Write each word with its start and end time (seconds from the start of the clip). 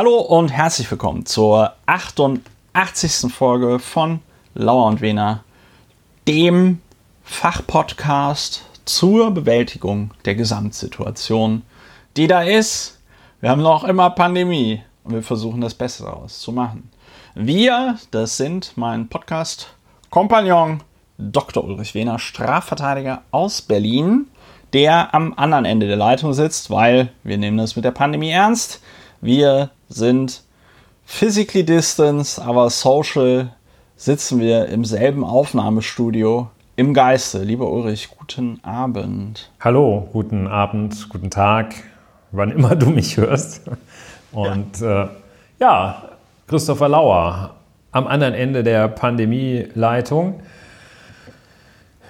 Hallo 0.00 0.16
und 0.16 0.48
herzlich 0.48 0.90
willkommen 0.90 1.26
zur 1.26 1.74
88. 1.84 3.30
Folge 3.30 3.78
von 3.78 4.20
Lauer 4.54 4.86
und 4.86 5.02
Wena, 5.02 5.44
dem 6.26 6.80
Fachpodcast 7.22 8.64
zur 8.86 9.30
Bewältigung 9.30 10.12
der 10.24 10.36
Gesamtsituation, 10.36 11.64
die 12.16 12.28
da 12.28 12.40
ist. 12.40 12.98
Wir 13.42 13.50
haben 13.50 13.60
noch 13.60 13.84
immer 13.84 14.08
Pandemie 14.08 14.80
und 15.04 15.12
wir 15.12 15.22
versuchen 15.22 15.60
das 15.60 15.74
Beste 15.74 16.04
daraus 16.04 16.40
zu 16.40 16.50
machen. 16.50 16.90
Wir, 17.34 17.98
das 18.10 18.38
sind 18.38 18.72
mein 18.76 19.06
Podcast-Kompagnon 19.06 20.82
Dr. 21.18 21.62
Ulrich 21.62 21.94
Wehner, 21.94 22.18
Strafverteidiger 22.18 23.20
aus 23.32 23.60
Berlin, 23.60 24.28
der 24.72 25.14
am 25.14 25.34
anderen 25.36 25.66
Ende 25.66 25.88
der 25.88 25.98
Leitung 25.98 26.32
sitzt, 26.32 26.70
weil 26.70 27.12
wir 27.22 27.36
nehmen 27.36 27.58
das 27.58 27.76
mit 27.76 27.84
der 27.84 27.90
Pandemie 27.90 28.30
ernst. 28.30 28.80
Wir 29.20 29.68
sind 29.90 30.42
physically 31.04 31.64
distance, 31.64 32.40
aber 32.40 32.70
social 32.70 33.50
sitzen 33.96 34.40
wir 34.40 34.66
im 34.66 34.84
selben 34.84 35.24
Aufnahmestudio 35.24 36.48
im 36.76 36.94
Geiste. 36.94 37.42
Lieber 37.42 37.70
Ulrich, 37.70 38.08
guten 38.16 38.60
Abend. 38.62 39.50
Hallo, 39.60 40.08
guten 40.12 40.46
Abend, 40.46 41.08
guten 41.10 41.28
Tag, 41.28 41.74
wann 42.30 42.50
immer 42.50 42.76
du 42.76 42.86
mich 42.86 43.16
hörst. 43.16 43.62
Und 44.32 44.80
ja, 44.80 45.02
äh, 45.02 45.08
ja 45.58 46.02
Christopher 46.46 46.88
Lauer 46.88 47.56
am 47.92 48.06
anderen 48.06 48.34
Ende 48.34 48.62
der 48.62 48.88
Pandemieleitung. 48.88 50.40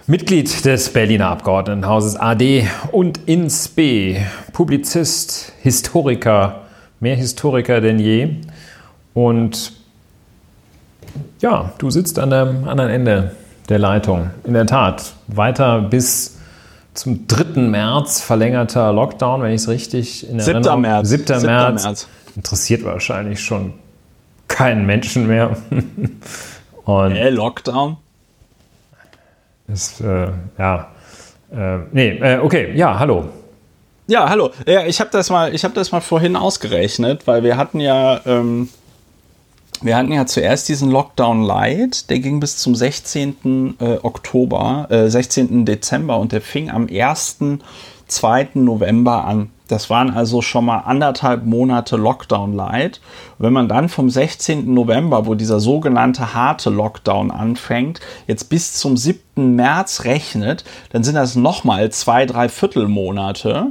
Mitglied 0.07 0.65
des 0.65 0.93
Berliner 0.93 1.29
Abgeordnetenhauses 1.29 2.17
AD 2.17 2.69
und 2.93 3.29
ins 3.29 3.69
B, 3.69 4.19
Publizist, 4.53 5.53
Historiker, 5.63 6.67
mehr 7.01 7.17
Historiker 7.17 7.81
denn 7.81 7.99
je. 7.99 8.37
Und 9.15 9.73
ja, 11.41 11.73
du 11.79 11.91
sitzt 11.91 12.19
an 12.19 12.31
dem 12.31 12.69
anderen 12.69 12.91
Ende 12.91 13.33
der 13.69 13.79
Leitung. 13.79 14.31
In 14.45 14.55
der 14.55 14.67
Tat, 14.67 15.15
weiter 15.27 15.81
bis 15.81 16.39
zum 16.95 17.27
3. 17.27 17.61
März 17.61 18.21
verlängerter 18.21 18.93
Lockdown, 18.93 19.43
wenn 19.43 19.53
ich 19.53 19.63
es 19.63 19.69
richtig 19.69 20.29
in 20.29 20.39
Erinnerung 20.39 20.67
habe. 20.67 20.81
März. 20.83 21.09
7. 21.09 21.43
März. 21.43 21.85
März. 21.85 22.09
Interessiert 22.37 22.85
wahrscheinlich 22.85 23.41
schon 23.41 23.75
keinen 24.49 24.87
Menschen 24.87 25.27
mehr. 25.27 25.57
Und 26.85 27.13
äh, 27.13 27.31
Lockdown? 27.31 27.97
Ist, 29.69 30.01
äh, 30.01 30.29
ja. 30.59 30.89
Äh, 31.53 31.79
nee, 31.93 32.19
äh, 32.19 32.39
okay, 32.39 32.73
ja, 32.75 32.99
hallo. 32.99 33.29
Ja, 34.11 34.29
hallo. 34.29 34.51
Ja, 34.67 34.87
ich 34.87 34.99
habe 34.99 35.11
das 35.13 35.31
mal, 35.31 35.53
das 35.53 35.93
mal 35.93 36.01
vorhin 36.01 36.35
ausgerechnet, 36.35 37.29
weil 37.29 37.45
wir 37.45 37.57
hatten 37.57 37.79
ja, 37.79 38.21
ähm, 38.27 38.69
wir 39.83 39.97
hatten 39.97 40.11
ja 40.11 40.27
zuerst 40.27 40.69
diesen 40.69 40.91
Lockdown 40.91 41.45
Light, 41.45 42.11
der 42.11 42.19
ging 42.19 42.41
bis 42.41 42.57
zum 42.57 42.75
16. 42.75 43.77
Äh, 43.79 43.99
Oktober, 44.03 44.89
äh, 44.91 45.09
16. 45.09 45.65
Dezember 45.65 46.19
und 46.19 46.33
der 46.33 46.41
fing 46.41 46.71
am 46.71 46.89
1. 46.91 47.61
2. 48.09 48.49
November 48.55 49.27
an. 49.27 49.51
Das 49.71 49.89
waren 49.89 50.11
also 50.11 50.43
schon 50.43 50.65
mal 50.65 50.79
anderthalb 50.79 51.45
Monate 51.45 51.97
Lockdown 51.97 52.55
Light. 52.55 53.01
wenn 53.39 53.53
man 53.53 53.69
dann 53.69 53.89
vom 53.89 54.11
16. 54.11 54.75
November, 54.75 55.27
wo 55.27 55.37
dieser 55.37 55.61
sogenannte 55.61 56.35
harte 56.35 56.71
Lockdown 56.71 57.31
anfängt, 57.31 58.01
jetzt 58.27 58.49
bis 58.49 58.75
zum 58.75 58.97
7. 58.97 59.55
März 59.55 60.05
rechnet, 60.05 60.65
dann 60.91 61.05
sind 61.05 61.15
das 61.15 61.37
nochmal 61.37 61.91
zwei, 61.91 62.27
drei 62.27 62.49
Viertelmonate. 62.49 63.69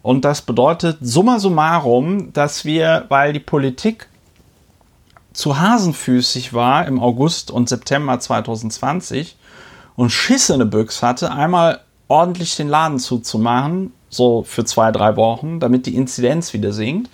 Und 0.00 0.24
das 0.24 0.40
bedeutet 0.42 0.98
summa 1.02 1.38
summarum, 1.38 2.32
dass 2.32 2.64
wir, 2.64 3.04
weil 3.10 3.34
die 3.34 3.40
Politik 3.40 4.08
zu 5.34 5.58
hasenfüßig 5.58 6.54
war 6.54 6.86
im 6.86 7.00
August 7.00 7.50
und 7.50 7.68
September 7.68 8.18
2020 8.18 9.36
und 9.96 10.10
Schiss 10.10 10.48
in 10.48 10.58
der 10.58 10.66
Büchse 10.66 11.06
hatte, 11.06 11.32
einmal 11.32 11.80
ordentlich 12.08 12.56
den 12.56 12.68
Laden 12.68 12.98
zuzumachen, 12.98 13.92
so 14.14 14.42
für 14.42 14.64
zwei, 14.64 14.92
drei 14.92 15.16
Wochen, 15.16 15.60
damit 15.60 15.86
die 15.86 15.96
Inzidenz 15.96 16.52
wieder 16.52 16.72
sinkt. 16.72 17.10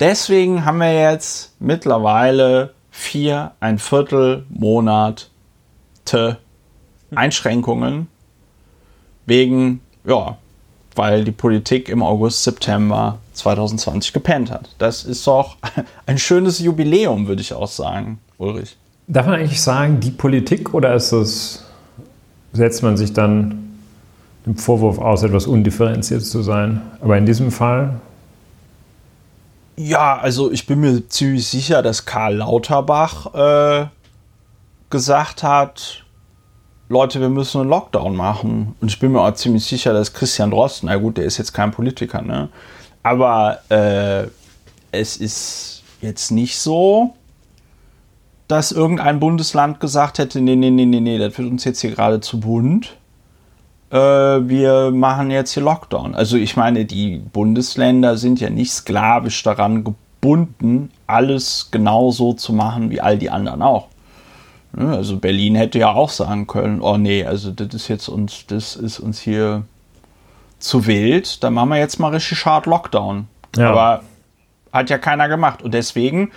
Deswegen 0.00 0.64
haben 0.64 0.78
wir 0.78 0.92
jetzt 0.92 1.54
mittlerweile 1.58 2.74
vier, 2.90 3.52
ein 3.60 3.78
Viertel 3.78 4.44
Monate 4.50 5.26
Einschränkungen 7.14 8.08
wegen, 9.26 9.80
ja, 10.04 10.38
weil 10.94 11.24
die 11.24 11.32
Politik 11.32 11.88
im 11.88 12.02
August, 12.02 12.42
September 12.42 13.18
2020 13.34 14.12
gepennt 14.12 14.50
hat. 14.50 14.70
Das 14.78 15.04
ist 15.04 15.26
doch 15.26 15.56
ein 16.06 16.18
schönes 16.18 16.58
Jubiläum, 16.58 17.26
würde 17.28 17.42
ich 17.42 17.52
auch 17.52 17.68
sagen, 17.68 18.18
Ulrich. 18.38 18.76
Darf 19.08 19.26
man 19.26 19.36
eigentlich 19.36 19.62
sagen, 19.62 20.00
die 20.00 20.10
Politik 20.10 20.74
oder 20.74 20.94
ist 20.94 21.12
es, 21.12 21.64
setzt 22.52 22.82
man 22.82 22.96
sich 22.96 23.12
dann 23.12 23.65
dem 24.46 24.56
Vorwurf 24.56 24.98
aus, 24.98 25.22
etwas 25.22 25.46
undifferenziert 25.46 26.24
zu 26.24 26.42
sein. 26.42 26.80
Aber 27.00 27.18
in 27.18 27.26
diesem 27.26 27.50
Fall? 27.50 28.00
Ja, 29.76 30.16
also 30.16 30.50
ich 30.50 30.66
bin 30.66 30.80
mir 30.80 31.08
ziemlich 31.08 31.46
sicher, 31.48 31.82
dass 31.82 32.06
Karl 32.06 32.36
Lauterbach 32.36 33.34
äh, 33.34 33.86
gesagt 34.88 35.42
hat, 35.42 36.04
Leute, 36.88 37.20
wir 37.20 37.28
müssen 37.28 37.60
einen 37.60 37.70
Lockdown 37.70 38.14
machen. 38.14 38.76
Und 38.80 38.88
ich 38.88 39.00
bin 39.00 39.12
mir 39.12 39.20
auch 39.20 39.34
ziemlich 39.34 39.64
sicher, 39.64 39.92
dass 39.92 40.12
Christian 40.12 40.52
Drosten, 40.52 40.88
na 40.88 40.96
gut, 40.96 41.16
der 41.18 41.24
ist 41.24 41.36
jetzt 41.38 41.52
kein 41.52 41.72
Politiker, 41.72 42.22
ne? 42.22 42.48
Aber 43.02 43.58
äh, 43.68 44.28
es 44.92 45.16
ist 45.16 45.82
jetzt 46.00 46.30
nicht 46.30 46.58
so, 46.58 47.14
dass 48.46 48.70
irgendein 48.70 49.18
Bundesland 49.18 49.80
gesagt 49.80 50.18
hätte, 50.18 50.40
nee, 50.40 50.54
nee, 50.54 50.70
nee, 50.70 50.86
nee, 50.86 51.00
nee, 51.00 51.18
das 51.18 51.36
wird 51.36 51.50
uns 51.50 51.64
jetzt 51.64 51.80
hier 51.80 51.90
gerade 51.90 52.20
zu 52.20 52.38
bunt 52.38 52.96
äh, 53.90 53.96
wir 53.96 54.90
machen 54.90 55.30
jetzt 55.30 55.52
hier 55.52 55.62
Lockdown. 55.62 56.14
Also 56.14 56.36
ich 56.36 56.56
meine, 56.56 56.84
die 56.84 57.18
Bundesländer 57.18 58.16
sind 58.16 58.40
ja 58.40 58.50
nicht 58.50 58.72
sklavisch 58.72 59.42
daran 59.42 59.84
gebunden, 59.84 60.90
alles 61.06 61.68
genauso 61.70 62.32
zu 62.32 62.52
machen 62.52 62.90
wie 62.90 63.00
all 63.00 63.18
die 63.18 63.30
anderen 63.30 63.62
auch. 63.62 63.88
Ne, 64.72 64.94
also 64.94 65.16
Berlin 65.16 65.54
hätte 65.54 65.78
ja 65.78 65.92
auch 65.92 66.10
sagen 66.10 66.46
können, 66.46 66.80
oh 66.80 66.98
nee, 66.98 67.24
also 67.24 67.50
das 67.50 67.74
ist 67.74 67.88
jetzt 67.88 68.08
uns, 68.08 68.46
das 68.46 68.76
ist 68.76 68.98
uns 68.98 69.20
hier 69.20 69.62
zu 70.58 70.86
wild, 70.86 71.42
dann 71.42 71.54
machen 71.54 71.70
wir 71.70 71.78
jetzt 71.78 71.98
mal 71.98 72.12
richtig 72.12 72.44
hart 72.44 72.66
Lockdown. 72.66 73.28
Ja. 73.56 73.70
Aber 73.70 74.02
hat 74.72 74.90
ja 74.90 74.98
keiner 74.98 75.28
gemacht. 75.28 75.62
Und 75.62 75.72
deswegen, 75.72 76.32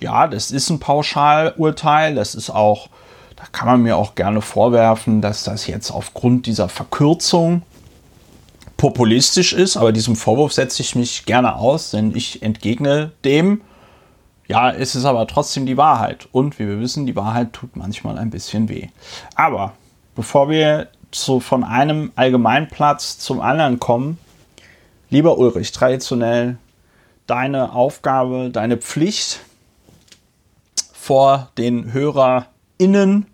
ja, 0.00 0.26
das 0.26 0.50
ist 0.50 0.70
ein 0.70 0.80
Pauschalurteil, 0.80 2.14
das 2.14 2.34
ist 2.34 2.50
auch 2.50 2.88
da 3.44 3.50
kann 3.52 3.68
man 3.68 3.82
mir 3.82 3.98
auch 3.98 4.14
gerne 4.14 4.40
vorwerfen, 4.40 5.20
dass 5.20 5.44
das 5.44 5.66
jetzt 5.66 5.90
aufgrund 5.90 6.46
dieser 6.46 6.70
Verkürzung 6.70 7.60
populistisch 8.78 9.52
ist, 9.52 9.76
aber 9.76 9.92
diesem 9.92 10.16
Vorwurf 10.16 10.54
setze 10.54 10.80
ich 10.80 10.94
mich 10.94 11.26
gerne 11.26 11.56
aus, 11.56 11.90
denn 11.90 12.16
ich 12.16 12.42
entgegne 12.42 13.12
dem. 13.22 13.60
Ja, 14.48 14.72
es 14.72 14.94
ist 14.94 15.04
aber 15.04 15.26
trotzdem 15.26 15.66
die 15.66 15.76
Wahrheit. 15.76 16.26
Und 16.32 16.58
wie 16.58 16.66
wir 16.66 16.80
wissen, 16.80 17.04
die 17.04 17.16
Wahrheit 17.16 17.52
tut 17.52 17.76
manchmal 17.76 18.16
ein 18.16 18.30
bisschen 18.30 18.70
weh. 18.70 18.88
Aber 19.34 19.74
bevor 20.14 20.48
wir 20.48 20.88
zu, 21.10 21.40
von 21.40 21.64
einem 21.64 22.12
Allgemeinplatz 22.16 23.18
zum 23.18 23.42
anderen 23.42 23.78
kommen, 23.78 24.18
lieber 25.10 25.36
Ulrich, 25.36 25.72
traditionell 25.72 26.56
deine 27.26 27.74
Aufgabe, 27.74 28.48
deine 28.50 28.78
Pflicht 28.78 29.40
vor 30.94 31.50
den 31.58 31.92
HörerInnen 31.92 33.26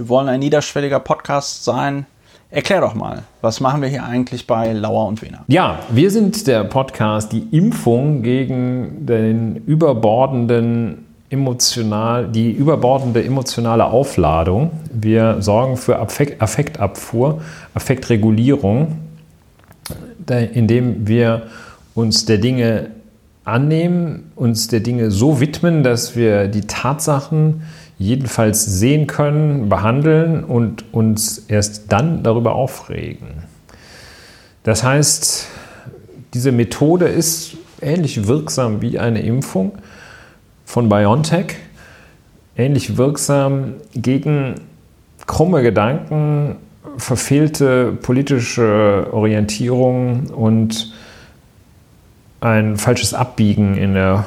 wir 0.00 0.08
wollen 0.08 0.30
ein 0.30 0.40
niederschwelliger 0.40 0.98
Podcast 0.98 1.62
sein. 1.62 2.06
Erklär 2.50 2.80
doch 2.80 2.94
mal, 2.94 3.24
was 3.42 3.60
machen 3.60 3.82
wir 3.82 3.88
hier 3.90 4.02
eigentlich 4.02 4.46
bei 4.46 4.72
Lauer 4.72 5.06
und 5.06 5.20
Wiener? 5.20 5.44
Ja, 5.46 5.80
wir 5.90 6.10
sind 6.10 6.46
der 6.46 6.64
Podcast, 6.64 7.32
die 7.32 7.46
Impfung 7.50 8.22
gegen 8.22 9.04
den 9.04 9.56
überbordenden 9.56 11.04
emotional, 11.28 12.28
die 12.28 12.50
überbordende 12.50 13.22
emotionale 13.22 13.84
Aufladung. 13.84 14.70
Wir 14.90 15.42
sorgen 15.42 15.76
für 15.76 15.98
Affekt, 15.98 16.40
Affektabfuhr, 16.40 17.42
Affektregulierung, 17.74 18.96
indem 20.54 21.06
wir 21.06 21.42
uns 21.94 22.24
der 22.24 22.38
Dinge 22.38 22.92
annehmen, 23.44 24.32
uns 24.34 24.68
der 24.68 24.80
Dinge 24.80 25.10
so 25.10 25.40
widmen, 25.40 25.82
dass 25.82 26.16
wir 26.16 26.48
die 26.48 26.62
Tatsachen 26.62 27.64
jedenfalls 28.00 28.64
sehen 28.64 29.06
können, 29.06 29.68
behandeln 29.68 30.42
und 30.42 30.94
uns 30.94 31.44
erst 31.48 31.92
dann 31.92 32.22
darüber 32.22 32.54
aufregen. 32.54 33.44
Das 34.62 34.82
heißt, 34.82 35.46
diese 36.32 36.50
Methode 36.50 37.08
ist 37.08 37.58
ähnlich 37.82 38.26
wirksam 38.26 38.80
wie 38.80 38.98
eine 38.98 39.20
Impfung 39.20 39.72
von 40.64 40.88
BioNTech, 40.88 41.56
ähnlich 42.56 42.96
wirksam 42.96 43.74
gegen 43.94 44.54
krumme 45.26 45.62
Gedanken, 45.62 46.56
verfehlte 46.96 47.92
politische 48.00 49.08
Orientierung 49.12 50.28
und 50.28 50.94
ein 52.40 52.78
falsches 52.78 53.12
Abbiegen 53.12 53.76
in 53.76 53.92
der 53.92 54.24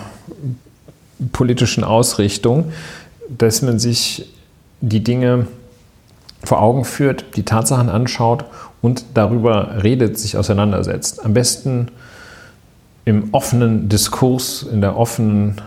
politischen 1.31 1.84
Ausrichtung, 1.84 2.72
dass 3.30 3.62
man 3.62 3.80
sich 3.80 4.31
die 4.81 5.04
Dinge 5.04 5.48
vor 6.44 6.62
Augen 6.62 6.86
führt, 6.86 7.38
die 7.38 7.44
Tatsachen 7.44 7.90
anschaut 7.90 8.46
und 8.81 9.06
darüber 9.14 9.84
redet, 9.84 10.20
sich 10.20 10.38
auseinandersetzt. 10.38 11.24
Am 11.24 11.34
besten 11.34 11.88
im 13.06 13.34
offenen 13.34 13.90
Diskurs, 13.90 14.64
in 14.64 14.81
der 14.81 14.98
offenen, 14.98 15.62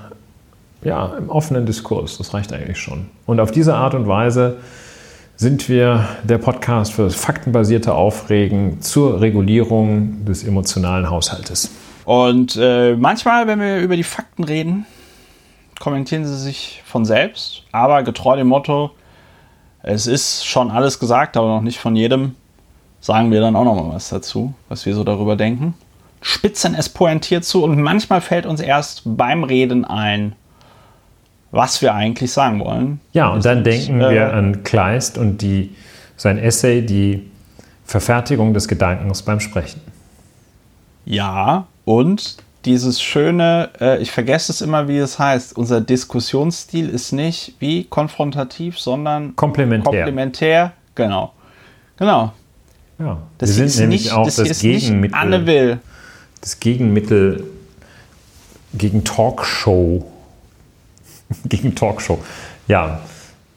ja, 0.82 1.14
im 1.19 1.31
offenen 1.31 1.67
Diskurs. 1.67 2.19
Das 2.19 2.35
reicht 2.35 2.53
eigentlich 2.53 2.79
schon. 2.79 3.06
Und 3.26 3.41
auf 3.41 3.50
diese 3.50 3.75
Art 3.75 3.94
und 3.94 4.06
Weise 4.06 4.58
sind 5.37 5.69
wir 5.69 6.08
der 6.25 6.38
Podcast 6.38 6.93
für 6.93 7.05
das 7.05 7.14
faktenbasierte 7.14 7.94
Aufregen 7.94 8.81
zur 8.81 9.20
Regulierung 9.20 10.25
des 10.25 10.44
emotionalen 10.44 11.11
Haushaltes. 11.11 11.70
Und 12.06 12.56
äh, 12.58 12.97
manchmal, 12.97 13.47
wenn 13.47 13.61
wir 13.61 13.81
über 13.81 13.97
die 13.97 14.05
Fakten 14.05 14.44
reden, 14.44 14.87
kommentieren 15.81 16.25
sie 16.25 16.37
sich 16.37 16.82
von 16.84 17.05
selbst, 17.05 17.62
aber 17.73 18.02
getreu 18.02 18.37
dem 18.37 18.49
Motto, 18.49 18.93
es 19.82 20.06
ist 20.06 20.44
schon 20.46 20.70
alles 20.70 20.99
gesagt, 20.99 21.37
aber 21.37 21.49
noch 21.49 21.61
nicht 21.61 21.78
von 21.78 21.94
jedem, 21.94 22.34
sagen 23.00 23.31
wir 23.31 23.40
dann 23.40 23.55
auch 23.56 23.64
noch 23.64 23.75
mal 23.75 23.94
was 23.94 24.08
dazu, 24.08 24.55
was 24.69 24.87
wir 24.87 24.94
so 24.94 25.05
darüber 25.05 25.37
denken. 25.37 25.75
Spitzen 26.20 26.75
es 26.75 26.88
pointiert 26.88 27.44
zu 27.44 27.62
und 27.62 27.81
manchmal 27.81 28.20
fällt 28.20 28.46
uns 28.46 28.61
erst 28.61 29.02
beim 29.05 29.44
Reden 29.44 29.84
ein, 29.84 30.34
was 31.52 31.82
wir 31.82 31.94
eigentlich 31.94 32.32
sagen 32.32 32.58
wollen. 32.61 33.00
Ja, 33.12 33.29
und 33.29 33.44
dann 33.44 33.62
denken 33.62 34.00
äh, 34.00 34.11
wir 34.11 34.32
an 34.32 34.64
Kleist 34.64 35.19
und 35.19 35.40
die, 35.40 35.75
sein 36.17 36.38
Essay, 36.38 36.84
die 36.84 37.31
Verfertigung 37.84 38.55
des 38.55 38.67
Gedankens 38.67 39.22
beim 39.22 39.38
Sprechen. 39.38 39.81
Ja, 41.05 41.67
und 41.84 42.38
dieses 42.67 43.01
schöne, 43.01 43.71
äh, 43.81 44.03
ich 44.03 44.11
vergesse 44.11 44.53
es 44.53 44.61
immer, 44.61 44.89
wie 44.89 44.99
es 44.99 45.19
heißt, 45.19 45.57
unser 45.57 45.81
Diskussionsstil 45.81 46.89
ist 46.89 47.13
nicht 47.13 47.55
wie 47.61 47.85
konfrontativ, 47.85 48.79
sondern 48.79 49.35
komplementär. 49.37 49.85
Komplementär, 49.85 50.73
genau. 50.95 51.33
Genau. 51.97 52.33
Ja, 52.99 53.19
das 53.39 53.57
wir 53.57 53.69
sind 53.69 53.81
nämlich 53.83 54.05
nicht, 54.05 54.13
auch 54.13 54.27
das, 54.27 54.37
das 54.37 54.61
Gegenmittel. 54.61 55.17
Anne 55.19 55.47
will. 55.47 55.79
Das 56.41 56.61
Gegenmittel 56.61 57.45
gegen 58.75 59.05
Talkshow 59.05 60.05
gegen 61.49 61.75
Talkshow. 61.75 62.19
Ja, 62.69 63.01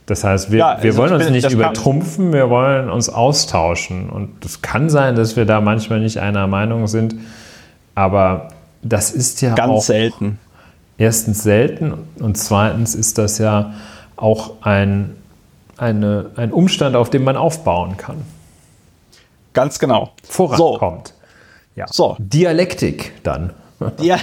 das 0.05 0.23
heißt, 0.23 0.51
wir, 0.51 0.59
ja, 0.59 0.69
also 0.69 0.83
wir 0.83 0.97
wollen 0.97 1.13
uns 1.13 1.25
bin, 1.25 1.33
nicht 1.33 1.51
übertrumpfen, 1.51 2.33
wir 2.33 2.49
wollen 2.49 2.89
uns 2.89 3.09
austauschen. 3.09 4.09
Und 4.09 4.43
es 4.43 4.61
kann 4.61 4.89
sein, 4.89 5.15
dass 5.15 5.35
wir 5.35 5.45
da 5.45 5.61
manchmal 5.61 5.99
nicht 5.99 6.17
einer 6.17 6.47
Meinung 6.47 6.87
sind, 6.87 7.15
aber 7.95 8.49
das 8.81 9.11
ist 9.11 9.41
ja 9.41 9.55
ganz 9.55 9.87
selten. 9.87 10.39
Erstens 10.97 11.43
selten 11.43 11.93
und 12.19 12.37
zweitens 12.37 12.93
ist 12.93 13.17
das 13.17 13.37
ja 13.37 13.73
auch 14.17 14.61
ein, 14.61 15.15
eine, 15.77 16.31
ein 16.35 16.51
Umstand, 16.51 16.95
auf 16.95 17.09
dem 17.09 17.23
man 17.23 17.37
aufbauen 17.37 17.95
kann. 17.95 18.25
Ganz 19.53 19.79
genau. 19.79 20.11
Vorankommt. 20.23 21.07
So. 21.07 21.13
Ja. 21.75 21.87
So. 21.87 22.15
Dialektik 22.19 23.13
dann. 23.23 23.53
Ja, 24.01 24.17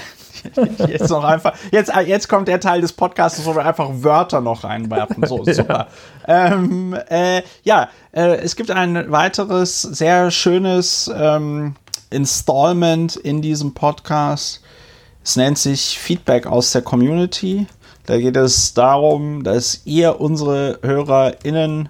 jetzt 0.86 1.08
noch 1.08 1.24
einfach, 1.24 1.54
jetzt, 1.70 1.94
äh, 1.94 2.00
jetzt 2.00 2.28
kommt 2.28 2.46
der 2.48 2.60
Teil 2.60 2.82
des 2.82 2.92
Podcasts, 2.92 3.44
wo 3.46 3.54
wir 3.56 3.64
einfach 3.64 3.88
Wörter 3.90 4.42
noch 4.42 4.64
reinwerfen. 4.64 5.26
So, 5.26 5.42
super. 5.50 5.86
ja, 6.28 6.52
ähm, 6.52 6.94
äh, 7.08 7.42
ja 7.62 7.88
äh, 8.12 8.36
es 8.36 8.54
gibt 8.56 8.70
ein 8.70 9.10
weiteres 9.10 9.80
sehr 9.80 10.30
schönes 10.30 11.10
ähm, 11.14 11.74
Installment 12.16 13.14
in 13.16 13.42
diesem 13.42 13.74
Podcast. 13.74 14.62
Es 15.22 15.36
nennt 15.36 15.58
sich 15.58 15.98
Feedback 15.98 16.46
aus 16.46 16.72
der 16.72 16.82
Community. 16.82 17.66
Da 18.06 18.18
geht 18.18 18.36
es 18.36 18.74
darum, 18.74 19.44
dass 19.44 19.82
ihr 19.84 20.20
unsere 20.20 20.78
HörerInnen 20.82 21.88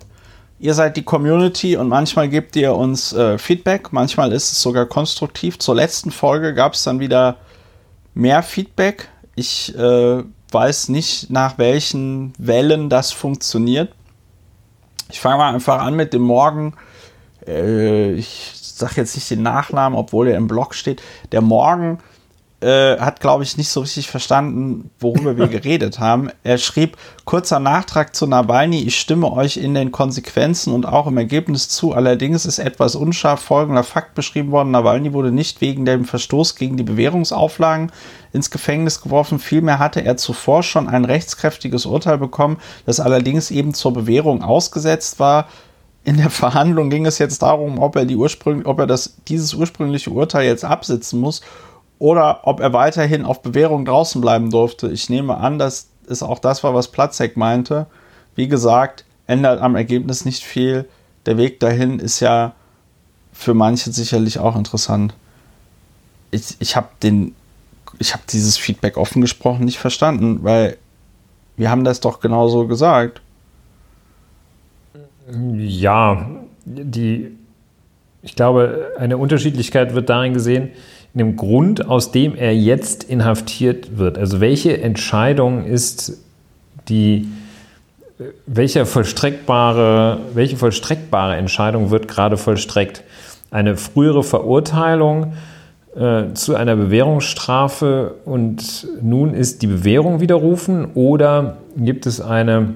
Ihr 0.59 0.73
seid 0.73 0.97
die 0.97 1.03
Community 1.03 1.77
und 1.77 1.89
manchmal 1.89 2.31
gebt 2.31 2.57
ihr 2.57 2.75
uns 2.75 3.13
äh, 3.13 3.37
Feedback, 3.37 3.93
manchmal 3.93 4.33
ist 4.33 4.53
es 4.53 4.63
sogar 4.63 4.87
konstruktiv. 4.87 5.59
Zur 5.59 5.75
letzten 5.75 6.11
Folge 6.11 6.55
gab 6.55 6.73
es 6.73 6.83
dann 6.83 6.99
wieder 6.99 7.37
mehr 8.15 8.43
Feedback. 8.43 9.09
Ich 9.35 9.77
äh, 9.77 10.23
weiß 10.51 10.89
nicht, 10.89 11.29
nach 11.29 11.59
welchen 11.59 12.33
Wellen 12.39 12.89
das 12.89 13.13
funktioniert. 13.13 13.93
Ich 15.11 15.21
fange 15.21 15.37
mal 15.37 15.53
einfach 15.53 15.83
an 15.83 15.95
mit 15.95 16.15
dem 16.15 16.23
Morgen. 16.23 16.75
Äh, 17.47 18.13
ich 18.13 18.53
sage 18.79 18.95
jetzt 18.97 19.15
nicht 19.15 19.31
den 19.31 19.43
Nachnamen, 19.43 19.99
obwohl 19.99 20.29
er 20.29 20.37
im 20.37 20.49
Blog 20.49 20.75
steht. 20.75 21.03
Der 21.33 21.41
Morgen 21.41 21.99
äh, 22.61 22.99
hat, 22.99 23.21
glaube 23.21 23.43
ich, 23.43 23.59
nicht 23.59 23.69
so 23.69 23.81
richtig 23.81 24.11
verstanden, 24.11 24.91
worüber 24.99 25.37
wir 25.37 25.47
geredet 25.61 26.01
haben. 26.01 26.31
Er 26.43 26.57
schrieb, 26.57 26.97
kurzer 27.27 27.61
Nachtrag 27.61 28.15
zu 28.15 28.27
Nawalny, 28.27 28.83
ich 28.83 28.99
stimme 28.99 29.31
euch 29.31 29.59
in 29.59 29.75
den 29.75 29.93
Konsequenzen 29.93 30.73
und 30.73 30.87
auch 30.87 31.07
im 31.07 31.19
Ergebnis 31.19 31.69
zu. 31.69 31.93
Allerdings 31.93 32.47
ist 32.47 32.59
etwas 32.59 32.97
unscharf 32.97 33.41
folgender 33.41 33.83
Fakt 33.83 34.15
beschrieben 34.15 34.53
worden. 34.53 34.71
Nawalny 34.71 35.13
wurde 35.13 35.33
nicht 35.33 35.61
wegen 35.61 35.85
dem 35.85 36.07
Verstoß 36.07 36.57
gegen 36.57 36.79
die 36.79 36.83
Bewährungsauflagen 36.83 37.93
ins 38.33 38.51
Gefängnis 38.51 39.03
geworfen. 39.03 39.39
Vielmehr 39.39 39.79
hatte 39.79 40.03
er 40.03 40.17
zuvor 40.17 40.63
schon 40.63 40.89
ein 40.89 41.05
rechtskräftiges 41.05 41.85
Urteil 41.85 42.17
bekommen, 42.17 42.57
das 42.87 43.01
allerdings 43.01 43.51
eben 43.51 43.75
zur 43.75 43.93
Bewährung 43.93 44.43
ausgesetzt 44.43 45.19
war. 45.19 45.49
In 46.07 46.19
der 46.19 46.31
Verhandlung 46.31 46.89
ging 46.89 47.05
es 47.05 47.19
jetzt 47.19 47.43
darum, 47.43 47.81
ob 47.81 47.97
er, 47.97 48.05
die 48.05 48.15
Ursprüng 48.15 48.65
ob 48.65 48.79
er 48.79 48.87
das, 48.87 49.17
dieses 49.27 49.55
ursprüngliche 49.55 50.11
Urteil 50.11 50.47
jetzt 50.47 50.65
absitzen 50.65 51.19
muss 51.19 51.41
oder 51.99 52.47
ob 52.47 52.61
er 52.61 52.73
weiterhin 52.73 53.25
auf 53.25 53.43
Bewährung 53.43 53.85
draußen 53.85 54.21
bleiben 54.21 54.51
durfte. 54.51 54.87
Ich 54.87 55.11
nehme 55.11 55.37
an, 55.37 55.59
dass 55.59 55.89
es 56.09 56.23
auch 56.23 56.39
das 56.39 56.63
war, 56.63 56.75
was 56.75 56.93
Platzek 56.93 57.37
meinte. 57.37 57.87
Wie 58.37 58.47
gesagt, 58.47 59.05
ändert 59.27 59.61
am 59.61 59.75
Ergebnis 59.75 60.25
nicht 60.25 60.45
viel. 60.45 60.89
Der 61.27 61.39
Weg 61.39 61.59
dahin 61.59 61.99
ist 61.99 62.21
ja 62.21 62.55
für 63.33 63.55
manche 63.55 63.91
sicherlich 63.91 64.39
auch 64.39 64.55
interessant. 64.55 65.13
Ich, 66.31 66.55
ich 66.61 66.77
habe 66.77 66.87
den, 67.03 67.35
dieses 68.31 68.57
Feedback 68.57 68.97
offen 68.97 69.23
gesprochen 69.23 69.65
nicht 69.65 69.81
verstanden, 69.81 70.45
weil 70.45 70.79
wir 71.57 71.69
haben 71.69 71.83
das 71.83 71.99
doch 71.99 72.21
genauso 72.21 72.69
gesagt. 72.69 73.23
Ja, 75.29 76.31
die, 76.65 77.33
ich 78.23 78.37
glaube, 78.37 78.93
eine 78.99 79.19
Unterschiedlichkeit 79.19 79.95
wird 79.95 80.09
darin 80.09 80.35
gesehen, 80.35 80.71
in 81.15 81.19
dem 81.19 81.37
Grund, 81.37 81.89
aus 81.89 82.13
dem 82.13 82.37
er 82.37 82.55
jetzt 82.55 83.05
inhaftiert 83.05 83.99
wird. 83.99 84.19
Also 84.19 84.41
welche 84.41 84.81
Entscheidung 84.81 85.65
ist 85.65 86.23
die, 86.89 87.27
welche 88.47 88.87
vollstreckbare, 88.87 90.19
welche 90.35 90.57
vollstreckbare 90.57 91.37
Entscheidung 91.37 91.91
wird 91.91 92.07
gerade 92.07 92.37
vollstreckt? 92.37 93.03
Eine 93.51 93.77
frühere 93.77 94.23
Verurteilung 94.23 95.33
äh, 95.97 96.35
zu 96.35 96.55
einer 96.55 96.77
Bewährungsstrafe 96.77 98.15
und 98.25 98.87
nun 99.01 99.35
ist 99.35 99.63
die 99.63 99.67
Bewährung 99.67 100.21
widerrufen 100.21 100.93
oder 100.95 101.57
gibt 101.77 102.07
es 102.07 102.21
eine 102.21 102.75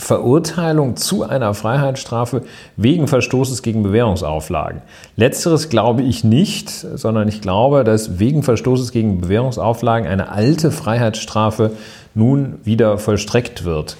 Verurteilung 0.00 0.96
zu 0.96 1.22
einer 1.22 1.54
Freiheitsstrafe 1.54 2.42
wegen 2.76 3.06
Verstoßes 3.06 3.62
gegen 3.62 3.82
Bewährungsauflagen. 3.82 4.82
Letzteres 5.16 5.68
glaube 5.68 6.02
ich 6.02 6.24
nicht, 6.24 6.70
sondern 6.70 7.28
ich 7.28 7.40
glaube, 7.40 7.84
dass 7.84 8.18
wegen 8.18 8.42
Verstoßes 8.42 8.92
gegen 8.92 9.20
Bewährungsauflagen 9.20 10.08
eine 10.08 10.32
alte 10.32 10.70
Freiheitsstrafe 10.70 11.72
nun 12.14 12.58
wieder 12.64 12.98
vollstreckt 12.98 13.64
wird. 13.64 13.96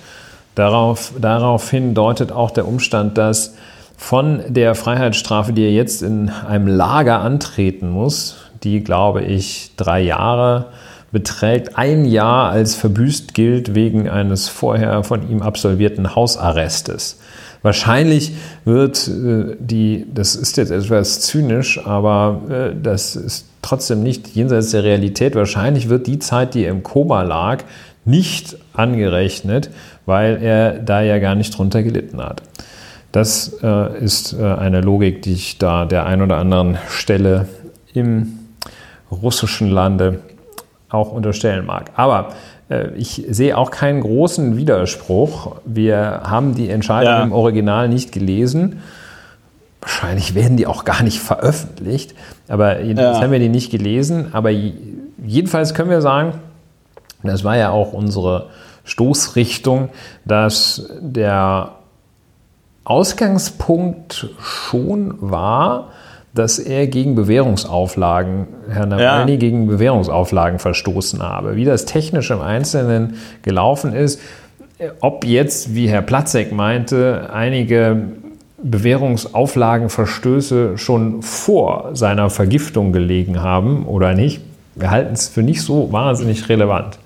Darauf, 0.54 1.12
daraufhin 1.20 1.94
deutet 1.94 2.32
auch 2.32 2.50
der 2.50 2.66
Umstand, 2.66 3.16
dass 3.16 3.54
von 3.96 4.40
der 4.48 4.74
Freiheitsstrafe, 4.74 5.52
die 5.52 5.62
er 5.62 5.72
jetzt 5.72 6.02
in 6.02 6.30
einem 6.30 6.66
Lager 6.66 7.20
antreten 7.20 7.90
muss, 7.90 8.38
die, 8.62 8.82
glaube 8.82 9.22
ich, 9.22 9.72
drei 9.76 10.00
Jahre 10.00 10.66
beträgt, 11.12 11.76
ein 11.76 12.04
Jahr 12.04 12.50
als 12.50 12.74
verbüßt 12.74 13.34
gilt 13.34 13.74
wegen 13.74 14.08
eines 14.08 14.48
vorher 14.48 15.02
von 15.02 15.28
ihm 15.28 15.42
absolvierten 15.42 16.14
Hausarrestes. 16.14 17.18
Wahrscheinlich 17.62 18.32
wird 18.64 19.06
äh, 19.08 19.56
die, 19.58 20.06
das 20.14 20.34
ist 20.34 20.56
jetzt 20.56 20.70
etwas 20.70 21.20
zynisch, 21.20 21.84
aber 21.84 22.40
äh, 22.48 22.74
das 22.80 23.16
ist 23.16 23.46
trotzdem 23.60 24.02
nicht 24.02 24.28
jenseits 24.28 24.70
der 24.70 24.84
Realität, 24.84 25.34
wahrscheinlich 25.34 25.88
wird 25.88 26.06
die 26.06 26.18
Zeit, 26.18 26.54
die 26.54 26.64
er 26.64 26.70
im 26.70 26.82
Koma 26.82 27.22
lag, 27.22 27.64
nicht 28.06 28.56
angerechnet, 28.72 29.70
weil 30.06 30.42
er 30.42 30.78
da 30.78 31.02
ja 31.02 31.18
gar 31.18 31.34
nicht 31.34 31.56
drunter 31.56 31.82
gelitten 31.82 32.20
hat. 32.22 32.42
Das 33.12 33.58
äh, 33.62 33.98
ist 34.02 34.32
äh, 34.32 34.42
eine 34.42 34.80
Logik, 34.80 35.22
die 35.22 35.32
ich 35.32 35.58
da 35.58 35.84
der 35.84 36.06
ein 36.06 36.22
oder 36.22 36.38
anderen 36.38 36.78
Stelle 36.88 37.46
im 37.92 38.38
russischen 39.10 39.68
Lande 39.68 40.20
auch 40.90 41.12
unterstellen 41.12 41.64
mag. 41.66 41.90
Aber 41.94 42.30
äh, 42.68 42.90
ich 42.96 43.24
sehe 43.28 43.56
auch 43.56 43.70
keinen 43.70 44.00
großen 44.00 44.56
Widerspruch. 44.56 45.56
Wir 45.64 46.22
haben 46.24 46.54
die 46.54 46.68
Entscheidung 46.68 47.12
ja. 47.12 47.22
im 47.22 47.32
Original 47.32 47.88
nicht 47.88 48.12
gelesen. 48.12 48.82
Wahrscheinlich 49.80 50.34
werden 50.34 50.56
die 50.56 50.66
auch 50.66 50.84
gar 50.84 51.02
nicht 51.02 51.20
veröffentlicht. 51.20 52.14
Aber 52.48 52.80
jedenfalls 52.80 53.18
ja. 53.18 53.22
haben 53.22 53.32
wir 53.32 53.38
die 53.38 53.48
nicht 53.48 53.70
gelesen. 53.70 54.28
Aber 54.32 54.50
jedenfalls 54.50 55.74
können 55.74 55.90
wir 55.90 56.02
sagen, 56.02 56.34
Das 57.22 57.44
war 57.44 57.56
ja 57.56 57.70
auch 57.70 57.92
unsere 57.92 58.48
Stoßrichtung, 58.84 59.90
dass 60.24 60.90
der 61.00 61.72
Ausgangspunkt 62.84 64.28
schon 64.40 65.14
war, 65.20 65.92
dass 66.32 66.58
er 66.58 66.86
gegen 66.86 67.14
Bewährungsauflagen, 67.14 68.46
Herr 68.68 68.86
Nawalny 68.86 69.32
ja. 69.32 69.38
gegen 69.38 69.66
Bewährungsauflagen 69.66 70.58
verstoßen 70.58 71.22
habe. 71.22 71.56
Wie 71.56 71.64
das 71.64 71.86
technisch 71.86 72.30
im 72.30 72.40
Einzelnen 72.40 73.14
gelaufen 73.42 73.92
ist, 73.92 74.20
ob 75.00 75.24
jetzt, 75.24 75.74
wie 75.74 75.88
Herr 75.88 76.02
Platzek 76.02 76.52
meinte, 76.52 77.30
einige 77.32 78.02
Bewährungsauflagenverstöße 78.62 80.78
schon 80.78 81.22
vor 81.22 81.90
seiner 81.94 82.30
Vergiftung 82.30 82.92
gelegen 82.92 83.42
haben 83.42 83.84
oder 83.86 84.14
nicht, 84.14 84.40
wir 84.76 84.90
halten 84.90 85.14
es 85.14 85.28
für 85.28 85.42
nicht 85.42 85.62
so 85.62 85.92
wahnsinnig 85.92 86.48
relevant. 86.48 86.98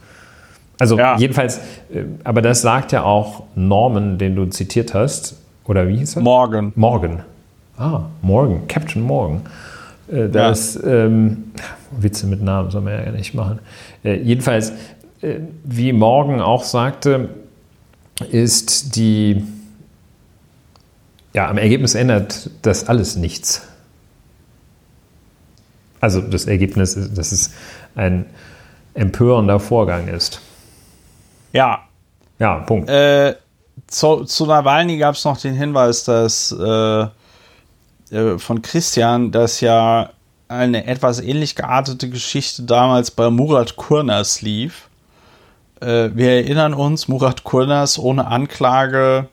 Also 0.78 0.99
ja. 0.99 1.16
jedenfalls, 1.19 1.59
äh, 1.93 2.04
aber 2.25 2.43
das 2.43 2.62
sagt 2.62 2.93
ja 2.93 3.04
auch 3.04 3.45
Norman, 3.54 4.19
den 4.19 4.37
du 4.37 4.47
zitiert 4.47 4.95
hast, 4.95 5.37
oder 5.66 5.88
wie 5.88 5.97
hieß 5.97 6.16
er? 6.16 6.23
Morgan. 6.23 6.73
Morgan. 6.75 7.23
Ah, 7.76 8.04
Morgan, 8.23 8.66
Captain 8.69 9.02
Morgan. 9.02 9.43
Äh, 10.09 10.28
das, 10.28 10.75
ja. 10.75 11.07
ähm, 11.07 11.52
Witze 11.90 12.26
mit 12.26 12.43
Namen 12.43 12.71
soll 12.71 12.83
man 12.83 12.93
ja 12.93 13.11
nicht 13.11 13.35
machen. 13.35 13.59
Äh, 14.04 14.16
jedenfalls, 14.16 14.73
äh, 15.23 15.40
wie 15.64 15.93
Morgan 15.93 16.40
auch 16.40 16.64
sagte, 16.64 17.31
ist 18.31 18.97
die, 18.97 19.45
ja, 21.33 21.49
am 21.49 21.59
Ergebnis 21.59 21.95
ändert 21.95 22.50
das 22.62 22.88
alles 22.88 23.16
nichts. 23.16 23.66
Also 26.00 26.21
das 26.21 26.45
Ergebnis 26.45 26.97
ist, 26.97 27.16
dass 27.16 27.33
es 27.33 27.52
ein 27.95 28.26
empörender 28.93 29.59
Vorgang 29.59 30.09
ist. 30.09 30.40
Ja. 31.52 31.81
Ja, 32.38 32.59
Punkt. 32.59 32.90
Äh, 32.90 33.37
zu, 33.87 34.25
zu 34.25 34.47
Nawalny 34.47 34.99
gab 34.99 35.14
es 35.14 35.25
noch 35.25 35.40
den 35.40 35.54
Hinweis, 35.54 36.04
dass 36.04 36.52
äh, 36.52 37.07
äh, 38.14 38.38
von 38.38 38.62
Christian, 38.62 39.33
dass 39.33 39.61
ja 39.61 40.11
eine 40.49 40.87
etwas 40.87 41.21
ähnlich 41.21 41.56
geartete 41.56 42.09
Geschichte 42.09 42.62
damals 42.62 43.11
bei 43.11 43.28
Murat 43.28 43.76
Kurnas 43.76 44.40
lief. 44.40 44.88
Äh, 45.80 46.11
wir 46.14 46.30
erinnern 46.30 46.75
uns, 46.75 47.09
Murat 47.09 47.44
Kurnas 47.44 47.99
ohne 47.99 48.26
Anklage 48.26 49.28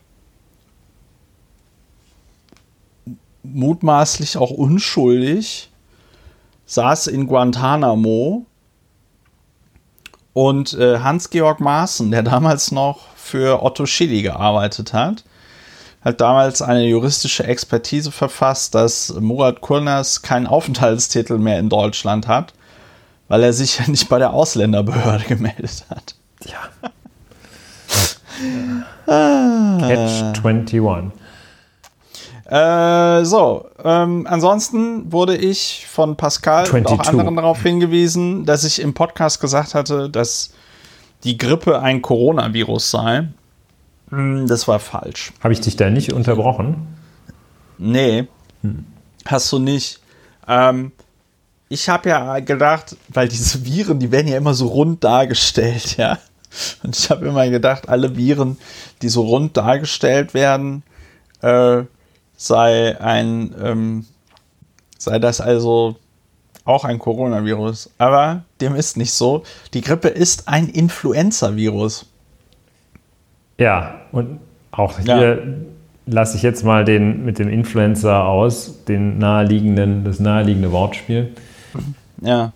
mutmaßlich 3.44 4.36
auch 4.36 4.50
unschuldig, 4.50 5.70
saß 6.66 7.08
in 7.08 7.26
Guantanamo 7.26 8.46
und 10.32 10.74
äh, 10.74 11.00
Hans-Georg 11.00 11.60
Maaßen, 11.60 12.10
der 12.10 12.22
damals 12.22 12.72
noch 12.72 13.00
für 13.16 13.62
Otto 13.62 13.86
Schilly 13.86 14.22
gearbeitet 14.22 14.92
hat, 14.92 15.24
hat 16.04 16.20
damals 16.20 16.62
eine 16.62 16.84
juristische 16.84 17.44
Expertise 17.44 18.10
verfasst, 18.10 18.74
dass 18.74 19.14
Murat 19.20 19.60
Kurnas 19.60 20.22
keinen 20.22 20.46
Aufenthaltstitel 20.46 21.38
mehr 21.38 21.58
in 21.58 21.68
Deutschland 21.68 22.26
hat, 22.26 22.52
weil 23.28 23.42
er 23.42 23.52
sich 23.52 23.78
ja 23.78 23.84
nicht 23.88 24.08
bei 24.08 24.18
der 24.18 24.32
Ausländerbehörde 24.32 25.24
gemeldet 25.24 25.84
hat. 25.90 26.14
Ja. 26.44 26.58
Catch 29.06 30.44
21. 30.44 31.12
Äh, 32.52 33.24
so, 33.24 33.66
ähm, 33.82 34.26
ansonsten 34.28 35.10
wurde 35.10 35.36
ich 35.36 35.86
von 35.88 36.16
Pascal 36.16 36.66
22. 36.66 36.92
und 36.92 37.00
auch 37.00 37.08
anderen 37.08 37.36
darauf 37.36 37.62
hingewiesen, 37.62 38.44
dass 38.44 38.64
ich 38.64 38.80
im 38.80 38.92
Podcast 38.92 39.40
gesagt 39.40 39.74
hatte, 39.74 40.10
dass 40.10 40.52
die 41.24 41.38
Grippe 41.38 41.80
ein 41.80 42.02
Coronavirus 42.02 42.90
sei. 42.90 43.28
Hm, 44.12 44.46
das 44.46 44.68
war 44.68 44.78
falsch. 44.78 45.32
Habe 45.40 45.54
ich 45.54 45.60
dich 45.60 45.76
da 45.76 45.88
nicht 45.88 46.12
unterbrochen? 46.12 46.86
Nee, 47.78 48.28
hm. 48.60 48.84
hast 49.24 49.50
du 49.50 49.58
nicht. 49.58 50.00
Ähm, 50.46 50.92
ich 51.70 51.88
habe 51.88 52.10
ja 52.10 52.38
gedacht, 52.40 52.96
weil 53.08 53.28
diese 53.28 53.64
Viren, 53.64 53.98
die 53.98 54.12
werden 54.12 54.28
ja 54.28 54.36
immer 54.36 54.52
so 54.52 54.66
rund 54.66 55.02
dargestellt, 55.02 55.96
ja. 55.96 56.18
Und 56.82 56.96
ich 56.96 57.08
habe 57.08 57.26
immer 57.26 57.48
gedacht, 57.48 57.88
alle 57.88 58.14
Viren, 58.14 58.58
die 59.00 59.08
so 59.08 59.22
rund 59.22 59.56
dargestellt 59.56 60.34
werden, 60.34 60.82
äh, 61.40 61.84
sei 62.36 63.00
ein, 63.00 63.54
ähm, 63.58 64.06
sei 64.98 65.18
das 65.18 65.40
also 65.40 65.96
auch 66.64 66.84
ein 66.84 66.98
Coronavirus. 66.98 67.88
Aber 67.96 68.44
dem 68.60 68.74
ist 68.74 68.98
nicht 68.98 69.12
so. 69.12 69.42
Die 69.72 69.80
Grippe 69.80 70.08
ist 70.08 70.48
ein 70.48 70.68
Influenza-Virus. 70.68 72.04
Ja, 73.56 74.01
und 74.12 74.38
auch 74.70 74.98
hier 74.98 75.36
ja. 75.36 75.36
lasse 76.06 76.36
ich 76.36 76.42
jetzt 76.42 76.64
mal 76.64 76.84
den 76.84 77.24
mit 77.24 77.38
dem 77.38 77.48
Influencer 77.48 78.24
aus, 78.24 78.84
den 78.84 79.18
naheliegenden, 79.18 80.04
das 80.04 80.20
naheliegende 80.20 80.72
Wortspiel. 80.72 81.34
Ja. 82.20 82.52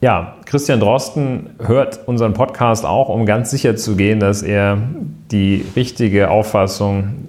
Ja, 0.00 0.34
Christian 0.46 0.80
Drosten 0.80 1.50
hört 1.64 2.08
unseren 2.08 2.32
Podcast 2.32 2.84
auch, 2.84 3.08
um 3.08 3.24
ganz 3.24 3.52
sicher 3.52 3.76
zu 3.76 3.94
gehen, 3.94 4.18
dass 4.18 4.42
er 4.42 4.78
die 5.30 5.64
richtige 5.76 6.28
Auffassung, 6.28 7.28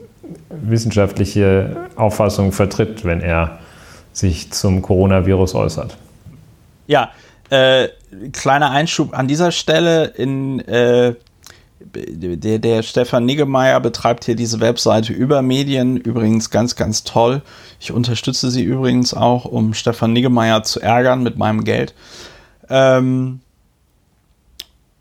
wissenschaftliche 0.49 1.75
Auffassung 1.95 2.51
vertritt, 2.51 3.05
wenn 3.05 3.21
er 3.21 3.59
sich 4.11 4.51
zum 4.51 4.81
Coronavirus 4.81 5.53
äußert. 5.53 5.97
Ja, 6.87 7.11
äh, 7.51 7.89
kleiner 8.31 8.71
Einschub 8.71 9.15
an 9.15 9.27
dieser 9.27 9.51
Stelle 9.51 10.05
in 10.05 10.59
äh, 10.61 11.13
der, 11.95 12.59
der 12.59 12.83
Stefan 12.83 13.25
Niggemeier 13.25 13.79
betreibt 13.79 14.25
hier 14.25 14.35
diese 14.35 14.59
Webseite 14.59 15.13
über 15.13 15.41
Medien, 15.41 15.97
übrigens 15.97 16.49
ganz, 16.49 16.75
ganz 16.75 17.03
toll. 17.03 17.41
Ich 17.79 17.91
unterstütze 17.91 18.49
sie 18.51 18.63
übrigens 18.63 19.13
auch, 19.13 19.45
um 19.45 19.73
Stefan 19.73 20.13
Niggemeier 20.13 20.63
zu 20.63 20.79
ärgern 20.79 21.23
mit 21.23 21.37
meinem 21.37 21.63
Geld. 21.63 21.93
Ähm 22.69 23.41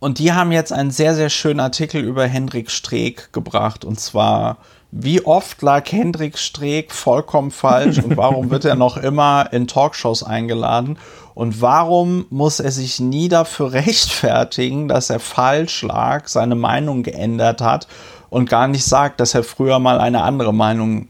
und 0.00 0.18
die 0.18 0.32
haben 0.32 0.50
jetzt 0.50 0.72
einen 0.72 0.90
sehr, 0.90 1.14
sehr 1.14 1.30
schönen 1.30 1.60
Artikel 1.60 2.02
über 2.02 2.26
Hendrik 2.26 2.72
Streeck 2.72 3.32
gebracht. 3.32 3.84
Und 3.84 4.00
zwar, 4.00 4.58
wie 4.90 5.24
oft 5.24 5.62
lag 5.62 5.90
Hendrik 5.92 6.36
Streeck 6.38 6.90
vollkommen 6.90 7.52
falsch 7.52 7.98
und 7.98 8.16
warum 8.16 8.50
wird 8.50 8.64
er 8.64 8.74
noch 8.74 8.96
immer 8.96 9.52
in 9.52 9.68
Talkshows 9.68 10.24
eingeladen? 10.24 10.98
Und 11.34 11.60
warum 11.60 12.26
muss 12.30 12.60
er 12.60 12.70
sich 12.70 13.00
nie 13.00 13.28
dafür 13.28 13.72
rechtfertigen, 13.72 14.88
dass 14.88 15.10
er 15.10 15.20
falsch 15.20 15.82
lag, 15.82 16.28
seine 16.28 16.54
Meinung 16.54 17.02
geändert 17.02 17.60
hat 17.60 17.88
und 18.30 18.48
gar 18.48 18.68
nicht 18.68 18.84
sagt, 18.84 19.20
dass 19.20 19.34
er 19.34 19.44
früher 19.44 19.78
mal 19.78 19.98
eine 20.00 20.22
andere 20.22 20.54
Meinung 20.54 21.08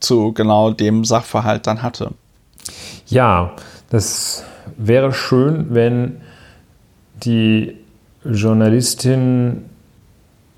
zu 0.00 0.32
genau 0.32 0.70
dem 0.70 1.04
Sachverhalt 1.04 1.66
dann 1.66 1.82
hatte? 1.82 2.12
Ja, 3.06 3.52
das 3.90 4.44
wäre 4.76 5.12
schön, 5.12 5.66
wenn 5.70 6.20
die 7.24 7.76
Journalistin 8.24 9.64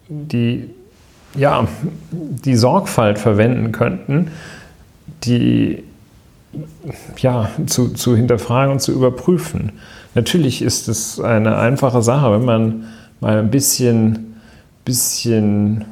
die, 0.09 0.69
ja, 1.35 1.67
die 2.11 2.57
Sorgfalt 2.57 3.19
verwenden 3.19 3.73
könnten, 3.73 4.33
die 5.25 5.85
ja, 7.19 7.51
zu, 7.67 7.89
zu 7.91 8.17
hinterfragen 8.17 8.73
und 8.73 8.81
zu 8.81 8.93
überprüfen. 8.93 9.73
Natürlich 10.15 10.63
ist 10.63 10.89
es 10.89 11.21
eine 11.21 11.57
einfache 11.57 12.03
Sache, 12.03 12.33
wenn 12.33 12.45
man 12.45 12.85
mal 13.21 13.39
ein 13.39 13.51
bisschen, 13.51 14.35
bisschen, 14.85 15.85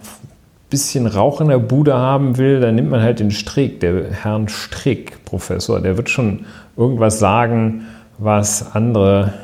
bisschen 0.70 1.06
Rauch 1.06 1.40
in 1.40 1.48
der 1.48 1.58
Bude 1.58 1.94
haben 1.94 2.38
will, 2.38 2.60
dann 2.60 2.74
nimmt 2.74 2.90
man 2.90 3.02
halt 3.02 3.20
den 3.20 3.30
Strick, 3.30 3.80
der 3.80 4.10
Herrn 4.10 4.48
Strick, 4.48 5.24
Professor, 5.24 5.80
der 5.80 5.96
wird 5.96 6.10
schon 6.10 6.46
irgendwas 6.76 7.18
sagen, 7.18 7.86
was 8.18 8.74
andere, 8.74 9.34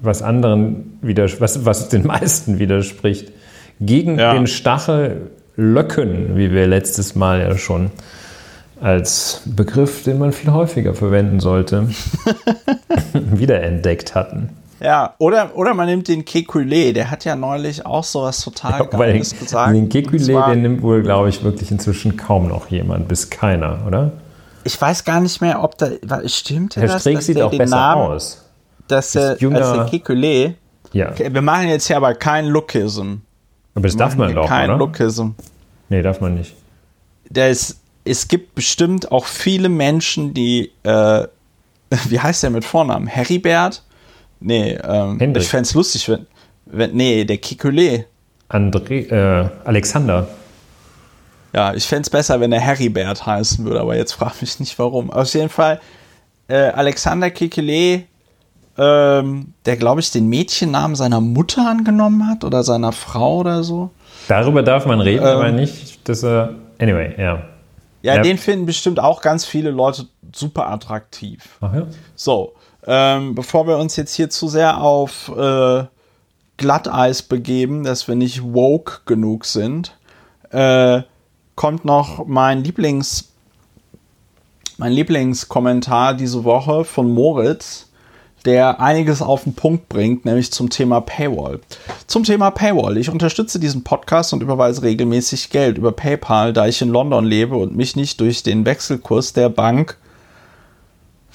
was 0.00 0.22
anderen 0.22 0.98
was, 1.02 1.64
was 1.64 1.88
den 1.88 2.06
meisten 2.06 2.58
widerspricht. 2.58 3.32
Gegen 3.80 4.18
ja. 4.18 4.32
den 4.32 4.48
Stachel 4.48 5.30
löcken, 5.56 6.36
wie 6.36 6.50
wir 6.50 6.66
letztes 6.66 7.14
Mal 7.14 7.40
ja 7.40 7.56
schon 7.56 7.90
als 8.80 9.42
Begriff, 9.44 10.04
den 10.04 10.18
man 10.18 10.32
viel 10.32 10.52
häufiger 10.52 10.94
verwenden 10.94 11.40
sollte, 11.40 11.88
wiederentdeckt 13.12 14.14
hatten. 14.14 14.50
Ja, 14.80 15.14
oder, 15.18 15.56
oder 15.56 15.74
man 15.74 15.86
nimmt 15.86 16.06
den 16.06 16.24
Kekulé, 16.24 16.92
der 16.92 17.10
hat 17.10 17.24
ja 17.24 17.34
neulich 17.34 17.84
auch 17.84 18.04
sowas 18.04 18.40
total 18.40 18.78
ja, 18.80 18.84
Geiles 18.84 19.30
den, 19.30 19.38
gesagt. 19.40 19.74
Den 19.74 19.88
Kekulé, 19.88 20.50
den 20.50 20.62
nimmt 20.62 20.82
wohl, 20.82 21.02
glaube 21.02 21.28
ich, 21.28 21.42
wirklich 21.42 21.70
inzwischen 21.72 22.16
kaum 22.16 22.46
noch 22.48 22.68
jemand, 22.68 23.08
bis 23.08 23.28
keiner, 23.28 23.80
oder? 23.86 24.12
Ich 24.62 24.80
weiß 24.80 25.04
gar 25.04 25.20
nicht 25.20 25.40
mehr, 25.40 25.64
ob 25.64 25.76
da, 25.78 25.88
stimmt 26.26 26.76
Herr 26.76 26.86
das? 26.86 27.00
Streeck 27.02 27.22
sieht 27.22 27.40
auch 27.40 27.50
besser 27.50 27.74
Namen, 27.74 28.02
aus. 28.02 28.44
Dass 28.86 29.12
der, 29.12 29.30
als 29.30 29.38
der 29.40 29.88
Kekulé, 29.88 30.54
ja. 30.92 31.12
Wir 31.18 31.42
machen 31.42 31.68
jetzt 31.68 31.86
hier 31.86 31.96
aber 31.96 32.14
kein 32.14 32.46
Lookism. 32.46 33.16
Aber 33.74 33.86
das 33.86 33.96
darf 33.96 34.16
man 34.16 34.34
doch, 34.34 34.48
kein 34.48 34.70
oder? 34.70 34.78
Lookism. 34.78 35.30
Nee, 35.88 36.02
darf 36.02 36.20
man 36.20 36.34
nicht. 36.34 36.54
Der 37.28 37.50
ist 37.50 37.78
es 38.08 38.28
gibt 38.28 38.54
bestimmt 38.54 39.12
auch 39.12 39.26
viele 39.26 39.68
Menschen, 39.68 40.34
die, 40.34 40.72
äh, 40.82 41.26
wie 42.08 42.20
heißt 42.20 42.42
der 42.42 42.50
mit 42.50 42.64
Vornamen? 42.64 43.06
Heribert? 43.06 43.82
Nee, 44.40 44.78
ähm, 44.82 45.18
ich 45.36 45.48
fände 45.48 45.62
es 45.62 45.74
lustig, 45.74 46.08
wenn. 46.08 46.26
Wenn, 46.70 46.94
nee, 46.94 47.24
der 47.24 47.38
Kikule. 47.38 48.04
André, 48.50 49.10
äh, 49.10 49.48
Alexander. 49.64 50.28
Ja, 51.54 51.72
ich 51.74 51.86
fände 51.86 52.02
es 52.02 52.10
besser, 52.10 52.40
wenn 52.40 52.52
er 52.52 52.60
Heribert 52.60 53.24
heißen 53.24 53.64
würde, 53.64 53.80
aber 53.80 53.96
jetzt 53.96 54.12
frage 54.12 54.34
mich 54.42 54.60
nicht 54.60 54.78
warum. 54.78 55.10
Auf 55.10 55.32
jeden 55.32 55.48
Fall, 55.48 55.80
äh, 56.46 56.54
Alexander 56.56 57.30
Kikule, 57.30 58.04
ähm, 58.76 59.54
der, 59.64 59.76
glaube 59.76 60.00
ich, 60.00 60.10
den 60.10 60.28
Mädchennamen 60.28 60.94
seiner 60.94 61.20
Mutter 61.20 61.68
angenommen 61.68 62.28
hat 62.28 62.44
oder 62.44 62.62
seiner 62.62 62.92
Frau 62.92 63.38
oder 63.38 63.64
so. 63.64 63.90
Darüber 64.28 64.62
darf 64.62 64.84
man 64.84 65.00
reden, 65.00 65.24
ähm, 65.24 65.28
aber 65.28 65.50
nicht, 65.50 66.06
dass 66.08 66.22
er. 66.22 66.54
Anyway, 66.78 67.14
ja. 67.18 67.42
Ja, 68.08 68.16
ja, 68.16 68.22
den 68.22 68.38
finden 68.38 68.66
bestimmt 68.66 69.00
auch 69.00 69.20
ganz 69.20 69.44
viele 69.44 69.70
Leute 69.70 70.06
super 70.34 70.70
attraktiv. 70.70 71.56
Ach 71.60 71.74
ja. 71.74 71.86
So, 72.14 72.54
ähm, 72.86 73.34
bevor 73.34 73.66
wir 73.66 73.78
uns 73.78 73.96
jetzt 73.96 74.14
hier 74.14 74.30
zu 74.30 74.48
sehr 74.48 74.80
auf 74.80 75.30
äh, 75.36 75.84
Glatteis 76.56 77.22
begeben, 77.22 77.84
dass 77.84 78.08
wir 78.08 78.14
nicht 78.14 78.42
woke 78.42 79.00
genug 79.04 79.44
sind, 79.44 79.96
äh, 80.50 81.02
kommt 81.54 81.84
noch 81.84 82.26
mein 82.26 82.64
Lieblings 82.64 83.32
mein 84.78 84.92
Lieblingskommentar 84.92 86.14
diese 86.14 86.44
Woche 86.44 86.84
von 86.84 87.12
Moritz 87.12 87.87
der 88.48 88.80
einiges 88.80 89.20
auf 89.20 89.44
den 89.44 89.52
Punkt 89.52 89.90
bringt, 89.90 90.24
nämlich 90.24 90.50
zum 90.50 90.70
Thema 90.70 91.02
Paywall. 91.02 91.60
Zum 92.06 92.24
Thema 92.24 92.50
Paywall. 92.50 92.96
Ich 92.96 93.10
unterstütze 93.10 93.60
diesen 93.60 93.84
Podcast 93.84 94.32
und 94.32 94.42
überweise 94.42 94.82
regelmäßig 94.82 95.50
Geld 95.50 95.76
über 95.76 95.92
PayPal, 95.92 96.54
da 96.54 96.66
ich 96.66 96.80
in 96.80 96.88
London 96.88 97.26
lebe 97.26 97.56
und 97.56 97.76
mich 97.76 97.94
nicht 97.94 98.18
durch 98.20 98.42
den 98.42 98.64
Wechselkurs 98.64 99.34
der 99.34 99.50
Bank 99.50 99.98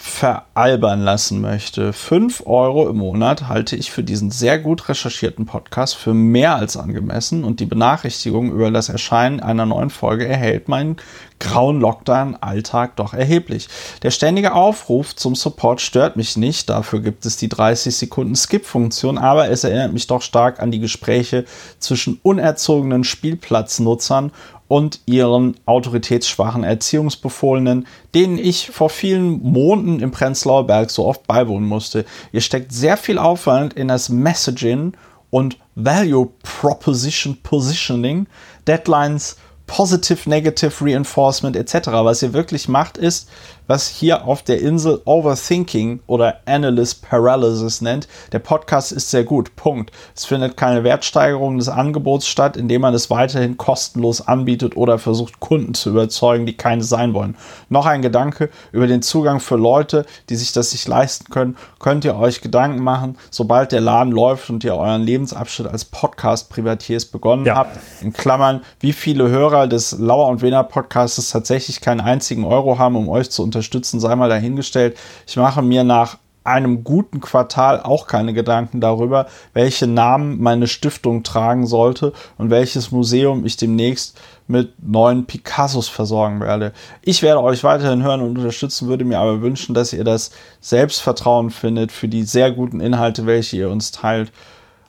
veralbern 0.06 1.02
lassen 1.02 1.40
möchte. 1.40 1.94
5 1.94 2.46
Euro 2.46 2.90
im 2.90 2.98
Monat 2.98 3.48
halte 3.48 3.78
ich 3.78 3.90
für 3.90 4.04
diesen 4.04 4.32
sehr 4.32 4.60
gut 4.60 4.90
recherchierten 4.90 5.46
Podcast 5.46 5.96
für 5.96 6.14
mehr 6.14 6.58
als 6.58 6.76
angemessen 6.76 7.46
und 7.46 7.62
die 7.62 7.66
Benachrichtigung 7.66 8.52
über 8.52 8.70
das 8.70 8.90
Erscheinen 8.90 9.40
einer 9.40 9.66
neuen 9.66 9.90
Folge 9.90 10.28
erhält 10.28 10.68
meinen 10.68 10.98
grauen 11.40 11.80
Lockdown-Alltag 11.80 12.98
doch 12.98 13.14
erheblich. 13.14 13.70
Der 14.02 14.12
ständige 14.12 14.54
Aufruf 14.54 15.16
zum 15.16 15.36
Support 15.36 15.80
stört 15.80 16.18
mich 16.18 16.36
nicht, 16.36 16.70
dafür 16.70 17.00
gibt 17.00 17.26
es 17.26 17.38
die 17.38 17.50
30 17.50 17.96
Sekunden 17.96 18.36
Skip-Funktion, 18.36 19.18
aber 19.18 19.50
es 19.50 19.64
erinnert 19.64 19.94
mich 19.94 20.08
doch 20.08 20.22
stark 20.22 20.60
an 20.60 20.72
die 20.72 20.80
Gespräche 20.80 21.46
zwischen 21.80 22.20
unerzogenen 22.24 23.06
Spielplatznutzern 23.06 24.32
und 24.74 25.02
ihren 25.06 25.56
autoritätsschwachen 25.68 26.64
Erziehungsbefohlenen, 26.64 27.86
denen 28.16 28.40
ich 28.40 28.72
vor 28.72 28.90
vielen 28.90 29.40
Monaten 29.44 30.00
im 30.00 30.10
Prenzlauer 30.10 30.66
Berg 30.66 30.90
so 30.90 31.06
oft 31.06 31.28
beiwohnen 31.28 31.70
musste. 31.70 32.06
Ihr 32.32 32.42
steckt 32.42 32.72
sehr 32.72 32.98
viel 32.98 33.20
Aufwand 33.20 33.76
in 33.76 33.88
das 33.88 34.10
Messaging 34.10 34.94
und 35.30 35.60
Value 35.76 36.32
Proposition 36.42 37.38
Positioning, 37.44 38.26
Deadlines 38.68 39.38
Positive, 39.68 40.28
Negative 40.28 40.74
Reinforcement 40.84 41.56
etc. 41.56 41.90
Was 41.90 42.24
ihr 42.24 42.34
wirklich 42.34 42.68
macht, 42.68 42.98
ist, 42.98 43.30
was 43.68 43.88
hier 43.88 44.28
auf 44.28 44.44
der 44.44 44.62
Insel 44.62 45.02
Overthinking 45.06 46.02
oder 46.08 46.40
Analyst 46.46 47.02
Paralysis 47.02 47.82
nennt. 47.82 48.08
Der 48.32 48.40
Podcast 48.40 48.92
ist 48.92 49.10
sehr 49.10 49.24
gut. 49.24 49.56
Punkt. 49.56 49.92
Es 50.16 50.26
findet 50.26 50.58
keine 50.58 50.84
Wertsteigerung 50.84 51.58
des 51.58 51.70
Angebots 51.70 52.28
statt, 52.28 52.58
indem 52.58 52.82
man 52.82 52.94
es 52.94 53.10
weiterhin 53.10 53.58
kostenlos 53.58 54.28
anbietet 54.28 54.76
oder 54.76 55.00
versucht, 55.00 55.40
Kunden 55.40 55.74
zu 55.74 55.90
überzeugen, 55.90 56.46
die 56.46 56.58
keine 56.58 56.84
sein 56.84 57.14
wollen. 57.14 57.36
Noch 57.70 57.86
ein 57.86 58.02
Gedanke 58.02 58.50
über 58.72 58.88
den 58.88 59.02
Zugang 59.02 59.40
für 59.40 59.56
Leute, 59.56 60.06
die 60.30 60.36
sich 60.36 60.52
das 60.52 60.72
nicht 60.74 60.88
leisten 60.88 61.32
können. 61.32 61.56
Könnt 61.80 62.06
ihr 62.06 62.16
euch 62.16 62.42
Gedanken 62.42 62.84
machen, 62.84 63.18
sobald 63.30 63.72
der 63.72 63.82
Laden 63.82 64.12
läuft 64.12 64.50
und 64.50 64.64
ihr 64.64 64.76
euren 64.76 65.04
Lebensabschnitt 65.04 65.68
als 65.68 65.86
Podcast-Privatiers 65.86 67.06
begonnen 67.06 67.46
ja. 67.46 67.56
habt, 67.56 67.78
in 68.02 68.14
Klammern, 68.14 68.62
wie 68.80 68.94
viele 68.94 69.30
Hörer 69.30 69.68
des 69.68 69.98
Lauer 70.00 70.28
und 70.28 70.42
Wener 70.42 70.64
Podcasts 70.64 71.30
tatsächlich 71.30 71.82
keinen 71.82 72.02
einzigen 72.02 72.46
Euro 72.46 72.78
haben, 72.78 72.96
um 72.96 73.10
euch 73.10 73.30
zu 73.30 73.44
unterstützen, 73.54 74.00
sei 74.00 74.16
mal 74.16 74.30
dahingestellt. 74.30 74.98
Ich 75.28 75.36
mache 75.36 75.62
mir 75.62 75.84
nach 75.84 76.18
einem 76.44 76.84
guten 76.84 77.22
Quartal 77.22 77.82
auch 77.82 78.06
keine 78.06 78.34
Gedanken 78.34 78.82
darüber, 78.82 79.28
welche 79.54 79.88
Namen 79.88 80.42
meine 80.42 80.68
Stiftung 80.68 81.24
tragen 81.24 81.66
sollte 81.68 82.12
und 82.38 82.50
welches 82.50 82.92
Museum 82.92 83.46
ich 83.46 83.56
demnächst 83.56 84.20
mit 84.48 84.74
neuen 84.84 85.26
Picassos 85.26 85.88
versorgen 85.88 86.42
werde. 86.42 86.74
Ich 87.02 87.22
werde 87.22 87.42
euch 87.42 87.64
weiterhin 87.64 88.04
hören 88.04 88.22
und 88.22 88.38
unterstützen, 88.38 88.90
würde 88.90 89.06
mir 89.06 89.20
aber 89.20 89.42
wünschen, 89.42 89.74
dass 89.74 89.94
ihr 89.94 90.04
das 90.04 90.32
Selbstvertrauen 90.60 91.50
findet 91.50 91.94
für 91.94 92.10
die 92.10 92.24
sehr 92.24 92.52
guten 92.52 92.82
Inhalte, 92.82 93.26
welche 93.26 93.56
ihr 93.56 93.70
uns 93.70 93.92
teilt, 93.92 94.34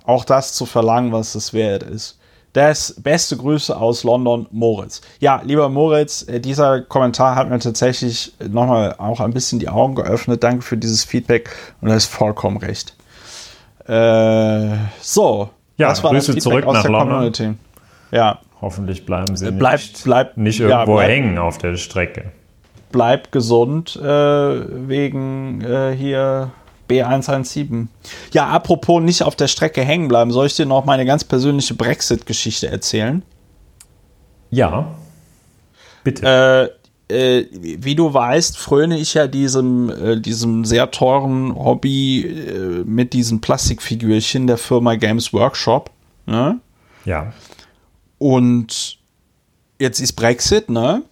auch 0.05 0.25
das 0.25 0.55
zu 0.55 0.67
verlangen, 0.67 1.13
was 1.13 1.37
es 1.37 1.53
wert 1.53 1.85
ist. 1.85 2.19
Das 2.55 2.95
beste 3.03 3.37
Grüße 3.37 3.77
aus 3.77 4.05
London, 4.05 4.47
Moritz. 4.53 5.01
Ja, 5.19 5.43
lieber 5.45 5.69
Moritz, 5.69 6.25
äh, 6.29 6.39
dieser 6.39 6.83
Kommentar 6.83 7.35
hat 7.35 7.51
mir 7.51 7.59
tatsächlich 7.59 8.33
nochmal 8.49 8.95
auch 8.97 9.19
ein 9.19 9.33
bisschen 9.33 9.59
die 9.59 9.69
Augen 9.69 9.97
geöffnet. 9.97 10.45
Danke 10.45 10.63
für 10.63 10.77
dieses 10.77 11.05
Feedback 11.05 11.51
und 11.81 11.89
du 11.89 11.95
hast 11.95 12.07
vollkommen 12.07 12.59
recht. 12.59 12.95
Äh, 13.89 14.77
so, 15.01 15.51
ja, 15.77 15.89
das 15.89 16.05
war 16.05 16.13
Grüße 16.13 16.35
das 16.35 16.45
zurück 16.45 16.65
nach 16.65 16.85
London. 16.85 17.09
Community. 17.09 17.55
Ja. 18.13 18.39
Hoffentlich 18.61 19.05
bleiben 19.05 19.37
sie 19.37 19.51
bleib, 19.51 19.81
nicht, 19.81 20.05
bleib, 20.05 20.37
nicht 20.37 20.61
irgendwo 20.61 21.01
ja, 21.01 21.09
hängen 21.09 21.39
auf 21.39 21.59
der 21.59 21.77
Strecke. 21.77 22.31
Bleib 22.93 23.33
gesund 23.33 23.97
äh, 23.97 24.07
wegen 24.07 25.61
äh, 25.61 25.93
hier 25.97 26.53
B117. 26.89 27.89
Ja, 28.33 28.49
apropos 28.49 29.03
nicht 29.03 29.23
auf 29.23 29.37
der 29.37 29.49
Strecke 29.49 29.83
hängen 29.83 30.09
bleiben, 30.09 30.31
soll 30.31 30.47
ich 30.47 30.57
dir 30.57 30.67
noch 30.67 30.85
meine 30.85 31.05
ganz 31.05 31.25
persönliche 31.25 31.75
Brexit-Geschichte 31.75 32.69
erzählen? 32.69 33.23
Ja. 34.51 34.95
Bitte. 36.05 36.71
Äh, 37.11 37.41
äh, 37.41 37.47
wie 37.51 37.95
du 37.95 38.15
weißt, 38.15 38.57
fröne 38.57 38.99
ich 38.99 39.15
ja 39.15 39.27
diesem, 39.27 39.91
äh, 39.91 40.21
diesem 40.21 40.65
sehr 40.65 40.91
teuren 40.91 41.55
Hobby 41.55 42.23
äh, 42.23 42.85
mit 42.85 43.13
diesen 43.13 43.41
Plastikfigürchen 43.41 44.47
der 44.47 44.59
Firma 44.59 44.95
Games 44.95 45.33
Workshop. 45.33 45.91
Ne? 46.27 46.61
Ja. 47.05 47.33
Und 48.19 48.99
jetzt 49.79 50.01
ist 50.01 50.15
Brexit, 50.15 50.71
ne? 50.71 51.03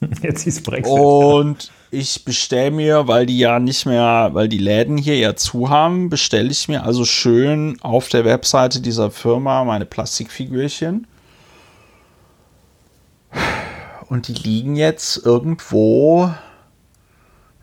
Jetzt 0.22 0.46
ist 0.46 0.64
Brexit. 0.64 0.90
Und 0.90 1.70
ich 1.90 2.24
bestelle 2.24 2.70
mir, 2.70 3.08
weil 3.08 3.26
die 3.26 3.38
ja 3.38 3.58
nicht 3.58 3.84
mehr, 3.84 4.30
weil 4.32 4.48
die 4.48 4.58
Läden 4.58 4.96
hier 4.96 5.18
ja 5.18 5.34
zu 5.34 5.70
haben, 5.70 6.08
bestelle 6.08 6.50
ich 6.50 6.68
mir 6.68 6.84
also 6.84 7.04
schön 7.04 7.78
auf 7.80 8.08
der 8.08 8.24
Webseite 8.24 8.80
dieser 8.80 9.10
Firma 9.10 9.64
meine 9.64 9.86
Plastikfigürchen. 9.86 11.06
Und 14.08 14.28
die 14.28 14.34
liegen 14.34 14.76
jetzt 14.76 15.24
irgendwo 15.24 16.32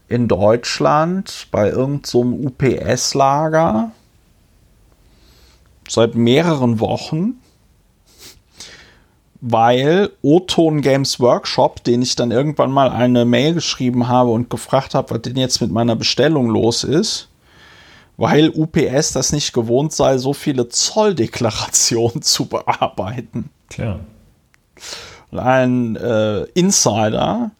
in 0.09 0.27
Deutschland 0.27 1.47
bei 1.51 1.69
irgendeinem 1.69 2.03
so 2.05 2.21
UPS-Lager 2.21 3.91
seit 5.87 6.15
mehreren 6.15 6.79
Wochen 6.79 7.39
weil 9.41 10.11
O-Ton 10.21 10.81
Games 10.81 11.19
Workshop, 11.19 11.83
den 11.83 12.01
ich 12.01 12.15
dann 12.15 12.31
irgendwann 12.31 12.71
mal 12.71 12.89
eine 12.89 13.25
Mail 13.25 13.53
geschrieben 13.53 14.07
habe 14.07 14.31
und 14.31 14.49
gefragt 14.49 14.95
habe, 14.95 15.11
was 15.11 15.21
denn 15.21 15.37
jetzt 15.37 15.61
mit 15.61 15.71
meiner 15.71 15.95
Bestellung 15.95 16.49
los 16.49 16.83
ist, 16.83 17.29
weil 18.17 18.49
UPS 18.49 19.13
das 19.13 19.31
nicht 19.31 19.53
gewohnt 19.53 19.93
sei, 19.93 20.17
so 20.17 20.33
viele 20.33 20.67
Zolldeklarationen 20.69 22.21
zu 22.23 22.47
bearbeiten. 22.47 23.51
Tja. 23.69 23.99
Und 25.31 25.39
ein 25.39 25.95
äh, 25.97 26.43
Insider 26.53 27.51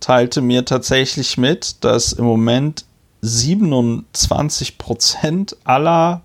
teilte 0.00 0.40
mir 0.40 0.64
tatsächlich 0.64 1.36
mit, 1.38 1.84
dass 1.84 2.12
im 2.12 2.24
Moment 2.24 2.84
27% 3.22 5.54
aller 5.64 6.22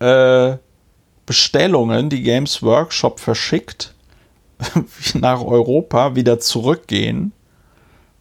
äh, 0.00 0.56
Bestellungen, 1.28 2.08
die 2.08 2.22
Games 2.22 2.62
Workshop 2.62 3.20
verschickt, 3.20 3.92
nach 5.14 5.44
Europa 5.44 6.16
wieder 6.16 6.40
zurückgehen, 6.40 7.32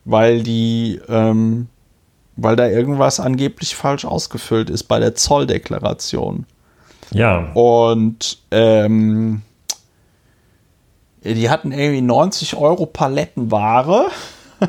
weil 0.03 0.43
die, 0.43 0.99
ähm, 1.07 1.69
weil 2.35 2.57
da 2.57 2.67
irgendwas 2.67 3.21
angeblich 3.21 3.77
falsch 3.77 4.03
ausgefüllt 4.03 4.69
ist 4.69 4.83
bei 4.83 4.99
der 4.99 5.15
Zolldeklaration. 5.15 6.45
Ja. 7.13 7.49
Und 7.53 8.39
ähm, 8.51 9.41
die 11.23 11.49
hatten 11.49 11.71
irgendwie 11.71 12.01
90 12.01 12.57
Euro 12.57 12.85
Palettenware. 12.87 14.11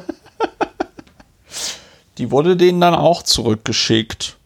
die 2.18 2.31
wurde 2.31 2.57
denen 2.57 2.81
dann 2.81 2.94
auch 2.94 3.24
zurückgeschickt. 3.24 4.38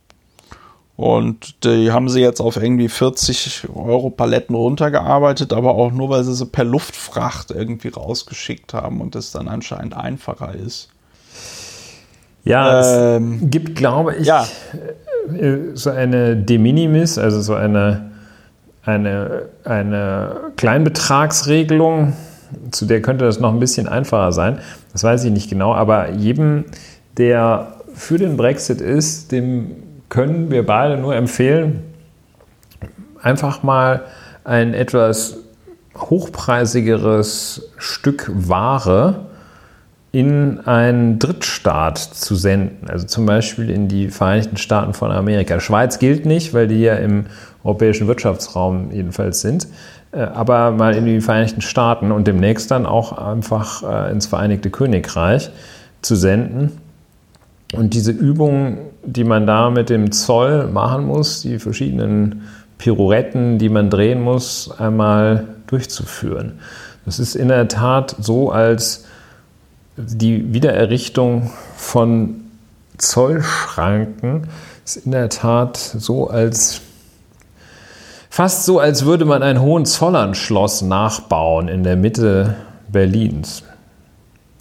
Und 1.03 1.65
die 1.65 1.91
haben 1.91 2.09
sie 2.09 2.21
jetzt 2.21 2.39
auf 2.39 2.57
irgendwie 2.57 2.89
40 2.89 3.65
Euro 3.75 4.09
Paletten 4.09 4.55
runtergearbeitet, 4.55 5.53
aber 5.53 5.75
auch 5.75 5.91
nur, 5.91 6.11
weil 6.11 6.23
sie 6.23 6.33
sie 6.33 6.47
per 6.47 6.63
Luftfracht 6.63 7.51
irgendwie 7.51 7.89
rausgeschickt 7.89 8.73
haben 8.73 9.01
und 9.01 9.17
das 9.17 9.33
dann 9.33 9.49
anscheinend 9.49 9.97
einfacher 9.97 10.55
ist. 10.55 10.91
Ja, 12.45 13.17
ähm, 13.17 13.41
es 13.43 13.51
gibt, 13.51 13.75
glaube 13.75 14.15
ich, 14.15 14.29
ja. 14.29 14.47
Äh, 15.37 15.75
so 15.75 15.91
eine 15.91 16.37
De 16.37 16.59
Minimis, 16.59 17.19
also 17.19 17.41
so 17.41 17.55
eine 17.55 18.13
eine, 18.85 19.49
eine 19.65 20.37
Kleinbetragsregelung, 20.57 22.13
zu 22.71 22.87
der 22.87 23.03
könnte 23.03 23.25
das 23.25 23.41
noch 23.41 23.53
ein 23.53 23.59
bisschen 23.59 23.89
einfacher 23.89 24.31
sein. 24.31 24.59
Das 24.93 25.03
weiß 25.03 25.25
ich 25.25 25.33
nicht 25.33 25.51
genau, 25.51 25.75
aber 25.75 26.11
jedem, 26.11 26.67
der 27.17 27.75
für 27.93 28.19
den 28.19 28.37
Brexit 28.37 28.81
ist, 28.81 29.33
dem 29.33 29.92
können 30.13 30.51
wir 30.51 30.67
beide 30.67 30.99
nur 30.99 31.17
empfehlen, 31.17 31.85
einfach 33.23 33.63
mal 33.63 34.03
ein 34.45 34.75
etwas 34.75 35.39
hochpreisigeres 35.97 37.71
Stück 37.79 38.31
Ware 38.35 39.25
in 40.11 40.61
einen 40.67 41.19
Drittstaat 41.19 41.97
zu 41.97 42.35
senden, 42.35 42.91
also 42.91 43.07
zum 43.07 43.25
Beispiel 43.25 43.71
in 43.71 43.89
die 43.89 44.11
Vereinigten 44.11 44.59
Staaten 44.59 44.93
von 44.93 45.11
Amerika. 45.11 45.61
Schweiz 45.61 45.99
gilt 45.99 46.27
nicht, 46.27 46.53
weil 46.53 46.69
die 46.69 46.83
ja 46.83 46.97
im 46.97 47.25
europäischen 47.65 48.07
Wirtschaftsraum 48.07 48.91
jedenfalls 48.91 49.41
sind, 49.41 49.67
äh, 50.13 50.21
aber 50.21 50.73
mal 50.73 50.95
in 50.95 51.07
die 51.07 51.23
Vereinigten 51.23 51.63
Staaten 51.63 52.13
und 52.13 52.27
demnächst 52.27 52.71
dann 52.71 52.85
auch 52.85 53.17
einfach 53.17 53.83
äh, 53.83 54.13
ins 54.13 54.27
Vereinigte 54.27 54.69
Königreich 54.69 55.51
zu 56.03 56.17
senden. 56.17 56.73
Und 57.73 57.95
diese 57.95 58.13
Übungen, 58.13 58.79
die 59.05 59.25
man 59.25 59.47
da 59.47 59.71
mit 59.71 59.89
dem 59.89 60.13
Zoll 60.13 60.67
machen 60.69 61.07
muss, 61.07 61.43
die 61.43 61.59
verschiedenen 61.59 62.43
Pirouetten, 62.79 63.59
die 63.59 63.69
man 63.69 63.91
drehen 63.91 64.23
muss, 64.23 64.71
einmal 64.79 65.47
durchzuführen. 65.67 66.61
Das 67.07 67.19
ist 67.19 67.35
in 67.35 67.49
der 67.49 67.69
Tat 67.69 68.15
so, 68.21 68.51
als 68.51 69.07
die 69.97 70.53
Wiedererrichtung 70.53 71.51
von 71.77 72.43
Zollschranken 72.99 74.49
ist 74.85 74.97
in 74.97 75.13
der 75.13 75.29
Tat 75.29 75.77
so, 75.77 76.29
als 76.29 76.81
fast 78.31 78.65
so, 78.65 78.79
als 78.79 79.05
würde 79.05 79.25
man 79.25 79.43
ein 79.43 79.61
Hohenzollernschloss 79.61 80.83
nachbauen 80.83 81.69
in 81.69 81.85
der 81.85 81.97
Mitte 81.97 82.57
Berlins. 82.89 83.65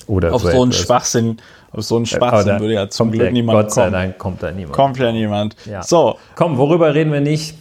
Oder 0.08 0.34
auf 0.34 0.41
so, 0.41 0.52
so 0.52 0.62
einen 0.63 0.74
Schwachsinn, 0.74 1.38
auf 1.72 1.84
so 1.84 1.96
einen 1.96 2.06
Schwachsinn 2.06 2.60
würde 2.60 2.74
ja 2.74 2.90
zum 2.90 3.12
Glück 3.12 3.32
niemand 3.32 3.58
Gott 3.58 3.72
sei 3.72 3.90
Dank 3.90 4.18
kommt 4.18 4.44
da 4.44 4.52
niemand. 4.52 4.76
Kommt 4.76 4.98
ja 4.98 5.12
niemand. 5.12 5.56
Ja. 5.66 5.82
So. 5.84 6.18
Komm, 6.36 6.58
worüber 6.58 6.94
reden 6.94 7.14
wir 7.14 7.22
nicht? 7.22 7.56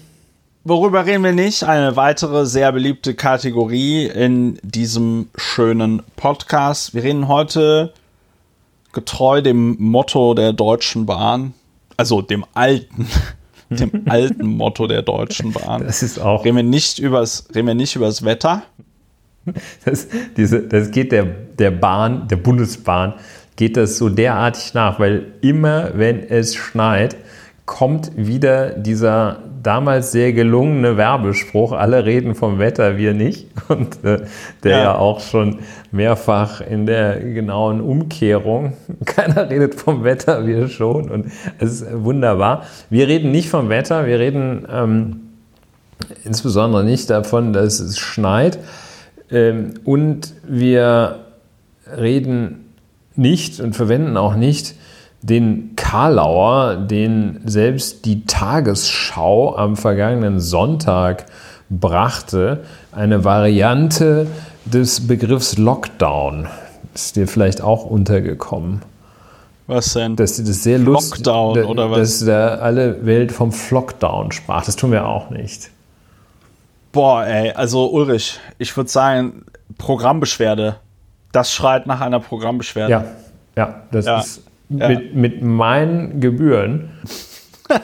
Worüber 0.65 1.07
reden 1.07 1.25
wir 1.25 1.33
nicht? 1.33 1.63
Eine 1.63 1.97
weitere 1.97 2.45
sehr 2.45 2.71
beliebte 2.73 3.15
Kategorie 3.15 4.07
in 4.07 4.59
diesem 4.63 5.29
schönen 5.37 6.03
Podcast. 6.17 6.93
Wir 6.93 7.03
reden 7.03 7.29
heute 7.29 7.95
getreu 8.93 9.41
dem 9.41 9.77
Motto 9.79 10.35
der 10.35 10.53
Deutschen 10.53 11.07
Bahn, 11.07 11.55
also 11.97 12.21
dem 12.21 12.45
alten, 12.53 13.07
dem 13.71 14.03
alten 14.09 14.47
Motto 14.47 14.87
der 14.87 15.03
Deutschen 15.03 15.53
Bahn. 15.53 15.85
Das 15.85 16.03
ist 16.03 16.19
auch. 16.19 16.45
Reden 16.45 16.57
wir 16.57 16.63
nicht 16.63 16.99
übers, 16.99 17.47
reden 17.55 17.69
wir 17.69 17.75
nicht 17.75 17.95
übers 17.97 18.25
Wetter. 18.25 18.63
Das, 19.85 20.09
diese, 20.37 20.63
das 20.63 20.91
geht 20.91 21.13
der, 21.13 21.25
der 21.25 21.71
Bahn, 21.71 22.29
der 22.29 22.37
Bundesbahn, 22.37 23.15
geht 23.61 23.77
das 23.77 23.99
so 23.99 24.09
derartig 24.09 24.73
nach, 24.73 24.99
weil 24.99 25.27
immer, 25.43 25.91
wenn 25.93 26.27
es 26.27 26.55
schneit, 26.55 27.15
kommt 27.67 28.11
wieder 28.17 28.71
dieser 28.71 29.43
damals 29.63 30.13
sehr 30.13 30.33
gelungene 30.33 30.97
Werbespruch, 30.97 31.73
alle 31.73 32.07
reden 32.07 32.35
vom 32.35 32.59
Wetter, 32.59 32.97
wir 32.97 33.13
nicht. 33.13 33.49
Und 33.69 34.03
äh, 34.03 34.23
der 34.65 34.71
ja. 34.71 34.83
ja. 34.85 34.95
auch 34.95 35.21
schon 35.21 35.59
mehrfach 35.93 36.63
in 36.63 36.87
der 36.87 37.21
genauen 37.21 37.83
Umkehrung, 37.83 38.73
keiner 39.05 39.51
redet 39.51 39.75
vom 39.75 40.05
Wetter, 40.05 40.47
wir 40.47 40.69
schon. 40.69 41.11
Und 41.11 41.27
es 41.59 41.83
ist 41.83 42.03
wunderbar. 42.03 42.65
Wir 42.89 43.09
reden 43.09 43.31
nicht 43.31 43.51
vom 43.51 43.69
Wetter, 43.69 44.07
wir 44.07 44.19
reden 44.19 44.67
ähm, 44.73 45.21
insbesondere 46.25 46.83
nicht 46.83 47.11
davon, 47.11 47.53
dass 47.53 47.79
es 47.79 47.99
schneit. 47.99 48.59
Ähm, 49.31 49.75
und 49.85 50.33
wir 50.49 51.27
reden 51.95 52.70
nicht 53.17 53.61
und 53.61 53.75
verwenden 53.75 54.17
auch 54.17 54.35
nicht 54.35 54.75
den 55.23 55.77
Karlauer, 55.77 56.77
den 56.77 57.41
selbst 57.45 58.05
die 58.05 58.25
Tagesschau 58.25 59.57
am 59.57 59.77
vergangenen 59.77 60.41
Sonntag 60.41 61.27
brachte, 61.69 62.65
eine 62.93 63.25
Variante 63.25 64.27
des 64.65 65.07
Begriffs 65.07 65.59
Lockdown. 65.59 66.49
Ist 66.95 67.17
dir 67.17 67.29
vielleicht 67.29 67.61
auch 67.61 67.85
untergekommen? 67.85 68.83
Was 69.67 69.93
denn? 69.93 70.17
Dass 70.17 70.37
das 70.37 70.65
sehr 70.65 70.79
lustig, 70.79 71.25
Lockdown 71.25 71.65
oder 71.65 71.91
was? 71.91 71.99
Dass 71.99 72.27
da 72.27 72.49
alle 72.57 73.07
Welt 73.07 73.31
vom 73.31 73.53
Flockdown 73.53 74.33
sprach. 74.33 74.65
Das 74.65 74.75
tun 74.75 74.91
wir 74.91 75.07
auch 75.07 75.31
nicht. 75.31 75.71
Boah, 76.91 77.25
ey, 77.25 77.53
also 77.53 77.89
Ulrich, 77.93 78.41
ich 78.59 78.77
würde 78.77 78.91
sagen, 78.91 79.45
Programmbeschwerde. 79.79 80.77
Das 81.33 81.53
schreit 81.53 81.87
nach 81.87 82.01
einer 82.01 82.21
Programmbeschwerde. 82.21 82.91
Ja, 82.91 83.05
ja, 83.57 83.83
das 83.91 84.07
ja. 84.07 84.19
ist 84.19 84.43
mit, 84.69 85.15
mit 85.15 85.43
meinen 85.43 86.21
Gebühren. 86.21 86.91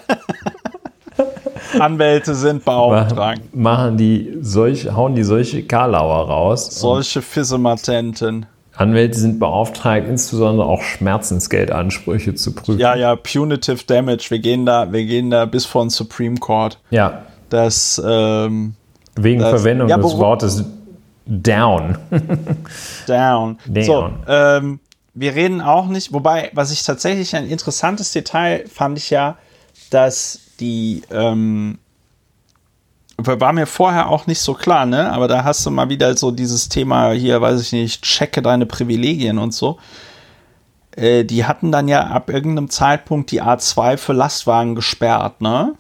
Anwälte 1.79 2.35
sind 2.35 2.65
beauftragt. 2.65 3.55
Machen 3.55 3.97
die 3.97 4.39
solche, 4.41 4.97
hauen 4.97 5.15
die 5.15 5.25
solche 5.25 5.65
Karlauer 5.65 6.29
raus. 6.29 6.81
Solche 6.81 7.23
Fissematenten. 7.23 8.47
Anwälte 8.77 9.19
sind 9.19 9.39
beauftragt, 9.39 10.07
insbesondere 10.07 10.67
auch 10.67 10.83
Schmerzensgeldansprüche 10.83 12.35
zu 12.35 12.55
prüfen. 12.55 12.79
Ja, 12.79 12.95
ja, 12.95 13.17
Punitive 13.17 13.85
Damage. 13.87 14.27
Wir 14.29 14.39
gehen 14.39 14.67
da, 14.67 14.93
wir 14.93 15.05
gehen 15.07 15.31
da 15.31 15.47
bis 15.47 15.65
vor 15.65 15.85
den 15.85 15.91
Supreme 15.91 16.37
Court. 16.37 16.79
Ja. 16.91 17.23
Das, 17.49 18.01
ähm, 18.05 18.75
Wegen 19.15 19.41
das, 19.41 19.51
Verwendung 19.51 19.89
ja, 19.89 19.97
des 19.97 20.19
Wortes 20.19 20.65
down. 21.27 21.99
down. 23.07 23.59
down. 23.67 23.85
So, 23.85 24.11
ähm, 24.27 24.81
wir 25.15 25.35
reden 25.35 25.61
auch 25.61 25.87
nicht, 25.87 26.13
wobei, 26.13 26.51
was 26.53 26.71
ich 26.71 26.83
tatsächlich 26.83 27.35
ein 27.35 27.49
interessantes 27.49 28.13
Detail 28.13 28.67
fand 28.69 28.99
ich 28.99 29.11
ja, 29.11 29.37
dass 29.91 30.41
die, 30.61 31.03
ähm, 31.11 31.79
war 33.19 33.53
mir 33.55 33.67
vorher 33.67 34.11
auch 34.11 34.27
nicht 34.27 34.41
so 34.41 34.53
klar, 34.53 34.85
ne? 34.85 35.11
Aber 35.11 35.27
da 35.27 35.43
hast 35.43 35.65
du 35.65 35.71
mal 35.71 35.89
wieder 35.89 36.15
so 36.17 36.31
dieses 36.31 36.69
Thema 36.69 37.13
hier, 37.13 37.41
weiß 37.41 37.63
ich 37.63 37.73
nicht, 37.73 38.03
checke 38.03 38.43
deine 38.43 38.67
Privilegien 38.67 39.39
und 39.39 39.55
so. 39.55 39.79
Äh, 40.97 41.25
die 41.25 41.47
hatten 41.47 41.73
dann 41.73 41.89
ja 41.89 42.07
ab 42.09 42.29
irgendeinem 42.29 42.69
Zeitpunkt 42.69 43.31
die 43.31 43.43
A2 43.43 43.97
für 43.97 44.13
Lastwagen 44.13 44.75
gesperrt, 44.75 45.41
ne? 45.41 45.75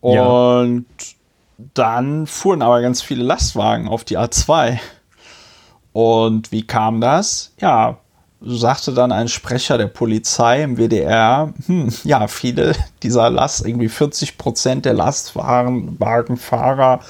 Und 0.00 0.86
ja. 0.98 1.15
Dann 1.58 2.26
fuhren 2.26 2.62
aber 2.62 2.80
ganz 2.82 3.02
viele 3.02 3.24
Lastwagen 3.24 3.88
auf 3.88 4.04
die 4.04 4.18
A2. 4.18 4.78
Und 5.92 6.52
wie 6.52 6.64
kam 6.66 7.00
das? 7.00 7.54
Ja, 7.60 7.98
sagte 8.40 8.92
dann 8.92 9.12
ein 9.12 9.28
Sprecher 9.28 9.78
der 9.78 9.86
Polizei 9.86 10.62
im 10.62 10.76
WDR, 10.76 11.54
hm, 11.66 11.92
ja, 12.04 12.28
viele 12.28 12.74
dieser 13.02 13.30
Last, 13.30 13.66
irgendwie 13.66 13.88
40 13.88 14.36
Prozent 14.38 14.84
der 14.84 14.94
Lastwagenfahrer 14.94 17.00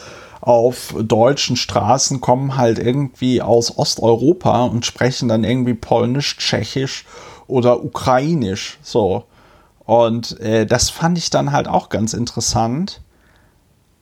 auf 0.41 0.95
deutschen 1.03 1.57
Straßen 1.57 2.21
kommen 2.21 2.57
halt 2.57 2.79
irgendwie 2.79 3.43
aus 3.43 3.77
Osteuropa 3.77 4.67
und 4.67 4.87
sprechen 4.87 5.29
dann 5.29 5.43
irgendwie 5.43 5.75
Polnisch, 5.75 6.37
Tschechisch 6.37 7.05
oder 7.49 7.85
Ukrainisch. 7.85 8.79
So. 8.81 9.25
Und 9.85 10.39
äh, 10.41 10.65
das 10.65 10.91
fand 10.91 11.19
ich 11.19 11.31
dann 11.31 11.51
halt 11.51 11.67
auch 11.67 11.89
ganz 11.89 12.15
interessant. 12.15 13.01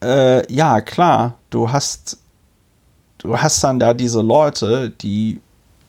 Äh, 0.05 0.53
ja, 0.53 0.81
klar, 0.83 1.39
du 1.51 1.73
hast 1.73 2.19
du 3.19 3.39
hast 3.41 3.65
dann 3.65 3.81
da 3.81 3.95
diese 3.95 4.21
Leute, 4.21 4.91
die 4.91 5.41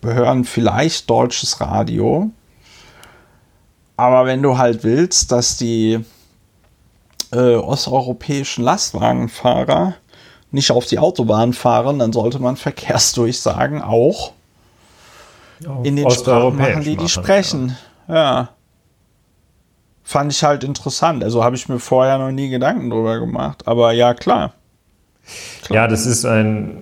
hören 0.01 0.45
vielleicht 0.45 1.09
deutsches 1.09 1.59
Radio. 1.59 2.31
Aber 3.97 4.25
wenn 4.25 4.41
du 4.41 4.57
halt 4.57 4.83
willst, 4.83 5.31
dass 5.31 5.57
die 5.57 5.99
äh, 7.31 7.55
osteuropäischen 7.55 8.63
Lastwagenfahrer 8.63 9.95
nicht 10.51 10.71
auf 10.71 10.85
die 10.85 10.99
Autobahn 10.99 11.53
fahren, 11.53 11.99
dann 11.99 12.13
sollte 12.13 12.39
man 12.39 12.55
Verkehrsdurchsagen 12.55 13.81
auch 13.81 14.31
in 15.83 15.95
den 15.95 16.09
Sprachen 16.09 16.57
machen, 16.57 16.83
die 16.83 16.95
die 16.95 17.09
sprechen. 17.09 17.77
Ja. 18.07 18.15
ja. 18.15 18.49
Fand 20.07 20.31
ich 20.31 20.43
halt 20.43 20.63
interessant. 20.63 21.23
Also 21.23 21.43
habe 21.43 21.55
ich 21.55 21.67
mir 21.67 21.79
vorher 21.79 22.19
noch 22.19 22.31
nie 22.31 22.49
Gedanken 22.49 22.91
drüber 22.91 23.19
gemacht. 23.19 23.67
Aber 23.67 23.91
ja, 23.91 24.13
klar. 24.13 24.53
klar. 25.63 25.75
Ja, 25.75 25.87
das 25.87 26.05
ist 26.05 26.25
ein 26.25 26.77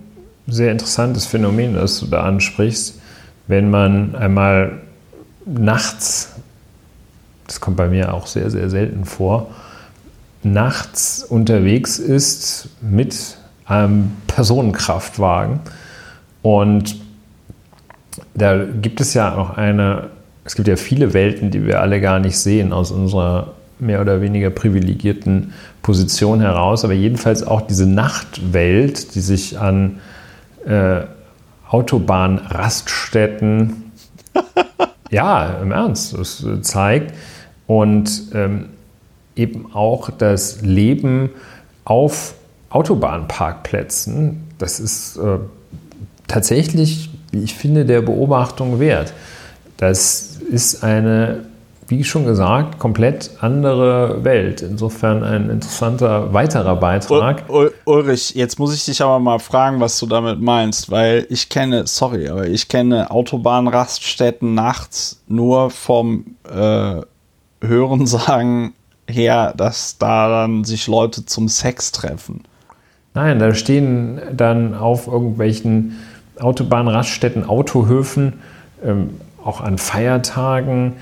sehr 0.46 0.72
interessantes 0.74 1.26
Phänomen, 1.26 1.74
das 1.74 2.02
du 2.02 2.08
da 2.08 2.24
ansprichst. 2.24 3.00
Wenn 3.48 3.70
man 3.70 4.14
einmal 4.16 4.82
nachts, 5.46 6.34
das 7.48 7.62
kommt 7.62 7.78
bei 7.78 7.88
mir 7.88 8.14
auch 8.14 8.28
sehr, 8.28 8.52
sehr 8.52 8.70
selten 8.70 9.06
vor, 9.06 9.52
nachts 10.44 11.24
unterwegs 11.24 12.00
ist 12.00 12.70
mit 12.82 13.38
einem 13.66 14.12
Personenkraftwagen 14.28 15.62
und 16.42 16.98
da 18.34 18.66
gibt 18.66 19.00
es 19.02 19.14
ja 19.14 19.36
auch 19.36 19.52
eine, 19.52 20.10
es 20.46 20.56
gibt 20.56 20.68
ja 20.68 20.76
viele 20.76 21.14
Welten, 21.14 21.52
die 21.52 21.66
wir 21.66 21.80
alle 21.82 22.02
gar 22.02 22.20
nicht 22.20 22.38
sehen 22.38 22.74
aus 22.74 22.92
unserer 22.92 23.54
mehr 23.80 24.02
oder 24.02 24.22
weniger 24.22 24.50
privilegierten 24.50 25.54
Position 25.82 26.42
heraus, 26.42 26.84
aber 26.84 26.94
jedenfalls 26.94 27.44
auch 27.44 27.62
diese 27.62 27.86
Nachtwelt, 27.86 29.16
die 29.16 29.22
sich 29.22 29.60
an 29.60 30.00
äh, 30.66 31.02
Autobahnraststätten, 31.70 33.92
ja, 35.10 35.60
im 35.62 35.72
Ernst, 35.72 36.18
das 36.18 36.46
zeigt 36.62 37.14
und 37.68 38.24
ähm, 38.34 38.66
eben 39.36 39.74
auch 39.74 40.10
das 40.10 40.62
Leben 40.62 41.30
auf 41.86 42.36
Autobahnparkplätzen, 42.70 44.44
das 44.58 44.80
ist 44.80 45.18
äh, 45.18 45.40
tatsächlich, 46.28 47.10
wie 47.32 47.44
ich 47.44 47.56
finde, 47.56 47.86
der 47.86 48.02
Beobachtung 48.02 48.80
wert. 48.80 49.14
Das 49.78 50.33
ist 50.54 50.84
eine 50.84 51.46
wie 51.88 52.04
schon 52.04 52.26
gesagt, 52.26 52.80
komplett 52.80 53.32
andere 53.42 54.24
Welt. 54.24 54.62
Insofern 54.62 55.24
ein 55.24 55.50
interessanter 55.50 56.34
weiterer 56.34 56.76
Beitrag. 56.76 57.50
Ul 57.50 57.74
Ulrich, 57.86 58.36
jetzt 58.36 58.60
muss 58.60 58.74
ich 58.74 58.86
dich 58.86 59.02
aber 59.02 59.20
mal 59.20 59.40
fragen, 59.40 59.80
was 59.80 60.00
du 60.00 60.06
damit 60.06 60.42
meinst, 60.42 60.92
weil 60.92 61.26
ich 61.30 61.50
kenne, 61.50 61.86
sorry, 61.88 62.30
aber 62.30 62.48
ich 62.48 62.68
kenne 62.68 63.12
Autobahnraststätten 63.12 64.54
nachts 64.54 65.22
nur 65.28 65.70
vom 65.70 66.36
äh, 66.50 67.02
Hörensagen 67.62 68.74
her, 69.08 69.54
dass 69.56 69.98
da 69.98 70.30
dann 70.30 70.64
sich 70.64 70.88
Leute 70.88 71.26
zum 71.26 71.48
Sex 71.48 71.92
treffen. 71.92 72.44
Nein, 73.14 73.40
da 73.40 73.54
stehen 73.54 74.20
dann 74.36 74.74
auf 74.74 75.08
irgendwelchen 75.08 76.00
Autobahnraststätten, 76.40 77.48
Autohöfen, 77.48 78.42
ähm, 78.84 79.10
auch 79.44 79.62
an 79.62 79.78
Feiertagen 79.78 80.94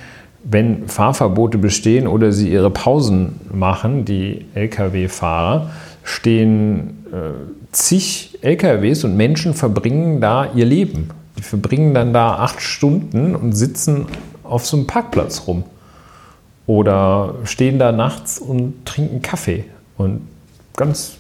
wenn 0.43 0.88
Fahrverbote 0.88 1.58
bestehen 1.58 2.08
oder 2.08 2.32
sie 2.32 2.51
ihre 2.51 2.69
Pausen 2.69 3.39
machen, 3.54 4.06
die 4.06 4.45
Lkw-Fahrer, 4.56 5.69
stehen 6.04 7.06
äh, 7.12 7.71
zig 7.71 8.39
LKWs 8.41 9.04
und 9.04 9.15
Menschen 9.15 9.54
verbringen 9.54 10.19
da 10.19 10.51
ihr 10.56 10.65
Leben. 10.65 11.10
Die 11.38 11.43
verbringen 11.43 11.93
dann 11.93 12.13
da 12.13 12.36
acht 12.36 12.62
Stunden 12.62 13.36
und 13.36 13.54
sitzen 13.54 14.08
auf 14.43 14.65
so 14.65 14.77
einem 14.77 14.88
Parkplatz 14.88 15.43
rum. 15.47 15.63
Oder 16.65 17.36
stehen 17.43 17.80
da 17.80 17.91
nachts 17.91 18.39
und 18.39 18.86
trinken 18.86 19.21
Kaffee. 19.21 19.65
Und 19.97 20.21
ganz, 20.75 21.17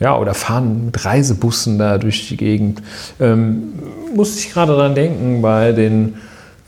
ja, 0.00 0.16
oder 0.16 0.34
fahren 0.34 0.86
mit 0.86 1.04
Reisebussen 1.04 1.78
da 1.78 1.98
durch 1.98 2.28
die 2.28 2.36
Gegend. 2.36 2.82
Ähm, 3.20 3.74
musste 4.14 4.40
ich 4.40 4.52
gerade 4.52 4.74
dran 4.74 4.94
denken 4.94 5.42
bei 5.42 5.72
den 5.72 6.14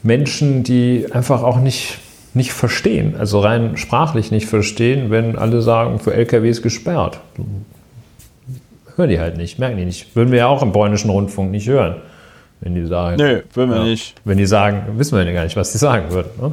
Menschen, 0.03 0.63
die 0.63 1.07
einfach 1.13 1.43
auch 1.43 1.59
nicht, 1.59 1.99
nicht 2.35 2.53
verstehen, 2.53 3.15
also 3.19 3.41
rein 3.41 3.77
sprachlich 3.77 4.31
nicht 4.31 4.47
verstehen, 4.47 5.11
wenn 5.11 5.37
alle 5.37 5.63
sagen, 5.63 5.99
für 5.99 6.13
LKWs 6.13 6.61
gesperrt. 6.61 7.21
Hören 8.97 9.09
die 9.09 9.19
halt 9.19 9.39
nicht, 9.39 9.59
merken 9.59 9.79
die 9.79 9.87
nicht. 9.87 10.15
Würden 10.15 10.31
wir 10.31 10.41
ja 10.41 10.47
auch 10.49 10.63
im 10.63 10.73
polnischen 10.73 11.09
Rundfunk 11.09 11.51
nicht 11.51 11.69
hören, 11.69 11.97
wenn 12.61 12.75
die 12.75 12.85
sagen. 12.85 13.17
Nö, 13.17 13.41
würden 13.55 13.71
wir 13.71 13.79
ja, 13.79 13.85
nicht. 13.85 14.15
Wenn 14.25 14.37
die 14.37 14.47
sagen, 14.47 14.99
wissen 14.99 15.17
wir 15.17 15.25
ja 15.25 15.33
gar 15.33 15.45
nicht, 15.45 15.57
was 15.57 15.73
die 15.73 15.79
sagen 15.79 16.11
würden. 16.11 16.31
Ne? 16.39 16.53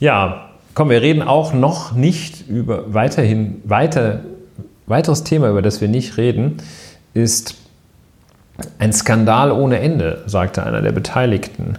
Ja, 0.00 0.48
komm, 0.74 0.88
wir 0.88 1.02
reden 1.02 1.20
auch 1.20 1.52
noch 1.52 1.92
nicht 1.92 2.48
über 2.48 2.94
weiterhin, 2.94 3.60
weiter, 3.64 4.20
weiteres 4.92 5.24
Thema, 5.24 5.50
über 5.50 5.62
das 5.62 5.80
wir 5.80 5.88
nicht 5.88 6.16
reden, 6.16 6.58
ist 7.14 7.56
ein 8.78 8.92
Skandal 8.92 9.50
ohne 9.50 9.80
Ende, 9.80 10.22
sagte 10.26 10.62
einer 10.62 10.82
der 10.82 10.92
Beteiligten. 10.92 11.78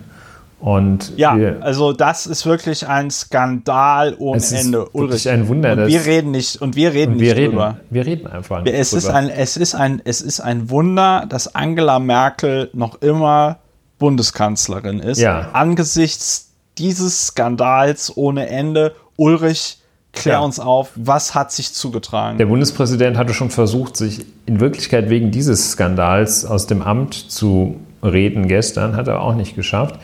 Und 0.59 1.11
ja, 1.17 1.35
also 1.59 1.91
das 1.91 2.25
ist 2.25 2.45
wirklich 2.45 2.87
ein 2.87 3.11
Skandal 3.11 4.15
ohne 4.17 4.37
es 4.37 4.51
ist 4.53 4.65
Ende. 4.65 4.87
Ulrich, 4.93 5.27
ein 5.29 5.49
Wunder. 5.49 5.73
Und 5.73 5.87
wir 5.87 6.05
reden 6.05 6.31
nicht 6.31 6.61
und 6.61 6.77
wir 6.77 6.93
reden 6.93 7.13
und 7.13 7.19
wir 7.19 7.33
nicht 7.33 7.41
reden, 7.41 7.51
drüber. 7.51 7.77
Wir 7.89 8.05
reden 8.05 8.27
einfach 8.27 8.63
nicht 8.63 8.73
es 8.73 8.91
drüber. 8.91 8.99
Ist 8.99 9.09
ein, 9.09 9.29
es, 9.29 9.57
ist 9.57 9.75
ein, 9.75 10.01
es 10.05 10.21
ist 10.21 10.39
ein 10.39 10.69
Wunder, 10.69 11.25
dass 11.27 11.53
Angela 11.53 11.99
Merkel 11.99 12.69
noch 12.71 13.01
immer 13.01 13.57
Bundeskanzlerin 13.99 14.99
ist. 14.99 15.19
Ja. 15.19 15.49
Angesichts 15.51 16.51
dieses 16.77 17.27
Skandals 17.27 18.15
ohne 18.15 18.47
Ende. 18.47 18.95
Ulrich, 19.17 19.79
klär 20.13 20.35
Ja. 20.35 20.39
uns 20.39 20.59
auf, 20.59 20.91
was 20.95 21.35
hat 21.35 21.51
sich 21.51 21.73
zugetragen? 21.73 22.37
Der 22.37 22.45
Bundespräsident 22.45 23.17
hatte 23.17 23.33
schon 23.33 23.49
versucht, 23.49 23.97
sich 23.97 24.25
in 24.45 24.59
Wirklichkeit 24.59 25.09
wegen 25.09 25.31
dieses 25.31 25.71
Skandals 25.71 26.45
aus 26.45 26.67
dem 26.67 26.81
Amt 26.81 27.13
zu 27.13 27.79
reden 28.03 28.47
gestern, 28.47 28.95
hat 28.95 29.07
er 29.07 29.21
auch 29.21 29.35
nicht 29.35 29.55
geschafft. 29.55 29.95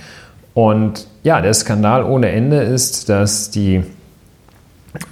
Und 0.54 1.08
ja, 1.24 1.42
der 1.42 1.54
Skandal 1.54 2.04
ohne 2.04 2.30
Ende 2.30 2.58
ist, 2.58 3.08
dass 3.10 3.52
die 3.52 3.84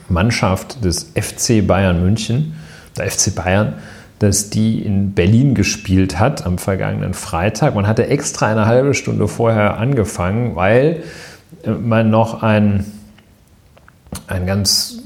Mannschaft 0.09 0.83
des 0.83 1.11
FC 1.15 1.65
Bayern 1.65 2.01
München, 2.01 2.55
der 2.97 3.09
FC 3.09 3.33
Bayern, 3.35 3.73
dass 4.19 4.49
die 4.49 4.81
in 4.81 5.13
Berlin 5.13 5.53
gespielt 5.53 6.17
hat 6.19 6.45
am 6.45 6.57
vergangenen 6.57 7.13
Freitag. 7.13 7.75
Man 7.75 7.85
hatte 7.85 8.07
extra 8.07 8.47
eine 8.47 8.65
halbe 8.65 8.95
Stunde 8.95 9.27
vorher 9.27 9.77
angefangen, 9.77 10.55
weil 10.55 11.03
man 11.79 12.09
noch 12.09 12.41
ein, 12.41 12.85
ein 14.27 14.45
ganz 14.45 14.99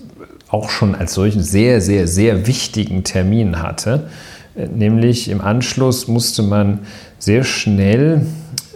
auch 0.50 0.70
schon 0.70 0.96
als 0.96 1.14
solchen 1.14 1.42
sehr, 1.42 1.82
sehr, 1.82 2.08
sehr 2.08 2.46
wichtigen 2.48 3.04
Termin 3.04 3.62
hatte. 3.62 4.10
Äh, 4.56 4.68
Nämlich 4.68 5.30
im 5.30 5.42
Anschluss 5.42 6.08
musste 6.08 6.44
man 6.44 6.80
sehr 7.20 7.44
schnell 7.44 8.26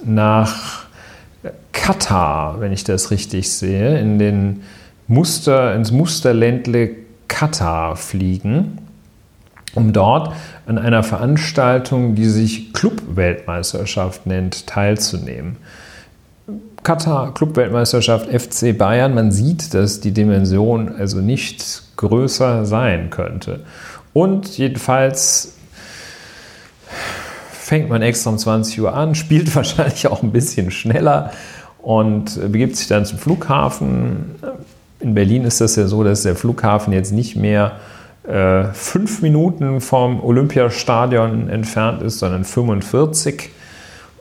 nach 0.05 0.85
Katar, 1.71 2.61
wenn 2.61 2.71
ich 2.71 2.83
das 2.83 3.11
richtig 3.11 3.51
sehe, 3.51 3.99
in 3.99 4.17
den 4.17 4.63
Muster, 5.07 5.75
ins 5.75 5.91
Musterländle 5.91 6.91
Katar 7.27 7.95
fliegen, 7.95 8.79
um 9.75 9.93
dort 9.93 10.33
an 10.65 10.77
einer 10.77 11.03
Veranstaltung, 11.03 12.15
die 12.15 12.25
sich 12.25 12.73
Club-Weltmeisterschaft 12.73 14.25
nennt, 14.25 14.65
teilzunehmen. 14.67 15.57
Katar, 16.85 17.33
Club-Weltmeisterschaft 17.33 18.27
FC 18.29 18.77
Bayern, 18.77 19.15
man 19.15 19.31
sieht, 19.31 19.73
dass 19.73 20.01
die 20.01 20.11
Dimension 20.11 20.95
also 20.95 21.19
nicht 21.19 21.81
größer 21.97 22.65
sein 22.65 23.09
könnte. 23.09 23.61
Und 24.13 24.57
jedenfalls 24.59 25.55
fängt 27.51 27.89
man 27.89 28.03
extra 28.03 28.29
um 28.29 28.37
20 28.37 28.81
Uhr 28.81 28.93
an, 28.93 29.15
spielt 29.15 29.53
wahrscheinlich 29.55 30.07
auch 30.07 30.21
ein 30.21 30.31
bisschen 30.31 30.69
schneller 30.69 31.31
und 31.79 32.39
begibt 32.51 32.75
sich 32.75 32.87
dann 32.87 33.03
zum 33.03 33.17
Flughafen. 33.17 34.35
In 34.99 35.15
Berlin 35.15 35.43
ist 35.43 35.61
das 35.61 35.75
ja 35.75 35.87
so, 35.87 36.03
dass 36.03 36.21
der 36.21 36.35
Flughafen 36.35 36.93
jetzt 36.93 37.11
nicht 37.11 37.35
mehr 37.35 37.79
äh, 38.27 38.65
fünf 38.73 39.23
Minuten 39.23 39.81
vom 39.81 40.23
Olympiastadion 40.23 41.49
entfernt 41.49 42.03
ist, 42.03 42.19
sondern 42.19 42.43
45. 42.43 43.49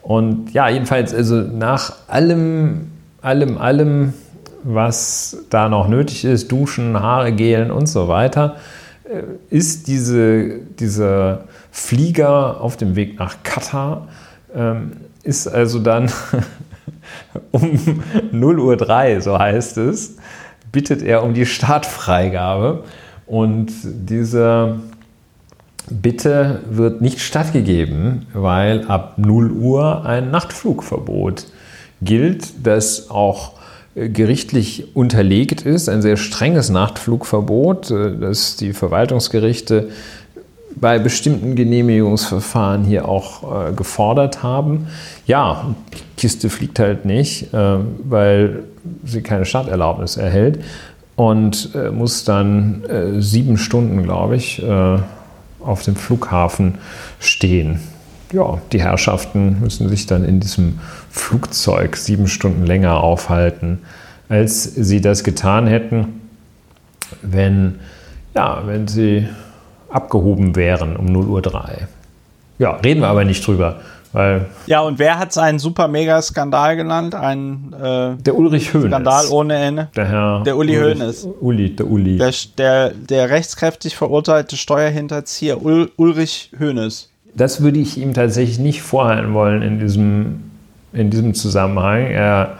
Und 0.05 0.53
ja, 0.53 0.69
jedenfalls, 0.69 1.15
also 1.15 1.37
nach 1.37 1.95
allem, 2.07 2.91
allem, 3.23 3.57
allem, 3.57 4.13
was 4.63 5.45
da 5.49 5.67
noch 5.67 5.87
nötig 5.87 6.25
ist, 6.25 6.51
Duschen, 6.51 6.99
Haare 6.99 7.31
gelen 7.31 7.71
und 7.71 7.87
so 7.87 8.07
weiter, 8.07 8.57
äh, 9.05 9.23
ist 9.49 9.87
diese, 9.87 10.59
dieser 10.79 11.45
Flieger 11.71 12.61
auf 12.61 12.77
dem 12.77 12.95
Weg 12.95 13.17
nach 13.17 13.37
Katar, 13.41 14.07
ähm, 14.55 14.91
ist 15.23 15.47
also 15.47 15.79
dann 15.79 16.11
um 17.51 18.03
0 18.31 18.59
Uhr 18.59 18.77
3, 18.77 19.21
so 19.21 19.39
heißt 19.39 19.79
es, 19.79 20.17
bittet 20.71 21.01
er 21.01 21.23
um 21.23 21.33
die 21.33 21.47
Startfreigabe. 21.47 22.83
Und 23.25 23.71
diese 23.83 24.81
Bitte 25.89 26.61
wird 26.69 27.01
nicht 27.01 27.19
stattgegeben, 27.19 28.25
weil 28.33 28.87
ab 28.87 29.17
0 29.17 29.51
Uhr 29.51 30.05
ein 30.05 30.31
Nachtflugverbot 30.31 31.45
gilt, 32.01 32.65
das 32.65 33.09
auch 33.09 33.53
äh, 33.95 34.09
gerichtlich 34.09 34.95
unterlegt 34.95 35.61
ist, 35.61 35.89
ein 35.89 36.01
sehr 36.01 36.17
strenges 36.17 36.69
Nachtflugverbot, 36.69 37.91
äh, 37.91 38.17
das 38.19 38.55
die 38.55 38.73
Verwaltungsgerichte 38.73 39.89
bei 40.77 40.99
bestimmten 40.99 41.55
Genehmigungsverfahren 41.55 42.83
hier 42.83 43.07
auch 43.07 43.69
äh, 43.69 43.73
gefordert 43.73 44.43
haben. 44.43 44.87
Ja, 45.25 45.75
die 45.93 46.21
Kiste 46.21 46.49
fliegt 46.49 46.79
halt 46.79 47.05
nicht, 47.05 47.47
weil 47.53 48.63
sie 49.05 49.21
keine 49.21 49.45
Starterlaubnis 49.45 50.17
erhält 50.17 50.59
und 51.15 51.71
muss 51.93 52.25
dann 52.25 52.83
sieben 53.19 53.57
Stunden, 53.57 54.03
glaube 54.03 54.35
ich, 54.35 54.61
auf 55.65 55.83
dem 55.83 55.95
Flughafen 55.95 56.75
stehen. 57.19 57.79
Ja, 58.31 58.59
die 58.71 58.81
Herrschaften 58.81 59.59
müssen 59.61 59.87
sich 59.89 60.07
dann 60.07 60.23
in 60.23 60.39
diesem 60.39 60.79
Flugzeug 61.09 61.95
sieben 61.95 62.27
Stunden 62.27 62.65
länger 62.65 62.97
aufhalten, 62.97 63.79
als 64.29 64.63
sie 64.63 65.01
das 65.01 65.23
getan 65.23 65.67
hätten, 65.67 66.21
wenn, 67.21 67.75
ja, 68.33 68.63
wenn 68.65 68.87
sie 68.87 69.27
abgehoben 69.89 70.55
wären 70.55 70.95
um 70.97 71.05
0 71.05 71.27
Uhr 71.27 71.41
3. 71.41 71.87
Ja, 72.57 72.71
reden 72.71 73.01
wir 73.01 73.07
aber 73.07 73.25
nicht 73.25 73.45
drüber, 73.45 73.79
Weil 74.15 74.45
Ja, 74.65 74.79
und 74.79 74.97
wer 74.97 75.19
hat 75.19 75.31
es 75.31 75.37
einen 75.37 75.59
super 75.59 75.89
mega 75.89 76.21
Skandal 76.21 76.77
genannt? 76.77 77.13
Ein 77.13 77.73
äh, 77.73 78.15
der 78.15 78.37
Ulrich 78.37 78.73
Hoeneß. 78.73 78.87
Skandal 78.87 79.27
ohne 79.29 79.55
Ende. 79.55 79.89
Der 79.93 80.07
Herr 80.07 80.43
Der 80.45 80.55
Uli 80.55 80.73
Hoeneß. 80.73 81.27
Uli, 81.41 81.75
der 81.75 81.85
Uli. 81.85 82.17
Der, 82.17 82.31
der, 82.57 82.91
der 82.91 83.29
rechtskräftig 83.29 83.97
verurteilte 83.97 84.55
Steuerhinterzieher 84.55 85.61
Ul, 85.61 85.91
Ulrich 85.97 86.49
Hoeneß. 86.57 87.09
Das 87.35 87.61
würde 87.61 87.79
ich 87.79 87.97
ihm 87.97 88.13
tatsächlich 88.13 88.57
nicht 88.57 88.81
vorhalten 88.81 89.33
wollen 89.33 89.61
in 89.61 89.79
diesem, 89.79 90.51
in 90.93 91.09
diesem 91.09 91.33
Zusammenhang. 91.33 92.07
Er 92.07 92.57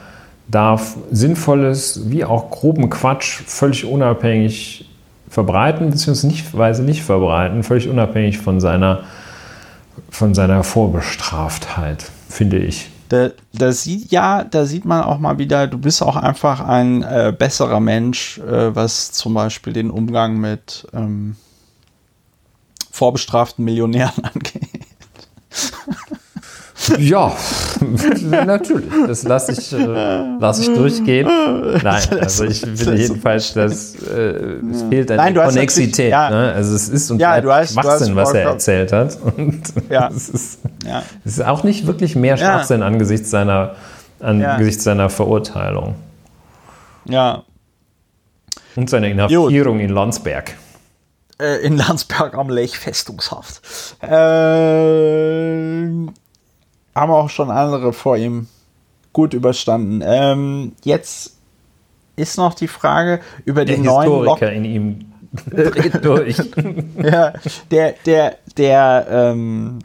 darf 0.49 0.97
Sinnvolles 1.09 2.01
wie 2.11 2.25
auch 2.25 2.51
groben 2.51 2.89
Quatsch 2.89 3.43
völlig 3.45 3.85
unabhängig 3.85 4.89
verbreiten, 5.29 5.89
beziehungsweise 5.89 6.27
nicht, 6.83 6.97
nicht 6.97 7.03
verbreiten, 7.03 7.63
völlig 7.63 7.87
unabhängig 7.87 8.39
von 8.39 8.59
seiner, 8.59 9.05
von 10.09 10.33
seiner 10.33 10.63
Vorbestraftheit, 10.63 12.11
finde 12.29 12.59
ich. 12.59 12.89
Da, 13.09 13.29
da 13.53 13.71
sieht 13.71 14.11
ja, 14.11 14.43
da 14.43 14.65
sieht 14.65 14.85
man 14.85 15.03
auch 15.03 15.19
mal 15.19 15.37
wieder, 15.37 15.67
du 15.67 15.77
bist 15.77 16.01
auch 16.01 16.15
einfach 16.15 16.59
ein 16.61 17.03
äh, 17.03 17.33
besserer 17.37 17.79
Mensch, 17.79 18.39
äh, 18.39 18.75
was 18.75 19.11
zum 19.11 19.35
Beispiel 19.35 19.73
den 19.73 19.91
Umgang 19.91 20.37
mit 20.37 20.87
ähm, 20.93 21.35
vorbestraften 22.91 23.63
Millionären 23.63 24.23
angeht. 24.33 24.69
Ja, 26.99 27.35
natürlich. 28.45 28.89
Das 29.07 29.23
lasse 29.23 29.51
ich, 29.53 29.73
äh, 29.73 30.37
lass 30.39 30.59
ich 30.59 30.67
durchgehen. 30.73 31.27
Nein, 31.83 32.03
also 32.21 32.43
ich 32.45 32.61
finde 32.61 32.95
jedenfalls, 32.95 33.53
dass 33.53 33.95
äh, 33.95 34.59
es 34.71 34.83
fehlt 34.89 35.09
an 35.11 35.17
Nein, 35.17 35.33
du 35.33 35.41
Konnexität. 35.43 36.11
ja. 36.11 36.29
Ne? 36.29 36.51
Also 36.53 36.75
es 36.75 36.89
ist 36.89 37.09
und 37.11 37.19
Ja, 37.19 37.39
bleibt 37.39 37.45
du 37.45 37.51
hast- 37.53 37.75
du 37.75 37.81
Schwachsinn, 37.81 38.15
hast 38.15 38.27
was 38.27 38.33
er 38.33 38.41
erzählt 38.43 38.91
hat. 38.91 39.17
Und 39.37 39.61
Ja. 39.89 40.09
es, 40.15 40.29
ist, 40.29 40.59
Ja. 40.85 41.01
es 41.23 41.33
ist 41.39 41.45
auch 41.45 41.63
nicht 41.63 41.87
wirklich 41.87 42.15
mehr 42.15 42.35
Ja. 42.35 42.45
Schwachsinn 42.55 42.83
angesichts 42.83 43.31
seiner, 43.31 43.75
angesichts 44.19 44.83
seiner 44.83 45.09
Verurteilung 45.09 45.95
ja. 47.05 47.43
und 48.75 48.89
seiner 48.89 49.07
Inhaftierung 49.07 49.79
in 49.79 49.89
Landsberg. 49.89 50.53
äh, 51.41 51.57
in 51.65 51.77
Landsberg 51.77 52.33
am 52.35 52.49
Lech 52.49 52.77
Festungshaft. 52.77 53.61
Äh, 54.01 55.87
haben 56.95 57.11
auch 57.11 57.29
schon 57.29 57.51
andere 57.51 57.93
vor 57.93 58.17
ihm 58.17 58.47
gut 59.13 59.33
überstanden. 59.33 60.01
Ähm, 60.05 60.73
jetzt 60.83 61.35
ist 62.15 62.37
noch 62.37 62.53
die 62.53 62.67
Frage 62.67 63.19
über 63.43 63.65
Der 63.65 63.75
den 63.75 63.85
neuen 63.85 64.09
Lock 64.09 64.39
Historiker 64.39 64.51
in 64.51 64.65
ihm 64.65 64.99
dreht 65.51 66.03
durch. 66.03 66.37
ja, 67.03 67.33
der, 67.69 67.95
der, 68.05 68.37
der, 68.57 69.07
ähm, 69.09 69.79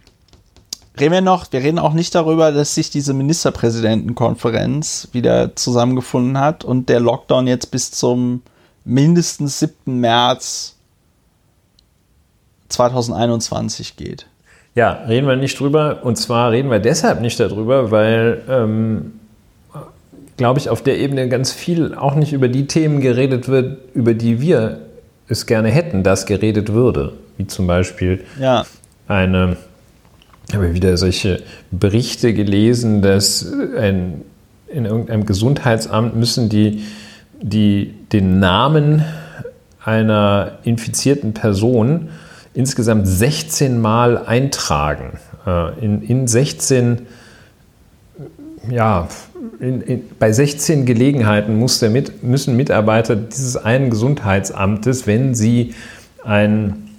reden 0.98 1.12
wir 1.12 1.20
noch, 1.20 1.50
wir 1.52 1.60
reden 1.60 1.78
auch 1.78 1.92
nicht 1.92 2.14
darüber, 2.14 2.52
dass 2.52 2.74
sich 2.74 2.90
diese 2.90 3.14
Ministerpräsidentenkonferenz 3.14 5.08
wieder 5.12 5.56
zusammengefunden 5.56 6.38
hat 6.38 6.64
und 6.64 6.88
der 6.88 7.00
Lockdown 7.00 7.46
jetzt 7.46 7.70
bis 7.70 7.90
zum 7.90 8.42
mindestens 8.84 9.58
7. 9.58 9.98
März 10.00 10.76
2021 12.68 13.96
geht. 13.96 14.26
Ja, 14.74 15.04
reden 15.08 15.26
wir 15.26 15.36
nicht 15.36 15.58
drüber. 15.58 16.00
Und 16.02 16.16
zwar 16.16 16.52
reden 16.52 16.70
wir 16.70 16.78
deshalb 16.78 17.20
nicht 17.20 17.40
darüber, 17.40 17.90
weil, 17.90 18.42
ähm, 18.48 19.12
glaube 20.36 20.60
ich, 20.60 20.68
auf 20.68 20.82
der 20.82 20.98
Ebene 20.98 21.28
ganz 21.28 21.52
viel 21.52 21.94
auch 21.94 22.14
nicht 22.14 22.32
über 22.32 22.48
die 22.48 22.66
Themen 22.66 23.00
geredet 23.00 23.48
wird, 23.48 23.78
über 23.94 24.14
die 24.14 24.40
wir 24.40 24.80
es 25.28 25.46
gerne 25.46 25.68
hätten, 25.70 26.02
dass 26.02 26.26
geredet 26.26 26.72
würde. 26.72 27.14
Wie 27.36 27.46
zum 27.46 27.66
Beispiel 27.66 28.24
Ja, 28.40 28.64
eine, 29.08 29.56
ich 30.48 30.54
habe 30.54 30.74
wieder 30.74 30.96
solche 30.96 31.42
Berichte 31.70 32.32
gelesen, 32.32 33.02
dass 33.02 33.46
ein, 33.76 34.22
in 34.68 34.84
irgendeinem 34.84 35.26
Gesundheitsamt 35.26 36.16
müssen 36.16 36.48
die, 36.48 36.84
die 37.40 37.94
den 38.12 38.38
Namen 38.38 39.04
einer 39.84 40.58
infizierten 40.64 41.34
Person 41.34 42.10
insgesamt 42.54 43.06
16 43.06 43.80
Mal 43.80 44.18
eintragen. 44.18 45.18
Äh, 45.46 45.84
In, 45.84 46.02
in 46.02 46.28
16, 46.28 47.06
ja, 48.70 49.08
in, 49.60 49.80
in, 49.82 50.02
bei 50.18 50.32
16 50.32 50.86
Gelegenheiten 50.86 51.58
muss 51.58 51.78
der 51.78 51.90
mit, 51.90 52.22
müssen 52.22 52.56
Mitarbeiter 52.56 53.16
dieses 53.16 53.56
einen 53.56 53.90
Gesundheitsamtes, 53.90 55.06
wenn 55.06 55.34
sie 55.34 55.74
einen 56.24 56.90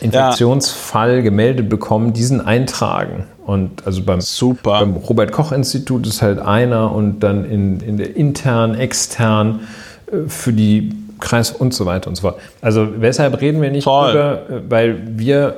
Infektionsfall 0.00 1.22
gemeldet 1.22 1.68
bekommen, 1.68 2.12
diesen 2.12 2.40
eintragen. 2.40 3.24
Und 3.44 3.84
also 3.86 4.02
beim, 4.02 4.20
beim 4.62 4.96
Robert-Koch-Institut 4.96 6.06
ist 6.06 6.22
halt 6.22 6.38
einer 6.38 6.92
und 6.92 7.20
dann 7.20 7.44
in, 7.44 7.80
in 7.80 7.96
der 7.96 8.14
intern, 8.14 8.76
extern 8.76 9.60
äh, 10.06 10.28
für 10.28 10.52
die 10.52 10.92
Kreis 11.20 11.50
und 11.50 11.74
so 11.74 11.86
weiter 11.86 12.08
und 12.08 12.16
so 12.16 12.22
fort. 12.22 12.40
Also 12.60 12.88
weshalb 12.98 13.40
reden 13.40 13.62
wir 13.62 13.70
nicht 13.70 13.84
Toll. 13.84 14.12
drüber? 14.12 14.42
Weil 14.68 15.02
wir 15.18 15.56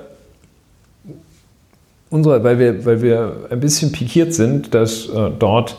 unsere, 2.11 2.45
weil 2.45 2.59
wir, 2.59 2.85
weil 2.85 3.03
wir 3.03 3.37
ein 3.51 3.61
bisschen 3.61 3.91
pikiert 3.93 4.35
sind, 4.35 4.75
dass 4.75 5.09
äh, 5.09 5.31
dort 5.39 5.79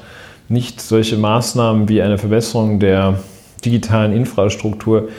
nicht 0.50 0.82
solche 0.82 1.17
Maßnahmen 1.17 1.88
wie 1.88 2.02
eine 2.02 2.17
Verbesserung 2.17 2.80
der 2.80 3.19
digitalen 3.63 4.13
Infrastruktur 4.13 5.10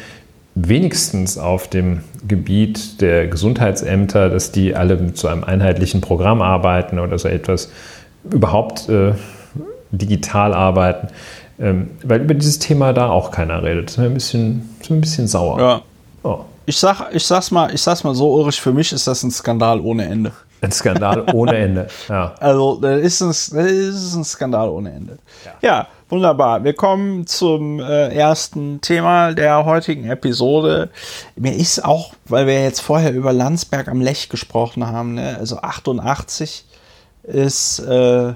wenigstens 0.54 1.38
auf 1.38 1.68
dem 1.68 2.00
Gebiet 2.28 3.00
der 3.00 3.26
Gesundheitsämter, 3.26 4.28
dass 4.28 4.52
die 4.52 4.74
alle 4.74 4.98
so 5.14 5.28
einem 5.28 5.44
einheitlichen 5.44 6.00
Programm 6.00 6.42
arbeiten 6.42 6.98
oder 6.98 7.18
so 7.18 7.28
etwas 7.28 7.70
überhaupt 8.30 8.88
äh, 8.88 9.12
digital 9.90 10.54
arbeiten, 10.54 11.08
ähm, 11.58 11.90
weil 12.02 12.22
über 12.22 12.34
dieses 12.34 12.58
Thema 12.58 12.92
da 12.92 13.10
auch 13.10 13.30
keiner 13.30 13.62
redet. 13.62 13.86
Das 13.86 13.92
ist 13.94 13.98
mir 13.98 14.06
ein 14.06 14.14
bisschen, 14.14 14.76
ist 14.80 14.90
ein 14.90 15.00
bisschen 15.00 15.28
sauer. 15.28 15.60
Ja. 15.60 15.82
Oh, 16.22 16.40
Ich, 16.66 16.76
sag, 16.78 17.14
ich, 17.14 17.24
sag's 17.26 17.50
mal, 17.50 17.72
ich 17.72 17.82
sag's 17.82 18.02
mal 18.04 18.14
so, 18.14 18.34
Ulrich, 18.34 18.60
für 18.60 18.72
mich 18.72 18.92
ist 18.92 19.06
das 19.06 19.22
ein 19.22 19.30
Skandal 19.30 19.80
ohne 19.80 20.06
Ende. 20.06 20.32
ein 20.62 20.72
Skandal 20.72 21.26
ohne 21.34 21.56
Ende. 21.56 21.86
Ja. 22.08 22.34
Also, 22.40 22.76
das 22.80 23.00
ist 23.02 23.20
ein, 23.20 23.28
das 23.28 23.72
ist 24.02 24.14
ein 24.14 24.24
Skandal 24.24 24.68
ohne 24.70 24.92
Ende. 24.92 25.18
Ja, 25.60 25.86
wunderbar. 26.08 26.64
Wir 26.64 26.72
kommen 26.72 27.26
zum 27.26 27.80
äh, 27.80 28.08
ersten 28.14 28.80
Thema 28.80 29.32
der 29.34 29.64
heutigen 29.66 30.08
Episode. 30.08 30.88
Mir 31.36 31.54
ist 31.54 31.84
auch, 31.84 32.14
weil 32.24 32.46
wir 32.46 32.62
jetzt 32.62 32.80
vorher 32.80 33.12
über 33.12 33.32
Landsberg 33.32 33.88
am 33.88 34.00
Lech 34.00 34.28
gesprochen 34.30 34.86
haben, 34.86 35.14
ne? 35.14 35.36
also 35.38 35.58
88 35.58 36.64
ist, 37.24 37.78
äh, 37.80 38.32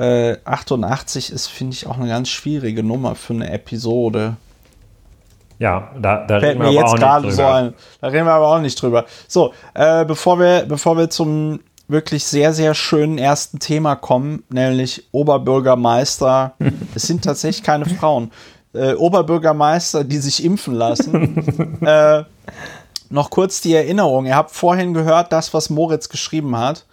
äh, 0.00 0.38
88 0.44 1.30
ist, 1.30 1.48
finde 1.48 1.74
ich, 1.74 1.86
auch 1.86 1.98
eine 1.98 2.08
ganz 2.08 2.28
schwierige 2.28 2.82
Nummer 2.82 3.14
für 3.14 3.34
eine 3.34 3.50
Episode. 3.52 4.36
Ja, 5.58 5.90
da, 6.00 6.24
da 6.26 6.38
reden 6.38 6.60
wir 6.60 6.68
aber 6.68 6.74
jetzt 6.74 6.84
auch 6.84 6.96
gerade 6.96 7.26
nicht 7.26 7.36
so 7.36 7.42
drüber. 7.42 7.54
ein. 7.54 7.74
Da 8.00 8.08
reden 8.08 8.24
wir 8.24 8.32
aber 8.32 8.48
auch 8.48 8.60
nicht 8.60 8.80
drüber. 8.80 9.04
So, 9.28 9.52
äh, 9.74 10.06
bevor, 10.06 10.38
wir, 10.38 10.64
bevor 10.66 10.96
wir 10.96 11.10
zum 11.10 11.60
wirklich 11.86 12.24
sehr, 12.24 12.54
sehr 12.54 12.74
schönen 12.74 13.18
ersten 13.18 13.58
Thema 13.58 13.94
kommen, 13.94 14.42
nämlich 14.48 15.04
Oberbürgermeister. 15.12 16.54
es 16.94 17.02
sind 17.02 17.24
tatsächlich 17.24 17.62
keine 17.62 17.84
Frauen. 17.84 18.30
Äh, 18.72 18.94
Oberbürgermeister, 18.94 20.04
die 20.04 20.18
sich 20.18 20.42
impfen 20.44 20.74
lassen. 20.74 21.82
äh, 21.86 22.24
noch 23.10 23.28
kurz 23.28 23.60
die 23.60 23.74
Erinnerung. 23.74 24.24
Ihr 24.24 24.36
habt 24.36 24.52
vorhin 24.52 24.94
gehört, 24.94 25.30
das, 25.32 25.52
was 25.52 25.68
Moritz 25.68 26.08
geschrieben 26.08 26.56
hat. 26.56 26.86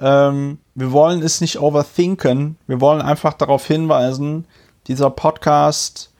Ähm, 0.00 0.58
wir 0.78 0.92
wollen 0.92 1.22
es 1.22 1.40
nicht 1.40 1.60
overthinken. 1.60 2.56
Wir 2.68 2.80
wollen 2.80 3.02
einfach 3.02 3.34
darauf 3.34 3.66
hinweisen, 3.66 4.44
dieser 4.86 5.10
Podcast 5.10 6.10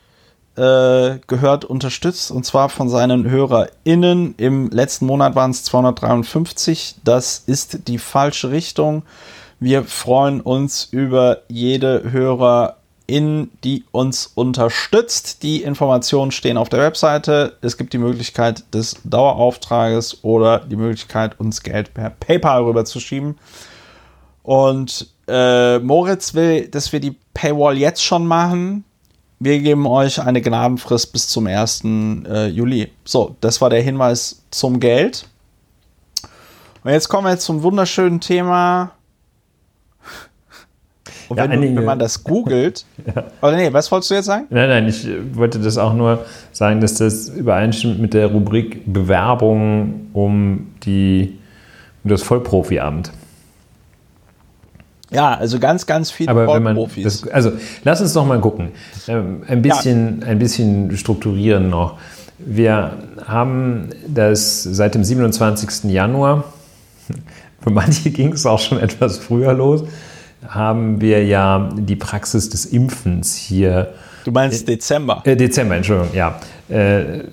äh, 0.56 1.18
gehört 1.28 1.64
unterstützt 1.64 2.32
und 2.32 2.44
zwar 2.44 2.68
von 2.68 2.88
seinen 2.88 3.30
HörerInnen. 3.30 4.34
Im 4.36 4.68
letzten 4.70 5.06
Monat 5.06 5.36
waren 5.36 5.52
es 5.52 5.62
253. 5.62 6.96
Das 7.04 7.44
ist 7.46 7.86
die 7.86 7.98
falsche 7.98 8.50
Richtung. 8.50 9.04
Wir 9.60 9.84
freuen 9.84 10.40
uns 10.40 10.88
über 10.90 11.42
jede 11.46 12.10
HörerIn, 12.10 13.50
die 13.62 13.84
uns 13.92 14.26
unterstützt. 14.34 15.44
Die 15.44 15.62
Informationen 15.62 16.32
stehen 16.32 16.56
auf 16.56 16.68
der 16.68 16.80
Webseite. 16.80 17.56
Es 17.60 17.76
gibt 17.76 17.92
die 17.92 17.98
Möglichkeit 17.98 18.64
des 18.74 18.96
Dauerauftrages 19.04 20.24
oder 20.24 20.58
die 20.58 20.76
Möglichkeit, 20.76 21.38
uns 21.38 21.62
Geld 21.62 21.94
per 21.94 22.10
PayPal 22.10 22.64
rüberzuschieben. 22.64 23.36
Und 24.48 25.06
äh, 25.28 25.78
Moritz 25.78 26.32
will, 26.32 26.68
dass 26.68 26.90
wir 26.90 27.00
die 27.00 27.14
Paywall 27.34 27.76
jetzt 27.76 28.02
schon 28.02 28.26
machen. 28.26 28.82
Wir 29.38 29.58
geben 29.58 29.86
euch 29.86 30.22
eine 30.22 30.40
Gnadenfrist 30.40 31.12
bis 31.12 31.28
zum 31.28 31.46
1. 31.46 31.82
Äh, 31.84 32.46
Juli. 32.46 32.90
So, 33.04 33.36
das 33.42 33.60
war 33.60 33.68
der 33.68 33.82
Hinweis 33.82 34.42
zum 34.50 34.80
Geld. 34.80 35.28
Und 36.82 36.92
jetzt 36.92 37.10
kommen 37.10 37.26
wir 37.26 37.38
zum 37.38 37.62
wunderschönen 37.62 38.22
Thema. 38.22 38.92
Und 41.28 41.36
Ja, 41.36 41.50
wenn, 41.50 41.76
wenn 41.76 41.84
man 41.84 41.98
das 41.98 42.24
googelt. 42.24 42.86
Oder 43.42 43.56
nee, 43.56 43.70
was 43.70 43.92
wolltest 43.92 44.12
du 44.12 44.14
jetzt 44.14 44.24
sagen? 44.24 44.46
Nein, 44.48 44.70
nein, 44.70 44.88
ich 44.88 45.06
äh, 45.06 45.36
wollte 45.36 45.58
das 45.58 45.76
auch 45.76 45.92
nur 45.92 46.24
sagen, 46.52 46.80
dass 46.80 46.94
das 46.94 47.28
übereinstimmt 47.28 48.00
mit 48.00 48.14
der 48.14 48.28
Rubrik 48.28 48.90
Bewerbung 48.90 50.08
um, 50.14 50.68
die, 50.84 51.38
um 52.02 52.08
das 52.08 52.22
Vollprofiamt. 52.22 53.12
Ja, 55.10 55.34
also 55.34 55.58
ganz, 55.58 55.86
ganz 55.86 56.10
viele 56.10 56.30
Aber 56.30 56.54
wenn 56.54 56.62
man 56.62 56.88
das, 57.02 57.26
also 57.28 57.52
lass 57.84 58.00
uns 58.00 58.14
noch 58.14 58.26
mal 58.26 58.40
gucken. 58.40 58.72
Ähm, 59.06 59.42
ein, 59.46 59.62
bisschen, 59.62 60.20
ja. 60.20 60.26
ein 60.26 60.38
bisschen 60.38 60.96
strukturieren 60.96 61.70
noch. 61.70 61.98
Wir 62.38 62.92
haben 63.26 63.88
das 64.06 64.62
seit 64.62 64.94
dem 64.94 65.04
27. 65.04 65.90
Januar, 65.90 66.44
für 67.60 67.70
manche 67.70 68.10
ging 68.10 68.32
es 68.32 68.44
auch 68.46 68.60
schon 68.60 68.78
etwas 68.78 69.18
früher 69.18 69.54
los, 69.54 69.84
haben 70.46 71.00
wir 71.00 71.24
ja 71.24 71.70
die 71.76 71.96
Praxis 71.96 72.48
des 72.50 72.66
Impfens 72.66 73.34
hier. 73.34 73.94
Du 74.24 74.32
meinst 74.32 74.68
Dezember? 74.68 75.22
Äh, 75.24 75.36
Dezember, 75.36 75.76
Entschuldigung, 75.76 76.14
ja. 76.14 76.40
Äh, 76.68 77.24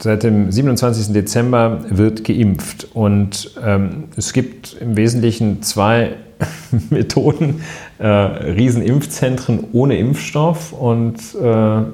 seit 0.00 0.22
dem 0.22 0.52
27. 0.52 1.12
Dezember 1.12 1.80
wird 1.88 2.24
geimpft 2.24 2.86
und 2.94 3.50
ähm, 3.64 4.04
es 4.16 4.32
gibt 4.32 4.76
im 4.80 4.96
Wesentlichen 4.96 5.62
zwei 5.62 6.14
Methoden, 6.90 7.62
äh, 7.98 8.06
Riesenimpfzentren 8.06 9.66
ohne 9.72 9.98
Impfstoff 9.98 10.72
und 10.72 11.16
äh, 11.34 11.44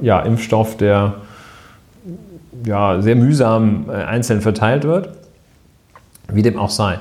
ja, 0.05 0.21
Impfstoff, 0.21 0.77
der 0.77 1.15
ja, 2.67 3.01
sehr 3.01 3.17
mühsam 3.17 3.87
äh, 3.89 3.93
einzeln 3.93 4.41
verteilt 4.41 4.85
wird, 4.85 5.11
wie 6.29 6.43
dem 6.43 6.59
auch 6.59 6.71
sei. 6.71 6.99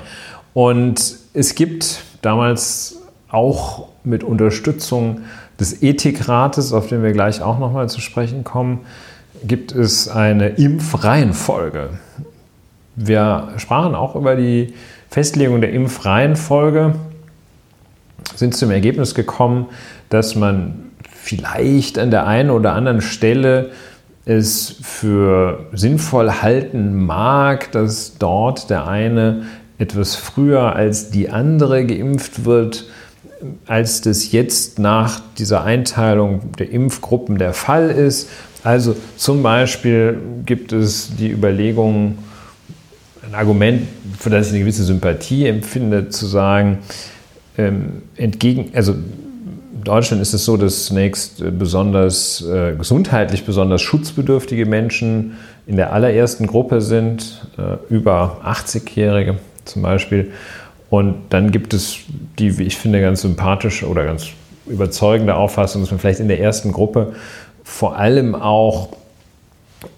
Und 0.54 1.16
es 1.34 1.54
gibt 1.54 2.02
damals 2.22 3.02
auch 3.28 3.88
mit 4.02 4.24
Unterstützung 4.24 5.20
des 5.60 5.82
Ethikrates, 5.82 6.72
auf 6.72 6.88
den 6.88 7.02
wir 7.02 7.12
gleich 7.12 7.42
auch 7.42 7.58
nochmal 7.58 7.88
zu 7.88 8.00
sprechen 8.00 8.42
kommen, 8.42 8.80
gibt 9.44 9.72
es 9.72 10.08
eine 10.08 10.48
Impfreihenfolge. 10.48 11.90
Wir 12.96 13.50
sprachen 13.58 13.94
auch 13.94 14.16
über 14.16 14.36
die 14.36 14.74
Festlegung 15.10 15.60
der 15.60 15.72
Impfreihenfolge, 15.72 16.94
sind 18.34 18.56
zum 18.56 18.70
Ergebnis 18.70 19.14
gekommen, 19.14 19.66
dass 20.08 20.34
man 20.34 20.90
vielleicht 21.12 21.98
an 21.98 22.10
der 22.10 22.26
einen 22.26 22.50
oder 22.50 22.74
anderen 22.74 23.02
Stelle 23.02 23.70
es 24.24 24.76
für 24.82 25.66
sinnvoll 25.72 26.30
halten 26.30 27.04
mag, 27.04 27.72
dass 27.72 28.18
dort 28.18 28.70
der 28.70 28.86
eine 28.86 29.44
etwas 29.78 30.14
früher 30.14 30.74
als 30.74 31.10
die 31.10 31.30
andere 31.30 31.84
geimpft 31.86 32.44
wird, 32.44 32.86
als 33.66 34.00
das 34.00 34.32
jetzt 34.32 34.78
nach 34.78 35.20
dieser 35.38 35.64
Einteilung 35.64 36.52
der 36.58 36.70
Impfgruppen 36.70 37.38
der 37.38 37.54
Fall 37.54 37.90
ist. 37.90 38.28
Also 38.62 38.94
zum 39.16 39.42
Beispiel 39.42 40.18
gibt 40.44 40.72
es 40.72 41.16
die 41.16 41.30
Überlegung, 41.30 42.18
ein 43.26 43.34
Argument, 43.34 43.86
für 44.18 44.30
das 44.30 44.48
ich 44.48 44.52
eine 44.52 44.60
gewisse 44.60 44.84
Sympathie 44.84 45.46
empfinde, 45.46 46.08
zu 46.08 46.26
sagen, 46.26 46.78
ähm, 47.56 48.02
entgegen, 48.16 48.70
also 48.74 48.92
in 48.92 49.84
Deutschland 49.84 50.20
ist 50.20 50.34
es 50.34 50.44
so, 50.44 50.56
dass 50.56 50.84
zunächst 50.84 51.40
äh, 51.40 51.50
besonders 51.50 52.44
äh, 52.46 52.74
gesundheitlich 52.76 53.44
besonders 53.44 53.80
schutzbedürftige 53.80 54.66
Menschen 54.66 55.36
in 55.66 55.76
der 55.76 55.92
allerersten 55.92 56.46
Gruppe 56.46 56.80
sind, 56.82 57.46
äh, 57.56 57.76
über 57.92 58.40
80-Jährige 58.44 59.36
zum 59.64 59.82
Beispiel. 59.82 60.32
Und 60.90 61.14
dann 61.30 61.52
gibt 61.52 61.72
es 61.72 61.98
die, 62.38 62.58
wie 62.58 62.64
ich 62.64 62.76
finde, 62.76 63.00
ganz 63.00 63.22
sympathische 63.22 63.88
oder 63.88 64.04
ganz 64.04 64.28
überzeugende 64.66 65.36
Auffassung, 65.36 65.82
dass 65.82 65.90
man 65.90 66.00
vielleicht 66.00 66.20
in 66.20 66.28
der 66.28 66.40
ersten 66.40 66.72
Gruppe 66.72 67.14
vor 67.62 67.96
allem 67.96 68.34
auch 68.34 68.90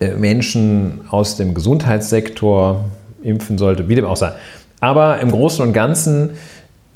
äh, 0.00 0.14
Menschen 0.14 1.00
aus 1.10 1.36
dem 1.36 1.54
Gesundheitssektor 1.54 2.84
impfen 3.22 3.58
sollte, 3.58 3.88
wie 3.88 3.94
dem 3.94 4.04
auch 4.04 4.16
sei. 4.16 4.32
Aber 4.80 5.20
im 5.20 5.30
Großen 5.30 5.64
und 5.64 5.72
Ganzen 5.72 6.30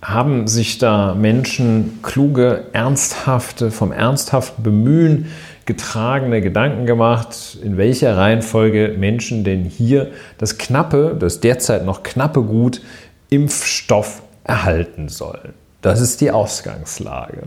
haben 0.03 0.47
sich 0.47 0.79
da 0.79 1.15
Menschen 1.15 2.01
kluge, 2.03 2.65
ernsthafte, 2.73 3.71
vom 3.71 3.93
ernsthaften 3.93 4.63
Bemühen 4.63 5.27
getragene 5.65 6.41
Gedanken 6.41 6.87
gemacht, 6.87 7.59
in 7.63 7.77
welcher 7.77 8.17
Reihenfolge 8.17 8.95
Menschen 8.99 9.43
denn 9.43 9.65
hier 9.65 10.13
das 10.39 10.59
knappe, 10.59 11.17
das 11.19 11.41
derzeit 11.41 11.85
noch 11.85 12.05
knappe 12.05 12.43
Gut 12.43 12.83
Impfstoff 13.31 14.23
erhalten 14.45 15.09
sollen. 15.09 15.55
Das 15.83 16.01
ist 16.01 16.21
die 16.21 16.31
Ausgangslage. 16.31 17.43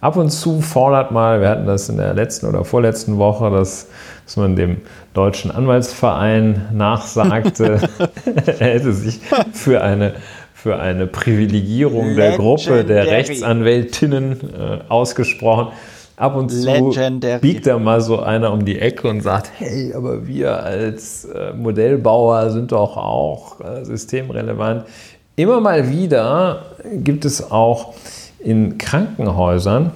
Ab 0.00 0.16
und 0.16 0.30
zu 0.30 0.60
fordert 0.60 1.10
mal, 1.10 1.40
wir 1.40 1.48
hatten 1.48 1.66
das 1.66 1.88
in 1.88 1.96
der 1.96 2.14
letzten 2.14 2.46
oder 2.46 2.64
vorletzten 2.64 3.18
Woche, 3.18 3.50
dass, 3.50 3.88
dass 4.24 4.36
man 4.36 4.54
dem 4.54 4.78
Deutschen 5.12 5.50
Anwaltsverein 5.50 6.68
nachsagte, 6.72 7.80
er 8.46 8.66
hätte 8.74 8.92
sich 8.92 9.20
für 9.52 9.82
eine 9.82 10.14
für 10.60 10.78
eine 10.78 11.06
Privilegierung 11.06 12.16
der 12.16 12.36
Gruppe 12.36 12.84
der 12.84 13.06
Rechtsanwältinnen 13.06 14.32
äh, 14.32 14.78
ausgesprochen. 14.90 15.68
Ab 16.16 16.36
und 16.36 16.50
zu 16.50 16.66
Legendary. 16.66 17.40
biegt 17.40 17.66
da 17.66 17.78
mal 17.78 18.02
so 18.02 18.20
einer 18.20 18.52
um 18.52 18.66
die 18.66 18.78
Ecke 18.78 19.08
und 19.08 19.22
sagt, 19.22 19.50
hey, 19.56 19.94
aber 19.94 20.26
wir 20.26 20.62
als 20.62 21.24
äh, 21.24 21.54
Modellbauer 21.54 22.50
sind 22.50 22.72
doch 22.72 22.98
auch 22.98 23.58
äh, 23.60 23.86
systemrelevant. 23.86 24.84
Immer 25.40 25.62
mal 25.62 25.88
wieder 25.88 26.66
gibt 26.92 27.24
es 27.24 27.50
auch 27.50 27.94
in 28.40 28.76
Krankenhäusern, 28.76 29.90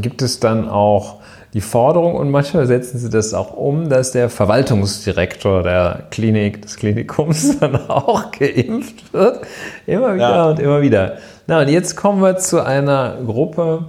gibt 0.00 0.20
es 0.20 0.40
dann 0.40 0.68
auch 0.68 1.20
die 1.54 1.60
Forderung 1.60 2.16
und 2.16 2.28
manchmal 2.32 2.66
setzen 2.66 2.98
sie 2.98 3.08
das 3.08 3.34
auch 3.34 3.56
um, 3.56 3.88
dass 3.88 4.10
der 4.10 4.28
Verwaltungsdirektor 4.28 5.62
der 5.62 6.08
Klinik, 6.10 6.60
des 6.60 6.74
Klinikums 6.74 7.56
dann 7.60 7.88
auch 7.88 8.32
geimpft 8.32 9.12
wird. 9.12 9.46
Immer 9.86 10.16
wieder 10.16 10.28
ja. 10.28 10.50
und 10.50 10.58
immer 10.58 10.82
wieder. 10.82 11.18
Na, 11.46 11.60
und 11.60 11.68
jetzt 11.68 11.94
kommen 11.94 12.20
wir 12.20 12.36
zu 12.36 12.64
einer 12.64 13.18
Gruppe. 13.24 13.86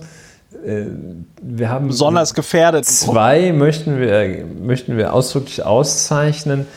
Äh, 0.64 0.84
wir 1.42 1.70
haben 1.70 1.88
besonders 1.88 2.36
gefährdet. 2.36 2.86
Zwei 2.86 3.52
möchten 3.54 4.00
wir, 4.00 4.46
möchten 4.62 4.98
wir 4.98 5.16
ausdrücklich 5.16 5.66
auszeichnen. 5.66 6.68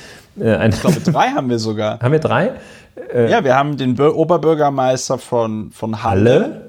Äh, 0.40 0.68
ich 0.68 0.80
glaube, 0.80 1.00
drei 1.00 1.28
haben 1.30 1.48
wir 1.48 1.58
sogar. 1.58 1.98
Haben 2.02 2.12
wir 2.12 2.18
drei? 2.20 2.52
Äh, 3.14 3.30
ja, 3.30 3.44
wir 3.44 3.54
haben 3.56 3.76
den 3.76 3.98
Oberbürgermeister 3.98 5.18
von, 5.18 5.70
von 5.70 6.02
Halle. 6.02 6.32
Halle 6.32 6.66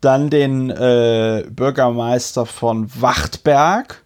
dann 0.00 0.30
den 0.30 0.70
äh, 0.70 1.44
Bürgermeister 1.50 2.46
von 2.46 2.88
Wachtberg 3.00 4.02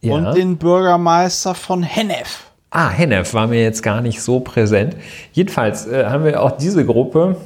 ja. 0.00 0.14
und 0.14 0.36
den 0.36 0.56
Bürgermeister 0.56 1.54
von 1.54 1.82
Hennef. 1.82 2.44
Ah, 2.70 2.90
Hennef 2.90 3.34
war 3.34 3.46
mir 3.46 3.62
jetzt 3.62 3.82
gar 3.82 4.00
nicht 4.00 4.20
so 4.20 4.40
präsent. 4.40 4.96
Jedenfalls 5.32 5.86
äh, 5.86 6.06
haben 6.06 6.24
wir 6.24 6.42
auch 6.42 6.52
diese 6.52 6.84
Gruppe, 6.84 7.36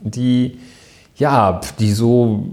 die 0.00 0.58
ja, 1.16 1.60
die 1.78 1.92
so, 1.92 2.46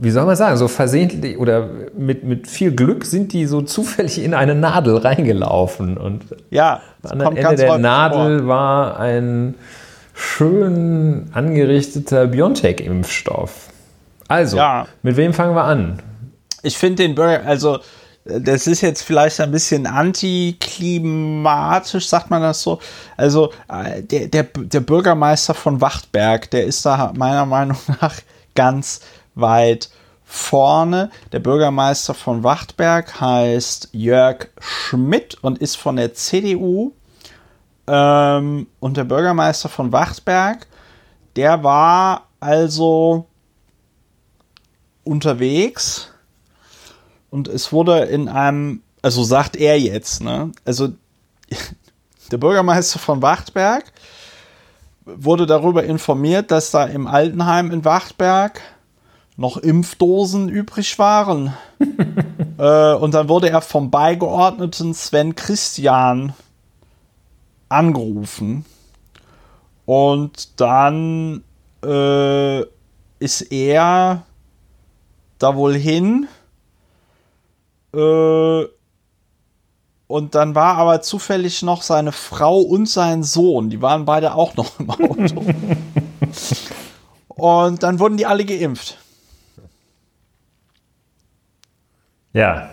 wie 0.00 0.10
soll 0.10 0.26
man 0.26 0.36
sagen, 0.36 0.56
so 0.56 0.68
versehentlich 0.68 1.38
oder 1.38 1.68
mit, 1.96 2.24
mit 2.24 2.48
viel 2.48 2.72
Glück 2.72 3.04
sind 3.04 3.32
die 3.32 3.46
so 3.46 3.62
zufällig 3.62 4.22
in 4.22 4.34
eine 4.34 4.54
Nadel 4.54 4.96
reingelaufen. 4.96 5.96
Und 5.96 6.24
ja, 6.50 6.80
am 7.02 7.20
anderen 7.20 7.36
Ende 7.36 7.56
der 7.56 7.78
Nadel 7.78 8.40
vor. 8.40 8.48
war 8.48 8.98
ein 8.98 9.54
schön 10.14 11.28
angerichteter 11.32 12.26
Biontech-Impfstoff. 12.26 13.68
Also, 14.28 14.56
ja. 14.56 14.86
mit 15.02 15.16
wem 15.16 15.32
fangen 15.32 15.54
wir 15.54 15.64
an? 15.64 16.02
Ich 16.62 16.76
finde 16.76 17.04
den 17.04 17.14
Burger, 17.14 17.46
also 17.46 17.78
das 18.24 18.66
ist 18.66 18.80
jetzt 18.80 19.02
vielleicht 19.02 19.40
ein 19.40 19.52
bisschen 19.52 19.86
antiklimatisch, 19.86 22.08
sagt 22.08 22.30
man 22.30 22.42
das 22.42 22.62
so. 22.62 22.80
Also 23.16 23.52
äh, 23.68 24.02
der, 24.02 24.26
der, 24.26 24.42
der 24.42 24.80
Bürgermeister 24.80 25.54
von 25.54 25.80
Wachtberg, 25.80 26.50
der 26.50 26.64
ist 26.64 26.84
da 26.84 27.12
meiner 27.16 27.46
Meinung 27.46 27.76
nach 28.00 28.16
ganz 28.56 29.00
weit 29.36 29.90
vorne. 30.24 31.10
Der 31.30 31.38
Bürgermeister 31.38 32.12
von 32.12 32.42
Wachtberg 32.42 33.20
heißt 33.20 33.90
Jörg 33.92 34.48
Schmidt 34.58 35.36
und 35.42 35.58
ist 35.58 35.76
von 35.76 35.96
der 35.96 36.14
CDU. 36.14 36.92
Ähm, 37.86 38.66
und 38.80 38.96
der 38.96 39.04
Bürgermeister 39.04 39.68
von 39.68 39.92
Wachtberg, 39.92 40.66
der 41.36 41.62
war 41.62 42.26
also 42.40 43.26
unterwegs 45.04 46.10
und 47.30 47.46
es 47.46 47.72
wurde 47.72 48.00
in 48.06 48.28
einem, 48.28 48.82
also 49.02 49.22
sagt 49.22 49.56
er 49.56 49.78
jetzt, 49.78 50.22
ne? 50.22 50.50
Also 50.64 50.88
der 52.32 52.38
Bürgermeister 52.38 52.98
von 52.98 53.22
Wachtberg 53.22 53.92
wurde 55.04 55.46
darüber 55.46 55.84
informiert, 55.84 56.50
dass 56.50 56.72
da 56.72 56.84
im 56.84 57.06
Altenheim 57.06 57.70
in 57.70 57.84
Wachtberg 57.84 58.60
noch 59.36 59.56
Impfdosen 59.58 60.48
übrig 60.48 60.98
waren. 60.98 61.52
äh, 62.58 62.94
und 62.94 63.14
dann 63.14 63.28
wurde 63.28 63.50
er 63.50 63.60
vom 63.60 63.90
Beigeordneten 63.90 64.94
Sven 64.94 65.34
Christian 65.34 66.32
angerufen. 67.68 68.64
Und 69.84 70.60
dann 70.60 71.44
äh, 71.84 72.62
ist 73.18 73.42
er 73.52 74.22
da 75.38 75.54
wohl 75.54 75.74
hin. 75.74 76.28
Äh, 77.94 78.64
und 80.08 80.36
dann 80.36 80.54
war 80.54 80.76
aber 80.76 81.02
zufällig 81.02 81.62
noch 81.62 81.82
seine 81.82 82.12
Frau 82.12 82.60
und 82.60 82.88
sein 82.88 83.22
Sohn. 83.24 83.70
Die 83.70 83.82
waren 83.82 84.04
beide 84.04 84.34
auch 84.34 84.54
noch 84.54 84.78
im 84.78 84.90
Auto. 84.90 85.44
Und 87.28 87.82
dann 87.82 87.98
wurden 87.98 88.16
die 88.16 88.24
alle 88.24 88.46
geimpft. 88.46 88.96
Ja. 92.36 92.68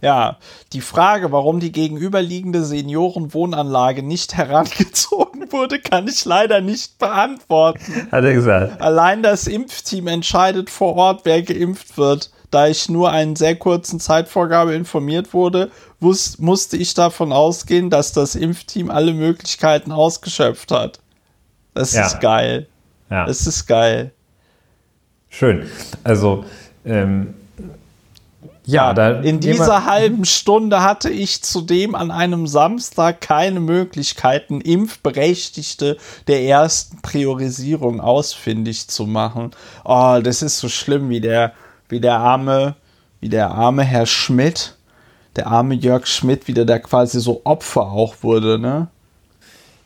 Ja, 0.00 0.36
die 0.72 0.80
Frage, 0.80 1.30
warum 1.32 1.58
die 1.60 1.72
gegenüberliegende 1.72 2.64
Seniorenwohnanlage 2.64 4.02
nicht 4.02 4.34
herangezogen 4.36 5.50
wurde, 5.52 5.80
kann 5.80 6.06
ich 6.08 6.24
leider 6.24 6.60
nicht 6.60 6.98
beantworten. 6.98 8.08
Hat 8.10 8.24
er 8.24 8.32
gesagt. 8.34 8.80
Allein 8.80 9.22
das 9.22 9.46
Impfteam 9.46 10.06
entscheidet 10.08 10.70
vor 10.70 10.94
Ort, 10.96 11.20
wer 11.24 11.42
geimpft 11.42 11.96
wird. 11.98 12.30
Da 12.50 12.66
ich 12.66 12.88
nur 12.88 13.10
einen 13.12 13.36
sehr 13.36 13.56
kurzen 13.56 14.00
Zeitvorgabe 14.00 14.74
informiert 14.74 15.34
wurde, 15.34 15.70
wus 16.00 16.38
musste 16.38 16.76
ich 16.76 16.94
davon 16.94 17.32
ausgehen, 17.32 17.90
dass 17.90 18.12
das 18.12 18.34
Impfteam 18.34 18.90
alle 18.90 19.12
Möglichkeiten 19.12 19.92
ausgeschöpft 19.92 20.70
hat. 20.70 20.98
Das 21.74 21.92
Ja. 21.92 22.06
ist 22.06 22.20
geil. 22.20 22.66
Ja. 23.10 23.26
Das 23.26 23.46
ist 23.46 23.66
geil. 23.66 24.12
Schön. 25.28 25.68
Also, 26.04 26.44
ähm, 26.88 27.34
ja, 28.68 28.92
da 28.92 29.20
In 29.20 29.40
dieser 29.40 29.86
halben 29.86 30.26
Stunde 30.26 30.82
hatte 30.82 31.08
ich 31.08 31.42
zudem 31.42 31.94
an 31.94 32.10
einem 32.10 32.46
Samstag 32.46 33.22
keine 33.22 33.60
Möglichkeiten, 33.60 34.60
Impfberechtigte 34.60 35.96
der 36.26 36.42
ersten 36.42 37.00
Priorisierung 37.00 38.00
ausfindig 38.02 38.88
zu 38.88 39.06
machen. 39.06 39.52
Oh, 39.86 40.18
das 40.22 40.42
ist 40.42 40.58
so 40.58 40.68
schlimm, 40.68 41.08
wie 41.08 41.22
der, 41.22 41.54
wie 41.88 41.98
der 41.98 42.18
arme, 42.18 42.74
wie 43.20 43.30
der 43.30 43.52
arme 43.52 43.84
Herr 43.84 44.04
Schmidt, 44.04 44.76
der 45.36 45.46
arme 45.46 45.74
Jörg 45.74 46.06
Schmidt, 46.06 46.46
wie 46.46 46.52
der 46.52 46.66
da 46.66 46.78
quasi 46.78 47.20
so 47.20 47.40
Opfer 47.44 47.90
auch 47.90 48.16
wurde, 48.20 48.58
ne? 48.58 48.88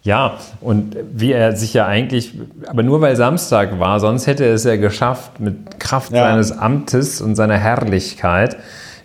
Ja, 0.05 0.39
und 0.61 0.97
wie 1.13 1.31
er 1.33 1.55
sich 1.55 1.75
ja 1.75 1.87
eigentlich, 1.87 2.35
aber 2.67 2.83
nur 2.83 3.01
weil 3.01 3.15
Samstag 3.15 3.79
war, 3.79 4.01
sonst 4.01 4.27
hätte 4.27 4.45
er 4.45 4.55
es 4.55 4.65
ja 4.65 4.75
geschafft, 4.77 5.39
mit 5.39 5.79
Kraft 5.79 6.11
Ja. 6.13 6.25
seines 6.31 6.51
Amtes 6.59 7.21
und 7.21 7.37
seiner 7.37 7.57
Herrlichkeit 7.57 8.57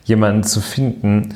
jemanden 0.05 0.43
zu 0.43 0.59
finden. 0.59 1.35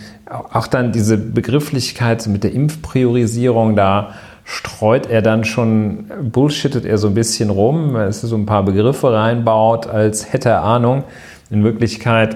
Auch 0.54 0.66
dann 0.66 0.92
diese 0.92 1.18
Begrifflichkeit 1.18 2.26
mit 2.28 2.44
der 2.44 2.54
Impfpriorisierung, 2.54 3.76
da 3.76 4.12
streut 4.46 5.08
er 5.08 5.22
dann 5.22 5.44
schon, 5.44 6.06
bullshittet 6.24 6.84
er 6.86 6.98
so 6.98 7.08
ein 7.08 7.14
bisschen 7.14 7.52
rum, 7.52 7.94
weil 7.94 8.08
es 8.08 8.22
so 8.22 8.36
ein 8.36 8.48
paar 8.48 8.64
Begriffe 8.64 9.14
reinbaut, 9.14 9.86
als 9.86 10.34
hätte 10.34 10.50
er 10.50 10.64
Ahnung. 10.64 11.04
In 11.52 11.64
Wirklichkeit 11.64 12.36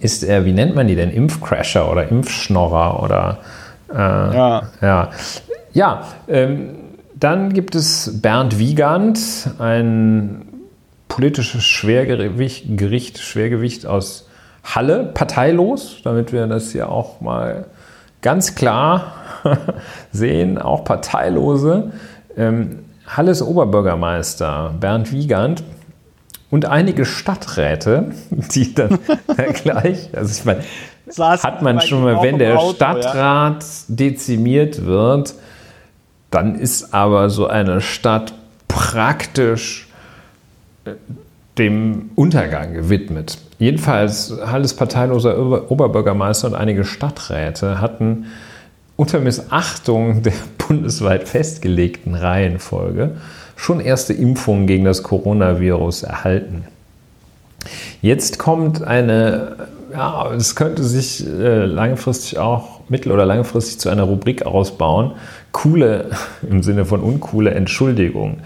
ist 0.00 0.22
er, 0.22 0.46
wie 0.46 0.52
nennt 0.52 0.74
man 0.74 0.86
die 0.86 0.94
denn, 0.96 1.10
Impfcrasher 1.10 1.90
oder 1.90 2.08
Impfschnorrer 2.08 3.02
oder 3.02 3.38
Ja. 3.94 4.62
ja, 4.80 5.10
ja 5.72 6.04
ähm, 6.28 6.76
dann 7.18 7.52
gibt 7.52 7.74
es 7.74 8.20
Bernd 8.22 8.58
Wiegand, 8.58 9.18
ein 9.58 10.46
politisches 11.08 11.64
Schwergewicht, 11.64 12.64
Gericht, 12.76 13.18
Schwergewicht 13.18 13.86
aus 13.86 14.28
Halle, 14.62 15.10
parteilos, 15.14 15.96
damit 16.04 16.32
wir 16.32 16.46
das 16.46 16.72
hier 16.72 16.90
auch 16.90 17.20
mal 17.20 17.66
ganz 18.22 18.54
klar 18.54 19.14
sehen, 20.12 20.58
auch 20.58 20.84
Parteilose. 20.84 21.92
Ähm, 22.36 22.80
Halles 23.06 23.42
Oberbürgermeister 23.42 24.74
Bernd 24.78 25.12
Wiegand 25.12 25.64
und 26.50 26.66
einige 26.66 27.04
Stadträte, 27.04 28.12
die 28.30 28.74
dann 28.74 28.98
gleich, 29.54 30.10
also 30.14 30.30
ich 30.30 30.44
meine, 30.44 30.62
hat 31.42 31.62
man 31.62 31.80
schon 31.80 32.02
mal, 32.04 32.22
wenn 32.22 32.38
der 32.38 32.58
Auto, 32.58 32.68
ja. 32.68 32.74
Stadtrat 32.74 33.64
dezimiert 33.88 34.84
wird, 34.84 35.34
dann 36.30 36.54
ist 36.54 36.94
aber 36.94 37.30
so 37.30 37.46
eine 37.46 37.80
Stadt 37.80 38.34
praktisch 38.68 39.88
äh, 40.84 40.92
dem 41.58 42.10
Untergang 42.14 42.74
gewidmet. 42.74 43.38
Jedenfalls 43.58 44.32
Halles 44.46 44.74
parteiloser 44.74 45.38
Ober- 45.38 45.70
Oberbürgermeister 45.70 46.48
und 46.48 46.54
einige 46.54 46.84
Stadträte 46.84 47.80
hatten 47.80 48.26
unter 48.96 49.20
Missachtung 49.20 50.22
der 50.24 50.32
bundesweit 50.58 51.28
festgelegten 51.28 52.14
Reihenfolge 52.14 53.16
schon 53.56 53.80
erste 53.80 54.12
Impfungen 54.12 54.66
gegen 54.68 54.84
das 54.84 55.02
Coronavirus 55.02 56.04
erhalten. 56.04 56.64
Jetzt 58.00 58.38
kommt 58.38 58.82
eine, 58.82 59.68
ja, 59.92 60.32
es 60.32 60.54
könnte 60.54 60.84
sich 60.84 61.26
äh, 61.26 61.64
langfristig 61.64 62.38
auch, 62.38 62.80
mittel- 62.88 63.10
oder 63.10 63.26
langfristig 63.26 63.80
zu 63.80 63.88
einer 63.88 64.04
Rubrik 64.04 64.46
ausbauen. 64.46 65.12
Coole, 65.58 66.10
im 66.48 66.62
Sinne 66.62 66.84
von 66.84 67.00
uncoole 67.00 67.50
Entschuldigung. 67.50 68.38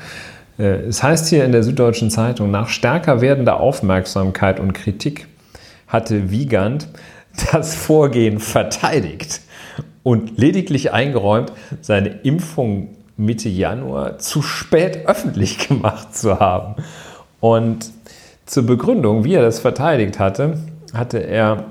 Äh, 0.58 0.86
es 0.86 1.02
heißt 1.02 1.28
hier 1.28 1.44
in 1.44 1.52
der 1.52 1.62
Süddeutschen 1.62 2.10
Zeitung, 2.10 2.50
nach 2.50 2.68
stärker 2.68 3.20
werdender 3.20 3.60
Aufmerksamkeit 3.60 4.58
und 4.58 4.72
Kritik 4.72 5.26
hatte 5.86 6.30
Wiegand 6.30 6.88
das 7.52 7.74
Vorgehen 7.74 8.38
verteidigt 8.38 9.42
und 10.02 10.38
lediglich 10.38 10.92
eingeräumt, 10.92 11.52
seine 11.82 12.08
Impfung 12.08 12.96
Mitte 13.18 13.50
Januar 13.50 14.18
zu 14.18 14.40
spät 14.40 15.06
öffentlich 15.06 15.68
gemacht 15.68 16.16
zu 16.16 16.40
haben. 16.40 16.76
Und 17.40 17.90
zur 18.46 18.64
Begründung, 18.64 19.24
wie 19.24 19.34
er 19.34 19.42
das 19.42 19.60
verteidigt 19.60 20.18
hatte, 20.18 20.58
hatte 20.94 21.18
er 21.18 21.66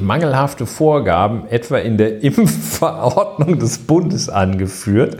mangelhafte 0.00 0.66
Vorgaben 0.66 1.48
etwa 1.48 1.78
in 1.78 1.96
der 1.96 2.22
Impfverordnung 2.22 3.58
des 3.58 3.78
Bundes 3.78 4.28
angeführt 4.28 5.18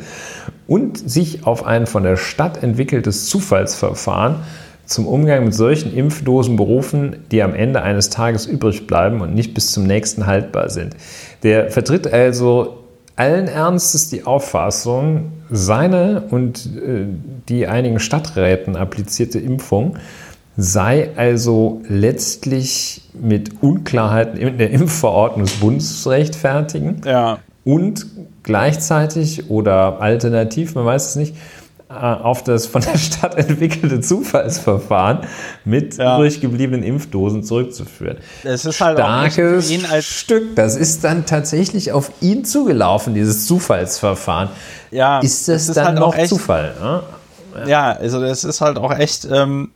und 0.67 0.99
sich 0.99 1.47
auf 1.47 1.65
ein 1.65 1.87
von 1.87 2.03
der 2.03 2.17
Stadt 2.17 2.63
entwickeltes 2.63 3.29
Zufallsverfahren 3.29 4.37
zum 4.85 5.07
Umgang 5.07 5.45
mit 5.45 5.55
solchen 5.55 5.95
Impfdosen 5.95 6.57
berufen, 6.57 7.17
die 7.31 7.43
am 7.43 7.55
Ende 7.55 7.83
eines 7.83 8.09
Tages 8.09 8.47
übrig 8.47 8.87
bleiben 8.87 9.21
und 9.21 9.35
nicht 9.35 9.53
bis 9.53 9.73
zum 9.73 9.85
nächsten 9.85 10.27
haltbar 10.27 10.71
sind. 10.71 10.97
Der 11.43 11.71
vertritt 11.71 12.11
also 12.11 12.79
allen 13.15 13.49
Ernstes 13.49 14.09
die 14.09 14.25
Auffassung, 14.25 15.33
seine 15.51 16.25
und 16.31 16.67
äh, 16.67 17.07
die 17.49 17.67
einigen 17.67 18.01
Stadträten 18.01 18.77
applizierte 18.77 19.39
Impfung 19.39 19.97
sei 20.61 21.11
also 21.17 21.81
letztlich 21.89 23.03
mit 23.15 23.63
Unklarheiten 23.63 24.37
in 24.37 24.59
der 24.59 24.71
Impfverordnung 24.73 25.47
des 25.47 25.55
Bundes 25.55 26.03
zu 26.03 26.09
rechtfertigen 26.11 27.01
Ja. 27.05 27.39
und 27.65 28.05
gleichzeitig 28.43 29.51
oder 29.51 30.01
alternativ, 30.01 30.75
man 30.75 30.85
weiß 30.85 31.11
es 31.11 31.17
nicht, 31.17 31.37
äh, 31.89 31.95
auf 31.95 32.43
das 32.43 32.67
von 32.67 32.83
der 32.83 32.99
Stadt 32.99 33.37
entwickelte 33.37 34.01
Zufallsverfahren 34.01 35.21
mit 35.65 35.97
Ja. 35.97 36.17
übrig 36.17 36.41
gebliebenen 36.41 36.83
Impfdosen 36.83 37.45
zurückzuführen. 37.45 38.17
Es 38.43 38.65
ist 38.65 38.81
halt 38.81 38.99
Starkes 38.99 39.73
Stück. 40.01 40.57
Das 40.57 40.75
ist 40.75 41.05
dann 41.05 41.25
tatsächlich 41.25 41.93
auf 41.93 42.11
ihn 42.21 42.45
zugelaufen, 42.45 43.15
dieses 43.15 43.47
Zufallsverfahren. 43.47 44.49
ja, 44.91 45.21
Ist 45.21 45.47
das 45.47 45.69
es 45.69 45.75
dann 45.77 45.87
halt 45.87 45.99
auch 45.99 46.07
noch 46.15 46.17
echt, 46.17 46.31
Zufall? 46.31 46.75
Ne? 46.83 47.03
Ja, 47.69 47.93
also 47.93 48.21
das 48.21 48.43
ist 48.43 48.61
halt 48.61 48.77
auch 48.77 48.93
echt, 48.93 49.27
ähm, 49.33 49.71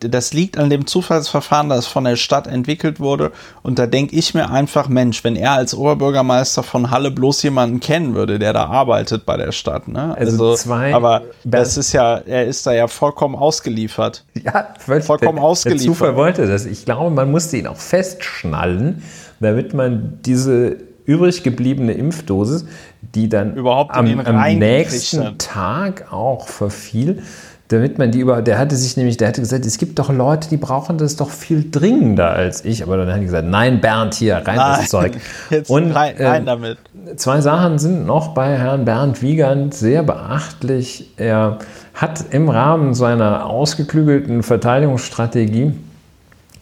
das 0.00 0.32
liegt 0.32 0.58
an 0.58 0.68
dem 0.68 0.86
Zufallsverfahren, 0.86 1.68
das 1.68 1.86
von 1.86 2.04
der 2.04 2.16
Stadt 2.16 2.46
entwickelt 2.46 2.98
wurde. 2.98 3.30
Und 3.62 3.78
da 3.78 3.86
denke 3.86 4.16
ich 4.16 4.34
mir 4.34 4.50
einfach, 4.50 4.88
Mensch, 4.88 5.22
wenn 5.22 5.36
er 5.36 5.52
als 5.52 5.74
Oberbürgermeister 5.74 6.62
von 6.62 6.90
Halle 6.90 7.10
bloß 7.10 7.42
jemanden 7.44 7.78
kennen 7.78 8.14
würde, 8.14 8.38
der 8.38 8.52
da 8.52 8.66
arbeitet 8.66 9.26
bei 9.26 9.36
der 9.36 9.52
Stadt, 9.52 9.86
ne? 9.86 10.16
Also 10.18 10.56
zwei- 10.56 10.92
aber 10.92 11.22
das 11.44 11.76
ist 11.76 11.92
ja, 11.92 12.18
er 12.18 12.46
ist 12.46 12.66
da 12.66 12.72
ja 12.72 12.88
vollkommen 12.88 13.36
ausgeliefert. 13.36 14.24
Ja, 14.42 14.68
völlig. 14.78 15.04
Vollkommen 15.04 15.36
der, 15.36 15.44
ausgeliefert. 15.44 15.86
Der 15.86 15.92
Zufall 15.92 16.16
wollte 16.16 16.46
das. 16.46 16.66
Ich 16.66 16.84
glaube, 16.84 17.14
man 17.14 17.30
musste 17.30 17.56
ihn 17.56 17.66
auch 17.68 17.76
festschnallen, 17.76 19.02
damit 19.40 19.72
man 19.74 20.18
diese 20.24 20.76
übrig 21.04 21.42
gebliebene 21.42 21.92
Impfdosis, 21.92 22.66
die 23.14 23.28
dann 23.28 23.54
Überhaupt 23.54 23.94
am, 23.94 24.20
am 24.20 24.58
nächsten. 24.58 25.38
Tag 25.38 26.12
auch 26.12 26.48
verfiel, 26.48 27.22
damit 27.68 27.98
man 27.98 28.10
die 28.10 28.20
über, 28.20 28.40
der 28.40 28.58
hatte 28.58 28.76
sich 28.76 28.96
nämlich, 28.96 29.18
der 29.18 29.28
hatte 29.28 29.42
gesagt, 29.42 29.66
es 29.66 29.76
gibt 29.76 29.98
doch 29.98 30.10
Leute, 30.10 30.48
die 30.48 30.56
brauchen 30.56 30.96
das 30.96 31.16
doch 31.16 31.30
viel 31.30 31.70
dringender 31.70 32.30
als 32.30 32.64
ich, 32.64 32.82
aber 32.82 32.96
dann 32.96 33.08
hat 33.08 33.16
er 33.16 33.24
gesagt, 33.24 33.46
nein, 33.46 33.80
Bernd, 33.80 34.14
hier, 34.14 34.36
rein 34.36 34.56
das 34.56 34.88
Zeug. 34.88 35.12
Jetzt 35.50 35.68
Und, 35.68 35.92
rein, 35.92 36.14
rein 36.18 36.46
damit. 36.46 36.78
Zwei 37.16 37.42
Sachen 37.42 37.78
sind 37.78 38.06
noch 38.06 38.28
bei 38.28 38.56
Herrn 38.56 38.86
Bernd 38.86 39.20
Wiegand 39.20 39.74
sehr 39.74 40.02
beachtlich. 40.02 41.10
Er 41.18 41.58
hat 41.92 42.24
im 42.30 42.48
Rahmen 42.48 42.94
seiner 42.94 43.46
ausgeklügelten 43.46 44.42
Verteidigungsstrategie 44.42 45.74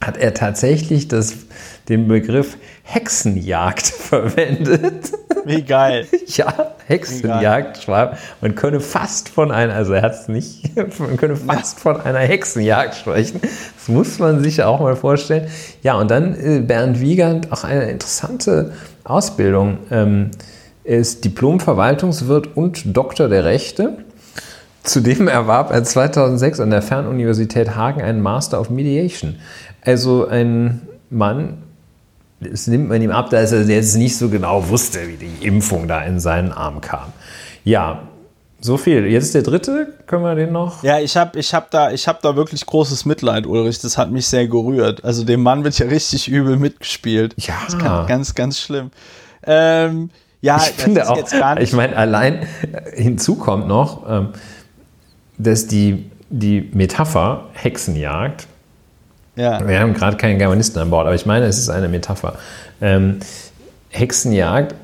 hat 0.01 0.17
er 0.17 0.33
tatsächlich 0.33 1.07
das, 1.07 1.33
den 1.89 2.07
Begriff 2.07 2.57
Hexenjagd 2.89 3.85
verwendet. 3.87 5.11
Wie 5.43 5.61
geil. 5.61 6.07
ja, 6.27 6.71
Hexenjagd 6.87 7.83
schreiben. 7.83 8.17
Man 8.39 8.55
könne 8.55 8.79
fast 8.79 9.27
von 9.27 9.51
einer, 9.51 9.73
also 9.73 9.91
er 9.91 10.03
hat 10.03 10.13
es 10.13 10.27
nicht, 10.29 10.71
man 10.99 11.17
könne 11.17 11.35
fast 11.35 11.79
von 11.79 11.99
einer 11.99 12.19
Hexenjagd 12.19 12.95
sprechen. 12.95 13.41
Das 13.41 13.87
muss 13.87 14.19
man 14.19 14.41
sich 14.41 14.63
auch 14.63 14.79
mal 14.79 14.95
vorstellen. 14.95 15.49
Ja, 15.83 15.95
und 15.95 16.09
dann 16.09 16.33
äh, 16.39 16.59
Bernd 16.61 17.01
Wiegand, 17.01 17.51
auch 17.51 17.65
eine 17.65 17.91
interessante 17.91 18.73
Ausbildung. 19.03 19.79
Ähm, 19.91 20.31
er 20.85 20.99
ist 20.99 21.25
Diplom-Verwaltungswirt 21.25 22.55
und 22.55 22.95
Doktor 22.95 23.27
der 23.27 23.43
Rechte 23.43 23.97
Zudem 24.87 25.27
erwarb 25.27 25.71
er 25.71 25.83
2006 25.83 26.61
an 26.61 26.69
der 26.69 26.81
Fernuniversität 26.81 27.75
Hagen 27.75 28.01
einen 28.01 28.21
Master 28.21 28.61
of 28.61 28.69
Mediation. 28.69 29.35
Also 29.81 30.25
ein 30.29 30.87
Mann, 31.09 31.57
das 32.39 32.67
nimmt 32.67 32.89
man 32.89 33.01
ihm 33.01 33.11
ab, 33.11 33.29
dass 33.29 33.51
er 33.51 33.63
jetzt 33.63 33.95
nicht 33.95 34.15
so 34.17 34.29
genau 34.29 34.69
wusste, 34.69 35.07
wie 35.07 35.17
die 35.17 35.45
Impfung 35.45 35.87
da 35.87 36.01
in 36.03 36.19
seinen 36.19 36.51
Arm 36.51 36.81
kam. 36.81 37.11
Ja, 37.63 38.03
so 38.59 38.77
viel. 38.77 39.05
Jetzt 39.05 39.35
der 39.35 39.43
dritte, 39.43 39.93
können 40.07 40.23
wir 40.23 40.35
den 40.35 40.51
noch? 40.51 40.83
Ja, 40.83 40.99
ich 40.99 41.15
habe 41.15 41.37
ich 41.39 41.53
hab 41.53 41.69
da, 41.71 41.89
hab 41.91 42.21
da 42.21 42.35
wirklich 42.35 42.65
großes 42.65 43.05
Mitleid, 43.05 43.45
Ulrich. 43.45 43.79
Das 43.79 43.97
hat 43.97 44.11
mich 44.11 44.27
sehr 44.27 44.47
gerührt. 44.47 45.03
Also 45.03 45.23
dem 45.23 45.43
Mann 45.43 45.63
wird 45.63 45.77
ja 45.77 45.87
richtig 45.87 46.27
übel 46.27 46.57
mitgespielt. 46.57 47.35
Ja. 47.37 48.05
ganz, 48.07 48.33
ganz 48.33 48.59
schlimm. 48.59 48.91
Ähm, 49.43 50.09
ja, 50.41 50.57
ich 50.57 50.63
finde 50.73 51.09
auch, 51.09 51.19
ich 51.59 51.73
meine, 51.73 51.95
allein 51.95 52.47
hinzu 52.93 53.35
kommt 53.35 53.67
noch, 53.67 54.09
ähm, 54.09 54.29
dass 55.37 55.67
die, 55.67 56.09
die 56.29 56.69
Metapher 56.73 57.45
Hexenjagd, 57.53 58.47
ja. 59.37 59.65
wir 59.65 59.79
haben 59.79 59.93
gerade 59.93 60.17
keinen 60.17 60.37
Germanisten 60.37 60.81
an 60.81 60.89
Bord, 60.89 61.05
aber 61.05 61.15
ich 61.15 61.25
meine, 61.25 61.45
es 61.45 61.57
ist 61.57 61.69
eine 61.69 61.87
Metapher. 61.87 62.33
Ähm, 62.81 63.19
Hexenjagd 63.89 64.75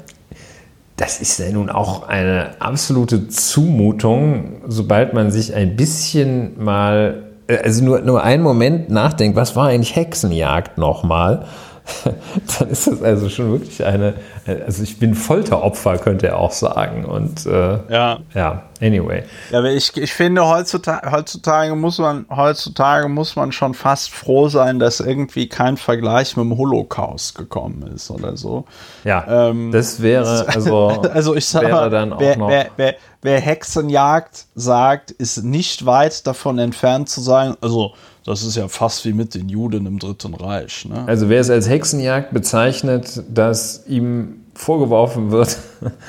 das 0.97 1.19
ist 1.19 1.39
ja 1.39 1.49
nun 1.49 1.69
auch 1.69 2.07
eine 2.07 2.51
absolute 2.59 3.27
Zumutung, 3.27 4.61
sobald 4.67 5.13
man 5.13 5.31
sich 5.31 5.53
ein 5.53 5.75
bisschen 5.75 6.63
mal, 6.63 7.23
äh, 7.47 7.57
also 7.57 7.83
nur, 7.83 8.01
nur 8.01 8.23
einen 8.23 8.43
Moment 8.43 8.89
nachdenkt, 8.89 9.35
was 9.35 9.55
war 9.55 9.69
eigentlich 9.69 9.95
Hexenjagd 9.95 10.77
nochmal? 10.77 11.45
dann 12.59 12.69
ist 12.69 12.88
das 12.88 13.01
also 13.01 13.29
schon 13.29 13.51
wirklich 13.51 13.84
eine, 13.84 14.13
also 14.45 14.84
ich 14.84 14.99
bin 14.99 15.15
Folteropfer, 15.15 15.97
könnte 15.97 16.27
er 16.27 16.38
auch 16.38 16.51
sagen. 16.51 17.05
Und 17.05 17.45
äh, 17.45 17.77
ja. 17.89 18.19
ja, 18.34 18.63
anyway. 18.81 19.23
Ja, 19.51 19.59
aber 19.59 19.71
ich, 19.71 19.95
ich 19.97 20.13
finde, 20.13 20.47
heutzutage, 20.47 21.11
heutzutage, 21.11 21.75
muss 21.75 21.99
man, 21.99 22.25
heutzutage 22.29 23.09
muss 23.09 23.36
man 23.36 23.51
schon 23.51 23.73
fast 23.73 24.11
froh 24.11 24.47
sein, 24.47 24.79
dass 24.79 25.01
irgendwie 25.01 25.49
kein 25.49 25.75
Vergleich 25.75 26.38
mit 26.38 26.45
dem 26.45 26.57
Holocaust 26.57 27.36
gekommen 27.36 27.91
ist 27.93 28.09
oder 28.09 28.38
so. 28.38 28.65
Ja, 29.03 29.49
ähm, 29.49 29.71
das 29.71 30.01
wäre, 30.01 30.47
also, 30.47 30.88
also 31.13 31.36
ich 31.36 31.45
sage 31.45 31.67
mal, 31.67 31.89
dann 31.89 32.13
auch 32.13 32.19
wer, 32.19 32.38
noch 32.38 32.49
wer, 32.49 32.67
wer, 32.77 32.95
wer 33.21 33.41
Hexenjagd 33.41 34.45
sagt, 34.55 35.11
ist 35.11 35.43
nicht 35.43 35.86
weit 35.86 36.25
davon 36.25 36.59
entfernt 36.59 37.09
zu 37.09 37.19
sein, 37.19 37.55
also 37.59 37.93
das 38.26 38.43
ist 38.43 38.55
ja 38.55 38.67
fast 38.67 39.05
wie 39.05 39.13
mit 39.13 39.36
den 39.36 39.49
Juden 39.49 39.86
im 39.86 39.99
Dritten 39.99 40.34
Reich. 40.34 40.86
Ne? 40.86 41.03
Also 41.07 41.30
wer 41.30 41.41
es 41.41 41.49
als 41.49 41.67
Hexenjagd 41.67 42.34
bezeichnet, 42.34 43.24
dass 43.34 43.86
ihm 43.88 44.41
vorgeworfen 44.53 45.32
wird, 45.32 45.57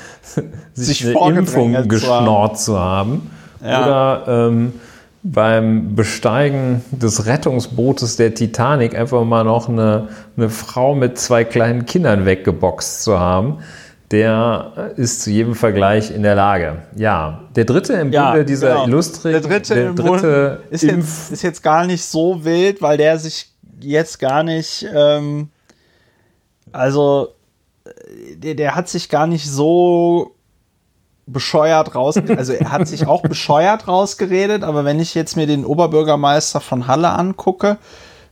sich, 0.75 0.99
sich 0.99 1.17
eine 1.17 1.39
Impfung 1.41 1.89
geschnort 1.89 2.59
zu 2.61 2.79
haben, 2.79 3.31
ja. 3.62 3.85
oder 3.85 4.49
ähm, 4.49 4.73
beim 5.23 5.95
Besteigen 5.95 6.85
des 6.91 7.25
Rettungsbootes 7.25 8.17
der 8.17 8.35
Titanic 8.35 8.95
einfach 8.95 9.25
mal 9.25 9.43
noch 9.43 9.71
eine, 9.71 10.09
eine 10.37 10.51
Frau 10.51 10.95
mit 10.95 11.19
zwei 11.19 11.45
kleinen 11.45 11.87
Kindern 11.87 12.27
weggeboxt 12.27 13.03
zu 13.03 13.19
haben, 13.19 13.59
der 14.15 14.93
ist 14.97 15.23
zu 15.23 15.31
jedem 15.31 15.57
Vergleich 15.57 16.12
in 16.12 16.23
der 16.23 16.37
Lage. 16.37 16.83
Ja, 16.95 17.41
der 17.57 17.65
dritte 17.65 17.95
im 17.95 18.12
ja, 18.12 18.31
Bunde 18.31 18.45
dieser 18.45 18.69
genau. 18.69 18.87
Illustri, 18.87 19.33
der 19.33 19.41
dritte, 19.41 19.75
der 19.75 19.93
dritte 19.93 20.62
ist, 20.71 20.85
jetzt, 20.85 21.33
ist, 21.33 21.43
jetzt, 21.43 21.65
gar 21.65 21.85
nicht 21.85 22.05
so 22.05 22.45
wild, 22.45 22.81
weil 22.81 22.97
der 22.97 23.19
sich 23.19 23.53
jetzt 23.81 24.21
gar 24.21 24.45
nicht, 24.45 24.87
ähm, 24.95 25.49
also 26.71 27.35
der, 28.37 28.55
der 28.55 28.77
hat 28.77 28.89
sich 28.89 29.09
gar 29.09 29.27
nicht 29.27 29.51
so 29.51 30.37
bescheuert 31.27 31.97
raus, 31.97 32.17
also 32.37 32.53
er 32.53 32.71
hat 32.71 32.87
sich 32.87 33.09
auch 33.09 33.23
bescheuert 33.23 33.89
rausgeredet, 33.89 34.62
aber 34.62 34.85
wenn 34.85 35.01
ich 35.01 35.17
jetzt 35.17 35.37
mir 35.37 35.49
den 35.49 35.65
Oberbürgermeister 35.65 36.61
von 36.61 36.87
Halle 36.87 37.11
angucke, 37.11 37.79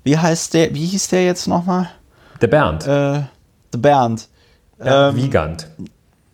wie 0.05 0.17
heißt 0.17 0.55
der, 0.55 0.77
wie 0.77 0.87
hieß 0.87 1.09
der 1.09 1.25
jetzt 1.25 1.49
nochmal? 1.49 1.91
Der 2.41 2.47
Bernd. 2.47 2.85
Äh, 2.85 3.23
der 3.73 3.79
Bernd. 3.79 4.29
Bernd 4.83 5.17
ähm, 5.17 5.23
Wiegand. 5.23 5.69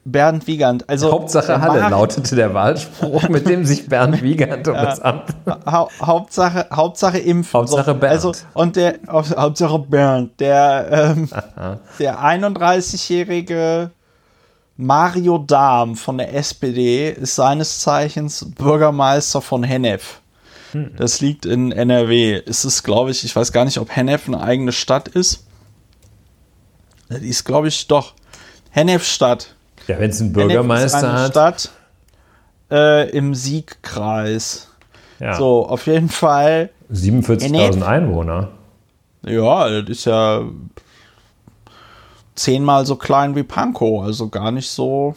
Bernd 0.05 0.47
Wiegand. 0.47 0.89
Also, 0.89 1.13
Hauptsache 1.13 1.61
Halle 1.61 1.81
Mar 1.81 1.91
lautete 1.91 2.35
der 2.35 2.55
Wahlspruch, 2.55 3.29
mit 3.29 3.49
dem 3.49 3.65
sich 3.65 3.89
Bernd 3.89 4.23
Wiegand 4.23 4.67
um 4.69 4.75
das 4.75 5.01
Amt. 5.01 5.35
Ha 5.47 5.89
Hauptsache, 6.01 6.67
Hauptsache 6.73 7.19
Impfen. 7.19 7.61
Hauptsache 7.61 7.95
Bernd. 7.95 8.13
Also, 8.13 8.33
und 8.55 8.77
der, 8.77 8.99
Hauptsache 9.09 9.79
Bernd. 9.79 10.41
Der, 10.41 11.15
ähm, 11.17 11.29
der 11.99 12.21
31-jährige 12.21 13.91
Mario 14.77 15.39
Dahm 15.39 15.97
von 15.97 16.19
der 16.19 16.35
SPD 16.35 17.11
ist 17.11 17.35
seines 17.35 17.81
Zeichens 17.81 18.47
Bürgermeister 18.57 19.41
von 19.41 19.65
Hennef. 19.65 20.21
Hm. 20.73 20.93
Das 20.97 21.21
liegt 21.21 21.47
in 21.47 21.73
NRW. 21.73 22.43
Es 22.47 22.65
ist, 22.65 22.83
glaube 22.85 23.11
ich, 23.11 23.25
ich 23.25 23.35
weiß 23.35 23.53
gar 23.53 23.65
nicht, 23.65 23.79
ob 23.79 23.95
Hennef 23.95 24.29
eine 24.29 24.41
eigene 24.41 24.73
Stadt 24.73 25.09
ist. 25.09 25.47
Die 27.11 27.29
ist, 27.29 27.45
glaube 27.45 27.69
ich, 27.69 27.87
doch. 27.89 28.15
Hennefstadt. 28.79 29.55
Ja, 29.87 29.99
wenn 29.99 30.11
es 30.11 30.21
einen 30.21 30.33
Bürgermeister 30.33 31.13
hat. 31.13 31.31
Stadt 31.31 31.71
äh, 32.71 33.11
im 33.11 33.35
Siegkreis. 33.35 34.69
Ja. 35.19 35.37
So, 35.37 35.67
auf 35.67 35.87
jeden 35.87 36.09
Fall. 36.09 36.71
47.000 36.93 37.83
Einwohner. 37.83 38.49
Ja, 39.23 39.69
das 39.69 39.91
ist 39.91 40.05
ja 40.05 40.43
zehnmal 42.35 42.87
so 42.87 42.97
klein 42.97 43.35
wie 43.35 43.43
Pankow, 43.43 44.05
also 44.05 44.29
gar 44.29 44.53
nicht 44.53 44.71
so 44.71 45.15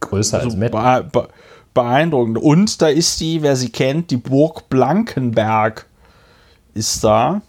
größer 0.00 0.36
also 0.36 0.48
als 0.48 0.56
Metten. 0.56 1.10
Be 1.10 1.28
beeindruckend. 1.74 2.38
Und 2.38 2.80
da 2.80 2.86
ist 2.86 3.18
die, 3.18 3.42
wer 3.42 3.56
sie 3.56 3.70
kennt, 3.70 4.12
die 4.12 4.16
Burg 4.16 4.68
Blankenberg 4.68 5.86
ist 6.72 7.02
da. 7.02 7.42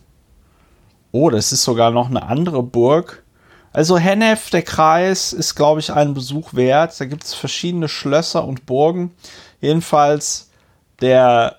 Oh, 1.12 1.30
das 1.30 1.52
ist 1.52 1.62
sogar 1.62 1.92
noch 1.92 2.10
eine 2.10 2.24
andere 2.24 2.64
Burg. 2.64 3.24
Also 3.76 3.98
Hennef, 3.98 4.52
der 4.52 4.62
Kreis, 4.62 5.34
ist, 5.34 5.54
glaube 5.54 5.82
ich, 5.82 5.92
einen 5.92 6.14
Besuch 6.14 6.54
wert. 6.54 6.98
Da 6.98 7.04
gibt 7.04 7.26
es 7.26 7.34
verschiedene 7.34 7.90
Schlösser 7.90 8.46
und 8.46 8.66
Burgen. 8.66 9.12
Jedenfalls 9.60 10.50
der 11.02 11.58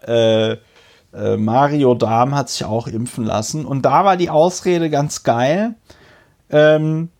äh, 1.12 1.14
äh, 1.14 1.36
Mario 1.36 1.94
Dahm 1.94 2.34
hat 2.34 2.48
sich 2.48 2.64
auch 2.64 2.86
impfen 2.86 3.26
lassen. 3.26 3.66
Und 3.66 3.82
da 3.82 4.06
war 4.06 4.16
die 4.16 4.30
Ausrede 4.30 4.88
ganz 4.88 5.24
geil. 5.24 5.74
Ähm, 6.48 7.10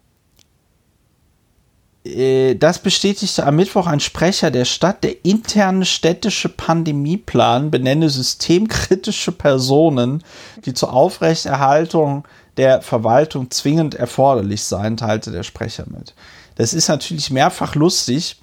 äh, 2.07 2.55
das 2.55 2.79
bestätigte 2.79 3.45
am 3.45 3.57
Mittwoch 3.57 3.87
ein 3.87 4.01
Sprecher 4.01 4.51
der 4.51 4.65
Stadt. 4.65 5.05
Der 5.05 5.27
interne 5.27 5.85
städtische 5.85 6.49
Pandemieplan 6.49 7.71
benenne 7.71 8.09
systemkritische 8.09 9.33
Personen, 9.33 10.25
die 10.65 10.73
zur 10.73 10.95
Aufrechterhaltung 10.95 12.25
der 12.57 12.83
Verwaltung 12.83 13.51
zwingend 13.51 13.95
erforderlich 13.95 14.65
sein, 14.65 14.97
teilte 14.97 15.31
der 15.31 15.43
Sprecher 15.43 15.85
mit. 15.89 16.15
Das 16.57 16.73
ist 16.73 16.89
natürlich 16.89 17.31
mehrfach 17.31 17.75
lustig, 17.75 18.37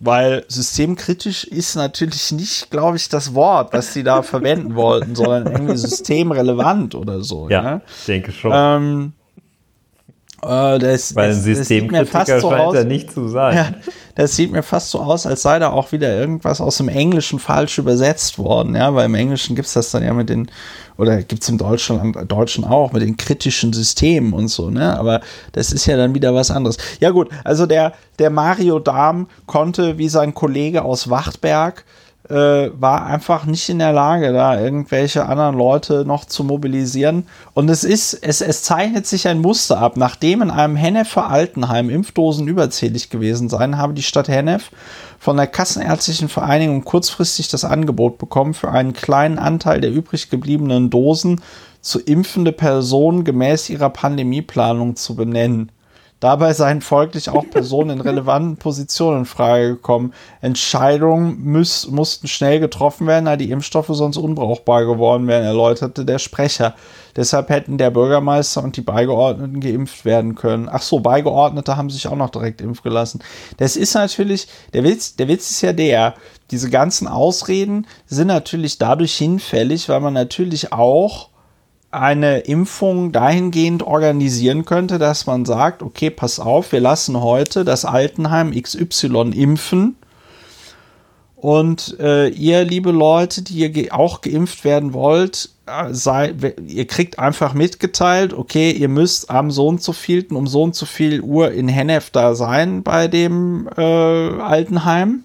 weil 0.00 0.44
systemkritisch 0.48 1.44
ist 1.44 1.74
natürlich 1.76 2.32
nicht, 2.32 2.70
glaube 2.70 2.96
ich, 2.96 3.08
das 3.10 3.34
Wort, 3.34 3.74
was 3.74 3.92
sie 3.92 4.02
da 4.02 4.22
verwenden 4.22 4.74
wollten, 4.74 5.14
sondern 5.14 5.46
irgendwie 5.46 5.76
systemrelevant 5.76 6.94
oder 6.94 7.22
so. 7.22 7.48
Ja, 7.50 7.62
ne? 7.62 7.80
ich 8.00 8.06
denke 8.06 8.32
schon. 8.32 8.52
Ähm, 8.54 9.12
äh, 10.42 10.78
das, 10.78 11.14
Weil 11.14 11.30
ein 11.30 11.40
Systemkritiker 11.40 12.40
so 12.40 12.50
scheint 12.50 12.62
aus, 12.62 12.74
er 12.74 12.84
nicht 12.84 13.12
zu 13.12 13.28
sein. 13.28 13.56
Ja, 13.56 13.74
das 14.14 14.36
sieht 14.36 14.50
mir 14.50 14.62
fast 14.62 14.90
so 14.90 15.00
aus, 15.00 15.26
als 15.26 15.42
sei 15.42 15.58
da 15.58 15.70
auch 15.70 15.92
wieder 15.92 16.16
irgendwas 16.16 16.62
aus 16.62 16.78
dem 16.78 16.88
Englischen 16.88 17.38
falsch 17.38 17.76
übersetzt 17.78 18.38
worden. 18.38 18.74
Ja, 18.74 18.94
weil 18.94 19.06
im 19.06 19.14
Englischen 19.14 19.54
gibt 19.54 19.68
es 19.68 19.74
das 19.74 19.90
dann 19.90 20.02
ja 20.02 20.14
mit 20.14 20.30
den, 20.30 20.50
oder 21.00 21.22
gibt 21.22 21.42
es 21.42 21.48
im 21.48 21.56
Deutschen, 21.56 22.12
Deutschen 22.28 22.64
auch, 22.64 22.92
mit 22.92 23.02
den 23.02 23.16
kritischen 23.16 23.72
Systemen 23.72 24.34
und 24.34 24.48
so. 24.48 24.70
Ne? 24.70 24.98
Aber 24.98 25.20
das 25.52 25.72
ist 25.72 25.86
ja 25.86 25.96
dann 25.96 26.14
wieder 26.14 26.34
was 26.34 26.50
anderes. 26.50 26.76
Ja 27.00 27.10
gut, 27.10 27.30
also 27.42 27.64
der, 27.66 27.94
der 28.18 28.28
Mario 28.28 28.78
Dahm 28.78 29.26
konnte 29.46 29.96
wie 29.96 30.08
sein 30.10 30.34
Kollege 30.34 30.82
aus 30.82 31.08
Wachtberg 31.08 31.84
äh, 32.30 32.70
war 32.80 33.06
einfach 33.06 33.44
nicht 33.44 33.68
in 33.68 33.80
der 33.80 33.92
Lage, 33.92 34.32
da 34.32 34.58
irgendwelche 34.60 35.26
anderen 35.26 35.56
Leute 35.56 36.04
noch 36.04 36.24
zu 36.24 36.44
mobilisieren. 36.44 37.26
Und 37.54 37.68
es 37.68 37.84
ist, 37.84 38.14
es, 38.14 38.40
es 38.40 38.62
zeichnet 38.62 39.06
sich 39.06 39.26
ein 39.26 39.40
Muster 39.40 39.78
ab. 39.78 39.96
Nachdem 39.96 40.42
in 40.42 40.50
einem 40.50 40.76
Hennefer 40.76 41.28
Altenheim 41.28 41.90
Impfdosen 41.90 42.46
überzählig 42.46 43.10
gewesen 43.10 43.48
seien, 43.48 43.78
habe 43.78 43.94
die 43.94 44.02
Stadt 44.02 44.28
Hennef 44.28 44.70
von 45.18 45.36
der 45.36 45.48
Kassenärztlichen 45.48 46.28
Vereinigung 46.28 46.84
kurzfristig 46.84 47.48
das 47.48 47.64
Angebot 47.64 48.18
bekommen, 48.18 48.54
für 48.54 48.70
einen 48.70 48.92
kleinen 48.92 49.38
Anteil 49.38 49.80
der 49.80 49.90
übrig 49.90 50.30
gebliebenen 50.30 50.88
Dosen 50.88 51.40
zu 51.80 51.98
impfende 51.98 52.52
Personen 52.52 53.24
gemäß 53.24 53.70
ihrer 53.70 53.90
Pandemieplanung 53.90 54.96
zu 54.96 55.16
benennen. 55.16 55.72
Dabei 56.20 56.52
seien 56.52 56.82
folglich 56.82 57.30
auch 57.30 57.48
Personen 57.48 57.90
in 57.90 58.00
relevanten 58.02 58.58
Positionen 58.58 59.20
in 59.20 59.24
Frage 59.24 59.70
gekommen. 59.70 60.12
Entscheidungen 60.42 61.42
müß, 61.42 61.88
mussten 61.90 62.28
schnell 62.28 62.60
getroffen 62.60 63.06
werden, 63.06 63.24
da 63.24 63.36
die 63.36 63.50
Impfstoffe 63.50 63.88
sonst 63.90 64.18
unbrauchbar 64.18 64.84
geworden 64.84 65.26
wären, 65.26 65.44
erläuterte 65.44 66.04
der 66.04 66.18
Sprecher. 66.18 66.74
Deshalb 67.16 67.48
hätten 67.48 67.78
der 67.78 67.90
Bürgermeister 67.90 68.62
und 68.62 68.76
die 68.76 68.82
Beigeordneten 68.82 69.60
geimpft 69.60 70.04
werden 70.04 70.34
können. 70.34 70.68
Ach 70.70 70.82
so, 70.82 71.00
Beigeordnete 71.00 71.78
haben 71.78 71.88
sich 71.88 72.06
auch 72.06 72.16
noch 72.16 72.30
direkt 72.30 72.60
impfen 72.60 72.82
gelassen. 72.82 73.20
Das 73.56 73.76
ist 73.76 73.94
natürlich, 73.94 74.46
der 74.74 74.84
Witz, 74.84 75.16
der 75.16 75.26
Witz 75.26 75.50
ist 75.50 75.62
ja 75.62 75.72
der, 75.72 76.14
diese 76.50 76.68
ganzen 76.68 77.08
Ausreden 77.08 77.86
sind 78.06 78.26
natürlich 78.26 78.76
dadurch 78.76 79.16
hinfällig, 79.16 79.88
weil 79.88 80.00
man 80.00 80.12
natürlich 80.12 80.72
auch 80.72 81.29
eine 81.90 82.40
Impfung 82.40 83.12
dahingehend 83.12 83.82
organisieren 83.82 84.64
könnte, 84.64 84.98
dass 84.98 85.26
man 85.26 85.44
sagt, 85.44 85.82
okay, 85.82 86.10
pass 86.10 86.38
auf, 86.38 86.72
wir 86.72 86.80
lassen 86.80 87.20
heute 87.20 87.64
das 87.64 87.84
Altenheim 87.84 88.52
XY 88.52 89.32
impfen. 89.34 89.96
Und 91.36 91.98
äh, 91.98 92.28
ihr, 92.28 92.64
liebe 92.64 92.90
Leute, 92.90 93.42
die 93.42 93.54
ihr 93.54 93.70
ge 93.70 93.90
auch 93.90 94.20
geimpft 94.20 94.62
werden 94.64 94.92
wollt, 94.92 95.48
äh, 95.66 95.92
sei, 95.92 96.34
ihr 96.66 96.86
kriegt 96.86 97.18
einfach 97.18 97.54
mitgeteilt, 97.54 98.34
okay, 98.34 98.70
ihr 98.70 98.88
müsst 98.88 99.30
am 99.30 99.50
so 99.50 99.66
und 99.66 99.82
so 99.82 99.94
vielten 99.94 100.36
um 100.36 100.46
so 100.46 100.62
und 100.62 100.74
so 100.74 100.84
viel 100.84 101.22
Uhr 101.22 101.50
in 101.52 101.66
Hennef 101.66 102.10
da 102.10 102.34
sein 102.34 102.82
bei 102.82 103.08
dem 103.08 103.70
äh, 103.76 103.80
Altenheim. 103.82 105.24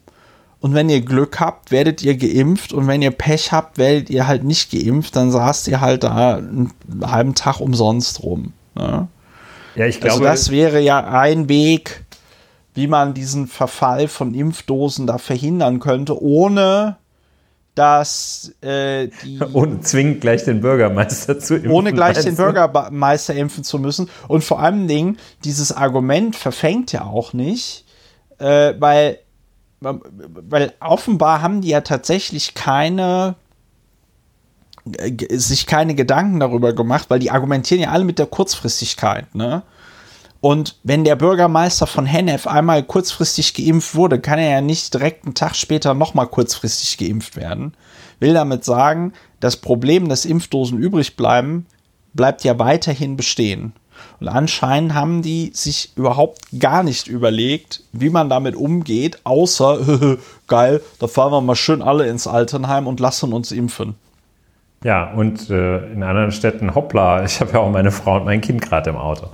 Und 0.66 0.74
wenn 0.74 0.90
ihr 0.90 1.02
Glück 1.02 1.40
habt, 1.40 1.70
werdet 1.70 2.02
ihr 2.02 2.18
geimpft. 2.18 2.74
Und 2.74 2.88
wenn 2.88 3.04
ihr 3.04 3.12
Pech 3.12 3.52
habt, 3.52 3.78
werdet 3.78 4.10
ihr 4.10 4.26
halt 4.26 4.44
nicht 4.44 4.72
geimpft. 4.72 5.16
Dann 5.16 5.30
saßt 5.30 5.68
ihr 5.68 5.80
halt 5.80 6.02
da 6.02 6.38
einen 6.38 6.74
halben 7.04 7.36
Tag 7.36 7.60
umsonst 7.60 8.24
rum. 8.24 8.54
Ne? 8.74 9.08
Ja, 9.76 9.86
ich 9.86 9.98
Also 9.98 10.18
glaube, 10.18 10.24
das 10.24 10.50
wäre 10.50 10.80
ja 10.80 11.06
ein 11.06 11.50
Weg, 11.50 12.04
wie 12.74 12.88
man 12.88 13.14
diesen 13.14 13.46
Verfall 13.46 14.08
von 14.08 14.34
Impfdosen 14.34 15.06
da 15.06 15.20
verhindern 15.20 15.80
könnte, 15.80 16.20
ohne 16.20 16.96
dass 17.76 18.52
äh, 18.62 19.10
die 19.24 19.40
ohne 19.54 19.82
zwingend 19.82 20.20
gleich 20.22 20.46
den 20.46 20.62
Bürgermeister 20.62 21.38
zu 21.38 21.58
impfen. 21.58 21.70
ohne 21.70 21.94
gleich 21.94 22.18
den? 22.24 22.38
Bürgermeister 22.38 23.36
impfen 23.36 23.64
zu 23.64 23.78
müssen. 23.78 24.10
Und 24.28 24.44
vor 24.44 24.62
allem 24.62 24.88
Dingen, 24.88 25.20
dieses 25.44 25.72
Argument 25.72 26.36
verfängt 26.36 26.92
ja 26.92 27.04
auch 27.04 27.34
nicht, 27.34 27.86
äh, 28.40 28.74
weil, 28.80 29.20
weil 29.80 30.74
offenbar 30.80 31.42
haben 31.42 31.62
die 31.62 31.70
ja 31.70 31.82
tatsächlich 31.82 32.54
keine 32.54 33.36
äh, 34.98 35.38
sich 35.38 35.66
keine 35.66 35.96
Gedanken 35.96 36.40
darüber 36.40 36.74
gemacht, 36.74 37.10
weil 37.10 37.20
die 37.20 37.32
argumentieren 37.32 37.84
ja 37.84 37.90
alle 37.90 38.06
mit 38.06 38.20
der 38.20 38.28
Kurzfristigkeit, 38.28 39.34
ne? 39.36 39.64
Und 40.42 40.76
wenn 40.84 41.04
der 41.04 41.16
Bürgermeister 41.16 41.88
von 41.88 42.06
Hennef 42.06 42.46
einmal 42.46 42.84
kurzfristig 42.84 43.56
geimpft 43.56 43.96
wurde, 43.96 44.20
kann 44.20 44.38
er 44.38 44.52
ja 44.52 44.62
nicht 44.62 44.94
direkt 44.94 45.26
einen 45.26 45.34
Tag 45.34 45.56
später 45.56 45.96
nochmal 45.96 46.28
kurzfristig 46.28 47.00
geimpft 47.00 47.36
werden. 47.36 47.74
Will 48.20 48.36
damit 48.36 48.64
sagen, 48.64 49.14
das 49.40 49.58
Problem, 49.58 50.08
dass 50.08 50.24
Impfdosen 50.24 50.78
übrig 50.78 51.16
bleiben, 51.16 51.66
bleibt 52.14 52.44
ja 52.44 52.60
weiterhin 52.60 53.18
bestehen. 53.18 53.74
Und 54.20 54.28
anscheinend 54.28 54.94
haben 54.94 55.22
die 55.22 55.52
sich 55.54 55.92
überhaupt 55.96 56.40
gar 56.60 56.84
nicht 56.84 57.08
überlegt, 57.08 57.82
wie 57.92 58.10
man 58.10 58.30
damit 58.30 58.56
umgeht, 58.56 59.20
außer, 59.24 60.18
geil, 60.48 60.82
da 61.00 61.08
fahren 61.08 61.32
wir 61.32 61.42
mal 61.42 61.56
schön 61.56 61.82
alle 61.82 62.08
ins 62.08 62.28
Altenheim 62.28 62.88
und 62.88 63.00
lassen 63.00 63.34
uns 63.34 63.52
impfen. 63.52 63.96
Ja, 64.84 65.12
und 65.14 65.50
äh, 65.50 65.92
in 65.92 66.04
anderen 66.04 66.32
Städten, 66.32 66.76
hoppla, 66.76 67.24
ich 67.26 67.42
habe 67.42 67.54
ja 67.54 67.60
auch 67.60 67.72
meine 67.72 67.92
Frau 67.92 68.18
und 68.18 68.26
mein 68.26 68.42
Kind 68.42 68.62
gerade 68.62 68.92
im 68.92 68.98
Auto. 68.98 69.28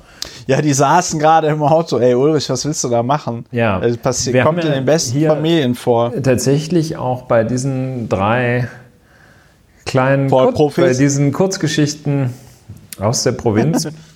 Ja, 0.47 0.61
die 0.61 0.73
saßen 0.73 1.19
gerade 1.19 1.47
im 1.47 1.61
Auto. 1.61 1.97
Ey, 1.97 2.15
Ulrich, 2.15 2.49
was 2.49 2.65
willst 2.65 2.83
du 2.83 2.89
da 2.89 3.03
machen? 3.03 3.45
Ja. 3.51 3.79
Das 3.79 3.97
passiert, 3.97 4.33
Wir 4.33 4.43
kommt 4.43 4.63
in 4.63 4.71
den 4.71 4.85
besten 4.85 5.25
Familien 5.25 5.75
vor. 5.75 6.11
Tatsächlich 6.23 6.97
auch 6.97 7.23
bei 7.23 7.43
diesen 7.43 8.09
drei 8.09 8.67
kleinen 9.85 10.29
Vollprofis. 10.29 10.83
bei 10.83 10.93
diesen 10.93 11.31
Kurzgeschichten 11.31 12.31
aus 12.99 13.23
der 13.23 13.33
Provinz 13.33 13.87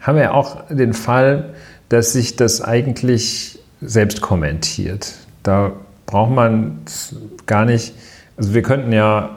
haben 0.00 0.16
wir 0.16 0.34
auch 0.34 0.66
den 0.68 0.94
Fall, 0.94 1.54
dass 1.88 2.12
sich 2.12 2.36
das 2.36 2.60
eigentlich 2.60 3.58
selbst 3.80 4.20
kommentiert. 4.20 5.14
Da 5.42 5.72
braucht 6.06 6.30
man 6.30 6.78
gar 7.46 7.64
nicht, 7.64 7.94
also 8.36 8.54
wir 8.54 8.62
könnten 8.62 8.92
ja 8.92 9.36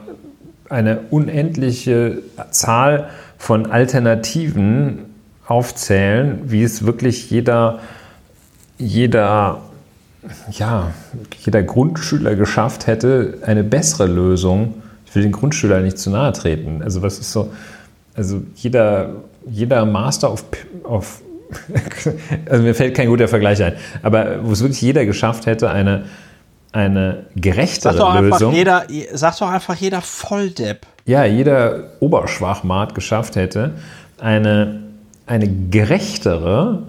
eine 0.68 1.00
unendliche 1.10 2.18
Zahl 2.50 3.08
von 3.38 3.70
Alternativen 3.70 5.00
aufzählen, 5.46 6.40
wie 6.46 6.62
es 6.62 6.86
wirklich 6.86 7.30
jeder, 7.30 7.80
jeder, 8.78 9.60
ja, 10.50 10.90
jeder 11.44 11.62
Grundschüler 11.62 12.34
geschafft 12.34 12.86
hätte, 12.86 13.38
eine 13.42 13.62
bessere 13.62 14.06
Lösung. 14.06 14.82
Ich 15.06 15.14
will 15.14 15.22
den 15.22 15.32
Grundschüler 15.32 15.80
nicht 15.80 15.98
zu 15.98 16.10
nahe 16.10 16.32
treten. 16.32 16.82
Also 16.82 17.02
was 17.02 17.18
ist 17.18 17.32
so, 17.32 17.52
also 18.16 18.42
jeder, 18.56 19.10
jeder 19.46 19.84
Master 19.84 20.32
of, 20.32 20.44
of 20.84 21.22
also 22.50 22.62
mir 22.62 22.74
fällt 22.74 22.96
kein 22.96 23.08
guter 23.08 23.28
Vergleich 23.28 23.62
ein, 23.62 23.74
aber 24.02 24.44
wo 24.44 24.52
es 24.52 24.60
wirklich 24.60 24.82
jeder 24.82 25.06
geschafft 25.06 25.46
hätte, 25.46 25.70
eine, 25.70 26.04
eine 26.72 27.26
Sag 27.34 27.42
gerechtere 27.42 27.96
doch, 27.96 28.14
einfach 28.14 28.40
Lösung. 28.40 28.54
jeder, 28.54 28.84
sag 29.12 29.38
doch 29.38 29.50
einfach 29.50 29.76
jeder 29.76 30.00
Volldepp. 30.00 30.86
ja, 31.06 31.24
jeder 31.24 31.92
Oberschwachmat 32.00 32.94
geschafft 32.94 33.36
hätte, 33.36 33.72
eine, 34.18 34.82
eine 35.26 35.48
gerechtere 35.70 36.82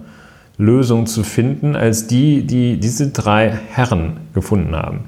Lösung 0.58 1.06
zu 1.06 1.22
finden, 1.22 1.76
als 1.76 2.06
die, 2.06 2.42
die 2.42 2.80
diese 2.80 3.10
drei 3.10 3.50
Herren 3.50 4.20
gefunden 4.34 4.74
haben. 4.74 5.04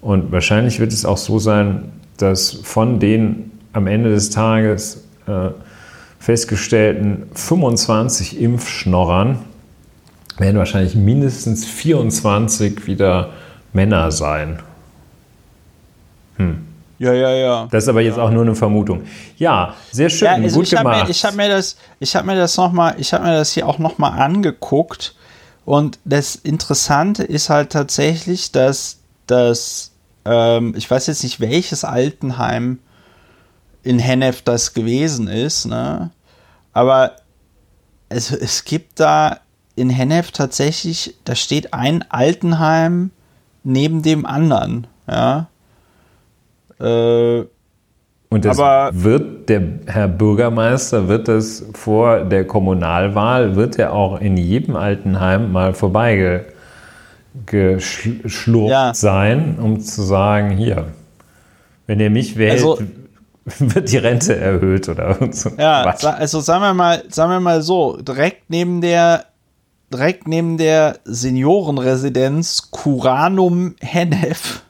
Und 0.00 0.30
wahrscheinlich 0.32 0.78
wird 0.80 0.92
es 0.92 1.04
auch 1.04 1.16
so 1.16 1.38
sein, 1.38 1.92
dass 2.16 2.50
von 2.50 3.00
den 3.00 3.50
am 3.72 3.86
Ende 3.86 4.10
des 4.10 4.30
Tages 4.30 5.04
äh, 5.26 5.50
festgestellten 6.20 7.24
25 7.34 8.40
Impfschnorrern 8.40 9.40
werden 10.38 10.58
wahrscheinlich 10.58 10.94
mindestens 10.94 11.64
24 11.64 12.86
wieder 12.86 13.30
Männer 13.72 14.12
sein. 14.12 14.60
Ja, 16.98 17.12
ja, 17.14 17.30
ja. 17.30 17.68
Das 17.70 17.84
ist 17.84 17.88
aber 17.88 18.02
jetzt 18.02 18.18
auch 18.18 18.30
nur 18.30 18.42
eine 18.42 18.54
Vermutung. 18.54 19.02
Ja, 19.38 19.74
sehr 19.90 20.10
schön, 20.10 20.26
Ja, 20.26 20.34
also 20.34 20.56
gut 20.56 20.66
ich 20.66 20.74
habe 20.74 20.84
gemacht. 20.84 21.04
mir, 21.04 21.10
ich 21.10 21.24
hab 21.24 21.34
mir 21.34 21.48
das, 21.48 21.76
ich 21.98 22.14
habe 22.14 22.26
mir 22.26 22.36
das 22.36 22.56
noch 22.56 22.72
mal, 22.72 22.94
ich 22.98 23.12
habe 23.12 23.24
mir 23.24 23.32
das 23.32 23.52
hier 23.52 23.66
auch 23.66 23.78
noch 23.78 23.98
mal 23.98 24.10
angeguckt 24.10 25.14
und 25.64 25.98
das 26.04 26.36
Interessante 26.36 27.22
ist 27.22 27.48
halt 27.48 27.70
tatsächlich, 27.70 28.52
dass 28.52 28.98
das, 29.26 29.92
ähm, 30.26 30.74
ich 30.76 30.90
weiß 30.90 31.06
jetzt 31.06 31.22
nicht 31.22 31.40
welches 31.40 31.84
Altenheim 31.84 32.78
in 33.82 33.98
Hennef 33.98 34.42
das 34.42 34.74
gewesen 34.74 35.28
ist, 35.28 35.66
ne? 35.66 36.10
Aber 36.72 37.12
es, 38.08 38.30
es 38.32 38.64
gibt 38.64 39.00
da 39.00 39.38
in 39.76 39.90
Hennef 39.90 40.32
tatsächlich, 40.32 41.14
da 41.24 41.34
steht 41.34 41.72
ein 41.72 42.04
Altenheim 42.10 43.10
neben 43.64 44.02
dem 44.02 44.26
anderen, 44.26 44.86
ja. 45.08 45.48
Äh, 46.80 47.44
Und 48.30 48.44
das 48.44 48.58
aber- 48.58 48.90
wird 48.92 49.48
der 49.48 49.62
Herr 49.86 50.08
Bürgermeister 50.08 51.08
wird 51.08 51.28
das 51.28 51.64
vor 51.74 52.24
der 52.24 52.46
Kommunalwahl 52.46 53.56
wird 53.56 53.78
er 53.78 53.92
auch 53.92 54.20
in 54.20 54.36
jedem 54.36 54.76
Altenheim 54.76 55.52
mal 55.52 55.74
vorbeigeschlurft 55.74 58.70
Ja. 58.70 58.94
sein, 58.94 59.58
um 59.60 59.80
zu 59.80 60.02
sagen, 60.02 60.50
hier, 60.50 60.86
wenn 61.86 62.00
ihr 62.00 62.10
mich 62.10 62.36
wählt, 62.36 62.52
Also- 62.52 62.78
wird 63.58 63.90
die 63.90 63.96
Rente 63.96 64.36
erhöht 64.36 64.88
oder 64.88 65.16
so. 65.32 65.50
Ja, 65.58 65.82
Quatsch. 65.82 66.04
also 66.04 66.40
sagen 66.40 66.62
wir 66.62 66.74
mal, 66.74 67.04
sagen 67.08 67.30
wir 67.32 67.40
mal 67.40 67.62
so, 67.62 67.96
direkt 67.96 68.50
neben 68.50 68.80
der 68.80 69.24
direkt 69.92 70.28
neben 70.28 70.56
der 70.56 70.98
Seniorenresidenz 71.04 72.70
Curanum 72.70 73.74
Hennef 73.80 74.62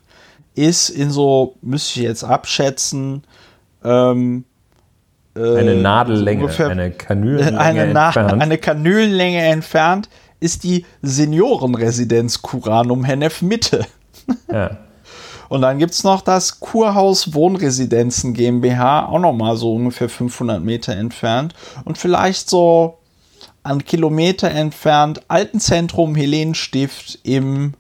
ist 0.55 0.89
in 0.89 1.11
so, 1.11 1.57
müsste 1.63 2.01
ich 2.01 2.07
jetzt 2.07 2.25
abschätzen, 2.25 3.23
ähm, 3.85 4.45
äh, 5.37 5.41
eine 5.59 5.77
Nadellänge, 5.77 6.45
ungefähr- 6.45 6.69
eine 6.71 6.91
Kanülenlänge 6.91 7.59
eine, 7.61 7.93
Na 7.93 8.07
entfernt. 8.07 8.43
eine 8.43 8.59
Kanülenlänge 8.59 9.43
entfernt 9.43 10.09
ist 10.41 10.65
die 10.65 10.87
Seniorenresidenz 11.03 12.41
Curanum 12.43 13.05
Hennef 13.05 13.43
Mitte. 13.43 13.85
ja. 14.51 14.79
Und 15.51 15.63
dann 15.63 15.81
gibt 15.81 15.93
es 15.95 16.05
noch 16.05 16.23
das 16.23 16.61
Kurhaus 16.61 17.35
Wohnresidenzen 17.35 18.35
GmbH, 18.35 19.07
auch 19.07 19.19
noch 19.19 19.33
mal 19.33 19.57
so 19.57 19.75
ungefähr 19.75 20.09
500 20.09 20.63
Meter 20.63 20.95
entfernt. 20.95 21.55
Und 21.85 21.99
vielleicht 21.99 22.49
so 22.49 22.99
an 23.65 23.85
Kilometer 23.85 24.49
entfernt 24.49 25.23
Altenzentrum 25.27 26.15
Helenenstift 26.15 27.19
im, 27.25 27.75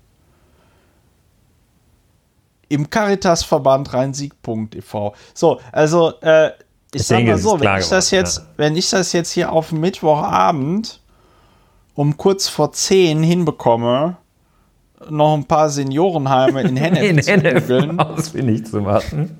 im 2.68 2.91
Caritasverband 2.91 3.95
Rhein-Sieg.tv. 3.95 5.14
So, 5.33 5.61
also 5.71 6.14
äh, 6.23 6.49
ich, 6.49 7.03
Ich 7.03 7.07
sag 7.07 7.18
denke, 7.18 7.33
mal 7.33 7.39
so, 7.39 7.61
wenn 7.61 7.79
ich 7.79 7.89
das 7.89 8.11
jetzt, 8.11 8.39
ja. 8.39 8.45
wenn 8.57 8.75
ich 8.75 8.91
das 8.91 9.12
jetzt 9.12 9.31
hier 9.31 9.53
auf 9.53 9.71
Mittwochabend 9.71 10.99
um 11.95 12.16
kurz 12.16 12.49
vor 12.49 12.73
10 12.73 13.23
hinbekomme, 13.23 14.16
noch 15.09 15.35
ein 15.35 15.45
paar 15.45 15.71
Seniorenheime 15.71 16.63
in 16.63 16.77
Hennef 16.77 17.03
In 17.03 17.23
zu 17.23 17.31
Hennef 17.31 17.69
googeln, 17.69 17.99
ausfindig 17.99 18.67
zu 18.67 18.81
machen. 18.81 19.39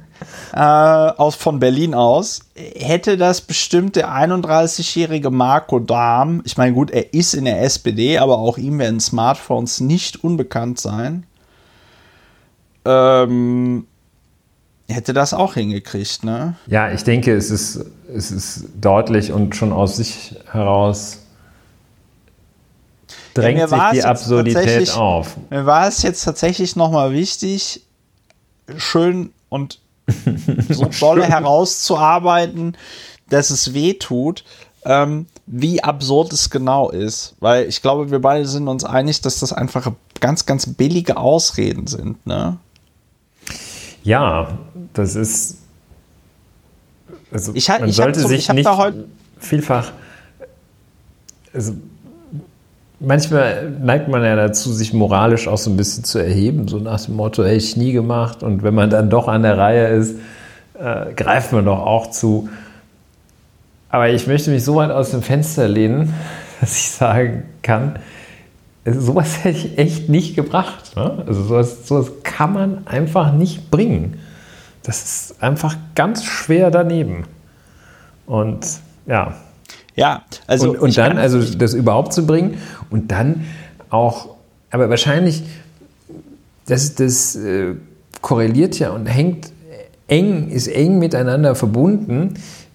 äh, 0.53 0.59
aus, 0.59 1.35
von 1.35 1.59
Berlin 1.61 1.95
aus, 1.95 2.41
hätte 2.55 3.17
das 3.17 3.41
bestimmt 3.41 3.97
der 3.97 4.09
31-jährige 4.09 5.31
Marco 5.31 5.79
Dahm, 5.79 6.43
ich 6.45 6.57
meine, 6.57 6.75
gut, 6.75 6.91
er 6.91 7.15
ist 7.15 7.35
in 7.35 7.45
der 7.45 7.63
SPD, 7.63 8.19
aber 8.19 8.39
auch 8.39 8.59
ihm 8.59 8.79
werden 8.79 9.01
Smartphones 9.01 9.81
nicht 9.81 10.23
unbekannt 10.23 10.79
sein, 10.79 11.25
ähm, 12.85 13.87
hätte 14.89 15.13
das 15.13 15.35
auch 15.35 15.55
hingekriegt, 15.55 16.25
ne? 16.25 16.57
Ja, 16.67 16.91
ich 16.91 17.05
denke, 17.05 17.35
es 17.35 17.51
ist, 17.51 17.85
es 18.15 18.31
ist 18.31 18.69
deutlich 18.81 19.33
und 19.33 19.55
schon 19.57 19.73
aus 19.73 19.97
sich 19.97 20.37
heraus 20.51 21.21
drängt 23.35 23.59
mir 23.59 23.69
sich 23.69 23.79
die 23.93 24.05
Absurdität 24.05 24.91
auf. 24.97 25.37
Mir 25.51 25.67
war 25.67 25.87
es 25.89 26.03
jetzt 26.03 26.25
tatsächlich 26.25 26.77
nochmal 26.77 27.13
wichtig, 27.13 27.83
schön 28.77 29.33
und 29.49 29.81
so 30.71 30.87
dolle 31.01 31.25
herauszuarbeiten, 31.25 32.77
dass 33.29 33.51
es 33.51 33.75
weh 33.75 33.95
tut, 33.95 34.45
ähm, 34.85 35.27
wie 35.47 35.83
absurd 35.85 36.33
es 36.33 36.51
genau 36.51 36.91
ist. 36.91 37.35
Weil 37.41 37.67
ich 37.67 37.83
glaube, 37.83 38.11
wir 38.11 38.21
beide 38.21 38.47
sind 38.47 38.67
uns 38.67 38.85
einig, 38.85 39.21
dass 39.21 39.41
das 39.41 39.53
einfach 39.53 39.93
ganz, 40.21 40.47
ganz 40.47 40.67
billige 40.75 41.17
Ausreden 41.17 41.87
sind. 41.87 42.25
Ne? 42.27 42.57
Ja, 44.03 44.59
das 44.95 45.15
ist. 45.15 45.59
Also 47.31 47.53
Ich 47.55 47.71
hab- 47.71 47.81
man 47.81 47.89
ich 47.91 47.97
sollte 47.97 48.21
zum- 48.21 48.29
sich 48.31 48.49
nicht 48.53 48.69
vielfach. 49.39 49.93
Also 51.53 51.75
manchmal 53.01 53.71
neigt 53.71 54.09
man 54.09 54.23
ja 54.23 54.37
dazu, 54.37 54.73
sich 54.73 54.93
moralisch 54.93 55.49
auch 55.49 55.59
so 55.59 55.71
ein 55.71 55.77
bisschen 55.77 56.05
zu 56.05 56.19
erheben, 56.19 56.69
so 56.69 56.79
nach 56.79 57.05
dem 57.05 57.17
Motto, 57.17 57.43
ey, 57.43 57.57
ich 57.57 57.77
nie 57.77 57.93
gemacht. 57.93 58.43
Und 58.43 58.63
wenn 58.63 58.75
man 58.75 58.91
dann 58.91 59.11
doch 59.11 59.27
an 59.27 59.43
der 59.43 59.59
Reihe 59.59 59.89
ist, 59.89 60.17
äh, 60.79 61.13
greift 61.15 61.53
man 61.53 61.65
doch 61.65 61.81
auch 61.81 62.11
zu. 62.11 62.49
Aber 63.89 64.09
ich 64.09 64.27
möchte 64.27 64.51
mich 64.51 64.65
so 64.65 64.77
weit 64.77 64.91
aus 64.91 65.11
dem 65.11 65.23
Fenster 65.23 65.67
lehnen, 65.67 66.15
dass 66.61 66.77
ich 66.77 66.91
sagen 66.91 67.45
kann, 67.63 67.99
sowas 68.85 69.45
hätte 69.45 69.59
ich 69.59 69.79
echt 69.79 70.09
nicht 70.09 70.37
gebracht. 70.37 70.97
Ne? 70.97 71.25
Also 71.27 71.43
sowas, 71.43 71.89
sowas 71.89 72.13
kann 72.23 72.53
man 72.53 72.87
einfach 72.87 73.33
nicht 73.33 73.71
bringen. 73.71 74.19
Das 74.83 75.03
ist 75.05 75.43
einfach 75.43 75.77
ganz 75.95 76.25
schwer 76.25 76.71
daneben. 76.71 77.25
Und 78.27 78.67
ja, 79.07 79.35
Ja, 79.97 80.23
also 80.47 80.71
und, 80.71 80.79
und 80.79 80.99
dann, 80.99 81.19
also 81.19 81.43
das 81.43 81.75
überhaupt 81.75 82.13
zu 82.13 82.27
bringen 82.27 82.59
und 82.91 83.11
dann 83.11 83.45
auch, 83.91 84.29
aber 84.71 84.89
wahrscheinlich, 84.89 85.43
das, 86.67 86.95
das 86.95 87.35
äh, 87.37 87.75
korreliert 88.21 88.79
ja 88.79 88.91
und 88.91 89.07
hängt 89.07 89.51
eng, 90.07 90.49
ist 90.51 90.69
eng 90.69 90.99
miteinander 90.99 91.55
verbunden, 91.55 92.35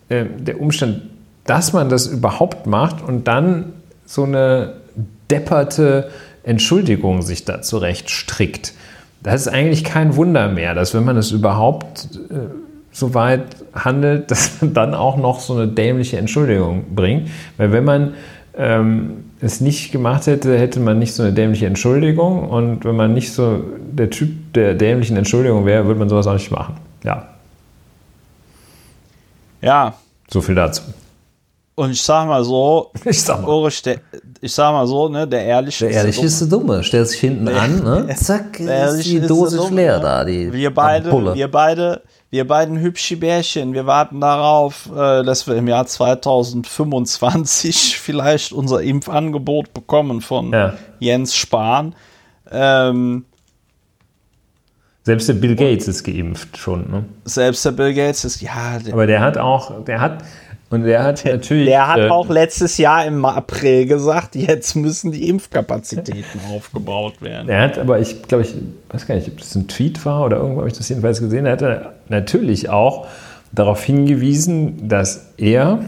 äh, 0.09 0.26
der 0.26 0.59
Umstand, 0.59 1.01
dass 1.45 1.74
man 1.74 1.89
das 1.89 2.07
überhaupt 2.07 2.66
macht 2.66 3.01
und 3.01 3.28
dann 3.28 3.74
so 4.05 4.24
eine 4.24 4.74
depperte 5.30 6.09
Entschuldigung 6.43 7.22
sich 7.22 7.45
da 7.45 7.61
zurecht 7.61 8.09
strickt. 8.09 8.74
Das 9.22 9.41
ist 9.41 9.47
eigentlich 9.47 9.84
kein 9.84 10.16
Wunder 10.16 10.49
mehr, 10.49 10.76
dass 10.76 10.93
wenn 10.93 11.03
man 11.03 11.18
es 11.18 11.32
überhaupt 11.32 12.09
äh, 12.30 12.36
so 12.96 13.14
weit 13.14 13.43
handelt, 13.74 14.32
dass 14.32 14.62
man 14.62 14.74
dann 14.74 14.93
auch 14.96 15.18
noch 15.18 15.39
so 15.41 15.54
eine 15.54 15.68
dämliche 15.68 16.18
Entschuldigung 16.18 16.96
bringt. 16.96 17.30
Weil 17.58 17.72
wenn 17.74 17.84
man 17.84 18.14
ähm, 18.58 19.26
es 19.41 19.60
nicht 19.60 19.91
gemacht 19.91 20.28
hätte, 20.28 20.58
hätte 20.58 20.80
man 20.80 20.98
nicht 20.98 21.14
so 21.14 21.22
eine 21.24 21.34
dämliche 21.34 21.66
Entschuldigung. 21.68 22.48
Und 22.50 22.86
wenn 22.86 22.96
man 22.96 23.14
nicht 23.14 23.34
so 23.34 23.62
der 23.91 24.10
Typ 24.10 24.54
der 24.54 24.76
dämlichen 24.76 25.18
Entschuldigung 25.18 25.66
wäre, 25.66 25.86
würde 25.86 26.00
man 26.00 26.08
sowas 26.08 26.26
auch 26.26 26.34
nicht 26.34 26.52
machen. 26.52 26.76
Ja, 27.04 27.28
ja, 29.62 29.93
so 30.30 30.41
viel 30.41 30.56
dazu. 30.56 30.82
und 31.76 31.91
ich 31.91 32.02
sag 32.02 32.28
mal 32.28 32.43
so, 32.43 32.91
Ich 33.06 33.22
sag 33.24 33.41
mal. 33.41 33.48
Ulrich, 33.50 33.82
der, 33.82 33.98
ich 34.41 34.54
sag 34.54 34.72
mal 34.72 34.86
so, 34.88 35.10
ne, 35.10 35.28
der 35.28 35.43
Ehrliche 35.43 35.86
Der 35.88 35.96
Ehrliche 35.96 36.26
ist 36.26 36.39
der 36.41 36.48
Dumme. 36.48 36.84
Stellt 36.84 37.08
sich 37.08 37.20
hinten 37.20 37.48
an, 37.48 37.84
ne? 37.84 38.08
zack, 38.16 38.58
Der 38.60 38.89
ist 38.89 39.06
die 39.06 39.18
ist 39.18 39.30
Dose 39.30 39.58
Dumme, 39.58 39.76
leer 39.76 39.98
ne? 39.98 40.04
da. 40.04 40.24
Die 40.26 40.54
wir 40.54 40.74
beide, 40.74 41.10
Ampulle. 41.10 41.34
wir 41.36 41.50
beide, 41.50 42.02
wir 42.32 42.47
beiden 42.47 42.80
hübsche 42.80 43.17
Bärchen, 43.17 43.73
wir 43.73 43.86
warten 43.86 44.19
darauf, 44.19 44.89
äh, 44.91 45.23
dass 45.23 45.47
wir 45.47 45.55
im 45.55 45.67
Jahr 45.67 45.86
2025 45.86 47.97
vielleicht 47.99 48.51
unser 48.51 48.82
Impfangebot 48.82 49.73
bekommen 49.73 50.21
von 50.21 50.51
Ja. 50.51 50.73
Jens 50.99 51.36
Spahn. 51.36 51.95
Ähm, 52.51 53.26
Selbst 55.03 55.30
der 55.30 55.36
Bill 55.36 55.55
Gates 55.55 55.88
ist 55.88 56.03
geimpft 56.03 56.57
schon. 56.57 56.91
Ne? 56.91 57.05
selbst 57.26 57.63
der 57.65 57.71
Bill 57.71 57.93
Gates 57.93 58.26
ist, 58.26 58.41
ja, 58.41 58.80
Aber 58.91 59.07
der 59.07 59.21
hat 59.21 59.38
auch, 59.38 59.84
der 59.86 60.01
hat, 60.01 60.23
und 60.76 60.84
der 60.84 61.03
hat 61.03 61.23
natürlich. 61.26 61.67
der 61.67 61.88
hat 61.88 61.99
äh, 61.99 62.09
auch 62.09 62.30
letztes 62.30 62.78
Jahr 62.78 63.05
im 63.05 63.23
April 63.23 63.86
gesagt, 63.86 64.36
jetzt 64.36 64.76
müssen 64.76 65.11
die 65.11 65.30
Impfkapazitäten 65.30 66.41
aufgebaut 66.55 67.21
werden. 67.21 67.47
Er 67.47 67.61
hat 67.61 67.78
aber, 67.78 67.99
ich 67.99 68.23
glaube, 68.23 68.43
ich 68.43 68.53
weiß 68.89 69.07
gar 69.07 69.15
nicht, 69.15 69.30
ob 69.30 69.38
das 69.38 69.55
ein 69.55 69.67
Tweet 69.67 70.05
war 70.05 70.26
oder 70.26 70.38
irgendwo 70.38 70.59
habe 70.59 70.67
ich 70.67 70.78
das 70.78 70.89
jedenfalls 70.89 71.21
gesehen. 71.21 71.45
Er 71.45 71.53
hat 71.53 71.93
natürlich 72.09 72.69
auch 72.69 73.07
darauf 73.53 73.82
hingewiesen, 73.84 74.89
dass 74.89 75.32
er, 75.38 75.80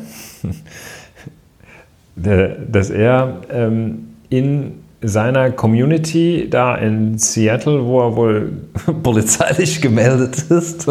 dass 2.16 2.90
er 2.90 3.42
ähm, 3.52 4.16
in 4.30 4.84
seiner 5.02 5.52
Community 5.52 6.48
da 6.50 6.76
in 6.76 7.18
Seattle, 7.18 7.86
wo 7.86 8.02
er 8.02 8.16
wohl 8.16 8.52
polizeilich 9.04 9.82
gemeldet 9.82 10.46
ist, 10.50 10.88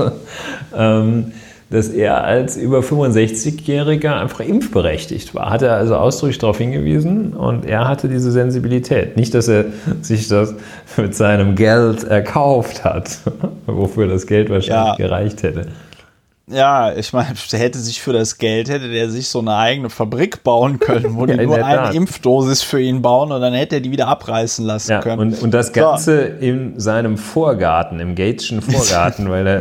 ähm, 0.76 1.32
dass 1.68 1.88
er 1.88 2.22
als 2.22 2.56
über 2.56 2.78
65-Jähriger 2.80 4.20
einfach 4.20 4.40
impfberechtigt 4.40 5.34
war. 5.34 5.50
Hat 5.50 5.62
er 5.62 5.74
also 5.74 5.96
ausdrücklich 5.96 6.38
darauf 6.38 6.58
hingewiesen 6.58 7.32
und 7.32 7.66
er 7.66 7.88
hatte 7.88 8.08
diese 8.08 8.30
Sensibilität. 8.30 9.16
Nicht, 9.16 9.34
dass 9.34 9.48
er 9.48 9.64
sich 10.02 10.28
das 10.28 10.54
mit 10.96 11.14
seinem 11.14 11.56
Geld 11.56 12.04
erkauft 12.04 12.84
hat, 12.84 13.18
wofür 13.66 14.06
das 14.06 14.26
Geld 14.26 14.48
wahrscheinlich 14.50 14.98
Ja. 14.98 15.08
gereicht 15.08 15.42
hätte. 15.42 15.66
Ja, 16.48 16.94
ich 16.94 17.12
meine, 17.12 17.34
der 17.52 17.58
hätte 17.58 17.78
sich 17.80 18.00
für 18.00 18.12
das 18.12 18.38
Geld, 18.38 18.68
hätte 18.68 18.88
der 18.88 19.10
sich 19.10 19.28
so 19.28 19.40
eine 19.40 19.56
eigene 19.56 19.90
Fabrik 19.90 20.44
bauen 20.44 20.78
können, 20.78 21.16
wo 21.16 21.26
Ja, 21.26 21.34
die 21.36 21.42
in 21.42 21.48
nur 21.48 21.64
eine 21.64 21.76
Tat. 21.76 21.94
Impfdosis 21.94 22.62
für 22.62 22.80
ihn 22.80 23.02
bauen 23.02 23.32
und 23.32 23.40
dann 23.40 23.52
hätte 23.52 23.76
er 23.76 23.80
die 23.80 23.90
wieder 23.90 24.06
abreißen 24.06 24.64
lassen 24.64 24.92
Ja, 24.92 25.00
können. 25.00 25.18
und, 25.18 25.42
und 25.42 25.50
das 25.52 25.72
Ganze 25.72 26.20
in 26.20 26.78
seinem 26.78 27.18
Vorgarten, 27.18 27.98
im 27.98 28.14
Gateschen 28.14 28.62
Vorgarten, 28.62 29.28
weil 29.30 29.44
da 29.44 29.60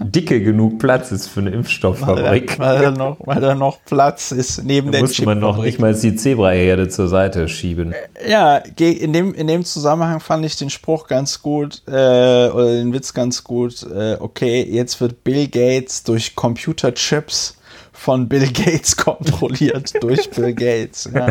dicke 0.00 0.40
genug 0.42 0.78
Platz 0.78 1.12
ist 1.12 1.28
für 1.28 1.40
eine 1.40 1.50
Impfstofffabrik. 1.50 2.58
weil, 2.58 2.80
da 2.80 2.90
noch, 2.92 3.18
weil 3.20 3.40
da 3.42 3.54
noch 3.54 3.78
Platz 3.84 4.32
ist 4.32 4.64
neben 4.64 4.86
Da 4.86 4.92
der 4.92 5.00
musste 5.02 5.24
man 5.26 5.38
noch 5.38 5.62
nicht 5.62 5.80
mal 5.80 5.92
die 5.94 6.16
Zebraherde 6.16 6.88
zur 6.88 7.08
Seite 7.08 7.46
schieben. 7.48 7.94
Ja, 8.26 8.56
in 8.78 9.12
dem, 9.12 9.34
in 9.34 9.46
dem 9.48 9.64
Zusammenhang 9.66 10.20
fand 10.20 10.46
ich 10.46 10.56
den 10.56 10.70
Spruch 10.70 11.08
ganz 11.08 11.42
gut, 11.42 11.82
äh, 11.86 11.90
oder 11.90 12.72
den 12.72 12.94
Witz 12.94 13.12
ganz 13.12 13.44
gut. 13.44 13.82
Äh, 13.82 14.16
okay, 14.18 14.62
jetzt 14.62 14.98
wird 15.02 15.24
Bill 15.24 15.48
Gates 15.48 16.04
durch 16.04 16.21
Computerchips 16.30 17.56
von 17.92 18.28
Bill 18.28 18.46
Gates 18.52 18.96
kontrolliert, 18.96 19.92
durch 20.02 20.30
Bill 20.30 20.54
Gates. 20.54 21.10
Ja. 21.12 21.28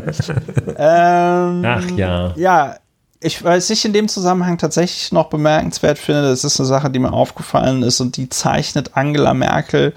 Ähm, 0.77 1.65
Ach 1.65 1.89
ja. 1.97 2.33
Ja, 2.35 2.75
ich, 3.19 3.43
was 3.43 3.69
ich 3.69 3.85
in 3.85 3.93
dem 3.93 4.07
Zusammenhang 4.07 4.57
tatsächlich 4.57 5.11
noch 5.11 5.29
bemerkenswert 5.29 5.99
finde, 5.99 6.23
das 6.23 6.43
ist 6.43 6.59
eine 6.59 6.67
Sache, 6.67 6.89
die 6.89 6.99
mir 6.99 7.13
aufgefallen 7.13 7.83
ist 7.83 7.99
und 7.99 8.17
die 8.17 8.29
zeichnet 8.29 8.91
Angela 8.95 9.33
Merkel 9.33 9.93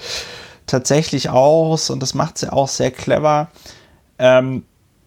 tatsächlich 0.67 1.31
aus 1.31 1.91
und 1.91 2.01
das 2.01 2.15
macht 2.15 2.39
sie 2.39 2.53
auch 2.53 2.69
sehr 2.69 2.91
clever, 2.91 3.49
ähm, 4.19 4.65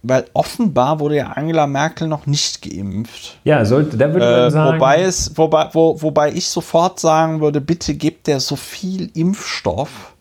weil 0.07 0.25
offenbar 0.33 0.99
wurde 0.99 1.17
ja 1.17 1.27
Angela 1.31 1.67
Merkel 1.67 2.07
noch 2.07 2.25
nicht 2.25 2.61
geimpft. 2.61 3.37
Ja, 3.43 3.65
sollte, 3.65 3.97
da 3.97 4.13
würde 4.13 4.25
man 4.25 4.47
Äh, 4.47 4.51
sagen. 4.51 4.75
wobei, 4.75 5.01
es, 5.01 5.37
wobei, 5.37 5.69
wo, 5.73 6.01
wobei 6.01 6.31
ich 6.31 6.47
sofort 6.49 6.99
sagen 6.99 7.41
würde, 7.41 7.61
bitte 7.61 7.95
gebt 7.95 8.27
der 8.27 8.39
so 8.39 8.55
viel 8.55 9.11
Impfstoff 9.13 10.13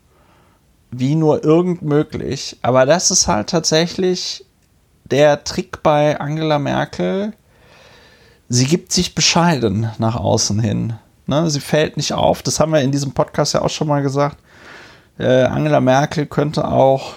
wie 0.91 1.15
nur 1.15 1.43
irgend 1.43 1.81
möglich. 1.81 2.57
Aber 2.61 2.85
das 2.85 3.11
ist 3.11 3.27
halt 3.27 3.49
tatsächlich 3.49 4.45
der 5.05 5.43
Trick 5.43 5.83
bei 5.83 6.19
Angela 6.19 6.59
Merkel. 6.59 7.33
Sie 8.49 8.65
gibt 8.65 8.93
sich 8.93 9.13
bescheiden 9.15 9.89
nach 9.97 10.15
außen 10.15 10.59
hin. 10.59 10.93
Ne? 11.25 11.49
Sie 11.49 11.59
fällt 11.59 11.97
nicht 11.97 12.13
auf. 12.13 12.41
Das 12.41 12.59
haben 12.59 12.71
wir 12.71 12.81
in 12.81 12.91
diesem 12.91 13.11
Podcast 13.11 13.53
ja 13.53 13.61
auch 13.61 13.69
schon 13.69 13.87
mal 13.89 14.01
gesagt. 14.01 14.37
Äh, 15.19 15.43
Angela 15.43 15.81
Merkel 15.81 16.25
könnte 16.25 16.67
auch 16.67 17.13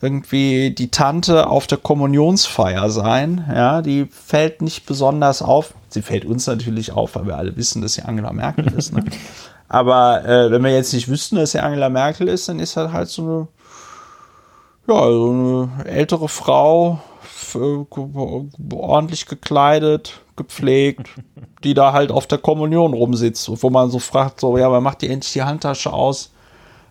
irgendwie 0.00 0.70
die 0.70 0.90
Tante 0.90 1.48
auf 1.48 1.66
der 1.66 1.78
Kommunionsfeier 1.78 2.90
sein. 2.90 3.44
Ja, 3.52 3.82
die 3.82 4.06
fällt 4.06 4.62
nicht 4.62 4.86
besonders 4.86 5.42
auf. 5.42 5.74
Sie 5.88 6.02
fällt 6.02 6.24
uns 6.24 6.46
natürlich 6.46 6.92
auf, 6.92 7.16
weil 7.16 7.26
wir 7.26 7.36
alle 7.36 7.56
wissen, 7.56 7.82
dass 7.82 7.94
sie 7.94 8.02
Angela 8.02 8.32
Merkel 8.32 8.72
ist. 8.74 8.92
Ne? 8.92 9.04
Aber 9.68 10.24
äh, 10.24 10.50
wenn 10.50 10.62
wir 10.62 10.72
jetzt 10.72 10.92
nicht 10.92 11.08
wüssten, 11.08 11.36
dass 11.36 11.52
sie 11.52 11.60
Angela 11.60 11.88
Merkel 11.88 12.28
ist, 12.28 12.48
dann 12.48 12.58
ist 12.58 12.76
das 12.76 12.92
halt 12.92 13.08
so 13.08 13.22
eine, 13.22 13.48
ja, 14.86 15.10
so 15.10 15.30
eine 15.30 15.84
ältere 15.84 16.28
Frau, 16.28 17.00
äh, 17.54 18.74
ordentlich 18.74 19.26
gekleidet, 19.26 20.20
gepflegt, 20.36 21.08
die 21.64 21.74
da 21.74 21.92
halt 21.92 22.12
auf 22.12 22.26
der 22.26 22.38
Kommunion 22.38 22.94
rumsitzt 22.94 23.48
und 23.48 23.62
wo 23.62 23.68
man 23.68 23.90
so 23.90 23.98
fragt, 23.98 24.40
so, 24.40 24.56
ja, 24.56 24.70
wer 24.70 24.80
macht 24.80 25.02
die 25.02 25.08
endlich 25.08 25.32
die 25.32 25.42
Handtasche 25.42 25.92
aus, 25.92 26.32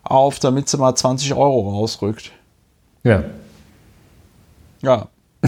auf, 0.04 0.40
damit 0.40 0.70
sie 0.70 0.78
mal 0.78 0.96
20 0.96 1.34
Euro 1.34 1.70
rausrückt. 1.70 2.32
Ja. 3.08 3.24
Ja, 4.82 5.08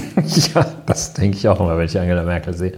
Ja, 0.53 0.65
das 0.85 1.13
denke 1.13 1.37
ich 1.37 1.47
auch 1.47 1.59
immer, 1.59 1.77
wenn 1.77 1.85
ich 1.85 1.99
Angela 1.99 2.23
Merkel 2.23 2.53
sehe. 2.55 2.73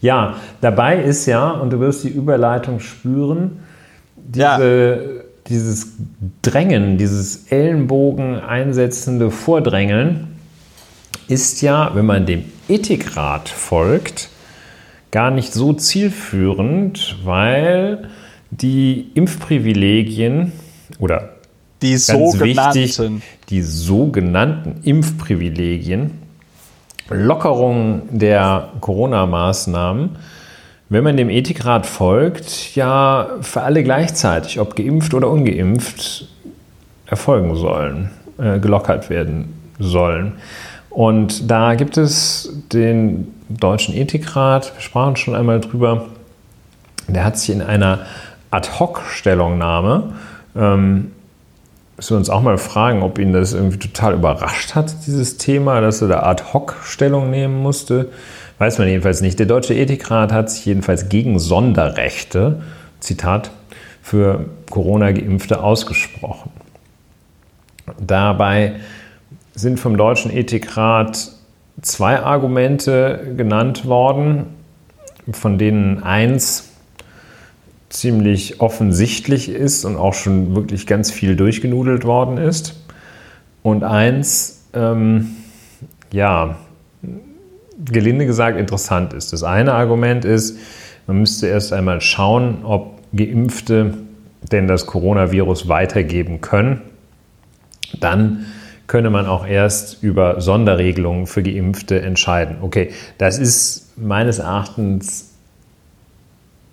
Ja, 0.00 0.36
dabei 0.60 1.02
ist 1.02 1.26
ja, 1.26 1.50
und 1.50 1.70
du 1.72 1.80
wirst 1.80 2.04
die 2.04 2.08
Überleitung 2.08 2.80
spüren, 2.80 3.58
Ja. 4.34 4.56
diese, 4.56 5.24
dieses 5.48 5.92
Drängen, 6.42 6.96
dieses 6.98 7.50
Ellenbogen 7.50 8.40
einsetzende 8.40 9.30
Vordrängeln 9.30 10.28
ist 11.28 11.62
ja, 11.62 11.90
wenn 11.94 12.06
man 12.06 12.26
dem 12.26 12.44
Ethikrat 12.68 13.48
folgt, 13.48 14.28
gar 15.10 15.30
nicht 15.30 15.52
so 15.52 15.72
zielführend, 15.72 17.16
weil 17.24 18.08
die 18.50 19.10
Impfprivilegien 19.14 20.52
oder 20.98 21.33
die 21.84 21.92
ganz 21.92 22.06
sogenannten. 22.06 22.74
wichtig, 22.74 23.22
die 23.50 23.62
sogenannten 23.62 24.80
Impfprivilegien, 24.82 26.18
Lockerung 27.10 28.02
der 28.10 28.70
Corona-Maßnahmen, 28.80 30.16
wenn 30.88 31.04
man 31.04 31.16
dem 31.16 31.30
Ethikrat 31.30 31.86
folgt, 31.86 32.74
ja 32.74 33.28
für 33.40 33.62
alle 33.62 33.82
gleichzeitig, 33.82 34.60
ob 34.60 34.76
geimpft 34.76 35.14
oder 35.14 35.28
ungeimpft, 35.28 36.28
erfolgen 37.06 37.54
sollen, 37.56 38.10
äh, 38.38 38.58
gelockert 38.58 39.10
werden 39.10 39.54
sollen. 39.78 40.34
Und 40.90 41.50
da 41.50 41.74
gibt 41.74 41.96
es 41.96 42.62
den 42.72 43.34
Deutschen 43.48 43.94
Ethikrat, 43.94 44.72
wir 44.74 44.80
sprachen 44.80 45.16
schon 45.16 45.34
einmal 45.34 45.60
drüber, 45.60 46.06
der 47.08 47.24
hat 47.24 47.38
sich 47.38 47.54
in 47.54 47.60
einer 47.60 48.00
Ad-Hoc-Stellungnahme 48.50 50.12
ähm, 50.56 51.10
müssen 51.96 52.10
wir 52.10 52.18
uns 52.18 52.30
auch 52.30 52.42
mal 52.42 52.58
fragen, 52.58 53.02
ob 53.02 53.18
ihn 53.18 53.32
das 53.32 53.52
irgendwie 53.52 53.78
total 53.78 54.14
überrascht 54.14 54.74
hat, 54.74 54.94
dieses 55.06 55.36
Thema, 55.36 55.80
dass 55.80 56.02
er 56.02 56.08
da 56.08 56.22
ad 56.22 56.42
hoc 56.52 56.76
Stellung 56.84 57.30
nehmen 57.30 57.62
musste. 57.62 58.10
Weiß 58.58 58.78
man 58.78 58.88
jedenfalls 58.88 59.20
nicht. 59.20 59.38
Der 59.38 59.46
Deutsche 59.46 59.74
Ethikrat 59.74 60.32
hat 60.32 60.50
sich 60.50 60.64
jedenfalls 60.66 61.08
gegen 61.08 61.38
Sonderrechte, 61.38 62.62
Zitat, 63.00 63.50
für 64.02 64.46
Corona-Geimpfte 64.70 65.62
ausgesprochen. 65.62 66.50
Dabei 67.98 68.76
sind 69.54 69.78
vom 69.78 69.96
Deutschen 69.96 70.30
Ethikrat 70.30 71.30
zwei 71.80 72.20
Argumente 72.20 73.32
genannt 73.36 73.86
worden, 73.86 74.46
von 75.32 75.58
denen 75.58 76.02
eins 76.02 76.73
ziemlich 77.88 78.60
offensichtlich 78.60 79.48
ist 79.48 79.84
und 79.84 79.96
auch 79.96 80.14
schon 80.14 80.54
wirklich 80.54 80.86
ganz 80.86 81.10
viel 81.10 81.36
durchgenudelt 81.36 82.04
worden 82.04 82.38
ist. 82.38 82.80
Und 83.62 83.84
eins, 83.84 84.66
ähm, 84.74 85.36
ja, 86.12 86.56
gelinde 87.84 88.26
gesagt 88.26 88.58
interessant 88.58 89.12
ist. 89.12 89.32
Das 89.32 89.42
eine 89.42 89.74
Argument 89.74 90.24
ist, 90.24 90.58
man 91.06 91.18
müsste 91.18 91.46
erst 91.46 91.72
einmal 91.72 92.00
schauen, 92.00 92.64
ob 92.64 93.00
Geimpfte 93.12 93.94
denn 94.52 94.66
das 94.68 94.86
Coronavirus 94.86 95.68
weitergeben 95.68 96.40
können. 96.40 96.82
Dann 98.00 98.46
könne 98.86 99.10
man 99.10 99.26
auch 99.26 99.46
erst 99.46 100.02
über 100.02 100.40
Sonderregelungen 100.40 101.26
für 101.26 101.42
Geimpfte 101.42 102.00
entscheiden. 102.02 102.56
Okay, 102.60 102.90
das 103.18 103.38
ist 103.38 103.96
meines 103.96 104.38
Erachtens 104.38 105.33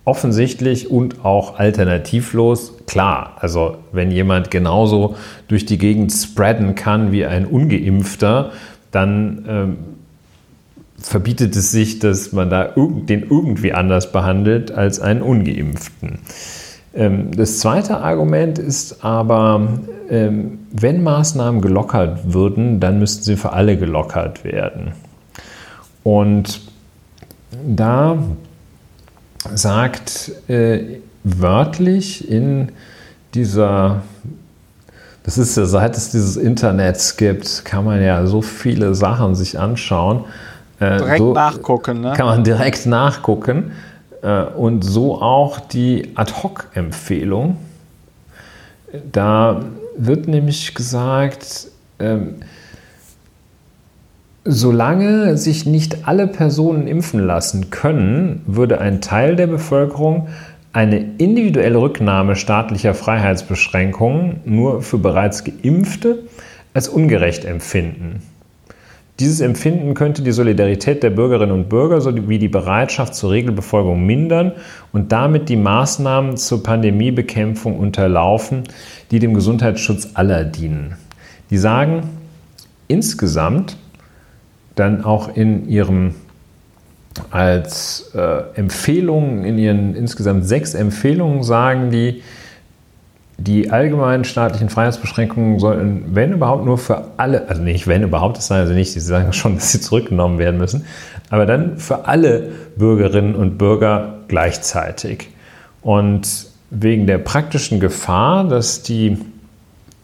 offensichtlich 0.05 0.89
und 0.89 1.23
auch 1.23 1.59
alternativlos. 1.59 2.73
Klar, 2.87 3.37
also 3.39 3.77
wenn 3.91 4.11
jemand 4.11 4.51
genauso 4.51 5.15
durch 5.47 5.65
die 5.65 5.77
Gegend 5.77 6.11
spreaden 6.11 6.75
kann 6.75 7.11
wie 7.11 7.25
ein 7.25 7.45
ungeimpfter, 7.45 8.51
dann 8.91 9.45
ähm, 9.47 9.77
verbietet 10.99 11.55
es 11.55 11.71
sich, 11.71 11.99
dass 11.99 12.31
man 12.31 12.49
da 12.49 12.73
den 12.75 13.27
irgendwie 13.29 13.73
anders 13.73 14.11
behandelt 14.11 14.71
als 14.71 14.99
einen 14.99 15.21
ungeimpften. 15.21 16.19
Ähm, 16.93 17.31
das 17.31 17.59
zweite 17.59 17.99
Argument 17.99 18.59
ist 18.59 19.03
aber, 19.03 19.79
ähm, 20.09 20.59
wenn 20.71 21.03
Maßnahmen 21.03 21.61
gelockert 21.61 22.33
würden, 22.33 22.79
dann 22.79 22.99
müssten 22.99 23.23
sie 23.23 23.35
für 23.37 23.53
alle 23.53 23.77
gelockert 23.77 24.43
werden. 24.43 24.93
Und 26.03 26.61
da 27.65 28.17
sagt 29.55 30.31
äh, 30.49 30.99
wörtlich 31.23 32.29
in 32.29 32.71
dieser, 33.33 34.01
das 35.23 35.37
ist 35.37 35.57
ja 35.57 35.65
seit 35.65 35.97
es 35.97 36.11
dieses 36.11 36.37
Internets 36.37 37.17
gibt, 37.17 37.65
kann 37.65 37.85
man 37.85 38.01
ja 38.01 38.25
so 38.25 38.41
viele 38.41 38.95
Sachen 38.95 39.35
sich 39.35 39.59
anschauen. 39.59 40.25
Äh, 40.79 40.97
direkt 40.97 41.17
so 41.19 41.33
nachgucken, 41.33 42.01
ne? 42.01 42.13
Kann 42.15 42.25
man 42.25 42.43
direkt 42.43 42.85
nachgucken. 42.85 43.71
Äh, 44.21 44.43
und 44.43 44.83
so 44.83 45.21
auch 45.21 45.59
die 45.59 46.11
Ad-Hoc-Empfehlung. 46.15 47.57
Da 49.11 49.61
wird 49.97 50.27
nämlich 50.27 50.73
gesagt, 50.73 51.67
ähm, 51.99 52.35
Solange 54.43 55.37
sich 55.37 55.67
nicht 55.67 56.07
alle 56.07 56.25
Personen 56.25 56.87
impfen 56.87 57.19
lassen 57.19 57.69
können, 57.69 58.41
würde 58.47 58.81
ein 58.81 58.99
Teil 58.99 59.35
der 59.35 59.45
Bevölkerung 59.45 60.29
eine 60.73 60.97
individuelle 61.19 61.79
Rücknahme 61.79 62.35
staatlicher 62.35 62.95
Freiheitsbeschränkungen 62.95 64.39
nur 64.45 64.81
für 64.81 64.97
bereits 64.97 65.43
Geimpfte 65.43 66.23
als 66.73 66.87
ungerecht 66.87 67.45
empfinden. 67.45 68.23
Dieses 69.19 69.41
Empfinden 69.41 69.93
könnte 69.93 70.23
die 70.23 70.31
Solidarität 70.31 71.03
der 71.03 71.11
Bürgerinnen 71.11 71.51
und 71.51 71.69
Bürger 71.69 72.01
sowie 72.01 72.39
die 72.39 72.47
Bereitschaft 72.47 73.13
zur 73.13 73.29
Regelbefolgung 73.29 74.03
mindern 74.03 74.53
und 74.91 75.11
damit 75.11 75.49
die 75.49 75.55
Maßnahmen 75.55 76.37
zur 76.37 76.63
Pandemiebekämpfung 76.63 77.77
unterlaufen, 77.77 78.63
die 79.11 79.19
dem 79.19 79.35
Gesundheitsschutz 79.35 80.09
aller 80.15 80.45
dienen. 80.45 80.95
Die 81.51 81.59
sagen, 81.59 82.09
insgesamt 82.87 83.77
dann 84.75 85.03
auch 85.03 85.35
in 85.35 85.67
ihrem 85.67 86.15
als 87.29 88.11
äh, 88.15 88.43
Empfehlungen, 88.55 89.43
in 89.43 89.57
ihren 89.57 89.95
insgesamt 89.95 90.47
sechs 90.47 90.73
Empfehlungen 90.73 91.43
sagen 91.43 91.89
die, 91.89 92.23
die 93.37 93.71
allgemeinen 93.71 94.23
staatlichen 94.23 94.69
Freiheitsbeschränkungen 94.69 95.59
sollten, 95.59 96.03
wenn 96.13 96.33
überhaupt, 96.33 96.63
nur 96.63 96.77
für 96.77 97.05
alle, 97.17 97.49
also 97.49 97.61
nicht 97.61 97.87
wenn 97.87 98.03
überhaupt, 98.03 98.37
das 98.37 98.47
sagen 98.47 98.67
sie 98.67 98.75
nicht, 98.75 98.93
sie 98.93 98.99
sagen 98.99 99.33
schon, 99.33 99.55
dass 99.55 99.71
sie 99.71 99.81
zurückgenommen 99.81 100.37
werden 100.37 100.57
müssen, 100.57 100.85
aber 101.29 101.45
dann 101.45 101.77
für 101.77 102.07
alle 102.07 102.49
Bürgerinnen 102.77 103.35
und 103.35 103.57
Bürger 103.57 104.19
gleichzeitig. 104.27 105.29
Und 105.81 106.47
wegen 106.69 107.07
der 107.07 107.17
praktischen 107.17 107.79
Gefahr, 107.79 108.45
dass 108.45 108.83
die 108.83 109.17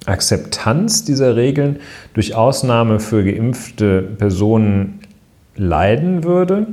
Akzeptanz 0.08 1.04
dieser 1.04 1.36
Regeln 1.36 1.78
durch 2.14 2.34
Ausnahme 2.34 3.00
für 3.00 3.24
geimpfte 3.24 4.02
Personen 4.02 5.00
leiden 5.56 6.24
würde, 6.24 6.68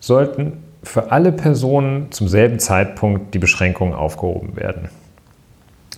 sollten 0.00 0.52
für 0.82 1.10
alle 1.10 1.32
Personen 1.32 2.12
zum 2.12 2.28
selben 2.28 2.58
Zeitpunkt 2.58 3.34
die 3.34 3.38
Beschränkungen 3.38 3.94
aufgehoben 3.94 4.56
werden. 4.56 4.88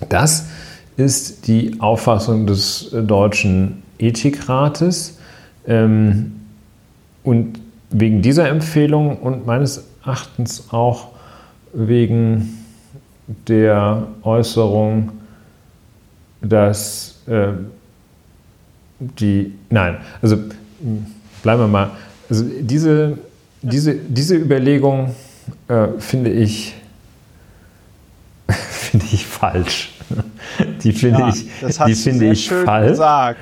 Das 0.09 0.47
ist 0.97 1.47
die 1.47 1.81
Auffassung 1.81 2.47
des 2.47 2.91
Deutschen 2.93 3.83
Ethikrates. 3.99 5.19
Ähm, 5.67 6.33
Und 7.25 7.61
wegen 7.91 8.23
dieser 8.23 8.49
Empfehlung 8.49 9.19
und 9.19 9.45
meines 9.47 9.85
Erachtens 10.03 10.69
auch 10.71 11.09
wegen 11.75 12.65
der 13.49 14.07
Äußerung, 14.23 15.11
dass 16.41 17.17
äh, 17.27 17.49
die, 19.01 19.55
nein, 19.71 19.99
also 20.23 20.37
bleiben 21.43 21.63
wir 21.63 21.69
mal, 21.69 21.91
also 22.29 22.45
diese, 22.61 23.19
diese, 23.63 23.95
diese 23.95 24.37
Überlegung 24.37 25.15
äh, 25.69 25.89
finde 25.99 26.31
ich, 26.31 26.75
finde 28.49 29.07
ich 29.13 29.27
falsch. 29.27 29.93
Die 30.83 30.93
finde 30.93 31.21
Ja, 31.21 31.29
ich, 31.29 31.47
die 31.87 31.95
finde 31.95 32.31
ich 32.31 32.49
falsch. 32.49 32.89
gesagt. 32.93 33.41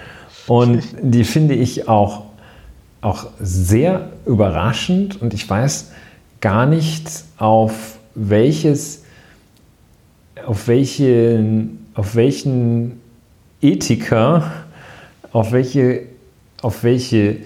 Und 0.48 0.82
die 1.00 1.24
finde 1.24 1.54
ich 1.54 1.88
auch, 1.88 2.24
auch 3.00 3.26
sehr 3.40 4.10
überraschend 4.26 5.20
und 5.22 5.32
ich 5.34 5.48
weiß 5.48 5.92
gar 6.40 6.66
nicht, 6.66 7.08
auf 7.38 7.98
welches, 8.14 9.02
auf 10.44 10.66
welchen, 10.68 11.85
auf 11.96 12.14
welchen 12.14 13.00
Ethiker, 13.62 14.52
auf 15.32 15.52
welche, 15.52 16.02
auf 16.62 16.84
welche 16.84 17.38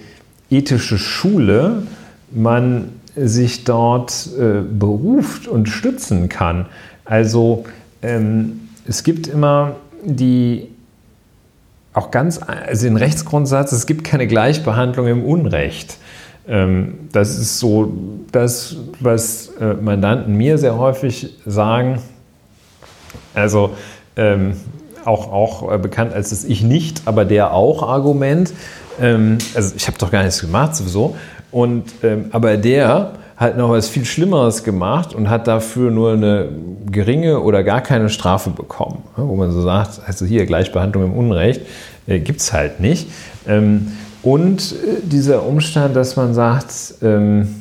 ethische 0.49 0.97
Schule 0.97 1.83
man 2.31 2.89
sich 3.15 3.63
dort 3.63 4.29
äh, 4.37 4.61
beruft 4.61 5.47
und 5.47 5.67
stützen 5.67 6.29
kann. 6.29 6.65
Also 7.05 7.65
ähm, 8.01 8.69
es 8.85 9.03
gibt 9.03 9.27
immer 9.27 9.77
die, 10.03 10.67
auch 11.93 12.11
ganz, 12.11 12.39
also 12.45 12.85
den 12.85 12.97
Rechtsgrundsatz, 12.97 13.71
es 13.71 13.85
gibt 13.85 14.03
keine 14.03 14.27
Gleichbehandlung 14.27 15.07
im 15.07 15.23
Unrecht. 15.23 15.97
Ähm, 16.47 17.09
das 17.11 17.37
ist 17.37 17.59
so 17.59 17.93
das, 18.31 18.75
was 18.99 19.47
äh, 19.59 19.75
Mandanten 19.75 20.35
mir 20.35 20.57
sehr 20.57 20.77
häufig 20.77 21.35
sagen. 21.45 22.01
Also 23.33 23.71
ähm, 24.15 24.53
auch, 25.05 25.31
auch 25.31 25.71
äh, 25.71 25.77
bekannt 25.77 26.13
als 26.13 26.29
das 26.29 26.43
Ich 26.43 26.63
nicht, 26.63 27.03
aber 27.05 27.25
der 27.25 27.53
auch 27.53 27.83
Argument. 27.83 28.53
Ähm, 28.99 29.37
also 29.55 29.73
ich 29.75 29.87
habe 29.87 29.97
doch 29.97 30.11
gar 30.11 30.23
nichts 30.23 30.41
gemacht 30.41 30.75
sowieso. 30.75 31.15
Und, 31.51 31.85
ähm, 32.03 32.25
aber 32.31 32.57
der 32.57 33.13
hat 33.35 33.57
noch 33.57 33.69
was 33.69 33.89
viel 33.89 34.05
Schlimmeres 34.05 34.63
gemacht 34.63 35.15
und 35.15 35.29
hat 35.29 35.47
dafür 35.47 35.89
nur 35.89 36.13
eine 36.13 36.49
geringe 36.91 37.39
oder 37.39 37.63
gar 37.63 37.81
keine 37.81 38.09
Strafe 38.09 38.51
bekommen. 38.51 39.03
Wo 39.15 39.35
man 39.35 39.51
so 39.51 39.61
sagt, 39.63 39.99
also 40.05 40.25
hier 40.25 40.45
Gleichbehandlung 40.45 41.05
im 41.05 41.13
Unrecht, 41.13 41.61
äh, 42.07 42.19
gibt 42.19 42.41
es 42.41 42.53
halt 42.53 42.79
nicht. 42.79 43.09
Ähm, 43.47 43.93
und 44.21 44.73
äh, 44.73 45.01
dieser 45.01 45.43
Umstand, 45.45 45.95
dass 45.95 46.15
man 46.15 46.35
sagt, 46.35 46.71
ähm, 47.01 47.55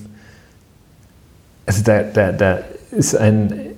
also 1.65 1.83
da, 1.83 2.03
da, 2.03 2.33
da 2.33 2.59
ist 2.91 3.17
ein, 3.17 3.70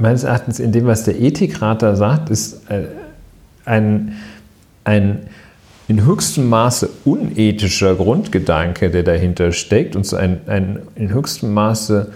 meines 0.00 0.24
Erachtens 0.24 0.58
in 0.58 0.72
dem, 0.72 0.86
was 0.86 1.04
der 1.04 1.20
Ethikrat 1.20 1.82
da 1.82 1.94
sagt, 1.94 2.30
ist 2.30 2.70
äh, 2.70 2.84
ein, 3.64 4.16
ein 4.84 5.28
in 5.88 6.04
höchstem 6.04 6.48
Maße 6.48 6.88
unethischer 7.04 7.96
Grundgedanke, 7.96 8.90
der 8.90 9.02
dahinter 9.02 9.52
steckt, 9.52 9.96
und 9.96 10.06
so 10.06 10.16
ein, 10.16 10.40
ein 10.46 10.80
in 10.94 11.12
höchstem 11.12 11.52
Maße 11.52 12.12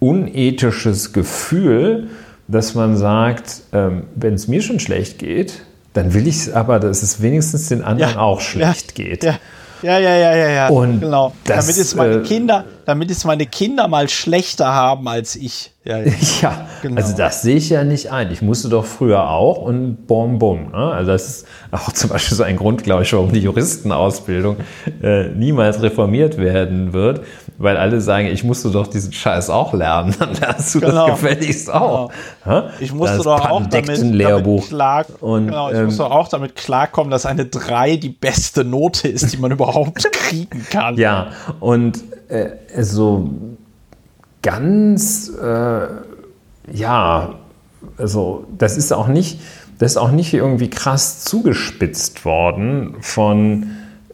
unethisches 0.00 1.12
Gefühl, 1.12 2.08
dass 2.48 2.74
man 2.74 2.96
sagt, 2.96 3.62
ähm, 3.72 4.04
wenn 4.16 4.34
es 4.34 4.48
mir 4.48 4.62
schon 4.62 4.80
schlecht 4.80 5.18
geht, 5.18 5.62
dann 5.92 6.12
will 6.12 6.26
ich 6.26 6.36
es 6.36 6.52
aber, 6.52 6.80
dass 6.80 7.02
es 7.02 7.22
wenigstens 7.22 7.68
den 7.68 7.82
anderen 7.82 8.14
ja, 8.14 8.18
auch 8.18 8.40
schlecht 8.40 8.98
ja, 8.98 9.04
geht. 9.04 9.24
Ja. 9.24 9.38
Ja, 9.82 9.98
ja, 9.98 10.16
ja, 10.16 10.48
ja. 10.48 10.68
Und 10.68 11.00
genau. 11.00 11.34
Das, 11.44 11.66
damit, 11.66 11.78
es 11.78 11.94
meine 11.94 12.14
äh, 12.14 12.22
Kinder, 12.22 12.64
damit 12.86 13.10
es 13.10 13.24
meine 13.24 13.46
Kinder 13.46 13.88
mal 13.88 14.08
schlechter 14.08 14.66
haben 14.74 15.08
als 15.08 15.36
ich. 15.36 15.72
Ja, 15.84 15.98
ja. 15.98 16.12
Ja, 16.42 16.66
Genau. 16.82 16.96
also 17.00 17.16
das 17.16 17.42
sehe 17.42 17.56
ich 17.56 17.70
ja 17.70 17.84
nicht 17.84 18.10
ein. 18.10 18.30
Ich 18.30 18.40
musste 18.42 18.68
doch 18.68 18.84
früher 18.84 19.28
auch 19.30 19.58
und 19.58 20.06
bom, 20.06 20.38
bom. 20.38 20.70
Ne? 20.70 20.76
Also 20.92 21.12
das 21.12 21.26
ist 21.28 21.46
auch 21.72 21.92
zum 21.92 22.10
Beispiel 22.10 22.36
so 22.36 22.42
ein 22.42 22.56
Grund, 22.56 22.82
glaube 22.84 23.02
ich, 23.02 23.12
warum 23.12 23.32
die 23.32 23.40
Juristenausbildung 23.40 24.56
äh, 25.02 25.28
niemals 25.28 25.82
reformiert 25.82 26.38
werden 26.38 26.92
wird, 26.92 27.20
weil 27.58 27.76
alle 27.76 28.00
sagen, 28.00 28.26
ich 28.26 28.44
musste 28.44 28.70
doch 28.70 28.86
diesen 28.86 29.12
Scheiß 29.12 29.50
auch 29.50 29.72
lernen. 29.74 30.14
Dann 30.18 30.34
lernst 30.34 30.74
du 30.74 30.80
Genau. 30.80 31.06
das 31.08 31.20
gefälligst 31.20 31.72
auch. 31.72 32.10
Hä? 32.44 32.62
Ich 32.80 32.92
musste 32.92 33.16
das 33.16 33.24
doch 33.24 33.50
auch 33.50 33.62
damit, 33.66 33.98
damit 33.98 34.68
klar, 34.68 35.04
Und, 35.20 35.46
genau, 35.46 35.70
ich 35.70 35.76
ähm, 35.78 35.86
musste 35.86 36.04
auch 36.06 36.28
damit 36.28 36.56
klarkommen, 36.56 37.10
dass 37.10 37.26
eine 37.26 37.46
3 37.46 37.96
die 37.96 38.08
beste 38.10 38.64
Note 38.64 39.08
ist, 39.08 39.32
die 39.32 39.36
man 39.36 39.50
überhaupt 39.52 40.10
kriegen 40.12 40.64
kann. 40.70 40.96
Ja, 40.96 41.28
und 41.60 42.02
äh, 42.28 42.82
so 42.82 43.30
ganz, 44.42 45.30
äh, 45.30 45.86
ja, 46.72 47.34
also 47.96 48.46
das 48.56 48.76
ist 48.76 48.92
auch 48.92 49.08
nicht, 49.08 49.40
das 49.78 49.92
ist 49.92 49.96
auch 49.96 50.10
nicht 50.10 50.32
irgendwie 50.34 50.70
krass 50.70 51.24
zugespitzt 51.24 52.24
worden 52.24 52.96
von 53.00 53.66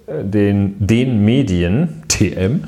äh, 0.06 0.24
den, 0.24 0.74
den 0.78 1.24
Medien, 1.24 2.02
TM. 2.08 2.64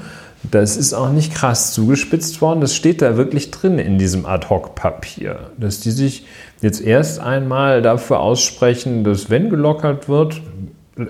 Das 0.50 0.76
ist 0.76 0.92
auch 0.92 1.10
nicht 1.10 1.34
krass 1.34 1.72
zugespitzt 1.72 2.40
worden. 2.40 2.60
Das 2.60 2.74
steht 2.74 3.00
da 3.00 3.16
wirklich 3.16 3.52
drin 3.52 3.78
in 3.78 3.96
diesem 3.96 4.26
Ad-Hoc-Papier, 4.26 5.50
dass 5.56 5.78
die 5.78 5.92
sich 5.92 6.26
jetzt 6.60 6.80
erst 6.80 7.20
einmal 7.20 7.80
dafür 7.80 8.18
aussprechen, 8.18 9.04
dass 9.04 9.30
wenn 9.30 9.50
gelockert 9.50 10.08
wird, 10.08 10.40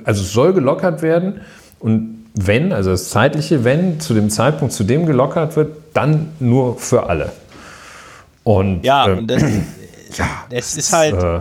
also 0.05 0.22
es 0.22 0.33
soll 0.33 0.53
gelockert 0.53 1.01
werden 1.01 1.41
und 1.80 2.22
wenn, 2.35 2.72
also 2.72 2.91
das 2.91 3.11
zeitliche 3.11 3.64
Wenn, 3.64 4.01
zu 4.01 4.14
dem 4.14 4.30
Zeitpunkt, 4.30 4.72
zu 4.72 4.85
dem 4.85 5.07
gelockert 5.07 5.57
wird, 5.57 5.76
dann 5.95 6.33
nur 6.41 6.78
für 6.78 7.09
alle. 7.09 7.33
Und 8.45 8.85
Ja, 8.85 9.09
ähm, 9.09 9.18
und 9.18 9.26
das, 9.28 9.43
das 10.51 10.76
ist 10.76 10.93
halt, 10.93 11.14
äh, 11.14 11.41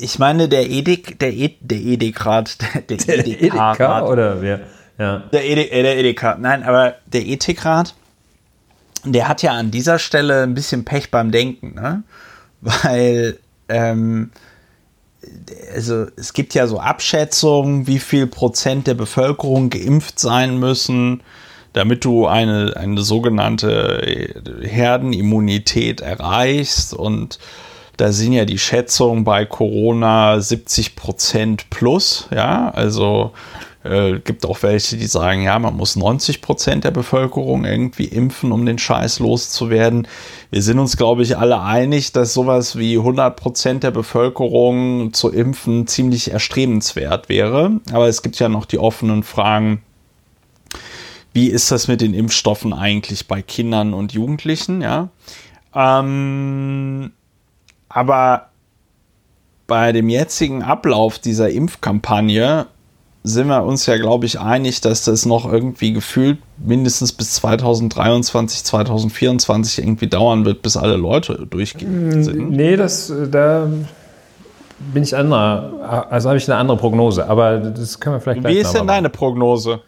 ich 0.00 0.18
meine, 0.18 0.48
der 0.48 0.68
Edik, 0.70 1.18
der, 1.18 1.32
Ed, 1.32 1.56
der 1.60 1.78
Edikrat, 1.78 2.56
der, 2.88 2.96
der 2.96 3.26
Edeka 3.26 3.74
Edeka-Rat, 3.74 4.04
oder 4.04 4.42
wer? 4.42 4.60
Ja. 4.98 5.18
der, 5.32 5.44
Ede, 5.44 5.70
äh, 5.70 5.82
der 5.82 5.98
Edeka, 5.98 6.36
nein, 6.40 6.62
aber 6.62 6.94
der 7.06 7.26
Ethikrat, 7.26 7.94
der 9.04 9.28
hat 9.28 9.42
ja 9.42 9.52
an 9.52 9.70
dieser 9.70 9.98
Stelle 9.98 10.44
ein 10.44 10.54
bisschen 10.54 10.84
Pech 10.84 11.10
beim 11.10 11.30
Denken, 11.30 11.74
ne? 11.74 12.02
Weil, 12.60 13.38
ähm, 13.68 14.30
also 15.74 16.06
es 16.16 16.32
gibt 16.32 16.54
ja 16.54 16.66
so 16.66 16.78
Abschätzungen, 16.78 17.86
wie 17.86 17.98
viel 17.98 18.26
Prozent 18.26 18.86
der 18.86 18.94
Bevölkerung 18.94 19.70
geimpft 19.70 20.18
sein 20.18 20.58
müssen, 20.58 21.22
damit 21.72 22.04
du 22.04 22.26
eine, 22.26 22.74
eine 22.76 23.02
sogenannte 23.02 24.34
Herdenimmunität 24.62 26.00
erreichst. 26.00 26.94
Und 26.94 27.38
da 27.96 28.12
sind 28.12 28.32
ja 28.32 28.44
die 28.44 28.58
Schätzungen 28.58 29.24
bei 29.24 29.44
Corona 29.44 30.40
70 30.40 30.96
Prozent 30.96 31.70
plus, 31.70 32.28
ja, 32.32 32.70
also 32.70 33.32
äh, 33.84 34.18
gibt 34.18 34.46
auch 34.46 34.62
welche, 34.62 34.96
die 34.96 35.06
sagen, 35.06 35.42
ja, 35.42 35.58
man 35.58 35.76
muss 35.76 35.94
90 35.94 36.40
Prozent 36.40 36.84
der 36.84 36.90
Bevölkerung 36.90 37.64
irgendwie 37.64 38.06
impfen, 38.06 38.50
um 38.50 38.64
den 38.64 38.78
Scheiß 38.78 39.18
loszuwerden. 39.18 40.08
Wir 40.50 40.62
sind 40.62 40.78
uns, 40.78 40.96
glaube 40.96 41.22
ich, 41.22 41.36
alle 41.36 41.60
einig, 41.60 42.12
dass 42.12 42.32
sowas 42.32 42.76
wie 42.76 42.96
100 42.96 43.36
Prozent 43.36 43.82
der 43.84 43.90
Bevölkerung 43.90 45.12
zu 45.12 45.30
impfen 45.30 45.86
ziemlich 45.86 46.30
erstrebenswert 46.30 47.28
wäre. 47.28 47.80
Aber 47.92 48.08
es 48.08 48.22
gibt 48.22 48.38
ja 48.38 48.48
noch 48.48 48.64
die 48.64 48.78
offenen 48.78 49.22
Fragen, 49.22 49.82
wie 51.34 51.48
ist 51.48 51.70
das 51.70 51.86
mit 51.86 52.00
den 52.00 52.14
Impfstoffen 52.14 52.72
eigentlich 52.72 53.28
bei 53.28 53.42
Kindern 53.42 53.92
und 53.92 54.12
Jugendlichen, 54.12 54.80
ja? 54.80 55.08
Ähm, 55.74 57.12
aber 57.88 58.50
bei 59.66 59.92
dem 59.92 60.08
jetzigen 60.08 60.62
Ablauf 60.62 61.18
dieser 61.18 61.50
Impfkampagne 61.50 62.66
sind 63.26 63.48
wir 63.48 63.64
uns 63.64 63.86
ja, 63.86 63.96
glaube 63.96 64.26
ich, 64.26 64.38
einig, 64.38 64.82
dass 64.82 65.04
das 65.04 65.24
noch 65.24 65.50
irgendwie 65.50 65.94
gefühlt 65.94 66.38
mindestens 66.58 67.12
bis 67.12 67.32
2023, 67.36 68.64
2024 68.64 69.78
irgendwie 69.78 70.08
dauern 70.08 70.44
wird, 70.44 70.60
bis 70.60 70.76
alle 70.76 70.96
Leute 70.96 71.46
durchgeimpft 71.48 72.24
sind. 72.24 72.50
Nee, 72.50 72.76
das, 72.76 73.08
äh, 73.08 73.26
da 73.28 73.66
bin 74.92 75.02
ich 75.02 75.16
anderer, 75.16 76.06
also 76.10 76.28
habe 76.28 76.36
ich 76.36 76.50
eine 76.50 76.58
andere 76.58 76.76
Prognose, 76.76 77.26
aber 77.26 77.58
das 77.58 77.98
können 77.98 78.16
wir 78.16 78.20
vielleicht 78.20 78.42
gleich 78.42 78.54
Wie 78.54 78.58
ist 78.58 78.74
denn 78.74 78.86
deine 78.86 79.08
Prognose? 79.08 79.80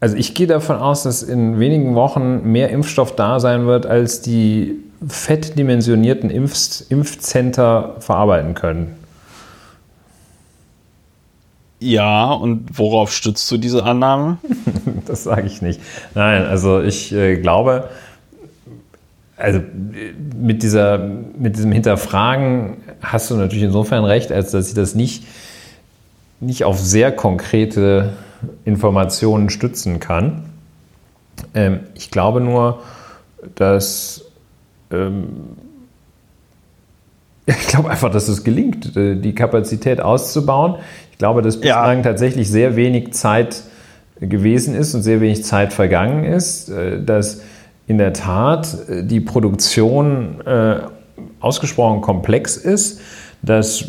Also 0.00 0.16
ich 0.16 0.34
gehe 0.34 0.48
davon 0.48 0.76
aus, 0.76 1.04
dass 1.04 1.22
in 1.22 1.60
wenigen 1.60 1.94
Wochen 1.94 2.42
mehr 2.50 2.70
Impfstoff 2.70 3.14
da 3.14 3.38
sein 3.38 3.66
wird, 3.66 3.86
als 3.86 4.20
die 4.20 4.80
fettdimensionierten 5.06 6.28
Impf 6.28 6.82
Impfcenter 6.88 7.96
verarbeiten 8.00 8.54
können. 8.54 8.96
Ja, 11.82 12.30
und 12.30 12.78
worauf 12.78 13.12
stützt 13.12 13.50
du 13.50 13.58
diese 13.58 13.84
Annahme? 13.84 14.38
Das 15.06 15.24
sage 15.24 15.46
ich 15.46 15.60
nicht. 15.62 15.80
Nein, 16.14 16.44
also 16.44 16.80
ich 16.80 17.12
äh, 17.12 17.36
glaube, 17.36 17.88
also 19.36 19.58
äh, 19.58 19.62
mit, 20.36 20.62
dieser, 20.62 20.98
mit 20.98 21.56
diesem 21.56 21.72
Hinterfragen 21.72 22.76
hast 23.02 23.30
du 23.30 23.36
natürlich 23.36 23.64
insofern 23.64 24.04
recht, 24.04 24.30
als 24.30 24.52
dass 24.52 24.68
ich 24.68 24.74
das 24.74 24.94
nicht, 24.94 25.24
nicht 26.40 26.62
auf 26.64 26.78
sehr 26.78 27.10
konkrete 27.10 28.12
Informationen 28.64 29.50
stützen 29.50 29.98
kann. 29.98 30.44
Ähm, 31.52 31.80
ich 31.94 32.12
glaube 32.12 32.40
nur, 32.40 32.80
dass 33.56 34.24
ähm, 34.92 35.56
ich 37.46 37.66
glaube 37.68 37.90
einfach, 37.90 38.10
dass 38.10 38.28
es 38.28 38.44
gelingt, 38.44 38.96
äh, 38.96 39.16
die 39.16 39.34
Kapazität 39.34 40.00
auszubauen. 40.00 40.76
Ich 41.10 41.18
glaube, 41.18 41.42
dass 41.42 41.56
Ja. 41.56 41.60
bislang 41.60 42.02
tatsächlich 42.02 42.48
sehr 42.50 42.76
wenig 42.76 43.12
Zeit 43.12 43.62
gewesen 44.20 44.74
ist 44.74 44.94
und 44.94 45.02
sehr 45.02 45.20
wenig 45.20 45.44
Zeit 45.44 45.72
vergangen 45.72 46.24
ist, 46.24 46.68
äh, 46.68 47.02
dass 47.02 47.42
in 47.88 47.98
der 47.98 48.12
Tat 48.12 48.76
äh, 48.88 49.02
die 49.04 49.20
Produktion 49.20 50.36
ausgesprochen 51.40 52.00
komplex 52.00 52.56
ist, 52.56 53.00
dass 53.42 53.84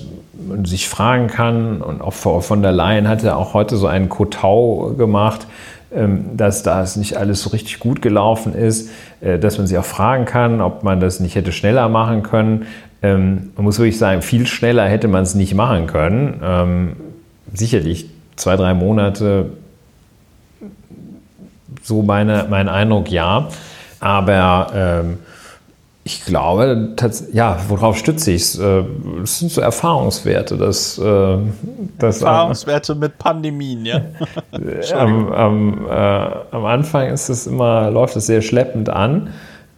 man 0.48 0.66
sich 0.66 0.90
fragen 0.90 1.28
kann, 1.28 1.82
und 1.82 2.02
auch 2.02 2.14
Frau 2.14 2.42
von 2.42 2.62
der 2.62 2.72
Leyen 2.72 3.08
hatte 3.08 3.36
auch 3.38 3.54
heute 3.54 3.78
so 3.78 3.88
einen 3.88 4.10
Kotau 4.10 4.94
gemacht, 4.98 5.48
ähm, 5.96 6.36
dass 6.36 6.64
das 6.64 6.96
nicht 6.96 7.18
alles 7.18 7.42
so 7.44 7.52
richtig 7.52 7.80
gut 7.80 8.02
gelaufen 8.02 8.56
ist, 8.56 8.90
dass 9.22 9.58
man 9.58 9.68
sich 9.68 9.78
auch 9.78 9.86
fragen 9.86 10.26
kann, 10.26 10.60
ob 10.60 10.84
man 10.84 11.00
das 11.00 11.22
nicht 11.22 11.36
hätte 11.36 11.54
schneller 11.54 11.88
machen 11.88 12.24
können. 12.24 12.66
Ähm, 13.04 13.52
Man 13.56 13.66
muss 13.66 13.78
wirklich 13.78 13.98
sagen, 13.98 14.22
viel 14.22 14.48
schneller 14.48 14.88
hätte 14.88 15.08
man 15.08 15.24
es 15.24 15.36
nicht 15.36 15.54
machen 15.54 15.88
können. 15.88 16.40
Ähm, 16.44 16.96
Sicherlich 17.54 18.08
zwei, 18.36 18.56
drei 18.56 18.74
Monate 18.74 19.52
so 21.84 22.02
meine, 22.02 22.48
mein 22.50 22.70
Eindruck, 22.70 23.12
ja. 23.12 23.50
Aber 24.00 24.72
ähm, 24.74 25.20
ich 26.04 26.26
glaube, 26.26 26.96
ja, 27.32 27.58
worauf 27.68 27.98
stütze 27.98 28.32
ich 28.32 28.42
es? 28.42 28.60
Äh, 28.60 28.84
Das 29.22 29.40
sind 29.40 29.52
so 29.52 29.62
Erfahrungswerte, 29.62 30.58
dass, 30.58 30.98
äh, 30.98 31.38
dass 32.00 32.22
Erfahrungswerte 32.22 32.96
mit 32.96 33.18
Pandemien, 33.18 33.86
ja. 33.86 34.02
am, 34.96 35.32
am, 35.32 35.86
äh, 35.88 35.92
am 36.52 36.66
Anfang 36.66 37.10
ist 37.10 37.30
es 37.30 37.48
immer, 37.48 37.90
läuft 37.92 38.16
es 38.16 38.26
sehr 38.26 38.42
schleppend 38.42 38.90
an. 38.90 39.30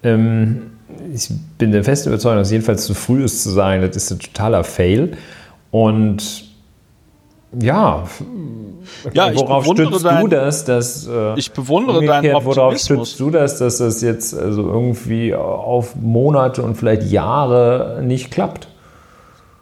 Ähm, 0.04 0.72
ich 1.14 1.30
bin 1.58 1.72
der 1.72 1.84
festen 1.84 2.10
Überzeugung, 2.10 2.40
dass 2.40 2.48
es 2.48 2.52
jedenfalls 2.52 2.86
zu 2.86 2.94
früh 2.94 3.24
ist 3.24 3.44
zu 3.44 3.50
sagen, 3.50 3.82
das 3.82 3.96
ist 3.96 4.12
ein 4.12 4.20
totaler 4.20 4.64
Fail. 4.64 5.18
Und 5.72 6.46
ja, 7.60 8.04
Ja, 9.14 9.34
worauf 9.36 9.66
stützt 9.66 9.94
du 9.94 10.00
dein- 10.00 10.30
das? 10.30 10.66
Dass, 10.66 11.08
äh, 11.08 11.38
Ich 11.38 11.52
bewundere 11.54 12.04
deinen 12.06 12.10
umgekehrt, 12.10 12.36
Worauf 12.46 12.58
Optimismus. 12.74 13.08
stützt 13.10 13.20
du 13.20 13.30
das, 13.32 13.58
dass 13.60 13.78
das 13.78 14.02
jetzt 14.02 14.34
also 14.38 14.62
irgendwie 14.64 15.34
auf 15.34 15.96
Monate 15.96 16.62
und 16.64 16.76
vielleicht 16.76 17.04
Jahre 17.04 18.02
nicht 18.04 18.32
klappt? 18.32 18.68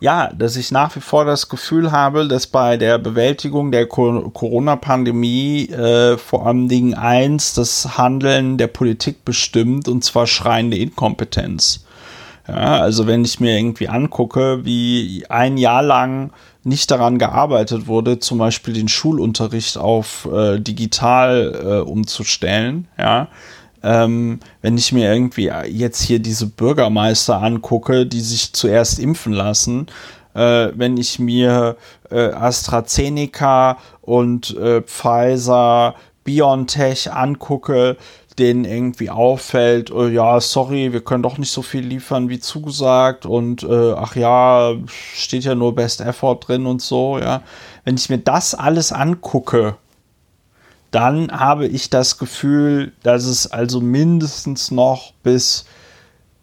Ja, 0.04 0.34
dass 0.38 0.58
ich 0.58 0.70
nach 0.70 0.94
wie 0.98 1.00
vor 1.00 1.24
das 1.24 1.48
Gefühl 1.48 1.94
habe, 1.94 2.28
dass 2.28 2.46
bei 2.46 2.76
der 2.76 2.98
Bewältigung 2.98 3.72
der 3.72 3.86
Co- 3.86 4.30
Corona-Pandemie 4.32 5.70
äh, 5.70 6.18
vor 6.18 6.46
allen 6.46 6.68
Dingen 6.68 6.94
eins 6.94 7.54
das 7.54 7.98
Handeln 7.98 8.58
der 8.58 8.68
Politik 8.68 9.24
bestimmt, 9.24 9.88
und 9.88 10.04
zwar 10.04 10.28
schreiende 10.28 10.76
Inkompetenz. 10.76 11.86
Ja, 12.50 12.82
also 12.82 13.08
wenn 13.08 13.24
ich 13.24 13.40
mir 13.40 13.58
irgendwie 13.58 13.88
angucke, 13.88 14.66
wie 14.66 15.24
ein 15.30 15.56
Jahr 15.58 15.82
lang 15.82 16.34
nicht 16.66 16.92
daran 16.92 17.18
gearbeitet 17.18 17.88
wurde, 17.88 18.20
zum 18.20 18.40
Beispiel 18.40 18.74
den 18.74 18.90
Schulunterricht 18.90 19.78
auf 19.78 20.28
äh, 20.30 20.60
digital 20.60 21.62
äh, 21.64 21.90
umzustellen, 21.90 22.90
ja, 23.00 23.30
ähm, 23.84 24.40
wenn 24.62 24.78
ich 24.78 24.92
mir 24.92 25.14
irgendwie 25.14 25.52
jetzt 25.68 26.02
hier 26.02 26.20
diese 26.20 26.48
Bürgermeister 26.48 27.42
angucke, 27.42 28.06
die 28.06 28.22
sich 28.22 28.54
zuerst 28.54 28.98
impfen 28.98 29.34
lassen, 29.34 29.88
äh, 30.34 30.70
wenn 30.74 30.98
ich 30.98 31.20
mir 31.20 31.78
äh, 32.10 32.32
AstraZeneca 32.32 33.78
und 34.02 34.56
äh, 34.58 34.82
Pfizer, 34.82 35.96
BioNTech 36.24 37.12
angucke, 37.12 37.98
denen 38.40 38.66
irgendwie 38.66 39.10
auffällt, 39.10 39.92
äh, 39.92 40.10
ja, 40.10 40.40
sorry, 40.40 40.92
wir 40.92 41.04
können 41.04 41.22
doch 41.22 41.38
nicht 41.38 41.52
so 41.52 41.62
viel 41.62 41.86
liefern 41.86 42.30
wie 42.30 42.40
zugesagt 42.40 43.26
und 43.26 43.64
äh, 43.64 43.94
ach 43.94 44.16
ja, 44.16 44.74
steht 44.88 45.44
ja 45.44 45.56
nur 45.56 45.76
Best 45.76 46.02
Effort 46.02 46.40
drin 46.40 46.66
und 46.66 46.82
so, 46.82 47.20
ja. 47.20 47.42
Wenn 47.84 47.96
ich 47.96 48.10
mir 48.10 48.18
das 48.18 48.56
alles 48.56 48.92
angucke, 48.92 49.76
dann 50.94 51.32
habe 51.32 51.68
ich 51.68 51.90
das 51.90 52.20
Gefühl, 52.20 52.94
dass 53.02 53.26
es 53.26 53.52
also 53.52 53.82
mindestens 53.82 54.70
noch 54.70 55.14
bis 55.24 55.66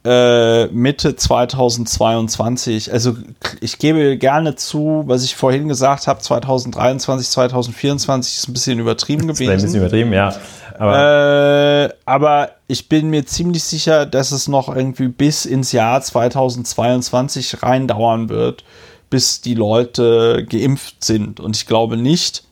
äh, 0.04 0.66
Mitte 0.68 1.14
2022, 1.14 2.92
also 2.92 3.16
ich 3.60 3.78
gebe 3.78 4.16
gerne 4.16 4.56
zu, 4.56 5.04
was 5.06 5.22
ich 5.24 5.36
vorhin 5.36 5.68
gesagt 5.68 6.06
habe, 6.06 6.20
2023, 6.20 7.28
2024 7.28 8.36
ist 8.38 8.48
ein 8.48 8.52
bisschen 8.54 8.78
übertrieben 8.78 9.28
Das 9.28 9.38
wäre 9.38 9.52
ein 9.52 9.56
bisschen 9.56 9.74
gewesen. 9.74 9.86
übertrieben, 9.86 10.12
ja. 10.12 10.34
Aber 10.78 11.84
Äh, 11.84 11.94
aber 12.06 12.50
ich 12.66 12.88
bin 12.88 13.10
mir 13.10 13.26
ziemlich 13.26 13.62
sicher, 13.62 14.06
dass 14.06 14.32
es 14.32 14.48
noch 14.48 14.74
irgendwie 14.74 15.08
bis 15.08 15.44
ins 15.44 15.72
Jahr 15.72 16.00
2022 16.00 17.62
rein 17.62 17.86
dauern 17.86 18.30
wird, 18.30 18.64
bis 19.10 19.42
die 19.42 19.54
Leute 19.54 20.46
geimpft 20.48 21.04
sind. 21.04 21.38
Und 21.38 21.56
ich 21.56 21.66
glaube 21.66 21.98
nicht, 21.98 22.44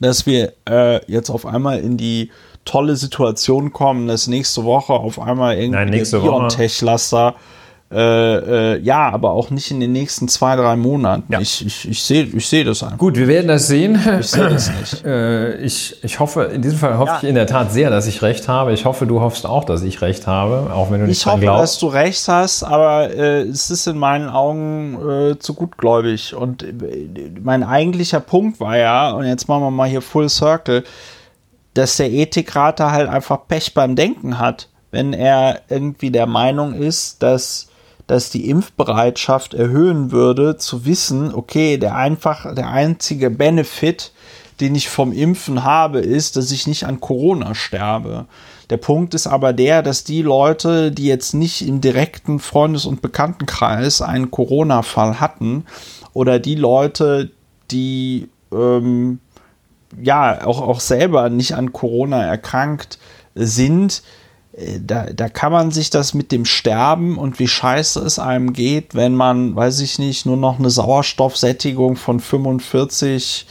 dass 0.00 0.26
wir 0.26 0.52
äh, 0.68 1.04
jetzt 1.10 1.30
auf 1.30 1.46
einmal 1.46 1.80
in 1.80 1.96
die 1.96 2.30
tolle 2.64 2.96
Situation 2.96 3.72
kommen, 3.72 4.08
dass 4.08 4.26
nächste 4.26 4.64
Woche 4.64 4.94
auf 4.94 5.20
einmal 5.20 5.56
irgendwie 5.56 5.78
Nein, 5.78 5.90
nächste 5.90 6.22
Woche. 6.22 6.30
BioNTech-Laster 6.30 7.34
äh, 7.92 8.72
äh, 8.74 8.80
ja, 8.80 9.10
aber 9.10 9.30
auch 9.32 9.50
nicht 9.50 9.70
in 9.70 9.78
den 9.78 9.92
nächsten 9.92 10.26
zwei, 10.26 10.56
drei 10.56 10.74
Monaten. 10.74 11.32
Ja. 11.32 11.38
Ich, 11.40 11.64
ich, 11.64 11.88
ich 11.88 12.02
sehe 12.02 12.24
ich 12.24 12.48
seh 12.48 12.64
das 12.64 12.82
einfach. 12.82 12.98
Gut, 12.98 13.16
wir 13.16 13.28
werden 13.28 13.46
das 13.46 13.68
sehen. 13.68 14.00
Ich 14.20 14.26
sehe 14.28 14.48
das 14.48 14.70
nicht. 14.80 15.04
Äh, 15.14 15.56
ich, 15.58 16.02
ich 16.02 16.18
hoffe, 16.18 16.44
in 16.44 16.62
diesem 16.62 16.78
Fall 16.78 16.98
hoffe 16.98 17.12
Ja. 17.12 17.18
ich 17.22 17.28
in 17.28 17.34
der 17.34 17.46
Tat 17.46 17.72
sehr, 17.72 17.90
dass 17.90 18.06
ich 18.06 18.22
recht 18.22 18.48
habe. 18.48 18.72
Ich 18.72 18.84
hoffe, 18.84 19.06
du 19.06 19.20
hoffst 19.20 19.46
auch, 19.46 19.64
dass 19.64 19.82
ich 19.82 20.00
recht 20.00 20.26
habe, 20.26 20.72
auch 20.72 20.90
wenn 20.90 21.00
du 21.02 21.06
nicht 21.06 21.18
Ich 21.18 21.26
hoffe, 21.26 21.44
dass 21.44 21.78
glaubst. 21.78 21.82
du 21.82 21.86
recht 21.88 22.26
hast, 22.26 22.62
aber 22.64 23.10
äh, 23.10 23.42
es 23.42 23.70
ist 23.70 23.86
in 23.86 23.98
meinen 23.98 24.28
Augen 24.28 24.98
äh, 25.32 25.38
zu 25.38 25.54
gutgläubig. 25.54 26.34
Und 26.34 26.62
äh, 26.62 26.72
mein 27.42 27.62
eigentlicher 27.62 28.20
Punkt 28.20 28.58
war 28.60 28.76
ja, 28.78 29.10
und 29.12 29.24
jetzt 29.26 29.46
machen 29.46 29.62
wir 29.62 29.70
mal 29.70 29.88
hier 29.88 30.02
Full 30.02 30.28
Circle, 30.30 30.84
dass 31.74 31.96
der 31.98 32.10
Ethikrat 32.10 32.80
da 32.80 32.90
halt 32.92 33.08
einfach 33.08 33.46
Pech 33.46 33.74
beim 33.74 33.94
Denken 33.94 34.38
hat, 34.38 34.68
wenn 34.90 35.12
er 35.12 35.60
irgendwie 35.68 36.10
der 36.10 36.26
Meinung 36.26 36.72
ist, 36.74 37.22
dass 37.22 37.68
dass 38.06 38.30
die 38.30 38.48
Impfbereitschaft 38.50 39.54
erhöhen 39.54 40.12
würde, 40.12 40.56
zu 40.56 40.84
wissen, 40.84 41.34
okay, 41.34 41.78
der 41.78 41.96
einfach, 41.96 42.54
der 42.54 42.68
einzige 42.68 43.30
Benefit, 43.30 44.12
den 44.60 44.74
ich 44.74 44.88
vom 44.88 45.12
Impfen 45.12 45.64
habe, 45.64 46.00
ist, 46.00 46.36
dass 46.36 46.50
ich 46.50 46.66
nicht 46.66 46.84
an 46.84 47.00
Corona 47.00 47.54
sterbe. 47.54 48.26
Der 48.70 48.76
Punkt 48.76 49.14
ist 49.14 49.26
aber 49.26 49.52
der, 49.52 49.82
dass 49.82 50.04
die 50.04 50.22
Leute, 50.22 50.92
die 50.92 51.06
jetzt 51.06 51.34
nicht 51.34 51.66
im 51.66 51.80
direkten 51.80 52.38
Freundes- 52.38 52.86
und 52.86 53.02
Bekanntenkreis 53.02 54.00
einen 54.00 54.30
Corona-Fall 54.30 55.20
hatten, 55.20 55.64
oder 56.12 56.38
die 56.38 56.54
Leute, 56.54 57.30
die 57.70 58.28
ähm, 58.52 59.18
ja 60.00 60.46
auch, 60.46 60.60
auch 60.60 60.80
selber 60.80 61.28
nicht 61.28 61.54
an 61.54 61.72
Corona 61.72 62.22
erkrankt 62.22 62.98
sind, 63.34 63.98
äh, 63.98 64.23
da, 64.80 65.06
da 65.06 65.28
kann 65.28 65.50
man 65.50 65.70
sich 65.70 65.90
das 65.90 66.14
mit 66.14 66.30
dem 66.30 66.44
Sterben 66.44 67.18
und 67.18 67.38
wie 67.38 67.48
scheiße 67.48 68.00
es 68.00 68.18
einem 68.18 68.52
geht, 68.52 68.94
wenn 68.94 69.14
man, 69.14 69.56
weiß 69.56 69.80
ich 69.80 69.98
nicht, 69.98 70.26
nur 70.26 70.36
noch 70.36 70.58
eine 70.58 70.70
Sauerstoffsättigung 70.70 71.96
von 71.96 72.20
45 72.20 73.46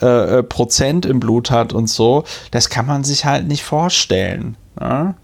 äh, 0.00 0.38
äh, 0.38 0.42
Prozent 0.42 1.04
im 1.04 1.20
Blut 1.20 1.50
hat 1.50 1.72
und 1.72 1.88
so, 1.88 2.24
das 2.50 2.70
kann 2.70 2.86
man 2.86 3.04
sich 3.04 3.24
halt 3.24 3.46
nicht 3.46 3.62
vorstellen. 3.62 4.56
Ja? 4.80 5.14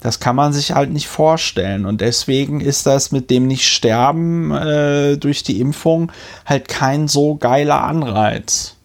Das 0.00 0.20
kann 0.20 0.36
man 0.36 0.52
sich 0.52 0.72
halt 0.72 0.92
nicht 0.92 1.08
vorstellen. 1.08 1.84
Und 1.84 2.00
deswegen 2.00 2.60
ist 2.60 2.86
das 2.86 3.10
mit 3.10 3.30
dem 3.30 3.48
Nicht-Sterben 3.48 4.52
äh, 4.52 5.16
durch 5.16 5.42
die 5.42 5.60
Impfung 5.60 6.12
halt 6.44 6.68
kein 6.68 7.08
so 7.08 7.34
geiler 7.34 7.82
Anreiz. 7.82 8.75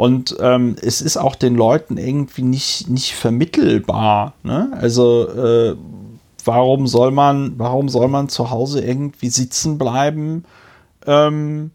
Und 0.00 0.34
ähm, 0.40 0.76
es 0.80 1.02
ist 1.02 1.18
auch 1.18 1.34
den 1.34 1.54
Leuten 1.54 1.98
irgendwie 1.98 2.40
nicht, 2.40 2.88
nicht 2.88 3.14
vermittelbar. 3.14 4.32
Ne? 4.42 4.72
Also 4.80 5.28
äh, 5.28 5.76
warum 6.42 6.86
soll 6.86 7.10
man, 7.10 7.58
warum 7.58 7.90
soll 7.90 8.08
man 8.08 8.30
zu 8.30 8.48
Hause 8.48 8.82
irgendwie 8.82 9.28
sitzen 9.28 9.76
bleiben? 9.76 10.46
Ähm, 11.06 11.70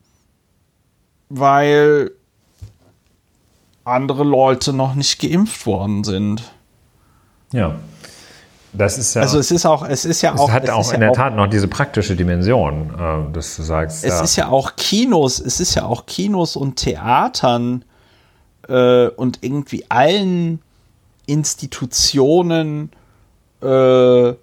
weil 1.29 2.13
andere 3.83 4.23
Leute 4.23 4.73
noch 4.73 4.95
nicht 4.95 5.21
geimpft 5.21 5.67
worden 5.67 6.03
sind. 6.03 6.51
Ja. 7.51 7.75
Das 8.73 8.97
ist 8.97 9.13
ja. 9.13 9.21
Also 9.21 9.37
es 9.37 9.51
ist 9.51 9.67
auch, 9.67 9.87
es 9.87 10.03
ist 10.03 10.23
ja 10.23 10.33
es 10.33 10.39
auch, 10.39 10.49
hat 10.49 10.63
es 10.63 10.71
auch 10.71 10.79
ist 10.79 10.87
in 10.87 10.93
ja 10.93 10.99
der 10.99 11.11
auch, 11.11 11.15
Tat 11.15 11.35
noch 11.35 11.45
diese 11.45 11.67
praktische 11.67 12.15
Dimension, 12.15 12.89
äh, 12.89 13.31
dass 13.33 13.55
du 13.55 13.61
sagst, 13.61 14.03
es 14.03 14.15
ja, 14.15 14.23
ist 14.23 14.35
ja 14.35 14.47
auch 14.47 14.75
Kinos, 14.77 15.39
es 15.39 15.59
ist 15.59 15.75
ja 15.75 15.85
auch 15.85 16.07
Kinos 16.07 16.55
und 16.55 16.77
Theatern 16.77 17.85
äh, 18.67 19.07
und 19.07 19.39
irgendwie 19.41 19.85
allen 19.89 20.59
Institutionen 21.25 22.91
äh, 23.61 24.33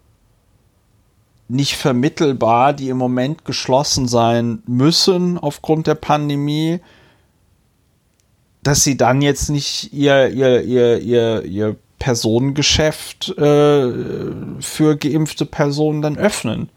nicht 1.48 1.76
vermittelbar, 1.76 2.72
die 2.72 2.88
im 2.88 2.96
Moment 2.96 3.44
geschlossen 3.44 4.08
sein 4.08 4.62
müssen 4.66 5.38
aufgrund 5.38 5.86
der 5.86 5.94
Pandemie, 5.94 6.80
dass 8.62 8.84
sie 8.84 8.96
dann 8.96 9.22
jetzt 9.22 9.50
nicht 9.50 9.92
ihr, 9.92 10.28
ihr, 10.28 10.62
ihr, 10.62 10.98
ihr, 10.98 11.44
ihr 11.44 11.76
Personengeschäft 11.98 13.28
äh, 13.38 13.92
für 14.60 14.96
geimpfte 14.96 15.46
Personen 15.46 16.02
dann 16.02 16.16
öffnen. 16.16 16.68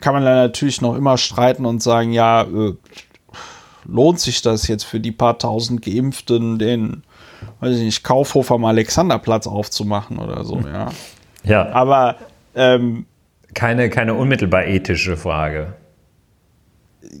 Kann 0.00 0.14
man 0.14 0.24
dann 0.24 0.36
natürlich 0.36 0.80
noch 0.80 0.96
immer 0.96 1.18
streiten 1.18 1.66
und 1.66 1.82
sagen, 1.82 2.12
ja, 2.12 2.42
äh, 2.42 2.74
lohnt 3.86 4.20
sich 4.20 4.42
das 4.42 4.68
jetzt 4.68 4.84
für 4.84 5.00
die 5.00 5.12
paar 5.12 5.38
tausend 5.38 5.82
Geimpften, 5.82 6.58
den, 6.58 7.02
weiß 7.60 7.76
ich 7.76 7.82
nicht, 7.82 8.04
Kaufhof 8.04 8.50
am 8.52 8.64
Alexanderplatz 8.64 9.46
aufzumachen 9.46 10.18
oder 10.18 10.44
so, 10.44 10.60
ja. 10.60 10.88
ja 11.44 11.70
Aber 11.72 12.16
ähm, 12.54 13.06
keine, 13.54 13.90
keine 13.90 14.14
unmittelbar 14.14 14.66
ethische 14.66 15.16
Frage. 15.16 15.74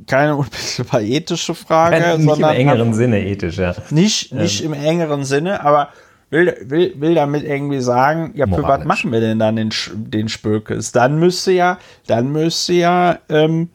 keine 0.06 0.36
unmittelbar 0.36 1.00
ethische 1.02 1.54
Frage, 1.54 1.96
Keine, 1.96 2.14
nicht 2.14 2.22
im 2.22 2.28
sondern 2.28 2.56
engeren 2.56 2.94
Sinne 2.94 3.24
ethisch, 3.24 3.58
ja. 3.58 3.74
nicht, 3.90 4.32
nicht 4.32 4.62
im 4.64 4.72
engeren 4.72 5.24
Sinne, 5.24 5.64
aber 5.64 5.88
will, 6.30 6.56
will, 6.66 6.94
will 6.96 7.14
damit 7.14 7.44
irgendwie 7.44 7.80
sagen, 7.80 8.32
ja, 8.34 8.46
für 8.46 8.52
was 8.52 8.62
Moralisch. 8.62 8.86
machen 8.86 9.12
wir 9.12 9.20
denn 9.20 9.38
dann 9.38 9.56
den, 9.56 9.70
den 9.94 10.28
Spökes? 10.28 10.92
Dann 10.92 11.18
müsste 11.18 11.52
ja, 11.52 11.78
dann 12.06 12.32
müsste 12.32 12.72
ja 12.72 13.18
ähm, 13.28 13.70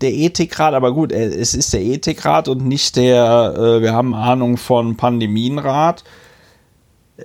der 0.00 0.12
Ethikrat, 0.12 0.74
aber 0.74 0.92
gut, 0.92 1.12
äh, 1.12 1.26
es 1.26 1.54
ist 1.54 1.72
der 1.72 1.82
Ethikrat 1.82 2.48
und 2.48 2.64
nicht 2.66 2.96
der, 2.96 3.54
äh, 3.56 3.82
wir 3.82 3.92
haben 3.92 4.14
Ahnung 4.14 4.56
von 4.56 4.96
Pandemienrat. 4.96 6.04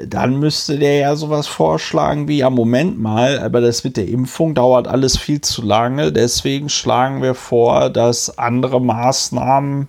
dann 0.08 0.40
müsste 0.40 0.80
der 0.80 0.98
ja 0.98 1.16
sowas 1.16 1.46
vorschlagen 1.48 2.28
wie, 2.28 2.40
ja, 2.40 2.50
Moment 2.50 3.00
mal, 3.00 3.38
aber 3.38 3.62
das 3.62 3.84
mit 3.84 3.96
der 3.96 4.08
Impfung 4.08 4.56
dauert 4.56 4.88
alles 4.88 5.18
viel 5.18 5.42
zu 5.42 5.62
lange, 5.62 6.12
deswegen 6.12 6.70
schlagen 6.70 7.22
wir 7.22 7.36
vor, 7.36 7.92
dass 7.92 8.40
andere 8.40 8.82
Maßnahmen 8.82 9.88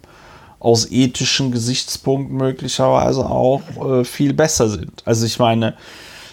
aus 0.60 0.90
ethischen 0.90 1.52
Gesichtspunkten 1.52 2.36
möglicherweise 2.36 3.24
auch 3.24 3.62
äh, 3.82 4.04
viel 4.04 4.34
besser 4.34 4.68
sind. 4.68 5.02
Also 5.06 5.24
ich 5.24 5.38
meine, 5.38 5.74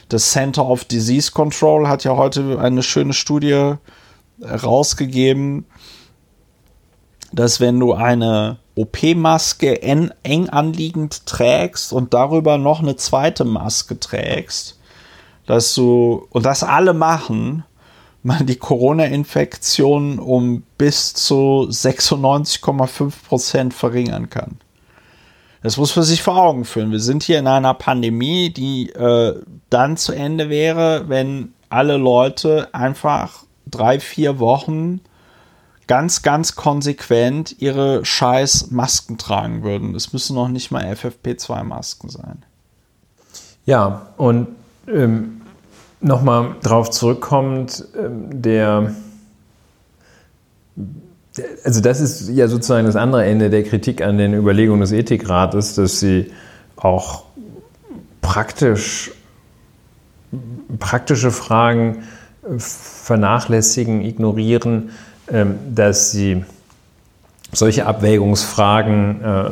das 0.09 0.31
Center 0.31 0.65
of 0.67 0.83
Disease 0.83 1.31
Control 1.31 1.87
hat 1.87 2.03
ja 2.03 2.17
heute 2.17 2.59
eine 2.59 2.83
schöne 2.83 3.13
Studie 3.13 3.75
rausgegeben, 4.41 5.65
dass 7.31 7.59
wenn 7.59 7.79
du 7.79 7.93
eine 7.93 8.57
OP-Maske 8.75 9.81
eng 9.81 10.49
anliegend 10.49 11.25
trägst 11.25 11.93
und 11.93 12.13
darüber 12.13 12.57
noch 12.57 12.81
eine 12.81 12.95
zweite 12.95 13.45
Maske 13.45 13.99
trägst, 13.99 14.79
dass 15.45 15.73
du, 15.73 16.27
und 16.29 16.45
das 16.45 16.63
alle 16.63 16.93
machen, 16.93 17.63
man 18.23 18.45
die 18.45 18.55
Corona-Infektion 18.55 20.19
um 20.19 20.63
bis 20.77 21.13
zu 21.13 21.67
96,5 21.69 23.13
Prozent 23.27 23.73
verringern 23.73 24.29
kann. 24.29 24.57
Das 25.63 25.77
muss 25.77 25.95
man 25.95 26.05
sich 26.05 26.23
vor 26.23 26.37
Augen 26.37 26.65
führen. 26.65 26.91
Wir 26.91 26.99
sind 26.99 27.23
hier 27.23 27.39
in 27.39 27.47
einer 27.47 27.73
Pandemie, 27.73 28.51
die 28.51 28.89
äh, 28.89 29.39
dann 29.69 29.97
zu 29.97 30.11
Ende 30.11 30.49
wäre, 30.49 31.07
wenn 31.07 31.53
alle 31.69 31.97
Leute 31.97 32.69
einfach 32.73 33.43
drei, 33.67 33.99
vier 33.99 34.39
Wochen 34.39 35.01
ganz, 35.91 36.21
ganz 36.21 36.55
konsequent 36.55 37.57
ihre 37.59 38.05
scheiß 38.05 38.71
Masken 38.71 39.17
tragen 39.17 39.61
würden. 39.61 39.93
Es 39.93 40.13
müssen 40.13 40.37
noch 40.37 40.47
nicht 40.47 40.71
mal 40.71 40.85
FFP2-Masken 40.85 42.09
sein. 42.09 42.43
Ja, 43.65 44.07
und 44.15 44.47
ähm, 44.87 45.41
nochmal 45.99 46.55
drauf 46.63 46.91
zurückkommend, 46.91 47.83
ähm, 48.01 48.41
der, 48.41 48.95
also 51.65 51.81
das 51.81 51.99
ist 51.99 52.29
ja 52.29 52.47
sozusagen 52.47 52.85
das 52.85 52.95
andere 52.95 53.25
Ende 53.25 53.49
der 53.49 53.63
Kritik 53.63 54.01
an 54.01 54.17
den 54.17 54.33
Überlegungen 54.33 54.79
des 54.79 54.93
Ethikrates, 54.93 55.75
dass 55.75 55.99
sie 55.99 56.31
auch 56.77 57.25
praktisch, 58.21 59.11
praktische 60.79 61.31
Fragen 61.31 62.03
vernachlässigen, 62.57 64.05
ignorieren, 64.05 64.91
dass 65.73 66.11
sie 66.11 66.43
solche 67.51 67.85
Abwägungsfragen 67.85 69.23
äh, 69.23 69.49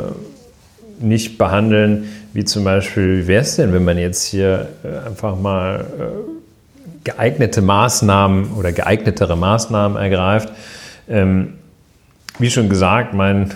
nicht 0.99 1.37
behandeln, 1.37 2.09
wie 2.33 2.45
zum 2.45 2.63
Beispiel, 2.63 3.23
wie 3.23 3.27
wäre 3.27 3.41
es 3.41 3.55
denn, 3.55 3.73
wenn 3.73 3.83
man 3.83 3.97
jetzt 3.97 4.25
hier 4.25 4.69
äh, 4.83 5.07
einfach 5.07 5.37
mal 5.37 5.85
äh, 5.99 6.03
geeignete 7.03 7.61
Maßnahmen 7.61 8.53
oder 8.53 8.71
geeignetere 8.71 9.35
Maßnahmen 9.35 9.97
ergreift. 9.97 10.51
Ähm, 11.09 11.55
wie 12.37 12.49
schon 12.49 12.69
gesagt, 12.69 13.13
mein, 13.13 13.53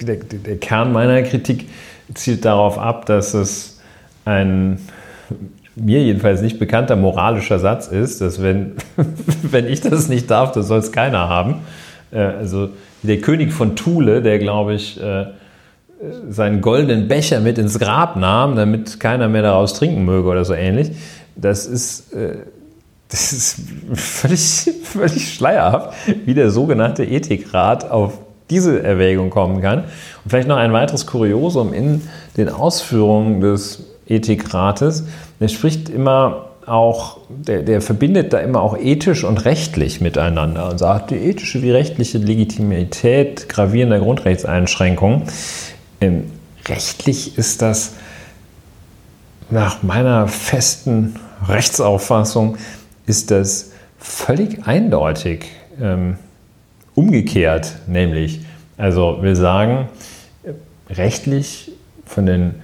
der, 0.00 0.16
der, 0.16 0.56
Kern 0.56 0.92
meiner 0.92 1.22
Kritik 1.22 1.68
zielt 2.14 2.44
darauf 2.44 2.78
ab, 2.78 3.06
dass 3.06 3.34
es 3.34 3.80
ein 4.24 4.78
mir 5.76 6.02
jedenfalls 6.02 6.42
nicht 6.42 6.58
bekannter 6.58 6.96
moralischer 6.96 7.58
Satz 7.58 7.88
ist, 7.88 8.20
dass 8.20 8.42
wenn, 8.42 8.72
wenn 9.42 9.66
ich 9.66 9.80
das 9.80 10.08
nicht 10.08 10.30
darf, 10.30 10.52
das 10.52 10.68
soll 10.68 10.78
es 10.78 10.92
keiner 10.92 11.28
haben. 11.28 11.56
Äh, 12.10 12.18
also 12.18 12.70
der 13.02 13.20
König 13.20 13.52
von 13.52 13.76
Thule, 13.76 14.22
der 14.22 14.38
glaube 14.38 14.74
ich 14.74 15.00
äh, 15.00 15.26
seinen 16.28 16.60
goldenen 16.60 17.08
Becher 17.08 17.40
mit 17.40 17.58
ins 17.58 17.78
Grab 17.78 18.16
nahm, 18.16 18.56
damit 18.56 19.00
keiner 19.00 19.28
mehr 19.28 19.42
daraus 19.42 19.74
trinken 19.74 20.04
möge 20.04 20.28
oder 20.28 20.44
so 20.44 20.54
ähnlich. 20.54 20.90
Das 21.36 21.66
ist, 21.66 22.12
äh, 22.12 22.36
das 23.08 23.32
ist 23.32 23.60
völlig, 23.94 24.40
völlig 24.84 25.34
schleierhaft, 25.34 25.94
wie 26.24 26.34
der 26.34 26.50
sogenannte 26.50 27.04
Ethikrat 27.04 27.90
auf 27.90 28.18
diese 28.50 28.82
Erwägung 28.82 29.30
kommen 29.30 29.62
kann. 29.62 29.84
Und 30.24 30.30
vielleicht 30.30 30.48
noch 30.48 30.56
ein 30.56 30.72
weiteres 30.72 31.06
Kuriosum 31.06 31.72
in 31.72 32.02
den 32.36 32.48
Ausführungen 32.48 33.40
des 33.40 33.91
Ethikrates. 34.06 35.04
Der 35.40 35.48
spricht 35.48 35.88
immer 35.88 36.48
auch, 36.66 37.18
der, 37.28 37.62
der, 37.62 37.80
verbindet 37.80 38.32
da 38.32 38.38
immer 38.38 38.62
auch 38.62 38.78
ethisch 38.78 39.24
und 39.24 39.44
rechtlich 39.44 40.00
miteinander 40.00 40.70
und 40.70 40.78
sagt, 40.78 41.10
die 41.10 41.16
ethische 41.16 41.60
wie 41.62 41.72
rechtliche 41.72 42.18
Legitimität 42.18 43.48
gravierender 43.48 43.98
Grundrechtseinschränkungen. 43.98 45.22
Ähm, 46.00 46.30
rechtlich 46.68 47.36
ist 47.36 47.62
das 47.62 47.94
nach 49.50 49.82
meiner 49.82 50.28
festen 50.28 51.16
Rechtsauffassung 51.46 52.56
ist 53.06 53.30
das 53.30 53.72
völlig 53.98 54.66
eindeutig 54.66 55.46
ähm, 55.80 56.16
umgekehrt, 56.94 57.76
nämlich, 57.86 58.40
also 58.76 59.18
wir 59.20 59.36
sagen, 59.36 59.88
rechtlich 60.88 61.72
von 62.06 62.26
den 62.26 62.54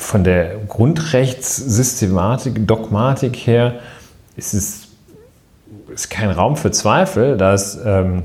von 0.00 0.24
der 0.24 0.56
Grundrechtssystematik, 0.68 2.66
Dogmatik 2.66 3.36
her 3.36 3.80
ist 4.36 4.54
es 4.54 4.88
ist 5.92 6.10
kein 6.10 6.30
Raum 6.30 6.56
für 6.56 6.70
Zweifel, 6.70 7.36
dass 7.36 7.78
ähm, 7.84 8.22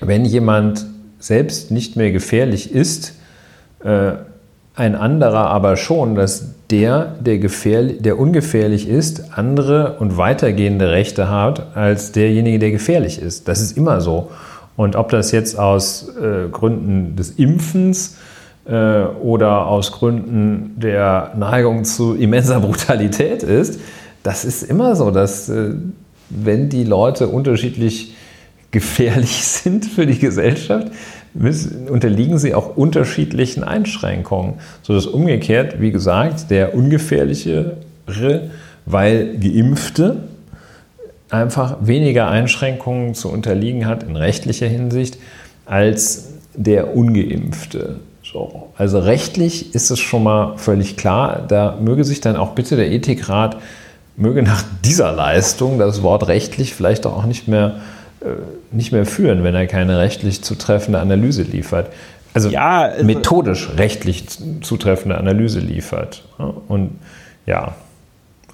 wenn 0.00 0.24
jemand 0.24 0.86
selbst 1.18 1.70
nicht 1.70 1.96
mehr 1.96 2.12
gefährlich 2.12 2.72
ist, 2.72 3.14
äh, 3.84 4.12
ein 4.74 4.94
anderer 4.94 5.48
aber 5.48 5.76
schon, 5.76 6.14
dass 6.14 6.54
der, 6.70 7.16
der, 7.20 7.38
der 7.38 8.18
ungefährlich 8.18 8.88
ist, 8.88 9.36
andere 9.36 9.96
und 9.98 10.16
weitergehende 10.16 10.90
Rechte 10.90 11.28
hat 11.28 11.76
als 11.76 12.12
derjenige, 12.12 12.58
der 12.58 12.70
gefährlich 12.70 13.20
ist. 13.20 13.48
Das 13.48 13.60
ist 13.60 13.76
immer 13.76 14.00
so. 14.00 14.30
Und 14.76 14.96
ob 14.96 15.10
das 15.10 15.32
jetzt 15.32 15.58
aus 15.58 16.08
äh, 16.16 16.48
Gründen 16.48 17.16
des 17.16 17.30
Impfens 17.32 18.16
äh, 18.70 19.02
oder 19.20 19.66
aus 19.66 19.92
Gründen 19.92 20.74
der 20.76 21.32
Neigung 21.36 21.84
zu 21.84 22.14
immenser 22.14 22.60
Brutalität 22.60 23.42
ist, 23.42 23.80
das 24.22 24.44
ist 24.44 24.62
immer 24.62 24.96
so, 24.96 25.10
dass 25.10 25.48
äh, 25.48 25.74
wenn 26.28 26.68
die 26.68 26.84
Leute 26.84 27.28
unterschiedlich 27.28 28.14
gefährlich 28.70 29.44
sind 29.44 29.84
für 29.84 30.06
die 30.06 30.18
Gesellschaft, 30.18 30.88
müssen, 31.34 31.88
unterliegen 31.88 32.38
sie 32.38 32.54
auch 32.54 32.76
unterschiedlichen 32.76 33.64
Einschränkungen. 33.64 34.54
So 34.82 34.94
dass 34.94 35.06
umgekehrt, 35.06 35.80
wie 35.80 35.90
gesagt, 35.90 36.50
der 36.50 36.74
ungefährlichere, 36.74 37.76
weil 38.86 39.36
geimpfte, 39.38 40.24
einfach 41.28 41.78
weniger 41.80 42.28
Einschränkungen 42.28 43.14
zu 43.14 43.30
unterliegen 43.30 43.86
hat 43.86 44.02
in 44.02 44.16
rechtlicher 44.16 44.66
Hinsicht 44.66 45.18
als 45.66 46.30
der 46.54 46.96
ungeimpfte. 46.96 48.00
So. 48.32 48.68
Also 48.76 49.00
rechtlich 49.00 49.74
ist 49.74 49.90
es 49.90 49.98
schon 49.98 50.22
mal 50.22 50.56
völlig 50.56 50.96
klar. 50.96 51.44
Da 51.46 51.76
möge 51.80 52.04
sich 52.04 52.20
dann 52.20 52.36
auch 52.36 52.52
bitte 52.52 52.76
der 52.76 52.90
Ethikrat, 52.90 53.56
möge 54.16 54.42
nach 54.42 54.62
dieser 54.84 55.12
Leistung 55.12 55.78
das 55.78 56.02
Wort 56.02 56.28
rechtlich 56.28 56.74
vielleicht 56.74 57.06
auch 57.06 57.24
nicht 57.24 57.48
mehr, 57.48 57.80
äh, 58.20 58.26
nicht 58.70 58.92
mehr 58.92 59.06
führen, 59.06 59.42
wenn 59.42 59.54
er 59.54 59.66
keine 59.66 59.98
rechtlich 59.98 60.42
zutreffende 60.42 61.00
Analyse 61.00 61.42
liefert. 61.42 61.88
Also 62.32 62.48
ja, 62.50 62.82
also 62.82 63.04
methodisch 63.04 63.70
rechtlich 63.76 64.26
zutreffende 64.60 65.18
Analyse 65.18 65.58
liefert. 65.58 66.22
Und 66.68 66.98
ja. 67.46 67.74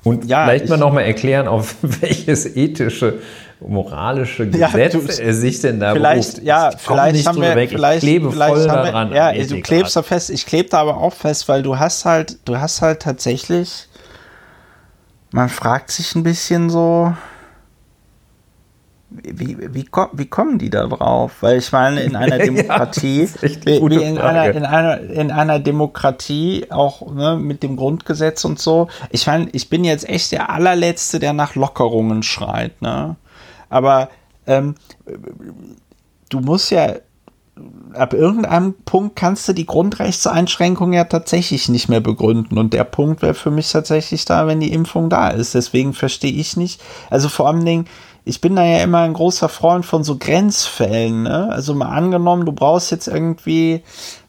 Und 0.04 0.24
ja, 0.24 0.44
vielleicht 0.44 0.68
mal 0.68 0.78
nochmal 0.78 1.04
erklären, 1.04 1.48
auf 1.48 1.76
welches 1.82 2.56
ethische 2.56 3.18
moralische 3.60 4.48
Gesetz 4.48 5.18
ja, 5.18 5.32
sich 5.32 5.60
denn 5.60 5.80
da 5.80 5.94
vielleicht, 5.94 6.34
beruft. 6.34 6.46
Ja, 6.46 6.70
ich 6.72 6.80
vielleicht 6.80 7.26
haben 7.26 7.40
wir, 7.40 7.54
weg. 7.54 7.70
vielleicht, 7.70 8.02
ich 8.02 8.08
klebe 8.08 8.30
vielleicht 8.30 8.54
voll 8.54 8.66
daran. 8.66 9.10
Wir, 9.10 9.16
ja, 9.16 9.32
du 9.32 9.60
klebst 9.60 9.96
da 9.96 10.02
fest. 10.02 10.30
Ich 10.30 10.46
klebe 10.46 10.68
da 10.68 10.80
aber 10.80 10.98
auch 10.98 11.12
fest, 11.12 11.48
weil 11.48 11.62
du 11.62 11.78
hast 11.78 12.04
halt, 12.04 12.38
du 12.44 12.58
hast 12.58 12.82
halt 12.82 13.00
tatsächlich, 13.00 13.88
man 15.30 15.48
fragt 15.48 15.90
sich 15.90 16.14
ein 16.14 16.22
bisschen 16.22 16.70
so, 16.70 17.14
wie, 19.08 19.56
wie, 19.72 19.86
wie, 20.12 20.26
kommen 20.26 20.58
die 20.58 20.68
da 20.68 20.86
drauf? 20.86 21.36
Weil 21.40 21.58
ich 21.58 21.72
meine, 21.72 22.02
in 22.02 22.16
einer 22.16 22.38
Demokratie, 22.44 23.28
ja, 23.42 23.76
in 23.76 24.18
einer, 24.18 24.50
in, 24.50 24.64
einer, 24.64 25.00
in 25.00 25.30
einer 25.30 25.58
Demokratie, 25.58 26.66
auch 26.70 27.12
ne, 27.12 27.36
mit 27.36 27.62
dem 27.62 27.76
Grundgesetz 27.76 28.44
und 28.44 28.58
so, 28.58 28.88
ich 29.10 29.26
meine, 29.26 29.48
ich 29.52 29.70
bin 29.70 29.84
jetzt 29.84 30.08
echt 30.08 30.32
der 30.32 30.50
allerletzte, 30.50 31.18
der 31.18 31.32
nach 31.32 31.54
Lockerungen 31.54 32.22
schreit, 32.22 32.82
ne? 32.82 33.16
Aber 33.68 34.08
ähm, 34.46 34.74
du 36.28 36.40
musst 36.40 36.70
ja 36.70 36.94
ab 37.94 38.12
irgendeinem 38.12 38.74
Punkt 38.84 39.16
kannst 39.16 39.48
du 39.48 39.54
die 39.54 39.64
Grundrechtseinschränkung 39.64 40.92
ja 40.92 41.04
tatsächlich 41.04 41.68
nicht 41.68 41.88
mehr 41.88 42.00
begründen. 42.00 42.58
Und 42.58 42.74
der 42.74 42.84
Punkt 42.84 43.22
wäre 43.22 43.34
für 43.34 43.50
mich 43.50 43.70
tatsächlich 43.72 44.24
da, 44.26 44.46
wenn 44.46 44.60
die 44.60 44.72
Impfung 44.72 45.08
da 45.08 45.28
ist. 45.28 45.54
Deswegen 45.54 45.94
verstehe 45.94 46.32
ich 46.32 46.56
nicht. 46.56 46.82
Also 47.08 47.28
vor 47.28 47.48
allen 47.48 47.64
Dingen, 47.64 47.86
ich 48.24 48.40
bin 48.40 48.56
da 48.56 48.64
ja 48.64 48.82
immer 48.82 49.00
ein 49.00 49.14
großer 49.14 49.48
Freund 49.48 49.86
von 49.86 50.04
so 50.04 50.18
Grenzfällen. 50.18 51.22
Ne? 51.22 51.48
Also 51.50 51.74
mal 51.74 51.88
angenommen, 51.88 52.44
du 52.44 52.52
brauchst 52.52 52.90
jetzt 52.90 53.08
irgendwie 53.08 53.82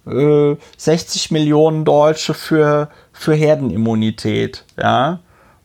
äh, 0.05 0.55
60 0.77 1.31
Millionen 1.31 1.83
Deutsche 1.83 2.33
für 2.33 2.89
für 3.17 3.33
Herdenimmunität, 3.33 4.63
ja. 4.79 5.19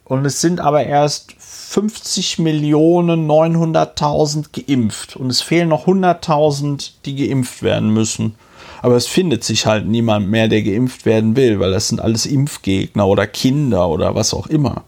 Und 0.04 0.24
es 0.24 0.40
sind 0.40 0.60
aber 0.60 0.84
erst 0.84 1.34
50 1.72 2.38
Millionen 2.38 3.26
900.000 3.26 4.48
geimpft 4.52 5.16
und 5.16 5.30
es 5.30 5.40
fehlen 5.40 5.70
noch 5.70 5.86
100.000, 5.86 6.90
die 7.06 7.16
geimpft 7.16 7.62
werden 7.62 7.88
müssen. 7.88 8.34
Aber 8.82 8.94
es 8.94 9.06
findet 9.06 9.42
sich 9.42 9.64
halt 9.64 9.86
niemand 9.86 10.28
mehr, 10.28 10.48
der 10.48 10.62
geimpft 10.62 11.06
werden 11.06 11.34
will, 11.34 11.60
weil 11.60 11.70
das 11.70 11.88
sind 11.88 12.02
alles 12.02 12.26
Impfgegner 12.26 13.06
oder 13.06 13.26
Kinder 13.26 13.88
oder 13.88 14.14
was 14.14 14.34
auch 14.34 14.48
immer. 14.48 14.84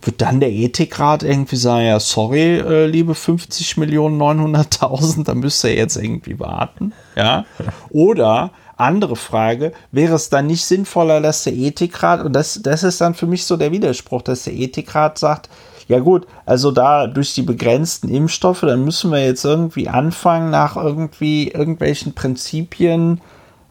Wird 0.00 0.22
dann 0.22 0.40
der 0.40 0.50
Ethikrat 0.50 1.22
irgendwie 1.24 1.56
sagen, 1.56 1.84
ja, 1.88 2.00
sorry, 2.00 2.56
äh, 2.58 2.86
liebe 2.86 3.14
50 3.14 3.76
Millionen 3.76 4.18
900.000, 4.18 5.24
da 5.24 5.34
müsst 5.34 5.62
ihr 5.64 5.74
jetzt 5.74 5.96
irgendwie 5.96 6.40
warten, 6.40 6.94
ja? 7.16 7.44
Oder 7.90 8.52
andere 8.78 9.16
Frage, 9.16 9.72
wäre 9.92 10.14
es 10.14 10.30
dann 10.30 10.46
nicht 10.46 10.64
sinnvoller, 10.64 11.20
dass 11.20 11.44
der 11.44 11.52
Ethikrat, 11.52 12.24
und 12.24 12.32
das, 12.32 12.60
das 12.62 12.82
ist 12.82 13.02
dann 13.02 13.14
für 13.14 13.26
mich 13.26 13.44
so 13.44 13.58
der 13.58 13.72
Widerspruch, 13.72 14.22
dass 14.22 14.44
der 14.44 14.54
Ethikrat 14.54 15.18
sagt, 15.18 15.50
ja 15.88 15.98
gut, 16.00 16.26
also 16.46 16.70
da 16.70 17.06
durch 17.06 17.34
die 17.34 17.42
begrenzten 17.42 18.08
Impfstoffe, 18.08 18.60
dann 18.62 18.84
müssen 18.84 19.10
wir 19.12 19.24
jetzt 19.24 19.44
irgendwie 19.44 19.88
anfangen, 19.88 20.50
nach 20.50 20.76
irgendwie 20.76 21.48
irgendwelchen 21.48 22.14
Prinzipien 22.14 23.20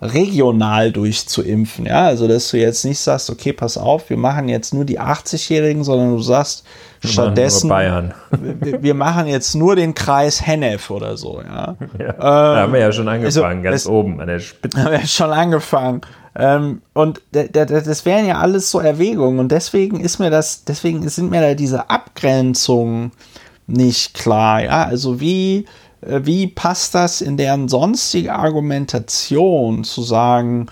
regional 0.02 0.92
durchzuimpfen. 0.92 1.86
Ja, 1.86 2.06
also 2.08 2.28
dass 2.28 2.52
du 2.52 2.58
jetzt 2.58 2.84
nicht 2.84 3.00
sagst, 3.00 3.30
okay, 3.30 3.54
pass 3.54 3.78
auf, 3.78 4.10
wir 4.10 4.18
machen 4.18 4.50
jetzt 4.50 4.74
nur 4.74 4.84
die 4.86 5.00
80-Jährigen, 5.00 5.84
sondern 5.86 6.12
du 6.12 6.22
sagst 6.22 6.66
Wir 7.02 7.10
stattdessen, 7.10 7.70
Bayern. 7.70 8.14
wir, 8.32 8.94
machen 8.94 9.28
jetzt 9.28 9.56
nur 9.56 9.76
den 9.78 9.94
Kreis 9.96 10.46
Hennef 10.46 10.90
oder 10.90 11.16
so. 11.16 11.42
Ja, 11.42 11.76
Ja, 11.98 12.12
da 12.14 12.58
haben 12.64 12.74
wir 12.74 12.82
ja 12.82 12.92
schon 12.92 13.08
also, 13.08 13.44
angefangen, 13.44 13.64
ganz 13.64 13.76
es- 13.82 13.88
oben 13.88 14.20
an 14.20 14.28
der 14.28 14.40
Spitze. 14.40 14.78
haben 14.84 14.92
wir 14.92 15.08
schon 15.08 15.32
angefangen. 15.32 16.02
Ähm, 16.36 16.82
und 16.94 17.22
das 17.32 18.06
wären 18.06 18.26
ja 18.26 18.40
alles 18.40 18.72
so 18.72 18.80
Erwägungen 18.80 19.40
und 19.40 19.52
deswegen 19.52 20.00
ist 20.00 20.20
mir 20.20 20.32
das, 20.32 20.64
deswegen 20.66 21.08
sind 21.08 21.30
mir 21.30 21.42
da 21.42 21.54
diese 21.54 21.90
Abgrenzungen 21.90 23.12
nicht 23.68 24.16
klar. 24.16 24.64
Ja, 24.64 24.84
also 24.86 25.20
wie, 25.20 25.66
äh, 26.02 26.22
wie 26.24 26.48
passt 26.48 26.96
das 26.96 27.22
in 27.22 27.38
deren 27.38 27.68
sonstige 27.68 28.34
Argumentation 28.34 29.84
zu 29.84 30.02
sagen, 30.02 30.68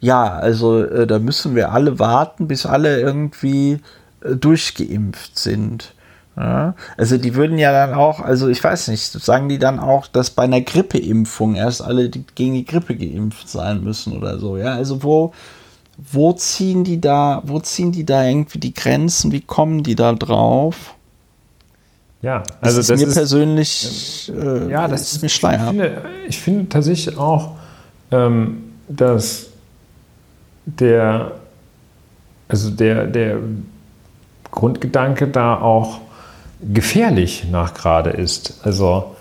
ja, 0.00 0.28
also 0.28 0.84
äh, 0.84 1.06
da 1.06 1.18
müssen 1.18 1.54
wir 1.56 1.72
alle 1.72 1.98
warten, 1.98 2.46
bis 2.46 2.66
alle 2.66 3.00
irgendwie 3.00 3.80
äh, 4.22 4.36
durchgeimpft 4.36 5.38
sind. 5.38 5.94
Ja, 6.38 6.74
also 6.96 7.18
die 7.18 7.34
würden 7.34 7.58
ja 7.58 7.72
dann 7.72 7.94
auch, 7.94 8.20
also 8.20 8.48
ich 8.48 8.62
weiß 8.62 8.88
nicht, 8.88 9.02
sagen 9.10 9.48
die 9.48 9.58
dann 9.58 9.80
auch, 9.80 10.06
dass 10.06 10.30
bei 10.30 10.44
einer 10.44 10.60
Grippeimpfung 10.60 11.56
erst 11.56 11.82
alle 11.82 12.10
die, 12.10 12.24
gegen 12.36 12.54
die 12.54 12.64
Grippe 12.64 12.94
geimpft 12.96 13.48
sein 13.48 13.82
müssen 13.82 14.16
oder 14.16 14.38
so, 14.38 14.56
ja? 14.56 14.74
Also 14.74 15.02
wo, 15.02 15.32
wo 15.98 16.32
ziehen 16.34 16.84
die 16.84 17.00
da, 17.00 17.42
wo 17.46 17.60
ziehen 17.60 17.92
die 17.92 18.06
da 18.06 18.24
irgendwie 18.24 18.58
die 18.60 18.74
Grenzen, 18.74 19.32
wie 19.32 19.40
kommen 19.40 19.82
die 19.82 19.96
da 19.96 20.12
drauf? 20.14 20.94
Ja, 22.22 22.42
Das 22.60 22.76
also 22.76 22.80
ist 22.80 22.90
das 22.90 23.00
mir 23.00 23.06
ist, 23.06 23.14
persönlich 23.14 24.32
äh, 24.34 24.70
ja, 24.70 24.88
das 24.88 25.12
ist 25.12 25.22
mir 25.22 25.28
Ich 25.28 25.34
schleierhaft. 25.34 25.70
finde, 25.70 26.02
ich 26.28 26.38
finde 26.40 26.68
tatsächlich 26.68 27.16
auch, 27.16 27.52
ähm, 28.10 28.72
dass 28.88 29.46
der, 30.66 31.32
also 32.48 32.70
der, 32.70 33.06
der 33.06 33.38
Grundgedanke 34.50 35.28
da 35.28 35.60
auch 35.60 36.00
gefährlich 36.60 37.46
nach 37.50 37.74
gerade 37.74 38.10
ist. 38.10 38.60
Also 38.62 39.16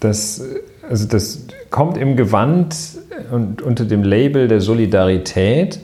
das, 0.00 0.42
also 0.88 1.06
das 1.06 1.46
kommt 1.70 1.96
im 1.96 2.16
Gewand 2.16 2.74
und 3.30 3.62
unter 3.62 3.84
dem 3.84 4.02
Label 4.02 4.48
der 4.48 4.60
Solidarität. 4.60 5.80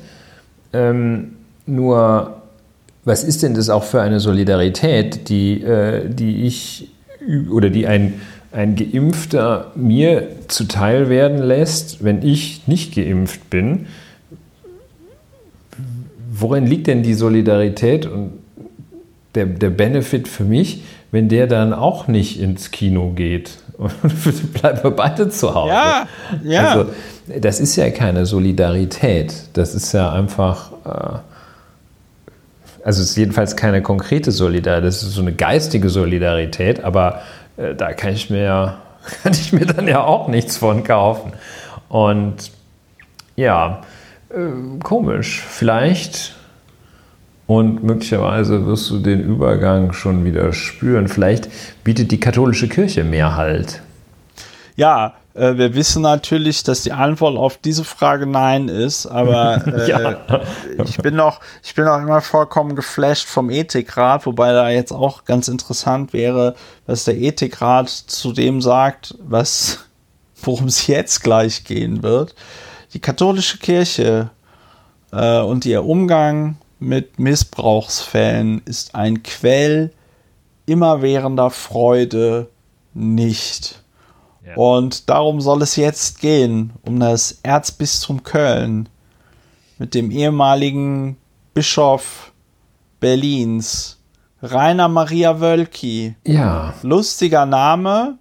Ähm, 0.72 1.36
nur, 1.66 2.42
was 3.04 3.24
ist 3.24 3.42
denn 3.42 3.54
das 3.54 3.70
auch 3.70 3.84
für 3.84 4.00
eine 4.00 4.20
Solidarität, 4.20 5.28
die, 5.28 5.62
äh, 5.62 6.08
die 6.08 6.46
ich 6.46 6.90
oder 7.50 7.70
die 7.70 7.86
ein, 7.86 8.14
ein 8.52 8.76
Geimpfter 8.76 9.72
mir 9.74 10.28
zuteil 10.48 11.08
werden 11.08 11.38
lässt, 11.38 12.04
wenn 12.04 12.22
ich 12.22 12.66
nicht 12.66 12.94
geimpft 12.94 13.50
bin? 13.50 13.86
Worin 16.32 16.66
liegt 16.66 16.86
denn 16.86 17.02
die 17.02 17.14
Solidarität 17.14 18.06
und 18.06 18.43
der, 19.34 19.46
der 19.46 19.70
Benefit 19.70 20.28
für 20.28 20.44
mich, 20.44 20.82
wenn 21.10 21.28
der 21.28 21.46
dann 21.46 21.72
auch 21.72 22.08
nicht 22.08 22.40
ins 22.40 22.70
Kino 22.70 23.10
geht? 23.10 23.58
Und 23.78 24.52
bleiben 24.52 24.82
wir 24.82 24.90
beide 24.92 25.28
zu 25.28 25.54
Hause. 25.54 25.70
Ja, 25.70 26.06
ja. 26.44 26.68
Also, 26.70 26.90
das 27.40 27.60
ist 27.60 27.76
ja 27.76 27.90
keine 27.90 28.26
Solidarität. 28.26 29.34
Das 29.54 29.74
ist 29.74 29.92
ja 29.92 30.12
einfach. 30.12 30.72
Äh, 30.84 31.18
also, 32.84 33.02
es 33.02 33.10
ist 33.10 33.16
jedenfalls 33.16 33.56
keine 33.56 33.82
konkrete 33.82 34.30
Solidarität. 34.30 34.86
Das 34.86 35.02
ist 35.02 35.12
so 35.12 35.22
eine 35.22 35.32
geistige 35.32 35.88
Solidarität, 35.88 36.84
aber 36.84 37.22
äh, 37.56 37.74
da 37.74 37.92
kann 37.92 38.12
ich 38.12 38.30
mir 38.30 38.42
ja. 38.42 38.78
Kann 39.22 39.32
ich 39.32 39.52
mir 39.52 39.66
dann 39.66 39.86
ja 39.86 40.02
auch 40.02 40.28
nichts 40.28 40.56
von 40.56 40.82
kaufen. 40.82 41.34
Und 41.90 42.50
ja, 43.36 43.82
äh, 44.30 44.78
komisch. 44.82 45.42
Vielleicht 45.46 46.34
und 47.46 47.82
möglicherweise 47.84 48.66
wirst 48.66 48.90
du 48.90 48.98
den 48.98 49.20
Übergang 49.20 49.92
schon 49.92 50.24
wieder 50.24 50.52
spüren. 50.52 51.08
Vielleicht 51.08 51.48
bietet 51.84 52.10
die 52.10 52.20
katholische 52.20 52.68
Kirche 52.68 53.04
mehr 53.04 53.36
Halt. 53.36 53.82
Ja, 54.76 55.14
äh, 55.34 55.56
wir 55.56 55.74
wissen 55.74 56.02
natürlich, 56.02 56.62
dass 56.62 56.82
die 56.82 56.92
Antwort 56.92 57.36
auf 57.36 57.58
diese 57.58 57.84
Frage 57.84 58.26
Nein 58.26 58.68
ist, 58.68 59.06
aber 59.06 59.66
äh, 59.66 59.90
Ja. 59.90 60.16
ich 60.84 60.96
bin 60.98 61.16
noch, 61.16 61.40
ich 61.62 61.74
bin 61.74 61.86
auch 61.86 61.98
immer 61.98 62.20
vollkommen 62.20 62.76
geflasht 62.76 63.26
vom 63.26 63.50
Ethikrat, 63.50 64.26
wobei 64.26 64.52
da 64.52 64.70
jetzt 64.70 64.92
auch 64.92 65.24
ganz 65.24 65.48
interessant 65.48 66.12
wäre, 66.12 66.54
was 66.86 67.04
der 67.04 67.16
Ethikrat 67.20 67.88
zu 67.88 68.32
dem 68.32 68.62
sagt, 68.62 69.14
was, 69.20 69.84
worum 70.42 70.66
es 70.66 70.86
jetzt 70.86 71.22
gleich 71.22 71.64
gehen 71.64 72.02
wird. 72.02 72.34
Die 72.94 73.00
katholische 73.00 73.58
Kirche 73.58 74.30
äh, 75.12 75.40
und 75.40 75.66
ihr 75.66 75.84
Umgang 75.84 76.56
mit 76.84 77.18
Missbrauchsfällen 77.18 78.62
ist 78.64 78.94
ein 78.94 79.22
Quell 79.22 79.92
immerwährender 80.66 81.50
Freude 81.50 82.48
nicht. 82.92 83.82
Ja. 84.46 84.54
Und 84.56 85.08
darum 85.08 85.40
soll 85.40 85.62
es 85.62 85.76
jetzt 85.76 86.20
gehen, 86.20 86.72
um 86.82 87.00
das 87.00 87.40
Erzbistum 87.42 88.22
Köln 88.22 88.88
mit 89.78 89.94
dem 89.94 90.10
ehemaligen 90.10 91.16
Bischof 91.54 92.32
Berlins, 93.00 93.98
Rainer 94.42 94.88
Maria 94.88 95.40
Wölki. 95.40 96.14
Ja, 96.26 96.74
Lustiger 96.82 97.46
Name, 97.46 98.18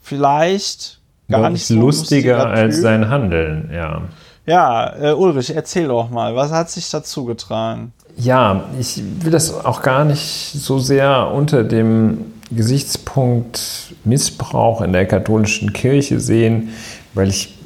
vielleicht 0.00 1.00
gar 1.28 1.40
gar 1.40 1.50
nicht 1.50 1.60
nicht 1.60 1.66
so 1.68 1.74
lustiger 1.86 2.36
lustiger 2.36 2.46
als 2.50 2.74
Typ. 2.76 2.82
sein 2.82 3.08
Handeln, 3.08 3.70
ja. 3.72 4.02
Ja, 4.46 4.94
äh, 5.00 5.12
Ulrich, 5.12 5.54
erzähl 5.54 5.88
doch 5.88 6.10
mal, 6.10 6.36
was 6.36 6.52
hat 6.52 6.70
sich 6.70 6.90
dazu 6.90 7.24
getragen? 7.24 7.92
Ja, 8.16 8.64
ich 8.78 9.02
will 9.20 9.32
das 9.32 9.64
auch 9.64 9.82
gar 9.82 10.04
nicht 10.04 10.52
so 10.52 10.78
sehr 10.78 11.30
unter 11.32 11.64
dem 11.64 12.32
Gesichtspunkt 12.50 13.94
Missbrauch 14.04 14.82
in 14.82 14.92
der 14.92 15.06
katholischen 15.06 15.72
Kirche 15.72 16.20
sehen, 16.20 16.70
weil 17.14 17.28
ich, 17.28 17.58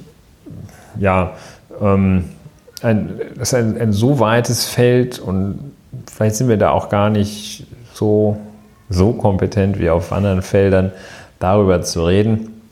ja, 0.98 1.32
ähm, 1.80 2.24
ein, 2.80 3.20
das 3.36 3.48
ist 3.48 3.55
ein, 3.55 3.78
ein 3.80 3.92
so 3.92 4.20
weites 4.20 4.66
Feld 4.66 5.18
und 5.18 5.72
vielleicht 6.10 6.36
sind 6.36 6.48
wir 6.48 6.56
da 6.56 6.70
auch 6.70 6.88
gar 6.88 7.10
nicht 7.10 7.66
so, 7.92 8.38
so 8.88 9.12
kompetent 9.12 9.78
wie 9.80 9.90
auf 9.90 10.12
anderen 10.12 10.42
Feldern, 10.42 10.92
darüber 11.40 11.82
zu 11.82 12.06
reden. 12.06 12.62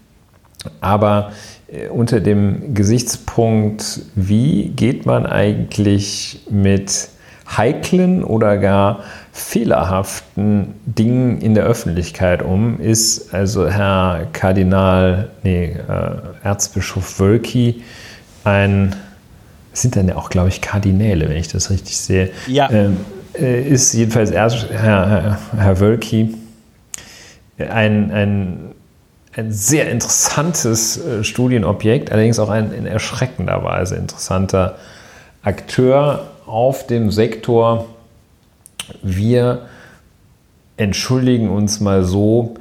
Aber 0.80 1.32
unter 1.90 2.20
dem 2.20 2.74
Gesichtspunkt, 2.74 4.00
wie 4.14 4.68
geht 4.68 5.04
man 5.06 5.26
eigentlich 5.26 6.40
mit 6.48 7.08
heiklen 7.56 8.24
oder 8.24 8.58
gar 8.58 9.00
fehlerhaften 9.32 10.74
Dingen 10.84 11.40
in 11.40 11.54
der 11.54 11.64
Öffentlichkeit 11.64 12.42
um, 12.42 12.80
ist 12.80 13.32
also 13.34 13.68
Herr 13.68 14.26
Kardinal, 14.32 15.30
nee, 15.42 15.66
äh, 15.66 16.44
Erzbischof 16.44 17.20
Wölki 17.20 17.82
ein, 18.44 18.96
sind 19.72 19.96
dann 19.96 20.08
ja 20.08 20.16
auch, 20.16 20.30
glaube 20.30 20.48
ich, 20.48 20.60
Kardinäle, 20.60 21.28
wenn 21.28 21.36
ich 21.36 21.48
das 21.48 21.70
richtig 21.70 21.96
sehe, 21.98 22.30
Ja. 22.46 22.70
ähm, 22.70 22.96
äh, 23.38 23.62
ist 23.62 23.92
jedenfalls 23.92 24.30
Herr, 24.32 24.50
Herr, 24.70 25.38
Herr 25.56 25.80
Wölki 25.80 26.34
ein, 27.58 28.10
ein 28.10 28.58
ein 29.36 29.52
sehr 29.52 29.90
interessantes 29.90 30.96
äh, 30.96 31.22
Studienobjekt, 31.22 32.10
allerdings 32.10 32.38
auch 32.38 32.48
ein 32.48 32.72
in 32.72 32.86
erschreckender 32.86 33.62
Weise 33.62 33.96
interessanter 33.96 34.76
Akteur 35.42 36.28
auf 36.46 36.86
dem 36.86 37.10
Sektor. 37.10 37.86
Wir 39.02 39.66
entschuldigen 40.76 41.50
uns 41.50 41.80
mal 41.80 42.04
so, 42.04 42.54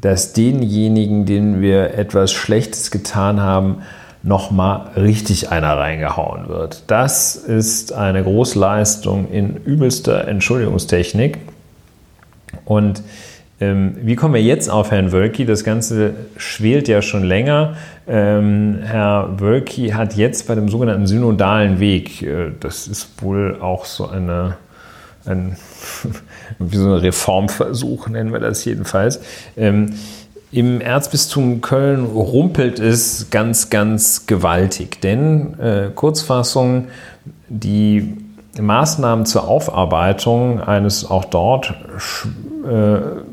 dass 0.00 0.32
denjenigen, 0.32 1.26
denen 1.26 1.60
wir 1.60 1.94
etwas 1.94 2.32
Schlechtes 2.32 2.90
getan 2.90 3.40
haben, 3.40 3.82
nochmal 4.22 4.90
richtig 4.96 5.50
einer 5.50 5.76
reingehauen 5.76 6.48
wird. 6.48 6.84
Das 6.86 7.36
ist 7.36 7.92
eine 7.92 8.22
Großleistung 8.22 9.30
in 9.30 9.56
übelster 9.56 10.26
Entschuldigungstechnik. 10.28 11.38
Und 12.64 13.02
ähm, 13.62 13.96
wie 14.02 14.16
kommen 14.16 14.34
wir 14.34 14.42
jetzt 14.42 14.68
auf 14.68 14.90
Herrn 14.90 15.12
Wölki? 15.12 15.44
Das 15.44 15.62
Ganze 15.62 16.14
schwelt 16.36 16.88
ja 16.88 17.00
schon 17.00 17.22
länger. 17.22 17.76
Ähm, 18.08 18.80
Herr 18.82 19.38
Wölki 19.38 19.90
hat 19.90 20.16
jetzt 20.16 20.48
bei 20.48 20.56
dem 20.56 20.68
sogenannten 20.68 21.06
synodalen 21.06 21.78
Weg, 21.78 22.22
äh, 22.22 22.50
das 22.58 22.88
ist 22.88 23.22
wohl 23.22 23.58
auch 23.60 23.84
so 23.84 24.08
eine, 24.08 24.56
ein, 25.26 25.56
wie 26.58 26.76
so 26.76 26.86
ein 26.86 26.98
Reformversuch, 26.98 28.08
nennen 28.08 28.32
wir 28.32 28.40
das 28.40 28.64
jedenfalls, 28.64 29.20
ähm, 29.56 29.94
im 30.50 30.80
Erzbistum 30.80 31.60
Köln 31.60 32.04
rumpelt 32.04 32.80
es 32.80 33.28
ganz, 33.30 33.70
ganz 33.70 34.26
gewaltig. 34.26 35.00
Denn 35.00 35.58
äh, 35.60 35.90
Kurzfassung, 35.94 36.88
die 37.48 38.18
Maßnahmen 38.60 39.24
zur 39.24 39.46
Aufarbeitung 39.46 40.60
eines 40.60 41.08
auch 41.08 41.24
dort 41.24 41.74
äh, 42.68 43.31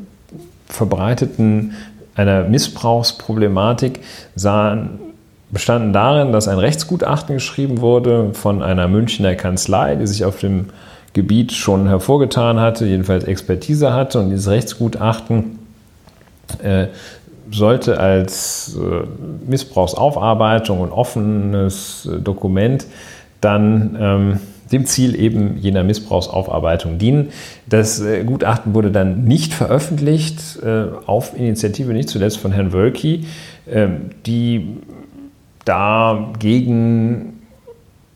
verbreiteten 0.72 1.74
einer 2.14 2.44
Missbrauchsproblematik 2.44 4.00
sahen, 4.34 5.00
bestanden 5.50 5.92
darin, 5.92 6.32
dass 6.32 6.48
ein 6.48 6.58
Rechtsgutachten 6.58 7.36
geschrieben 7.36 7.80
wurde 7.80 8.34
von 8.34 8.62
einer 8.62 8.88
Münchner 8.88 9.34
Kanzlei, 9.34 9.96
die 9.96 10.06
sich 10.06 10.24
auf 10.24 10.38
dem 10.38 10.66
Gebiet 11.12 11.52
schon 11.52 11.88
hervorgetan 11.88 12.60
hatte, 12.60 12.86
jedenfalls 12.86 13.24
Expertise 13.24 13.92
hatte. 13.92 14.20
Und 14.20 14.30
dieses 14.30 14.48
Rechtsgutachten 14.48 15.58
äh, 16.62 16.86
sollte 17.50 17.98
als 17.98 18.76
äh, 18.76 19.06
Missbrauchsaufarbeitung 19.48 20.80
und 20.80 20.92
offenes 20.92 22.06
äh, 22.06 22.20
Dokument 22.20 22.86
dann 23.40 23.96
ähm, 23.98 24.40
dem 24.72 24.86
Ziel 24.86 25.18
eben 25.18 25.56
jener 25.58 25.82
Missbrauchsaufarbeitung 25.82 26.98
dienen. 26.98 27.30
Das 27.66 28.00
äh, 28.00 28.24
Gutachten 28.24 28.74
wurde 28.74 28.90
dann 28.90 29.24
nicht 29.24 29.52
veröffentlicht, 29.52 30.58
äh, 30.62 30.84
auf 31.06 31.36
Initiative 31.36 31.92
nicht 31.92 32.08
zuletzt 32.08 32.38
von 32.38 32.52
Herrn 32.52 32.72
Wölki, 32.72 33.26
äh, 33.66 33.88
die 34.26 34.76
dagegen 35.64 37.40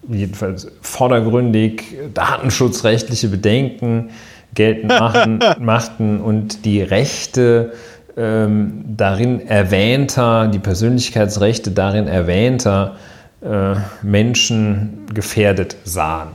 jedenfalls 0.09 0.69
vordergründig 0.83 1.83
datenschutzrechtliche 2.13 3.29
Bedenken 3.29 4.11
geltend 4.55 4.89
machen, 4.89 5.41
machten 5.61 6.21
und 6.21 6.65
die 6.65 6.83
Rechte 6.83 7.73
ähm, 8.17 8.85
darin 8.97 9.47
erwähnter, 9.49 10.49
die 10.49 10.59
Persönlichkeitsrechte 10.59 11.71
darin 11.73 12.07
erwähnter 12.07 12.97
äh, 13.43 13.75
Menschen 14.03 15.07
gefährdet 15.13 15.77
sahen. 15.85 16.29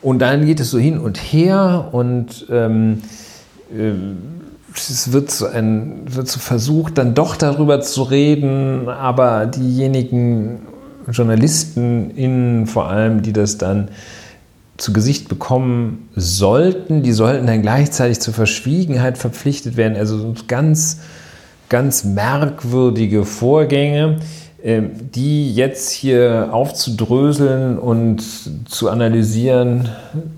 Und 0.00 0.20
dann 0.20 0.46
geht 0.46 0.60
es 0.60 0.70
so 0.70 0.78
hin 0.78 0.98
und 0.98 1.18
her 1.18 1.88
und 1.92 2.46
ähm, 2.50 3.02
äh, 3.76 3.92
es 4.74 5.12
wird 5.12 5.30
so, 5.30 5.46
ein, 5.46 6.02
wird 6.06 6.28
so 6.28 6.38
versucht, 6.38 6.98
dann 6.98 7.14
doch 7.14 7.36
darüber 7.36 7.80
zu 7.80 8.02
reden, 8.04 8.88
aber 8.88 9.46
diejenigen 9.46 10.60
Journalisten, 11.10 12.10
innen 12.10 12.66
vor 12.66 12.88
allem, 12.88 13.22
die 13.22 13.32
das 13.32 13.58
dann 13.58 13.88
zu 14.76 14.92
Gesicht 14.92 15.28
bekommen 15.28 16.08
sollten, 16.14 17.02
die 17.02 17.12
sollten 17.12 17.46
dann 17.46 17.62
gleichzeitig 17.62 18.20
zur 18.20 18.34
Verschwiegenheit 18.34 19.18
verpflichtet 19.18 19.76
werden. 19.76 19.96
Also 19.96 20.34
ganz, 20.46 21.00
ganz 21.68 22.04
merkwürdige 22.04 23.24
Vorgänge. 23.24 24.18
Ähm, 24.60 24.90
die 25.14 25.54
jetzt 25.54 25.92
hier 25.92 26.48
aufzudröseln 26.50 27.78
und 27.78 28.24
zu 28.68 28.90
analysieren 28.90 29.88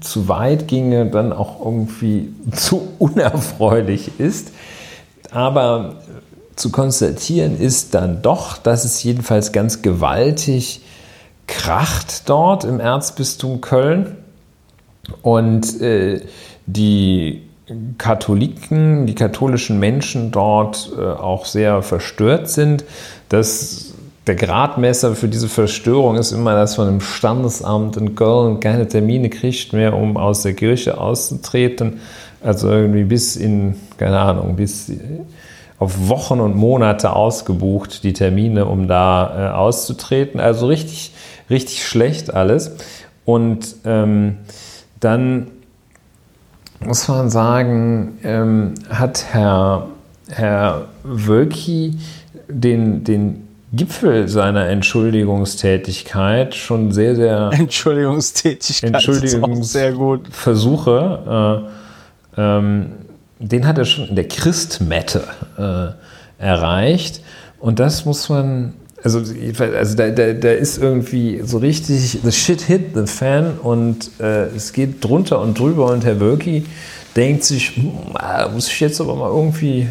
zu 0.00 0.28
weit 0.28 0.68
ginge, 0.68 1.06
dann 1.06 1.32
auch 1.32 1.64
irgendwie 1.64 2.28
zu 2.52 2.88
unerfreulich 2.98 4.20
ist. 4.20 4.52
Aber 5.30 5.94
zu 6.54 6.70
konstatieren 6.70 7.58
ist 7.58 7.94
dann 7.94 8.20
doch, 8.20 8.58
dass 8.58 8.84
es 8.84 9.02
jedenfalls 9.02 9.52
ganz 9.52 9.80
gewaltig 9.80 10.82
kracht 11.46 12.28
dort 12.28 12.64
im 12.64 12.78
Erzbistum 12.78 13.62
Köln 13.62 14.18
und 15.22 15.80
äh, 15.80 16.20
die 16.66 17.48
Katholiken, 17.96 19.06
die 19.06 19.14
katholischen 19.14 19.78
Menschen 19.78 20.30
dort 20.30 20.90
äh, 20.94 21.00
auch 21.00 21.46
sehr 21.46 21.82
verstört 21.82 22.50
sind. 22.50 22.84
Das 23.28 23.89
der 24.26 24.34
Gradmesser 24.34 25.14
für 25.14 25.28
diese 25.28 25.48
Verstörung 25.48 26.16
ist 26.16 26.32
immer, 26.32 26.54
dass 26.54 26.76
man 26.76 26.88
im 26.88 27.00
Standesamt 27.00 27.96
in 27.96 28.14
Köln 28.14 28.60
keine 28.60 28.86
Termine 28.86 29.30
kriegt 29.30 29.72
mehr, 29.72 29.96
um 29.96 30.16
aus 30.16 30.42
der 30.42 30.54
Kirche 30.54 30.98
auszutreten. 30.98 32.00
Also 32.42 32.70
irgendwie 32.70 33.04
bis 33.04 33.36
in, 33.36 33.76
keine 33.96 34.18
Ahnung, 34.18 34.56
bis 34.56 34.92
auf 35.78 36.08
Wochen 36.08 36.40
und 36.40 36.56
Monate 36.56 37.14
ausgebucht, 37.14 38.04
die 38.04 38.12
Termine, 38.12 38.66
um 38.66 38.86
da 38.86 39.52
äh, 39.52 39.56
auszutreten. 39.56 40.38
Also 40.38 40.66
richtig, 40.66 41.12
richtig 41.48 41.86
schlecht 41.86 42.32
alles. 42.32 42.72
Und 43.24 43.76
ähm, 43.84 44.36
dann 45.00 45.46
muss 46.84 47.08
man 47.08 47.30
sagen, 47.30 48.18
ähm, 48.22 48.74
hat 48.90 49.24
Herr, 49.32 49.88
Herr 50.28 50.88
Wölki 51.02 51.98
den, 52.48 53.04
den 53.04 53.49
Gipfel 53.72 54.26
seiner 54.26 54.68
Entschuldigungstätigkeit 54.68 56.54
schon 56.54 56.90
sehr, 56.92 57.14
sehr 57.14 57.50
Entschuldigungstätigkeit 57.54 58.94
Entschuldigungs 58.94 59.72
sehr 59.72 59.92
gut. 59.92 60.26
Versuche, 60.30 61.64
äh, 62.36 62.40
ähm, 62.40 62.86
den 63.38 63.66
hat 63.66 63.78
er 63.78 63.84
schon 63.84 64.08
in 64.08 64.16
der 64.16 64.26
Christmette 64.26 65.24
äh, 65.56 66.42
erreicht. 66.42 67.22
Und 67.60 67.78
das 67.78 68.04
muss 68.04 68.28
man, 68.28 68.74
also, 69.04 69.20
also 69.20 69.96
da, 69.96 70.10
da, 70.10 70.32
da, 70.32 70.50
ist 70.50 70.78
irgendwie 70.78 71.40
so 71.44 71.58
richtig, 71.58 72.18
the 72.24 72.32
shit 72.32 72.60
hit 72.62 72.94
the 72.94 73.06
fan 73.06 73.58
und 73.58 74.10
äh, 74.18 74.46
es 74.46 74.72
geht 74.72 75.04
drunter 75.04 75.40
und 75.40 75.58
drüber 75.58 75.92
und 75.92 76.04
Herr 76.04 76.18
Wölki 76.18 76.64
denkt 77.14 77.44
sich, 77.44 77.76
hm, 77.76 77.92
muss 78.52 78.68
ich 78.68 78.80
jetzt 78.80 79.00
aber 79.00 79.14
mal 79.14 79.30
irgendwie, 79.30 79.88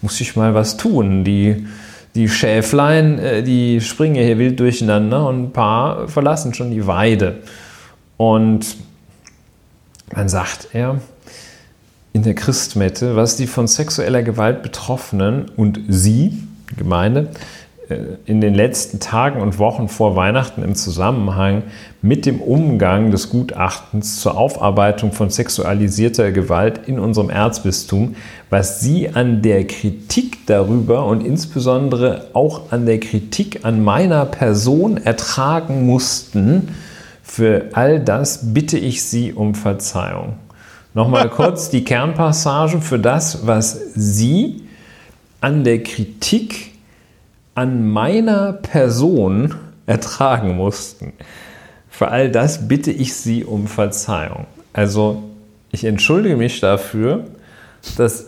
muss 0.00 0.20
ich 0.20 0.36
mal 0.36 0.54
was 0.54 0.76
tun. 0.76 1.24
Die 1.24 1.66
die 2.14 2.28
Schäflein, 2.28 3.18
äh, 3.18 3.42
die 3.42 3.80
springen 3.80 4.16
hier 4.16 4.38
wild 4.38 4.58
durcheinander 4.60 5.26
und 5.26 5.44
ein 5.44 5.52
paar 5.52 6.08
verlassen 6.08 6.54
schon 6.54 6.70
die 6.70 6.86
Weide. 6.86 7.38
Und 8.16 8.76
dann 10.10 10.28
sagt 10.28 10.68
er 10.72 11.00
in 12.12 12.22
der 12.22 12.34
Christmette, 12.34 13.14
was 13.16 13.36
die 13.36 13.46
von 13.46 13.68
sexueller 13.68 14.22
Gewalt 14.22 14.62
Betroffenen 14.62 15.48
und 15.56 15.80
sie, 15.88 16.42
Gemeinde, 16.76 17.28
in 18.26 18.40
den 18.40 18.54
letzten 18.54 19.00
Tagen 19.00 19.40
und 19.40 19.58
Wochen 19.58 19.88
vor 19.88 20.16
Weihnachten 20.16 20.62
im 20.62 20.74
Zusammenhang 20.74 21.62
mit 22.02 22.26
dem 22.26 22.40
Umgang 22.40 23.10
des 23.10 23.30
Gutachtens 23.30 24.20
zur 24.20 24.36
Aufarbeitung 24.36 25.12
von 25.12 25.30
sexualisierter 25.30 26.32
Gewalt 26.32 26.82
in 26.86 26.98
unserem 26.98 27.30
Erzbistum, 27.30 28.16
was 28.48 28.80
Sie 28.80 29.10
an 29.10 29.42
der 29.42 29.66
Kritik 29.66 30.46
darüber 30.46 31.06
und 31.06 31.24
insbesondere 31.24 32.28
auch 32.32 32.72
an 32.72 32.86
der 32.86 33.00
Kritik 33.00 33.64
an 33.64 33.82
meiner 33.82 34.24
Person 34.26 34.96
ertragen 34.96 35.86
mussten, 35.86 36.68
für 37.22 37.70
all 37.74 38.00
das 38.00 38.54
bitte 38.54 38.78
ich 38.78 39.02
Sie 39.02 39.32
um 39.32 39.54
Verzeihung. 39.54 40.34
Nochmal 40.94 41.28
kurz 41.30 41.70
die 41.70 41.84
Kernpassage 41.84 42.80
für 42.80 42.98
das, 42.98 43.46
was 43.46 43.78
Sie 43.94 44.62
an 45.40 45.64
der 45.64 45.82
Kritik 45.82 46.69
an 47.54 47.90
meiner 47.90 48.52
Person 48.52 49.54
ertragen 49.86 50.56
mussten. 50.56 51.12
Für 51.88 52.08
all 52.08 52.30
das 52.30 52.68
bitte 52.68 52.90
ich 52.90 53.14
Sie 53.14 53.44
um 53.44 53.66
Verzeihung. 53.66 54.46
Also 54.72 55.24
ich 55.72 55.84
entschuldige 55.84 56.36
mich 56.36 56.60
dafür, 56.60 57.24
dass 57.96 58.26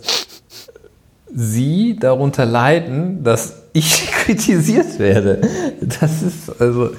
Sie 1.34 1.96
darunter 1.98 2.44
leiden, 2.44 3.24
dass 3.24 3.62
ich 3.72 4.10
kritisiert 4.12 4.98
werde. 4.98 5.40
Das 5.80 6.22
ist 6.22 6.60
also, 6.60 6.90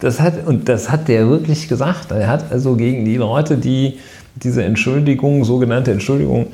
das 0.00 0.20
hat, 0.20 0.46
und 0.46 0.68
das 0.68 0.90
hat 0.90 1.08
der 1.08 1.28
wirklich 1.28 1.68
gesagt. 1.68 2.10
Er 2.10 2.28
hat 2.28 2.50
also 2.50 2.76
gegen 2.76 3.04
die 3.04 3.16
Leute, 3.16 3.58
die 3.58 3.98
diese 4.34 4.64
Entschuldigung, 4.64 5.44
sogenannte 5.44 5.92
Entschuldigung, 5.92 6.48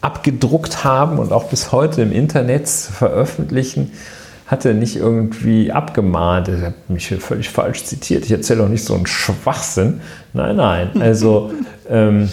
abgedruckt 0.00 0.82
haben 0.82 1.18
und 1.18 1.32
auch 1.32 1.44
bis 1.44 1.72
heute 1.72 2.02
im 2.02 2.12
Internet 2.12 2.68
veröffentlichen, 2.68 3.92
hat 4.50 4.64
er 4.64 4.74
nicht 4.74 4.96
irgendwie 4.96 5.70
abgemahnt. 5.70 6.48
Er 6.48 6.60
hat 6.62 6.90
mich 6.90 7.06
hier 7.06 7.20
völlig 7.20 7.50
falsch 7.50 7.84
zitiert. 7.84 8.24
Ich 8.24 8.32
erzähle 8.32 8.64
auch 8.64 8.68
nicht 8.68 8.84
so 8.84 8.94
einen 8.94 9.06
Schwachsinn. 9.06 10.00
Nein, 10.32 10.56
nein. 10.56 10.90
Also 11.00 11.52
ähm, 11.88 12.28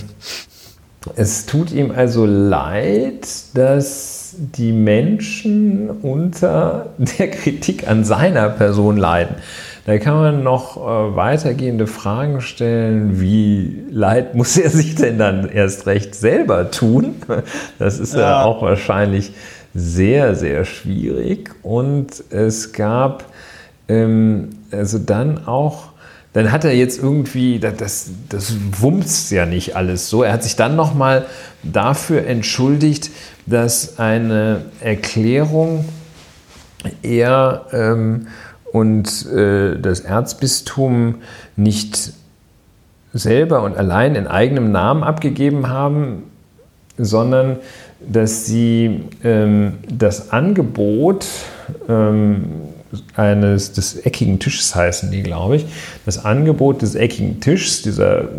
es 1.15 1.45
tut 1.45 1.71
ihm 1.71 1.91
also 1.91 2.25
leid, 2.25 3.27
dass 3.53 4.35
die 4.37 4.71
Menschen 4.71 5.89
unter 5.89 6.87
der 6.97 7.29
Kritik 7.29 7.87
an 7.87 8.03
seiner 8.03 8.49
Person 8.49 8.97
leiden. 8.97 9.35
Da 9.85 9.99
kann 9.99 10.15
man 10.15 10.43
noch 10.43 10.75
äh, 10.75 11.15
weitergehende 11.15 11.87
Fragen 11.87 12.41
stellen, 12.41 13.21
wie 13.21 13.83
leid 13.89 14.35
muss 14.35 14.57
er 14.57 14.69
sich 14.69 14.95
denn 14.95 15.17
dann 15.17 15.47
erst 15.49 15.85
recht 15.85 16.13
selber 16.13 16.71
tun? 16.71 17.15
Das 17.79 17.99
ist 17.99 18.13
ja, 18.13 18.19
ja 18.19 18.43
auch 18.43 18.61
wahrscheinlich 18.61 19.31
sehr, 19.77 20.35
sehr 20.35 20.65
schwierig. 20.65 21.51
Und 21.63 22.23
es 22.31 22.73
gab 22.73 23.25
ähm, 23.87 24.49
also 24.71 24.97
dann 24.97 25.47
auch 25.47 25.89
dann 26.33 26.51
hat 26.51 26.65
er 26.65 26.75
jetzt 26.75 27.01
irgendwie, 27.01 27.57
das, 27.57 28.11
das 28.29 28.53
wumms 28.79 29.31
ja 29.31 29.47
nicht 29.47 29.75
alles 29.75 30.07
so. 30.07 30.21
Er 30.21 30.33
hat 30.33 30.43
sich 30.43 30.55
dann 30.55 30.75
nochmal 30.75 31.25
dafür 31.63 32.27
entschuldigt, 32.27 33.09
dass 33.47 33.97
eine 33.97 34.65
Erklärung 34.79 35.85
er 37.01 37.65
ähm, 37.71 38.27
und 38.71 39.25
äh, 39.31 39.79
das 39.79 40.01
Erzbistum 40.01 41.23
nicht 41.55 42.13
selber 43.13 43.63
und 43.63 43.75
allein 43.75 44.13
in 44.13 44.27
eigenem 44.27 44.71
Namen 44.71 45.01
abgegeben 45.01 45.69
haben, 45.69 46.21
sondern 46.99 47.57
dass 47.99 48.45
sie 48.45 49.05
ähm, 49.23 49.73
das 49.89 50.31
Angebot 50.31 51.25
ähm, 51.89 52.45
eines 53.15 53.73
des 53.73 54.05
eckigen 54.05 54.39
Tisches 54.39 54.75
heißen 54.75 55.11
die, 55.11 55.23
glaube 55.23 55.57
ich, 55.57 55.65
das 56.05 56.23
Angebot 56.23 56.81
des 56.81 56.95
eckigen 56.95 57.41
Tisches, 57.41 57.81
dieser 57.81 58.29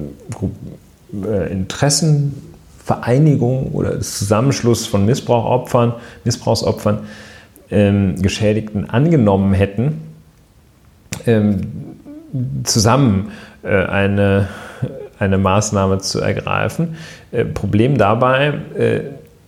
äh, 1.13 1.53
Interessenvereinigung 1.53 3.73
oder 3.73 3.97
des 3.97 4.19
Zusammenschluss 4.19 4.87
von 4.87 5.05
Missbrauchopfern, 5.05 5.93
Missbrauchsopfern, 6.25 7.01
ähm, 7.71 8.17
Geschädigten 8.23 8.89
angenommen 8.89 9.53
hätten, 9.53 10.01
ähm, 11.27 11.61
zusammen 12.65 13.33
äh, 13.63 13.85
eine, 13.85 14.49
eine 15.19 15.37
Maßnahme 15.39 15.99
zu 15.99 16.21
ergreifen. 16.21 16.97
Äh, 17.33 17.45
Problem 17.45 17.99
dabei, 17.99 18.55
äh, 18.79 19.01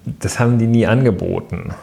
das 0.04 0.38
haben 0.38 0.58
die 0.58 0.66
nie 0.66 0.86
angeboten. 0.86 1.74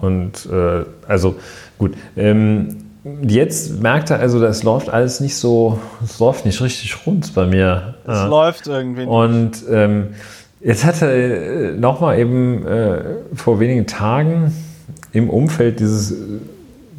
Und 0.00 0.46
äh, 0.50 0.84
also 1.08 1.36
gut. 1.78 1.94
Ähm, 2.16 2.76
jetzt 3.22 3.80
merkt 3.82 4.10
er 4.10 4.20
also, 4.20 4.40
das 4.40 4.62
läuft 4.62 4.88
alles 4.88 5.20
nicht 5.20 5.36
so, 5.36 5.78
es 6.02 6.18
läuft 6.18 6.46
nicht 6.46 6.60
richtig 6.60 7.06
rund 7.06 7.34
bei 7.34 7.46
mir. 7.46 7.94
Es 8.04 8.14
ja. 8.14 8.26
läuft 8.26 8.66
irgendwie 8.66 9.02
nicht. 9.02 9.10
Und 9.10 9.52
ähm, 9.70 10.08
jetzt 10.60 10.84
hat 10.84 11.02
er 11.02 11.12
äh, 11.12 11.72
nochmal 11.72 12.18
eben 12.18 12.66
äh, 12.66 13.02
vor 13.34 13.60
wenigen 13.60 13.86
Tagen 13.86 14.52
im 15.12 15.30
Umfeld 15.30 15.80
dieses, 15.80 16.14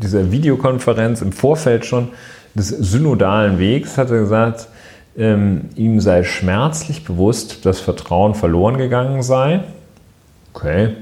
dieser 0.01 0.31
Videokonferenz, 0.31 1.21
im 1.21 1.31
Vorfeld 1.31 1.85
schon 1.85 2.09
des 2.53 2.69
synodalen 2.69 3.59
Wegs, 3.59 3.97
hat 3.97 4.09
er 4.09 4.19
gesagt, 4.19 4.67
ähm, 5.17 5.69
ihm 5.75 5.99
sei 5.99 6.23
schmerzlich 6.23 7.03
bewusst, 7.03 7.65
dass 7.65 7.79
Vertrauen 7.79 8.35
verloren 8.35 8.77
gegangen 8.77 9.23
sei. 9.23 9.61
Okay. 10.55 10.95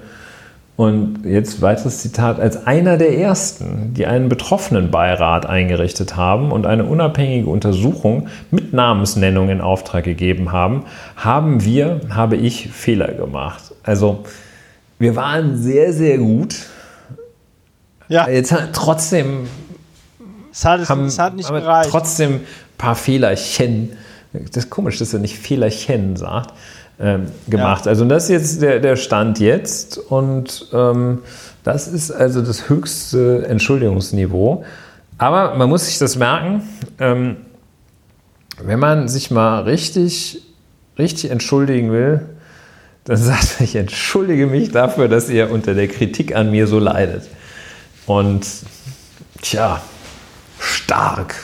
Und 0.75 1.23
jetzt 1.23 1.61
weiteres 1.61 1.99
Zitat, 1.99 2.39
als 2.39 2.65
einer 2.65 2.97
der 2.97 3.15
ersten, 3.15 3.93
die 3.93 4.07
einen 4.07 4.27
Betroffenenbeirat 4.27 5.45
eingerichtet 5.45 6.15
haben 6.15 6.51
und 6.51 6.65
eine 6.65 6.85
unabhängige 6.85 7.47
Untersuchung 7.47 8.27
mit 8.49 8.73
Namensnennung 8.73 9.49
in 9.49 9.61
Auftrag 9.61 10.03
gegeben 10.03 10.51
haben, 10.51 10.85
haben 11.15 11.63
wir, 11.63 12.01
habe 12.09 12.37
ich 12.37 12.71
Fehler 12.71 13.13
gemacht. 13.13 13.75
Also 13.83 14.23
wir 14.97 15.15
waren 15.15 15.61
sehr, 15.61 15.93
sehr 15.93 16.17
gut. 16.17 16.55
Ja. 18.07 18.27
Jetzt 18.27 18.51
hat 18.51 18.73
trotzdem 18.73 19.47
es 20.51 20.65
hat, 20.65 20.89
haben, 20.89 21.05
es 21.05 21.19
hat 21.19 21.35
nicht 21.35 21.49
gereicht. 21.49 21.91
trotzdem 21.91 22.33
ein 22.33 22.41
paar 22.79 22.95
Fehlerchen. 22.95 23.91
Das 24.33 24.65
ist 24.65 24.69
komisch, 24.71 24.97
dass 24.97 25.13
er 25.13 25.19
nicht 25.19 25.37
Fehlerchen 25.37 26.15
sagt 26.15 26.51
ähm, 27.03 27.27
gemacht. 27.47 27.85
Ja. 27.85 27.91
Also 27.91 28.05
das 28.05 28.23
ist 28.23 28.29
jetzt 28.29 28.61
der, 28.61 28.79
der 28.79 28.95
Stand 28.95 29.39
jetzt 29.39 29.97
und 29.97 30.67
ähm, 30.71 31.19
das 31.63 31.87
ist 31.89 32.11
also 32.11 32.41
das 32.41 32.69
höchste 32.69 33.45
Entschuldigungsniveau. 33.45 34.63
Aber 35.17 35.55
man 35.55 35.69
muss 35.69 35.85
sich 35.85 35.99
das 35.99 36.15
merken, 36.15 36.63
ähm, 36.99 37.35
wenn 38.61 38.79
man 38.79 39.09
sich 39.09 39.31
mal 39.31 39.63
richtig, 39.63 40.43
richtig 40.97 41.29
entschuldigen 41.29 41.91
will, 41.91 42.21
dann 43.03 43.17
sagt 43.17 43.55
er, 43.59 43.65
ich 43.65 43.75
entschuldige 43.75 44.47
mich 44.47 44.71
dafür, 44.71 45.09
dass 45.09 45.29
ihr 45.29 45.51
unter 45.51 45.73
der 45.73 45.89
Kritik 45.89 46.33
an 46.33 46.51
mir 46.51 46.67
so 46.67 46.79
leidet. 46.79 47.27
Und 48.05 48.47
tja, 49.41 49.81
stark. 50.57 51.35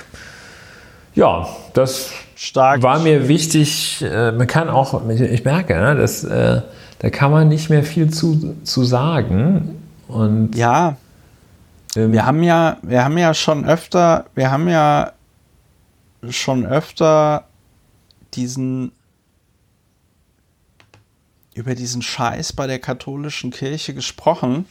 Ja, 1.15 1.49
das 1.73 2.11
stark. 2.39 2.81
War 2.81 2.99
mir 2.99 3.27
wichtig, 3.27 4.01
äh, 4.01 4.31
man 4.31 4.47
kann 4.47 4.69
auch, 4.69 5.07
ich 5.09 5.43
merke, 5.43 5.75
ne, 5.75 5.95
dass, 5.95 6.23
äh, 6.23 6.61
da 6.99 7.09
kann 7.09 7.31
man 7.31 7.49
nicht 7.49 7.69
mehr 7.69 7.83
viel 7.83 8.09
zu, 8.11 8.55
zu 8.63 8.85
sagen. 8.85 9.83
Und, 10.07 10.55
ja, 10.55 10.95
ähm, 11.97 12.13
wir 12.13 12.25
haben 12.25 12.41
ja, 12.41 12.77
wir 12.81 13.03
haben 13.03 13.17
ja 13.17 13.33
schon 13.33 13.65
öfter, 13.65 14.25
wir 14.35 14.51
haben 14.51 14.69
ja 14.69 15.11
schon 16.29 16.65
öfter 16.65 17.45
diesen 18.33 18.93
über 21.53 21.75
diesen 21.75 22.01
Scheiß 22.01 22.53
bei 22.53 22.67
der 22.67 22.79
katholischen 22.79 23.51
Kirche 23.51 23.93
gesprochen, 23.93 24.65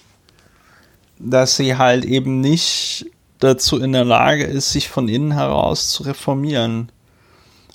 dass 1.18 1.56
sie 1.56 1.76
halt 1.76 2.06
eben 2.06 2.40
nicht 2.40 3.06
dazu 3.40 3.78
in 3.78 3.92
der 3.92 4.06
Lage 4.06 4.44
ist, 4.44 4.72
sich 4.72 4.88
von 4.88 5.06
innen 5.08 5.32
heraus 5.32 5.90
zu 5.90 6.04
reformieren 6.04 6.90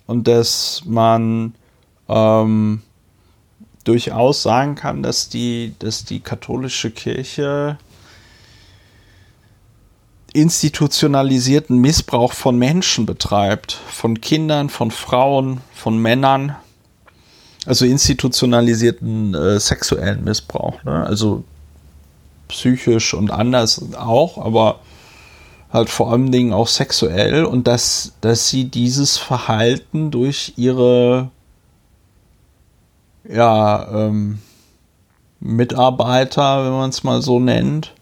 und 0.08 0.28
dass 0.28 0.84
man 0.86 1.56
ähm, 2.10 2.82
durchaus 3.84 4.44
sagen 4.44 4.76
kann, 4.76 5.04
dass 5.04 5.30
die, 5.30 5.74
dass 5.80 6.06
die 6.06 6.20
katholische 6.20 6.92
Kirche 6.92 7.78
institutionalisierten 10.34 11.78
Missbrauch 11.78 12.34
von 12.34 12.58
Menschen 12.58 13.06
betreibt, 13.06 13.74
von 13.74 14.20
Kindern, 14.20 14.70
von 14.70 14.90
Frauen, 14.90 15.62
von 15.74 16.00
Männern, 16.00 16.56
also 17.66 17.86
institutionalisierten 17.86 19.36
äh, 19.36 19.60
sexuellen 19.60 20.24
Missbrauch, 20.24 20.84
ne? 20.84 21.06
also 21.06 21.44
psychisch 22.48 23.14
und 23.14 23.32
anders 23.32 23.94
auch, 23.96 24.38
aber 24.38 24.80
halt 25.74 25.90
vor 25.90 26.12
allen 26.12 26.32
Dingen 26.32 26.54
auch 26.54 26.68
sexuell 26.68 27.46
und 27.46 27.66
dass, 27.68 28.14
dass 28.22 28.48
sie 28.48 28.66
dieses 28.66 29.18
Verhalten 29.18 30.12
durch 30.12 30.54
ihre 30.56 31.32
ja, 33.28 33.88
ähm, 33.92 34.40
Mitarbeiter, 35.40 36.64
wenn 36.64 36.74
man 36.74 36.90
es 36.92 37.04
mal 37.04 37.24
so 37.24 37.40
nennt, 37.40 37.94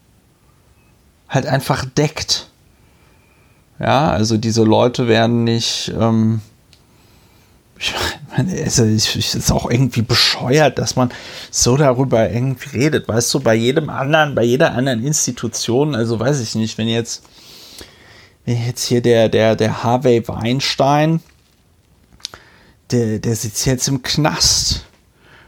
halt 1.28 1.46
einfach 1.46 1.86
deckt. 1.86 2.48
Ja, 3.80 4.10
also 4.10 4.36
diese 4.36 4.64
Leute 4.64 5.08
werden 5.08 5.44
nicht, 5.44 5.92
ähm, 5.98 6.42
ich 7.78 7.94
meine, 8.36 8.62
also 8.62 8.84
ich 8.84 9.16
ist 9.34 9.50
auch 9.50 9.70
irgendwie 9.70 10.02
bescheuert, 10.02 10.78
dass 10.78 10.94
man 10.94 11.10
so 11.50 11.78
darüber 11.78 12.30
irgendwie 12.30 12.78
redet. 12.78 13.08
Weißt 13.08 13.32
du, 13.32 13.40
bei 13.40 13.54
jedem 13.54 13.88
anderen, 13.88 14.34
bei 14.34 14.44
jeder 14.44 14.74
anderen 14.74 15.02
Institution, 15.02 15.94
also 15.94 16.20
weiß 16.20 16.40
ich 16.40 16.54
nicht, 16.54 16.76
wenn 16.76 16.88
jetzt 16.88 17.24
jetzt 18.44 18.84
hier 18.84 19.00
der, 19.00 19.28
der, 19.28 19.56
der 19.56 19.82
Harvey 19.82 20.26
Weinstein, 20.26 21.20
der, 22.90 23.18
der 23.18 23.36
sitzt 23.36 23.66
jetzt 23.66 23.88
im 23.88 24.02
Knast 24.02 24.84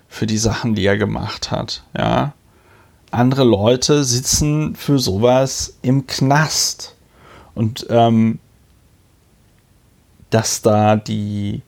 für 0.09 0.27
die 0.27 0.39
Sachen, 0.39 0.75
die 0.75 0.87
er 0.87 0.97
gemacht 0.97 1.51
hat, 1.51 1.83
ja. 1.97 2.35
Andere 3.11 3.45
Leute 3.45 4.03
sitzen 4.03 4.75
für 4.75 4.99
sowas 4.99 5.77
im 5.83 6.09
Knast. 6.09 6.97
Und 7.55 7.87
ähm, 7.89 8.41
dass 10.31 10.63
da 10.63 10.97
die 10.97 11.63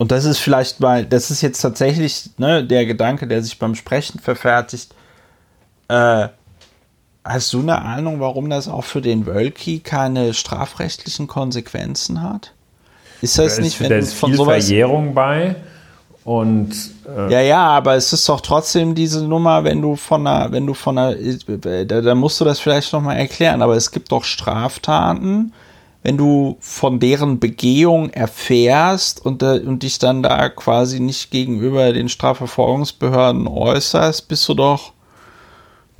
und 0.00 0.10
das 0.10 0.24
ist 0.24 0.38
vielleicht 0.38 0.80
mal, 0.80 1.04
das 1.04 1.30
ist 1.30 1.42
jetzt 1.42 1.60
tatsächlich 1.60 2.30
ne, 2.38 2.64
der 2.64 2.86
Gedanke, 2.86 3.26
der 3.26 3.42
sich 3.42 3.58
beim 3.58 3.74
Sprechen 3.74 4.18
verfertigt. 4.18 4.94
Äh, 5.88 6.28
Hast 7.24 7.52
du 7.52 7.60
eine 7.60 7.82
Ahnung, 7.82 8.20
warum 8.20 8.48
das 8.48 8.66
auch 8.68 8.84
für 8.84 9.02
den 9.02 9.26
Wölki 9.26 9.80
keine 9.80 10.32
strafrechtlichen 10.32 11.26
Konsequenzen 11.26 12.22
hat? 12.22 12.52
Ist 13.20 13.38
das 13.38 13.56
da 13.56 13.62
nicht, 13.62 13.80
wenn 13.80 13.90
da 13.90 13.96
ist 13.96 14.14
von 14.14 14.30
viel 14.30 14.38
sowas 14.38 14.64
Verjährung 14.64 15.14
bei 15.14 15.56
und 16.24 16.70
äh 17.08 17.32
ja, 17.32 17.40
ja, 17.40 17.66
aber 17.66 17.94
es 17.94 18.12
ist 18.12 18.28
doch 18.28 18.40
trotzdem 18.40 18.94
diese 18.94 19.24
Nummer, 19.24 19.64
wenn 19.64 19.80
du 19.80 19.96
von 19.96 20.26
einer, 20.26 20.52
wenn 20.52 20.66
du 20.66 20.74
von 20.74 20.98
einer, 20.98 21.16
da, 21.16 22.00
da 22.00 22.14
musst 22.14 22.40
du 22.40 22.44
das 22.44 22.60
vielleicht 22.60 22.92
noch 22.92 23.00
mal 23.00 23.14
erklären. 23.14 23.62
Aber 23.62 23.74
es 23.74 23.90
gibt 23.90 24.12
doch 24.12 24.24
Straftaten, 24.24 25.52
wenn 26.02 26.16
du 26.16 26.56
von 26.60 27.00
deren 27.00 27.40
Begehung 27.40 28.10
erfährst 28.10 29.24
und, 29.24 29.42
und 29.42 29.82
dich 29.82 29.98
dann 29.98 30.22
da 30.22 30.48
quasi 30.50 31.00
nicht 31.00 31.30
gegenüber 31.30 31.92
den 31.92 32.08
Strafverfolgungsbehörden 32.08 33.46
äußerst, 33.46 34.28
bist 34.28 34.48
du 34.48 34.54
doch 34.54 34.92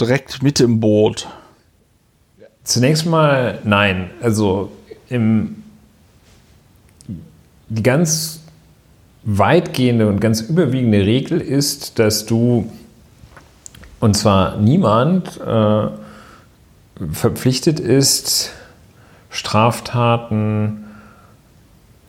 direkt 0.00 0.42
mit 0.42 0.60
im 0.60 0.80
Boot? 0.80 1.28
Zunächst 2.64 3.06
mal 3.06 3.58
nein. 3.64 4.10
Also 4.20 4.72
im, 5.08 5.62
die 7.68 7.82
ganz 7.82 8.40
weitgehende 9.22 10.08
und 10.08 10.20
ganz 10.20 10.40
überwiegende 10.40 11.04
Regel 11.04 11.40
ist, 11.40 11.98
dass 11.98 12.26
du, 12.26 12.70
und 14.00 14.16
zwar 14.16 14.56
niemand, 14.56 15.40
äh, 15.40 15.88
verpflichtet 17.12 17.80
ist, 17.80 18.52
Straftaten 19.30 20.84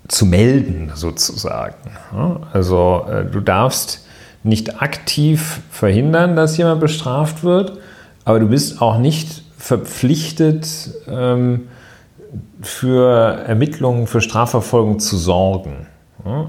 zu 0.08 0.26
melden, 0.26 0.92
sozusagen. 0.96 1.92
Also 2.52 3.06
äh, 3.10 3.26
du 3.26 3.40
darfst 3.40 4.06
nicht 4.44 4.82
aktiv 4.82 5.62
verhindern, 5.70 6.36
dass 6.36 6.58
jemand 6.58 6.82
bestraft 6.82 7.44
wird, 7.44 7.74
aber 8.26 8.40
du 8.40 8.48
bist 8.48 8.82
auch 8.82 8.98
nicht 8.98 9.44
verpflichtet, 9.58 10.68
ähm, 11.08 11.68
für 12.62 13.44
Ermittlungen, 13.46 14.08
für 14.08 14.22
Strafverfolgung 14.22 15.00
zu 15.00 15.18
sorgen. 15.18 15.88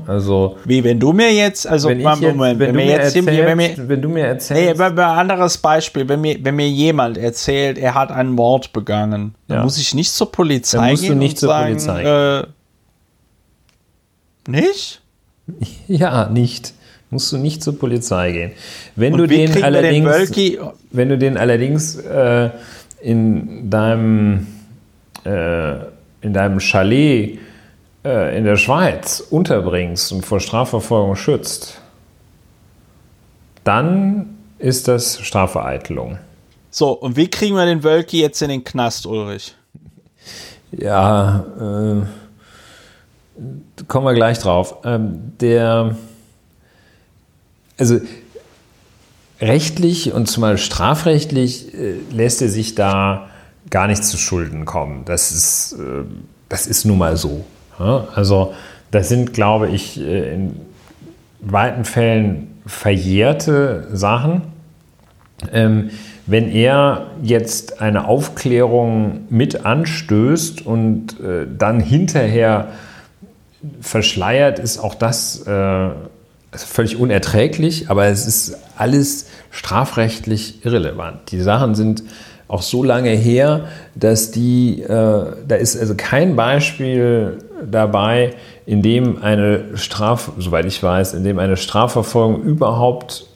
Also, 0.06 0.58
Wie 0.66 0.84
wenn 0.84 1.00
du 1.00 1.14
mir 1.14 1.32
jetzt, 1.32 1.66
also 1.66 1.88
wenn, 1.88 2.02
Moment, 2.02 2.20
jetzt, 2.20 2.36
Moment, 2.36 2.58
wenn, 2.58 2.68
wenn 2.68 2.74
du 2.74 2.84
mir 2.84 2.98
erzählst, 3.00 3.26
wenn 3.28 3.56
mir, 3.56 3.88
wenn 3.88 4.02
du 4.02 4.08
mir 4.10 4.14
Nee, 4.24 4.28
erzählst, 4.28 4.80
ein 4.80 4.98
anderes 4.98 5.56
Beispiel, 5.58 6.06
wenn 6.08 6.20
mir, 6.20 6.36
wenn 6.44 6.56
mir 6.56 6.68
jemand 6.68 7.16
erzählt, 7.16 7.78
er 7.78 7.94
hat 7.94 8.10
einen 8.12 8.32
Mord 8.32 8.74
begangen, 8.74 9.34
dann 9.48 9.58
Ja. 9.58 9.64
muss 9.64 9.78
ich 9.78 9.94
nicht 9.94 10.12
zur 10.12 10.30
Polizei 10.30 10.76
Dann 10.78 10.90
musst 10.90 11.02
du 11.04 11.08
gehen 11.08 11.18
nicht 11.18 11.32
und 11.32 11.38
zur 11.38 11.48
sagen, 11.48 11.66
Polizei 11.68 12.02
Äh, 12.02 12.46
nicht? 14.48 15.02
ja, 15.88 16.28
nicht. 16.28 16.74
Musst 17.12 17.30
du 17.30 17.36
nicht 17.36 17.62
zur 17.62 17.78
Polizei 17.78 18.32
gehen. 18.32 18.52
Wenn 18.96 19.18
du 19.18 19.26
den 19.26 19.52
den 19.52 19.62
allerdings, 19.62 20.08
Wölki? 20.08 20.58
wenn 20.92 21.10
du 21.10 21.18
den 21.18 21.36
allerdings 21.36 21.96
äh, 21.96 22.48
in 23.02 23.68
deinem 23.68 24.46
äh, 25.26 25.74
in 26.22 26.32
deinem 26.32 26.58
Chalet 26.58 27.38
äh, 28.02 28.38
in 28.38 28.44
der 28.44 28.56
Schweiz 28.56 29.20
unterbringst 29.20 30.10
und 30.12 30.24
vor 30.24 30.40
Strafverfolgung 30.40 31.14
schützt, 31.14 31.82
dann 33.62 34.38
ist 34.58 34.88
das 34.88 35.20
Strafvereitelung. 35.20 36.16
So, 36.70 36.92
und 36.92 37.16
wie 37.16 37.28
kriegen 37.28 37.56
wir 37.56 37.66
den 37.66 37.84
Wölki 37.84 38.22
jetzt 38.22 38.40
in 38.40 38.48
den 38.48 38.64
Knast, 38.64 39.04
Ulrich? 39.04 39.54
Ja, 40.70 41.44
äh, 41.60 42.06
kommen 43.86 44.06
wir 44.06 44.14
gleich 44.14 44.38
drauf. 44.38 44.76
Ähm, 44.84 45.34
der, 45.38 45.94
also 47.82 48.00
rechtlich 49.40 50.12
und 50.12 50.26
zumal 50.26 50.56
strafrechtlich 50.56 51.74
äh, 51.74 51.94
lässt 52.12 52.40
er 52.42 52.48
sich 52.48 52.76
da 52.76 53.28
gar 53.70 53.88
nicht 53.88 54.04
zu 54.04 54.16
Schulden 54.16 54.64
kommen. 54.64 55.04
Das 55.04 55.32
ist, 55.32 55.72
äh, 55.72 56.04
das 56.48 56.68
ist 56.68 56.84
nun 56.84 56.98
mal 56.98 57.16
so. 57.16 57.44
Ja? 57.78 58.06
Also 58.14 58.54
das 58.92 59.08
sind, 59.08 59.32
glaube 59.32 59.68
ich, 59.68 60.00
äh, 60.00 60.32
in 60.32 60.60
weiten 61.40 61.84
Fällen 61.84 62.60
verjährte 62.66 63.88
Sachen. 63.92 64.42
Ähm, 65.52 65.90
wenn 66.26 66.48
er 66.48 67.08
jetzt 67.20 67.80
eine 67.80 68.06
Aufklärung 68.06 69.26
mit 69.28 69.66
anstößt 69.66 70.64
und 70.64 71.18
äh, 71.18 71.48
dann 71.58 71.80
hinterher 71.80 72.68
verschleiert, 73.80 74.60
ist 74.60 74.78
auch 74.78 74.94
das 74.94 75.44
äh, 75.48 75.88
also 76.52 76.66
völlig 76.66 76.96
unerträglich, 76.96 77.90
aber 77.90 78.06
es 78.06 78.26
ist 78.26 78.56
alles 78.76 79.26
strafrechtlich 79.50 80.64
irrelevant. 80.64 81.32
Die 81.32 81.40
Sachen 81.40 81.74
sind 81.74 82.02
auch 82.46 82.60
so 82.60 82.84
lange 82.84 83.10
her, 83.10 83.64
dass 83.94 84.30
die, 84.30 84.82
äh, 84.82 84.88
da 84.88 85.54
ist 85.56 85.78
also 85.78 85.94
kein 85.96 86.36
Beispiel 86.36 87.38
dabei, 87.64 88.34
in 88.66 88.82
dem 88.82 89.22
eine 89.22 89.78
Straf, 89.78 90.32
soweit 90.38 90.66
ich 90.66 90.82
weiß, 90.82 91.14
in 91.14 91.24
dem 91.24 91.38
eine 91.38 91.56
Strafverfolgung 91.56 92.42
überhaupt 92.42 93.26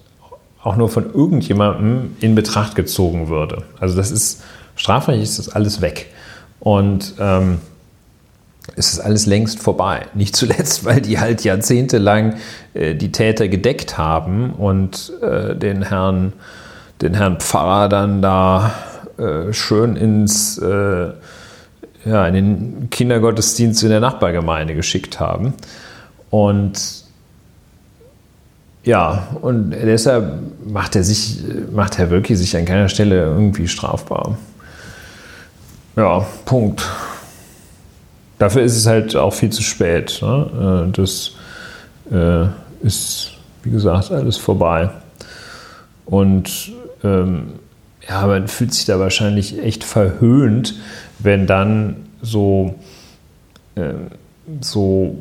auch 0.62 0.76
nur 0.76 0.90
von 0.90 1.14
irgendjemandem 1.14 2.16
in 2.20 2.34
Betracht 2.34 2.74
gezogen 2.74 3.28
würde. 3.28 3.62
Also 3.80 3.96
das 3.96 4.10
ist, 4.10 4.42
strafrechtlich 4.74 5.30
ist 5.30 5.38
das 5.38 5.48
alles 5.48 5.80
weg. 5.80 6.08
Und 6.60 7.14
ähm, 7.18 7.60
es 8.74 8.92
ist 8.92 9.00
alles 9.00 9.26
längst 9.26 9.60
vorbei. 9.60 10.06
Nicht 10.14 10.34
zuletzt, 10.36 10.84
weil 10.84 11.00
die 11.00 11.18
halt 11.18 11.44
jahrzehntelang 11.44 12.34
äh, 12.74 12.94
die 12.94 13.12
Täter 13.12 13.48
gedeckt 13.48 13.98
haben 13.98 14.52
und 14.52 15.12
äh, 15.22 15.54
den, 15.54 15.82
Herrn, 15.82 16.32
den 17.02 17.14
Herrn 17.14 17.38
Pfarrer 17.38 17.88
dann 17.88 18.22
da 18.22 18.72
äh, 19.18 19.52
schön 19.52 19.96
ins, 19.96 20.58
äh, 20.58 21.10
ja, 22.04 22.26
in 22.26 22.34
den 22.34 22.90
Kindergottesdienst 22.90 23.82
in 23.82 23.90
der 23.90 24.00
Nachbargemeinde 24.00 24.74
geschickt 24.74 25.20
haben. 25.20 25.54
Und 26.30 27.04
ja, 28.84 29.26
und 29.42 29.70
deshalb 29.70 30.38
macht 30.64 30.94
er 30.94 31.02
sich, 31.02 31.42
macht 31.72 31.98
Herr 31.98 32.10
Wölki 32.10 32.36
sich 32.36 32.56
an 32.56 32.64
keiner 32.64 32.88
Stelle 32.88 33.16
irgendwie 33.24 33.66
strafbar. 33.66 34.38
Ja, 35.96 36.24
Punkt. 36.44 36.86
Dafür 38.38 38.62
ist 38.62 38.76
es 38.76 38.86
halt 38.86 39.16
auch 39.16 39.32
viel 39.32 39.50
zu 39.50 39.62
spät. 39.62 40.18
Ne? 40.22 40.88
Äh, 40.88 40.92
Das 40.92 41.32
äh, 42.10 42.46
ist, 42.86 43.32
wie 43.62 43.70
gesagt, 43.70 44.10
alles 44.10 44.36
vorbei. 44.36 44.90
Und 46.04 46.72
ähm, 47.02 47.54
ja, 48.08 48.26
man 48.26 48.48
fühlt 48.48 48.72
sich 48.72 48.84
da 48.84 48.98
wahrscheinlich 49.00 49.62
echt 49.62 49.84
verhöhnt, 49.84 50.74
wenn 51.18 51.46
dann 51.46 51.96
so, 52.22 52.74
ähm, 53.74 54.08
so 54.60 55.16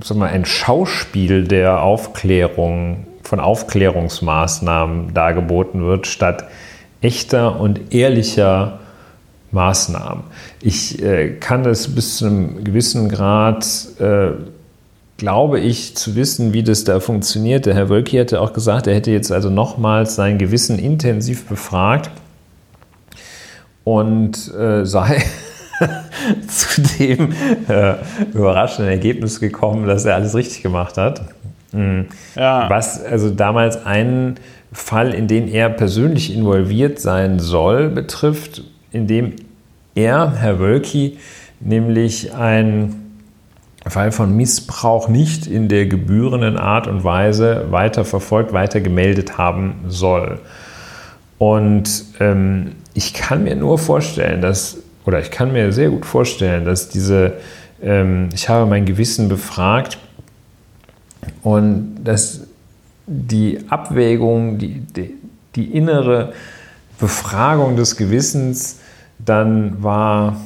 sag 0.00 0.16
mal, 0.16 0.30
ein 0.30 0.44
Schauspiel 0.44 1.46
der 1.46 1.82
Aufklärung, 1.82 3.06
von 3.22 3.40
Aufklärungsmaßnahmen 3.40 5.14
dargeboten 5.14 5.84
wird, 5.84 6.06
statt 6.06 6.44
echter 7.00 7.60
und 7.60 7.94
ehrlicher 7.94 8.80
Maßnahmen. 9.52 10.24
Ich 10.60 11.02
äh, 11.02 11.34
kann 11.34 11.62
das 11.62 11.94
bis 11.94 12.16
zu 12.16 12.26
einem 12.26 12.64
gewissen 12.64 13.08
Grad, 13.08 13.66
äh, 14.00 14.30
glaube 15.18 15.60
ich, 15.60 15.94
zu 15.94 16.16
wissen, 16.16 16.52
wie 16.52 16.62
das 16.62 16.84
da 16.84 17.00
funktioniert. 17.00 17.66
Der 17.66 17.74
Herr 17.74 17.88
Wölki 17.88 18.16
hatte 18.16 18.40
auch 18.40 18.52
gesagt, 18.52 18.86
er 18.86 18.94
hätte 18.94 19.10
jetzt 19.10 19.30
also 19.30 19.50
nochmals 19.50 20.14
sein 20.16 20.38
Gewissen 20.38 20.78
intensiv 20.78 21.46
befragt 21.46 22.10
und 23.84 24.52
äh, 24.54 24.84
sei 24.84 25.22
zu 26.48 26.80
dem 26.98 27.32
äh, 27.68 27.94
überraschenden 28.32 28.90
Ergebnis 28.90 29.38
gekommen, 29.38 29.86
dass 29.86 30.04
er 30.04 30.14
alles 30.14 30.34
richtig 30.34 30.62
gemacht 30.62 30.96
hat. 30.96 31.22
Mhm. 31.72 32.06
Ja. 32.34 32.68
Was 32.70 33.02
also 33.02 33.30
damals 33.30 33.84
einen 33.84 34.36
Fall, 34.72 35.12
in 35.12 35.28
den 35.28 35.48
er 35.48 35.68
persönlich 35.68 36.34
involviert 36.34 36.98
sein 36.98 37.38
soll, 37.38 37.88
betrifft, 37.88 38.62
in 38.92 39.06
dem 39.06 39.34
er, 39.94 40.34
Herr 40.36 40.58
Wölki, 40.58 41.18
nämlich 41.60 42.34
einen 42.34 43.02
Fall 43.86 44.12
von 44.12 44.36
Missbrauch 44.36 45.08
nicht 45.08 45.46
in 45.46 45.68
der 45.68 45.86
gebührenden 45.86 46.56
Art 46.56 46.86
und 46.86 47.02
Weise 47.02 47.66
weiter 47.70 48.04
verfolgt, 48.04 48.52
weiter 48.52 48.80
gemeldet 48.80 49.38
haben 49.38 49.74
soll. 49.88 50.40
Und 51.38 52.04
ähm, 52.20 52.72
ich 52.94 53.14
kann 53.14 53.44
mir 53.44 53.56
nur 53.56 53.78
vorstellen, 53.78 54.40
dass, 54.40 54.78
oder 55.04 55.18
ich 55.20 55.30
kann 55.30 55.52
mir 55.52 55.72
sehr 55.72 55.90
gut 55.90 56.06
vorstellen, 56.06 56.64
dass 56.64 56.88
diese, 56.88 57.34
ähm, 57.82 58.28
ich 58.32 58.48
habe 58.48 58.66
mein 58.66 58.84
Gewissen 58.84 59.28
befragt 59.28 59.98
und 61.42 61.96
dass 62.04 62.46
die 63.06 63.58
Abwägung, 63.68 64.58
die, 64.58 64.80
die, 64.80 65.14
die 65.56 65.64
innere 65.64 66.32
Befragung 67.00 67.74
des 67.74 67.96
Gewissens 67.96 68.78
dann 69.18 69.82
war, 69.82 70.36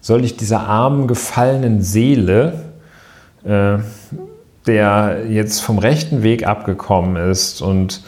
soll 0.00 0.24
ich 0.24 0.36
dieser 0.36 0.60
armen, 0.60 1.06
gefallenen 1.06 1.82
Seele, 1.82 2.64
äh, 3.44 3.78
der 4.66 5.26
jetzt 5.28 5.60
vom 5.60 5.78
rechten 5.78 6.22
Weg 6.22 6.46
abgekommen 6.46 7.16
ist 7.16 7.62
und 7.62 8.02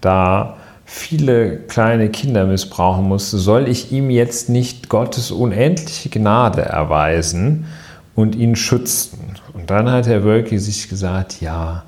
da 0.00 0.56
viele 0.84 1.56
kleine 1.56 2.08
Kinder 2.08 2.46
missbrauchen 2.46 3.08
musste, 3.08 3.38
soll 3.38 3.68
ich 3.68 3.90
ihm 3.90 4.08
jetzt 4.08 4.48
nicht 4.48 4.88
Gottes 4.88 5.32
unendliche 5.32 6.08
Gnade 6.08 6.62
erweisen 6.62 7.66
und 8.14 8.36
ihn 8.36 8.54
schützen? 8.54 9.34
Und 9.52 9.70
dann 9.70 9.90
hat 9.90 10.06
Herr 10.06 10.22
Wölki 10.22 10.58
sich 10.58 10.88
gesagt, 10.88 11.40
ja, 11.40 11.82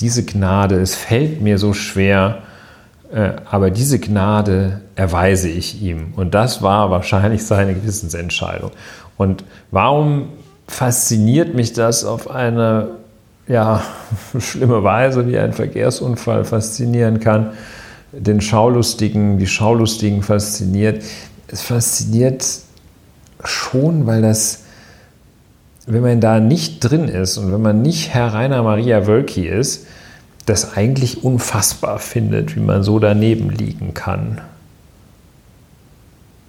diese 0.00 0.24
Gnade, 0.24 0.80
es 0.80 0.94
fällt 0.94 1.42
mir 1.42 1.58
so 1.58 1.74
schwer, 1.74 2.38
äh, 3.12 3.32
aber 3.50 3.70
diese 3.70 3.98
Gnade 3.98 4.80
erweise 4.94 5.48
ich 5.48 5.82
ihm. 5.82 6.12
Und 6.16 6.34
das 6.34 6.62
war 6.62 6.90
wahrscheinlich 6.90 7.44
seine 7.44 7.74
Gewissensentscheidung. 7.74 8.70
Und 9.16 9.44
warum 9.70 10.28
fasziniert 10.66 11.54
mich 11.54 11.72
das 11.72 12.04
auf 12.04 12.30
eine 12.30 12.88
ja, 13.48 13.82
schlimme 14.38 14.82
Weise, 14.84 15.26
wie 15.28 15.38
ein 15.38 15.52
Verkehrsunfall 15.52 16.44
faszinieren 16.44 17.20
kann? 17.20 17.50
Den 18.12 18.40
Schaulustigen, 18.40 19.38
die 19.38 19.46
Schaulustigen 19.46 20.22
fasziniert. 20.22 21.02
Es 21.48 21.62
fasziniert 21.62 22.44
schon, 23.44 24.06
weil 24.06 24.22
das 24.22 24.62
wenn 25.86 26.02
man 26.02 26.20
da 26.20 26.40
nicht 26.40 26.80
drin 26.80 27.08
ist 27.08 27.38
und 27.38 27.52
wenn 27.52 27.62
man 27.62 27.82
nicht 27.82 28.10
Herr 28.10 28.32
Rainer 28.34 28.62
Maria 28.62 29.06
Wölki 29.06 29.48
ist, 29.48 29.86
das 30.46 30.76
eigentlich 30.76 31.24
unfassbar 31.24 31.98
findet, 31.98 32.56
wie 32.56 32.60
man 32.60 32.82
so 32.82 32.98
daneben 32.98 33.50
liegen 33.50 33.94
kann. 33.94 34.40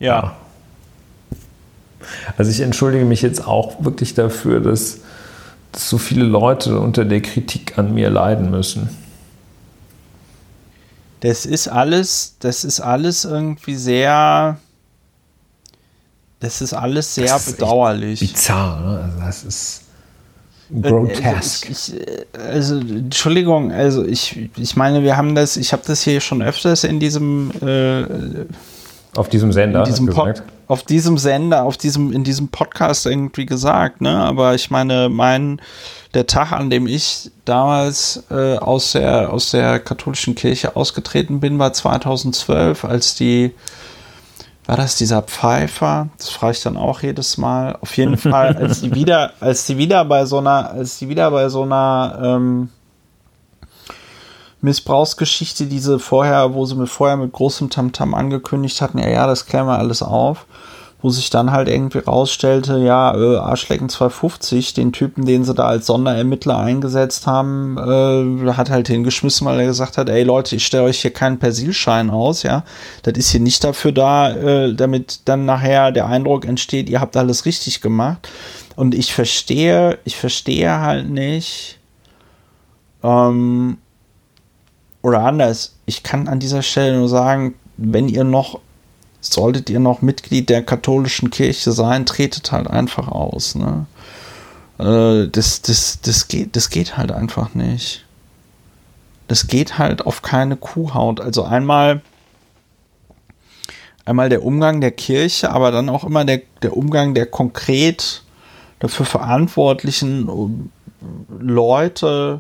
Ja. 0.04 0.36
Also 2.38 2.52
ich 2.52 2.60
entschuldige 2.60 3.06
mich 3.06 3.22
jetzt 3.22 3.48
auch 3.48 3.84
wirklich 3.84 4.14
dafür, 4.14 4.60
dass, 4.60 5.00
dass 5.72 5.90
so 5.90 5.98
viele 5.98 6.26
Leute 6.26 6.80
unter 6.80 7.06
der 7.06 7.22
Kritik 7.22 7.78
an 7.78 7.94
mir 7.94 8.10
leiden 8.10 8.52
müssen. 8.52 8.90
Das 11.22 11.46
ist 11.46 11.70
alles, 11.70 12.36
das 12.40 12.66
ist 12.66 12.82
alles 12.82 13.24
irgendwie 13.24 13.76
sehr, 13.76 14.58
das 16.42 16.62
ist 16.62 16.74
alles 16.74 17.16
sehr 17.16 17.28
Das 17.28 17.48
ist 17.48 17.58
bedauerlich. 17.58 18.20
Bizarr, 18.20 18.82
ne? 18.82 19.00
Also 19.06 19.20
das 19.20 19.44
ist 19.46 19.82
Äh, 20.70 20.90
grotesk. 20.90 21.68
Also, 21.70 21.94
ich, 21.94 21.94
ich, 21.94 22.40
also 22.40 22.78
Entschuldigung, 22.80 23.72
also 23.72 24.04
ich, 24.04 24.50
ich 24.58 24.76
meine, 24.76 25.04
wir 25.04 25.16
haben 25.16 25.34
das, 25.36 25.56
ich 25.56 25.72
habe 25.72 25.84
das 25.86 26.02
hier 26.02 26.20
schon 26.20 26.42
öfters 26.42 26.84
in 26.84 27.00
diesem, 27.00 27.52
äh, 27.62 28.02
Auf 29.16 29.30
diesem 29.30 29.52
Sender, 29.52 29.80
in 29.80 29.86
diesem 29.86 30.08
Pod, 30.08 30.42
auf 30.68 30.84
diesem 30.84 31.18
Sender, 31.18 31.64
auf 31.64 31.78
diesem, 31.78 32.12
in 32.12 32.24
diesem 32.24 32.48
Podcast 32.48 33.06
irgendwie 33.06 33.46
gesagt, 33.46 34.02
ne? 34.02 34.18
Aber 34.18 34.56
ich 34.56 34.72
meine, 34.72 35.10
mein, 35.10 35.62
der 36.14 36.26
Tag, 36.26 36.52
an 36.52 36.70
dem 36.70 36.88
ich 36.88 37.32
damals 37.46 38.24
äh, 38.32 38.58
aus 38.58 38.94
der, 38.94 39.32
aus 39.32 39.52
der 39.52 39.80
katholischen 39.80 40.36
Kirche 40.36 40.76
ausgetreten 40.76 41.40
bin, 41.40 41.60
war 41.60 41.74
2012, 41.74 42.86
als 42.86 43.16
die, 43.16 43.52
war 44.66 44.78
das 44.78 44.96
dieser 44.96 45.22
Pfeifer? 45.22 46.10
Das 46.18 46.30
frage 46.30 46.54
ich 46.54 46.64
dann 46.64 46.78
auch 46.78 47.02
jedes 47.02 47.38
Mal. 47.38 47.78
Auf 47.82 47.96
jeden 47.98 48.18
Fall, 48.18 48.56
als 48.58 48.82
die 48.82 48.96
wieder, 48.96 49.34
als 49.40 49.66
die 49.66 49.78
wieder 49.78 50.06
bei 50.06 50.26
so 50.26 50.40
einer, 50.40 50.72
als 50.72 50.98
die 50.98 51.10
wieder 51.10 51.30
bei 51.30 51.50
so 51.50 51.64
einer 51.64 52.20
ähm, 52.24 52.70
Missbrauchsgeschichte, 54.64 55.66
diese 55.66 56.00
vorher, 56.00 56.54
wo 56.54 56.66
sie 56.66 56.76
mir 56.76 56.88
vorher 56.88 57.18
mit 57.18 57.34
großem 57.34 57.70
Tamtam 57.70 58.14
angekündigt 58.14 58.82
hatten, 58.82 58.98
ja, 58.98 59.10
ja, 59.10 59.28
das 59.28 59.46
klären 59.46 59.68
wir 59.68 59.78
alles 59.78 60.02
auf, 60.02 60.46
wo 61.02 61.10
sich 61.10 61.30
dann 61.30 61.52
halt 61.52 61.68
irgendwie 61.68 61.98
rausstellte, 61.98 62.78
ja, 62.78 63.14
äh, 63.14 63.38
Arschlecken 63.38 63.90
250, 63.90 64.74
den 64.74 64.94
Typen, 64.94 65.26
den 65.26 65.44
sie 65.44 65.54
da 65.54 65.66
als 65.66 65.88
Sonderermittler 65.88 66.58
eingesetzt 66.58 67.28
haben, 67.28 67.78
äh, 67.78 68.54
hat 68.54 68.70
halt 68.70 68.88
hingeschmissen, 68.88 69.46
weil 69.46 69.60
er 69.60 69.66
gesagt 69.66 69.98
hat, 69.98 70.08
ey 70.08 70.24
Leute, 70.24 70.56
ich 70.56 70.66
stelle 70.66 70.84
euch 70.86 71.02
hier 71.02 71.12
keinen 71.12 71.40
Persilschein 71.40 72.10
aus, 72.10 72.44
ja, 72.44 72.64
das 73.04 73.16
ist 73.18 73.32
hier 73.32 73.42
nicht 73.42 73.66
dafür 73.66 73.92
da, 73.92 74.32
äh, 74.32 74.74
damit 74.74 75.28
dann 75.28 75.46
nachher 75.46 75.92
der 75.92 76.08
Eindruck 76.08 76.46
entsteht, 76.46 76.90
ihr 76.90 77.02
habt 77.02 77.18
alles 77.18 77.46
richtig 77.46 77.82
gemacht. 77.82 78.30
Und 78.78 78.96
ich 78.96 79.14
verstehe, 79.14 80.00
ich 80.06 80.16
verstehe 80.16 80.80
halt 80.80 81.10
nicht, 81.10 81.80
ähm, 83.04 83.78
oder 85.04 85.24
anders, 85.24 85.76
ich 85.86 86.02
kann 86.02 86.28
an 86.28 86.40
dieser 86.40 86.64
Stelle 86.64 86.98
nur 86.98 87.10
sagen, 87.10 87.54
wenn 87.78 88.08
ihr 88.08 88.24
noch, 88.24 88.60
solltet 89.20 89.70
ihr 89.70 89.80
noch 89.80 90.02
Mitglied 90.02 90.50
der 90.50 90.64
katholischen 90.64 91.30
Kirche 91.30 91.74
sein, 91.74 92.06
tretet 92.06 92.52
halt 92.52 92.68
einfach 92.68 93.10
aus. 93.10 93.56
Ne? 93.56 93.86
Äh, 94.80 95.28
das, 95.28 95.62
das, 95.62 96.00
das, 96.02 96.28
geht, 96.30 96.56
das 96.56 96.70
geht 96.70 96.98
halt 96.98 97.12
einfach 97.12 97.54
nicht. 97.54 98.06
Das 99.28 99.48
geht 99.48 99.78
halt 99.78 100.06
auf 100.06 100.22
keine 100.22 100.56
Kuhhaut. 100.56 101.20
Also 101.20 101.44
einmal, 101.44 102.02
einmal 104.06 104.30
der 104.30 104.44
Umgang 104.44 104.80
der 104.80 104.92
Kirche, 104.92 105.52
aber 105.52 105.72
dann 105.72 105.90
auch 105.90 106.06
immer 106.06 106.24
der, 106.24 106.42
der 106.62 106.78
Umgang 106.78 107.14
der 107.14 107.26
konkret 107.26 108.24
dafür 108.80 109.06
verantwortlichen 109.06 110.72
Leute, 111.40 112.40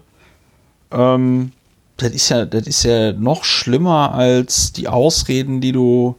ähm, 0.91 1.51
das 1.97 2.11
ist 2.11 2.29
ja, 2.29 2.45
das 2.45 2.67
ist 2.67 2.83
ja 2.83 3.13
noch 3.13 3.43
schlimmer 3.43 4.13
als 4.13 4.73
die 4.73 4.87
Ausreden, 4.87 5.61
die 5.61 5.71
du 5.71 6.15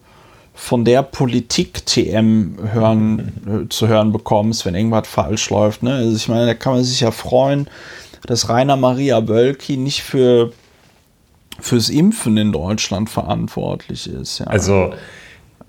von 0.54 0.84
der 0.84 1.02
Politik-TM 1.02 2.58
hören, 2.72 3.64
äh, 3.66 3.68
zu 3.68 3.88
hören 3.88 4.12
bekommst, 4.12 4.64
wenn 4.64 4.74
irgendwas 4.74 5.08
falsch 5.08 5.50
läuft. 5.50 5.82
Ne? 5.82 5.94
Also 5.94 6.16
ich 6.16 6.28
meine, 6.28 6.46
da 6.46 6.54
kann 6.54 6.74
man 6.74 6.84
sich 6.84 7.00
ja 7.00 7.10
freuen, 7.10 7.68
dass 8.26 8.48
Rainer 8.48 8.76
Maria 8.76 9.26
Wölki 9.26 9.76
nicht 9.76 10.02
für 10.02 10.52
fürs 11.60 11.88
Impfen 11.88 12.36
in 12.36 12.52
Deutschland 12.52 13.10
verantwortlich 13.10 14.10
ist. 14.10 14.40
Ja. 14.40 14.46
Also, 14.46 14.92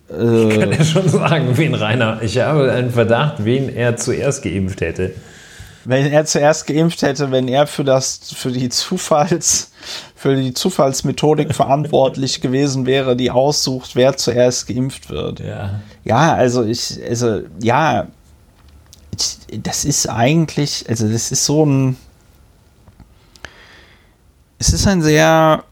äh, 0.10 0.48
ich 0.48 0.60
kann 0.60 0.72
ja 0.72 0.84
schon 0.84 1.08
sagen, 1.10 1.50
wen 1.58 1.76
Rainer, 1.76 2.22
ich 2.22 2.40
habe 2.40 2.72
einen 2.72 2.92
Verdacht, 2.92 3.46
wen 3.46 3.70
er 3.70 3.96
zuerst 3.98 4.44
geimpft 4.44 4.82
hätte. 4.82 5.14
Wenn 5.86 6.12
er 6.12 6.26
zuerst 6.26 6.68
geimpft 6.68 7.02
hätte, 7.04 7.32
wenn 7.32 7.48
er 7.48 7.68
für 7.68 7.84
das, 7.84 8.34
für 8.34 8.52
die 8.52 8.70
Zufalls, 8.70 9.72
für 10.16 10.36
die 10.36 10.54
Zufallsmethodik 10.54 11.54
verantwortlich 11.54 12.42
gewesen 12.42 12.86
wäre, 12.86 13.16
die 13.16 13.32
aussucht, 13.32 13.96
wer 13.96 14.18
zuerst 14.18 14.68
geimpft 14.68 15.10
wird. 15.10 15.40
Ja. 15.40 15.82
Ja, 16.04 16.34
also 16.34 16.64
ich, 16.64 17.00
also 17.08 17.42
ja, 17.62 18.08
ich, 19.12 19.62
das 19.62 19.86
ist 19.86 20.10
eigentlich, 20.10 20.86
also 20.90 21.08
das 21.08 21.32
ist 21.32 21.46
so 21.46 21.66
ein, 21.66 21.98
es 24.58 24.74
ist 24.74 24.88
ein 24.88 25.04
sehr, 25.04 25.64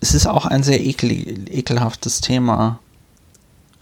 es 0.00 0.14
ist 0.14 0.26
auch 0.26 0.46
ein 0.46 0.62
sehr 0.62 0.80
ekel, 0.80 1.50
ekelhaftes 1.50 2.22
Thema. 2.22 2.78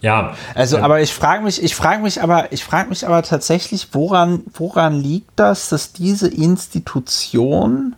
Ja, 0.01 0.33
Also, 0.55 0.77
ja. 0.77 0.83
aber 0.83 1.01
ich 1.01 1.13
frage 1.13 1.43
mich, 1.43 1.61
ich 1.61 1.75
frage 1.75 2.01
mich 2.01 2.21
aber, 2.21 2.51
ich 2.53 2.63
frage 2.63 2.89
mich 2.89 3.05
aber 3.05 3.21
tatsächlich, 3.21 3.89
woran, 3.91 4.43
woran 4.53 4.93
liegt 4.93 5.31
das, 5.35 5.69
dass 5.69 5.91
diese 5.91 6.29
Institution 6.29 7.95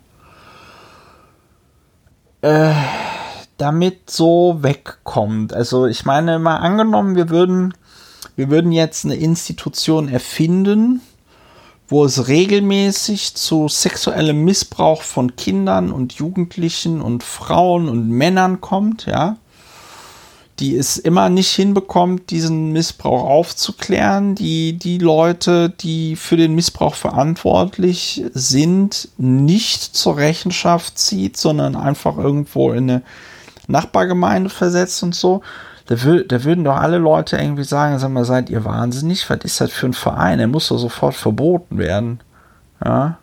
äh, 2.40 2.72
damit 3.56 4.10
so 4.10 4.58
wegkommt? 4.62 5.54
Also, 5.54 5.86
ich 5.86 6.04
meine, 6.04 6.40
mal 6.40 6.56
angenommen, 6.56 7.14
wir 7.14 7.28
würden, 7.28 7.72
wir 8.34 8.50
würden 8.50 8.72
jetzt 8.72 9.04
eine 9.04 9.14
Institution 9.14 10.08
erfinden, 10.08 11.02
wo 11.86 12.04
es 12.04 12.26
regelmäßig 12.26 13.36
zu 13.36 13.68
sexuellem 13.68 14.44
Missbrauch 14.44 15.02
von 15.02 15.36
Kindern 15.36 15.92
und 15.92 16.14
Jugendlichen 16.14 17.00
und 17.00 17.22
Frauen 17.22 17.88
und 17.88 18.08
Männern 18.08 18.60
kommt, 18.60 19.06
ja 19.06 19.36
die 20.62 20.76
es 20.76 20.96
immer 20.96 21.28
nicht 21.28 21.50
hinbekommt, 21.50 22.30
diesen 22.30 22.70
Missbrauch 22.72 23.24
aufzuklären, 23.24 24.36
die 24.36 24.74
die 24.78 24.98
Leute, 24.98 25.70
die 25.70 26.14
für 26.14 26.36
den 26.36 26.54
Missbrauch 26.54 26.94
verantwortlich 26.94 28.24
sind, 28.32 29.08
nicht 29.18 29.82
zur 29.82 30.16
Rechenschaft 30.16 30.98
zieht, 30.98 31.36
sondern 31.36 31.74
einfach 31.74 32.16
irgendwo 32.16 32.70
in 32.72 32.88
eine 32.90 33.02
Nachbargemeinde 33.66 34.50
versetzt 34.50 35.02
und 35.02 35.16
so. 35.16 35.42
Da, 35.86 35.96
da 35.96 36.44
würden 36.44 36.62
doch 36.62 36.76
alle 36.76 36.98
Leute 36.98 37.36
irgendwie 37.38 37.64
sagen, 37.64 37.98
sag 37.98 38.10
mal, 38.10 38.24
seid 38.24 38.48
ihr 38.48 38.64
wahnsinnig? 38.64 39.28
Was 39.28 39.40
ist 39.42 39.60
das 39.60 39.72
für 39.72 39.86
ein 39.86 39.92
Verein? 39.94 40.38
Er 40.38 40.46
muss 40.46 40.68
doch 40.68 40.78
sofort 40.78 41.14
verboten 41.14 41.76
werden. 41.76 42.20
Ja. 42.84 43.18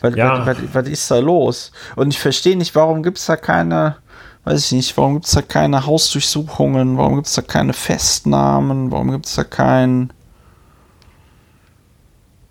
Was, 0.00 0.16
Ja. 0.16 0.46
was, 0.46 0.46
was, 0.46 0.56
was 0.72 0.88
ist 0.88 1.10
da 1.10 1.18
los? 1.18 1.72
Und 1.94 2.08
ich 2.08 2.18
verstehe 2.18 2.56
nicht, 2.56 2.74
warum 2.74 3.02
gibt 3.02 3.18
es 3.18 3.26
da 3.26 3.36
keine, 3.36 3.96
weiß 4.44 4.66
ich 4.66 4.72
nicht, 4.72 4.96
warum 4.96 5.14
gibt 5.14 5.26
es 5.26 5.32
da 5.32 5.42
keine 5.42 5.86
Hausdurchsuchungen, 5.86 6.96
warum 6.96 7.16
gibt 7.16 7.26
es 7.26 7.34
da 7.34 7.42
keine 7.42 7.72
Festnahmen, 7.72 8.90
warum 8.90 9.10
gibt 9.10 9.26
es 9.26 9.34
da 9.34 9.44
kein. 9.44 10.12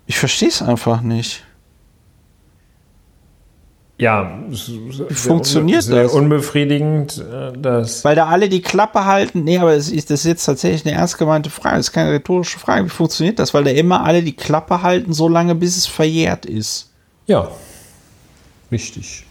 Ich 0.06 0.18
verstehe 0.18 0.48
es 0.48 0.60
einfach 0.60 1.00
nicht. 1.00 1.44
ja, 3.96 4.38
wie 4.48 5.14
funktioniert 5.14 5.84
sehr 5.84 6.02
das? 6.02 6.12
unbefriedigend, 6.12 7.18
äh, 7.18 7.56
dass 7.56 8.04
Weil 8.04 8.16
da 8.16 8.26
alle 8.26 8.48
die 8.48 8.60
Klappe 8.60 9.04
halten. 9.04 9.44
Nee, 9.44 9.58
aber 9.58 9.74
es 9.74 9.88
ist, 9.88 10.10
das 10.10 10.20
ist 10.20 10.26
jetzt 10.26 10.44
tatsächlich 10.44 10.84
eine 10.84 10.96
ernst 10.96 11.16
gemeinte 11.16 11.48
Frage. 11.48 11.76
Das 11.76 11.86
ist 11.88 11.92
keine 11.92 12.10
rhetorische 12.10 12.58
Frage. 12.58 12.86
Wie 12.86 12.90
funktioniert 12.90 13.38
das? 13.38 13.54
Weil 13.54 13.64
da 13.64 13.70
immer 13.70 14.04
alle 14.04 14.22
die 14.22 14.34
Klappe 14.34 14.82
halten, 14.82 15.12
so 15.12 15.28
lange 15.28 15.54
bis 15.54 15.76
es 15.76 15.86
verjährt 15.86 16.44
ist. 16.44 16.90
Ja, 17.26 17.48
richtig. 18.72 19.24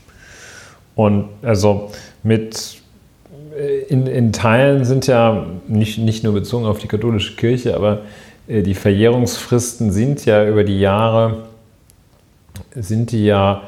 Und 0.95 1.29
also 1.41 1.91
mit 2.23 2.81
äh, 3.57 3.83
in, 3.83 4.07
in 4.07 4.33
Teilen 4.33 4.85
sind 4.85 5.07
ja 5.07 5.45
nicht, 5.67 5.99
nicht 5.99 6.23
nur 6.23 6.33
bezogen 6.33 6.65
auf 6.65 6.79
die 6.79 6.87
katholische 6.87 7.35
Kirche, 7.35 7.75
aber 7.75 8.01
äh, 8.47 8.61
die 8.63 8.75
Verjährungsfristen 8.75 9.91
sind 9.91 10.25
ja 10.25 10.47
über 10.47 10.63
die 10.63 10.79
Jahre 10.79 11.43
sind 12.75 13.11
die 13.11 13.25
ja 13.25 13.63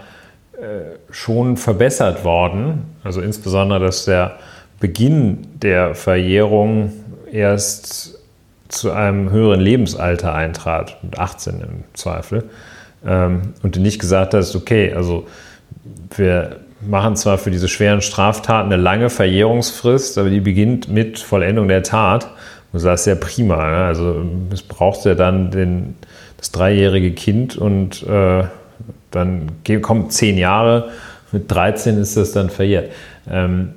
äh, 0.54 0.98
schon 1.12 1.58
verbessert 1.58 2.24
worden. 2.24 2.96
Also 3.04 3.22
insbesondere, 3.22 3.80
dass 3.80 4.06
der 4.06 4.38
Beginn 4.80 5.48
der 5.62 5.96
Verjährung 5.96 6.92
erst 7.32 8.20
zu 8.68 8.92
einem 8.92 9.30
höheren 9.30 9.60
Lebensalter 9.60 10.34
eintrat, 10.34 10.98
mit 11.04 11.18
18 11.18 11.62
im 11.62 11.84
Zweifel. 11.94 12.46
Ähm, 13.06 13.54
und 13.64 13.76
du 13.76 13.80
nicht 13.80 14.00
gesagt 14.00 14.34
hast, 14.34 14.56
okay, 14.56 14.94
also 14.94 15.28
wir 16.16 16.58
machen 16.88 17.16
zwar 17.16 17.38
für 17.38 17.52
diese 17.52 17.68
schweren 17.68 18.02
Straftaten 18.02 18.72
eine 18.72 18.82
lange 18.82 19.10
Verjährungsfrist, 19.10 20.18
aber 20.18 20.30
die 20.30 20.40
beginnt 20.40 20.88
mit 20.88 21.20
Vollendung 21.20 21.68
der 21.68 21.84
Tat. 21.84 22.28
Du 22.72 22.80
sagst 22.80 23.08
ja 23.08 23.16
prima, 23.16 23.70
ne? 23.70 23.78
also 23.86 24.26
es 24.52 24.62
braucht 24.62 25.06
ja 25.06 25.16
dann 25.16 25.52
den, 25.52 25.96
das 26.38 26.52
dreijährige 26.52 27.12
Kind 27.12 27.56
und 27.58 28.04
äh, 28.04 28.44
dann 29.12 29.52
kommt 29.82 30.12
zehn 30.12 30.38
Jahre, 30.38 30.90
mit 31.32 31.50
13 31.50 31.98
ist 31.98 32.18
das 32.18 32.34
dann 32.34 32.50
verjährt. 32.50 32.92
Ähm, 33.30 33.74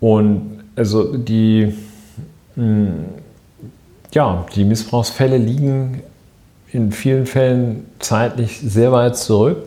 und 0.00 0.60
also 0.76 1.16
die, 1.16 1.74
mh, 2.54 2.64
hm, 2.64 2.92
ja, 4.14 4.46
die 4.54 4.64
Missbrauchsfälle 4.64 5.36
liegen 5.36 6.02
in 6.72 6.92
vielen 6.92 7.26
Fällen 7.26 7.86
zeitlich 7.98 8.60
sehr 8.60 8.92
weit 8.92 9.16
zurück. 9.16 9.58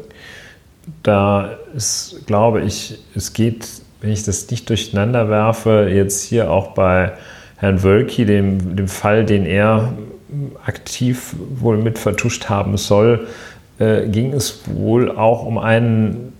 Da 1.04 1.52
ist, 1.76 2.24
glaube 2.26 2.62
ich, 2.62 3.00
es 3.16 3.34
geht, 3.34 3.68
wenn 4.02 4.12
ich 4.12 4.24
das 4.24 4.50
nicht 4.50 4.70
durcheinander 4.70 5.30
werfe, 5.30 5.90
jetzt 5.92 6.24
hier 6.24 6.52
auch 6.52 6.70
bei 6.70 7.14
Herrn 7.58 7.84
Wölki, 7.84 8.26
dem, 8.26 8.76
dem 8.76 8.88
Fall, 8.88 9.26
den 9.26 9.46
er 9.46 9.94
aktiv 10.66 11.36
wohl 11.60 11.78
mit 11.78 12.00
vertuscht 12.00 12.50
haben 12.50 12.78
soll, 12.78 13.28
äh, 13.80 14.08
ging 14.08 14.34
es 14.34 14.62
wohl 14.66 15.12
auch 15.12 15.46
um 15.46 15.58
einen 15.58 16.34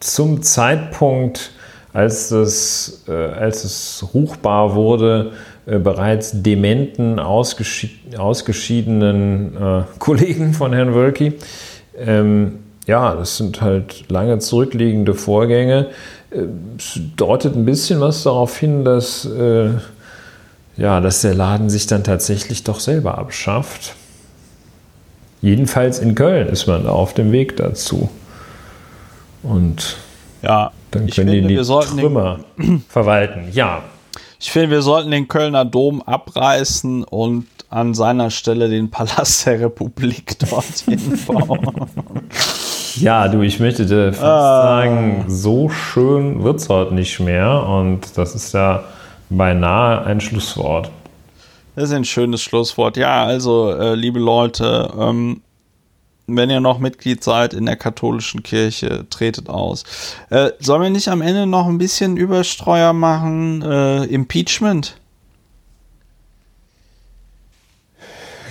zum 0.00 0.42
Zeitpunkt, 0.42 1.52
als, 1.92 2.28
das, 2.28 3.04
äh, 3.08 3.12
als 3.12 3.64
es 3.64 4.06
ruchbar 4.14 4.74
wurde, 4.74 5.32
äh, 5.66 5.78
bereits 5.78 6.42
dementen, 6.42 7.18
ausgeschied 7.18 8.16
ausgeschiedenen 8.16 9.56
äh, 9.56 9.82
Kollegen 9.98 10.52
von 10.52 10.72
Herrn 10.72 10.94
Wölki. 10.94 11.34
Ähm, 11.96 12.60
ja, 12.88 13.14
das 13.14 13.36
sind 13.36 13.60
halt 13.60 14.08
lange 14.08 14.38
zurückliegende 14.38 15.12
Vorgänge. 15.14 15.90
Äh, 16.30 16.46
es 16.78 16.98
deutet 17.16 17.54
ein 17.54 17.66
bisschen 17.66 18.00
was 18.00 18.22
darauf 18.22 18.56
hin, 18.56 18.84
dass, 18.84 19.26
äh, 19.26 19.72
ja, 20.78 21.00
dass 21.00 21.20
der 21.20 21.34
Laden 21.34 21.68
sich 21.68 21.86
dann 21.86 22.02
tatsächlich 22.02 22.64
doch 22.64 22.80
selber 22.80 23.18
abschafft. 23.18 23.94
Jedenfalls 25.42 25.98
in 25.98 26.14
Köln 26.14 26.48
ist 26.48 26.66
man 26.66 26.86
auf 26.86 27.12
dem 27.12 27.30
Weg 27.30 27.58
dazu. 27.58 28.08
Und 29.42 29.98
ja, 30.42 30.72
dann 30.90 31.08
können 31.08 31.28
finde, 31.28 31.48
die 31.48 31.56
die 31.56 31.62
Trümmer 31.62 32.40
verwalten. 32.88 33.50
Ja. 33.52 33.82
Ich 34.40 34.50
finde, 34.50 34.70
wir 34.70 34.82
sollten 34.82 35.10
den 35.10 35.28
Kölner 35.28 35.66
Dom 35.66 36.00
abreißen 36.00 37.04
und 37.04 37.46
an 37.68 37.92
seiner 37.92 38.30
Stelle 38.30 38.70
den 38.70 38.90
Palast 38.90 39.46
der 39.46 39.60
Republik 39.60 40.38
dorthin 40.48 41.18
bauen. 41.26 41.88
Ja, 43.00 43.28
du, 43.28 43.42
ich 43.42 43.60
möchte 43.60 43.86
dir 43.86 44.12
fast 44.12 44.24
ah. 44.24 44.62
sagen, 44.62 45.24
so 45.28 45.68
schön 45.68 46.42
wird 46.42 46.56
es 46.56 46.68
heute 46.68 46.94
nicht 46.94 47.20
mehr. 47.20 47.64
Und 47.66 48.16
das 48.16 48.34
ist 48.34 48.52
ja 48.54 48.84
beinahe 49.30 50.04
ein 50.04 50.20
Schlusswort. 50.20 50.90
Das 51.74 51.90
ist 51.90 51.94
ein 51.94 52.04
schönes 52.04 52.42
Schlusswort. 52.42 52.96
Ja, 52.96 53.24
also, 53.24 53.72
äh, 53.72 53.94
liebe 53.94 54.18
Leute, 54.18 54.92
ähm, 54.98 55.42
wenn 56.26 56.50
ihr 56.50 56.60
noch 56.60 56.78
Mitglied 56.78 57.22
seid 57.22 57.54
in 57.54 57.66
der 57.66 57.76
katholischen 57.76 58.42
Kirche, 58.42 59.06
tretet 59.08 59.48
aus. 59.48 59.84
Äh, 60.30 60.50
sollen 60.58 60.82
wir 60.82 60.90
nicht 60.90 61.08
am 61.08 61.22
Ende 61.22 61.46
noch 61.46 61.66
ein 61.66 61.78
bisschen 61.78 62.16
Überstreuer 62.16 62.92
machen? 62.92 63.62
Äh, 63.62 64.04
Impeachment? 64.04 64.96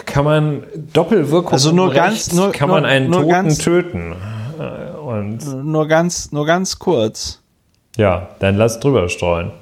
Kann 0.06 0.24
man 0.24 0.64
Doppelwirkung 0.94 1.52
also 1.52 1.72
nur 1.72 1.94
ganz, 1.94 2.32
nur, 2.32 2.52
kann 2.52 2.70
man 2.70 2.86
einen 2.86 3.10
nur 3.10 3.20
Toten 3.20 3.30
ganz, 3.30 3.58
töten? 3.58 4.16
Und 5.08 5.64
nur 5.64 5.88
ganz, 5.88 6.34
nur 6.34 6.46
ganz 6.46 6.80
kurz. 6.80 7.40
Ja, 7.96 8.28
dann 8.40 8.58
lass 8.58 8.82
drüber 8.82 9.08
streuen. 9.08 9.54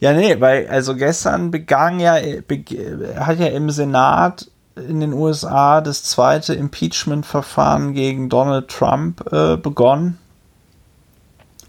Ja, 0.00 0.12
nee, 0.12 0.40
weil 0.40 0.66
also 0.66 0.96
gestern 0.96 1.52
begann 1.52 2.00
ja, 2.00 2.14
hat 2.14 3.38
ja 3.38 3.46
im 3.46 3.70
Senat 3.70 4.50
in 4.74 4.98
den 4.98 5.12
USA 5.12 5.80
das 5.80 6.02
zweite 6.02 6.54
Impeachment-Verfahren 6.54 7.94
gegen 7.94 8.28
Donald 8.28 8.66
Trump 8.66 9.32
äh, 9.32 9.56
begonnen, 9.56 10.18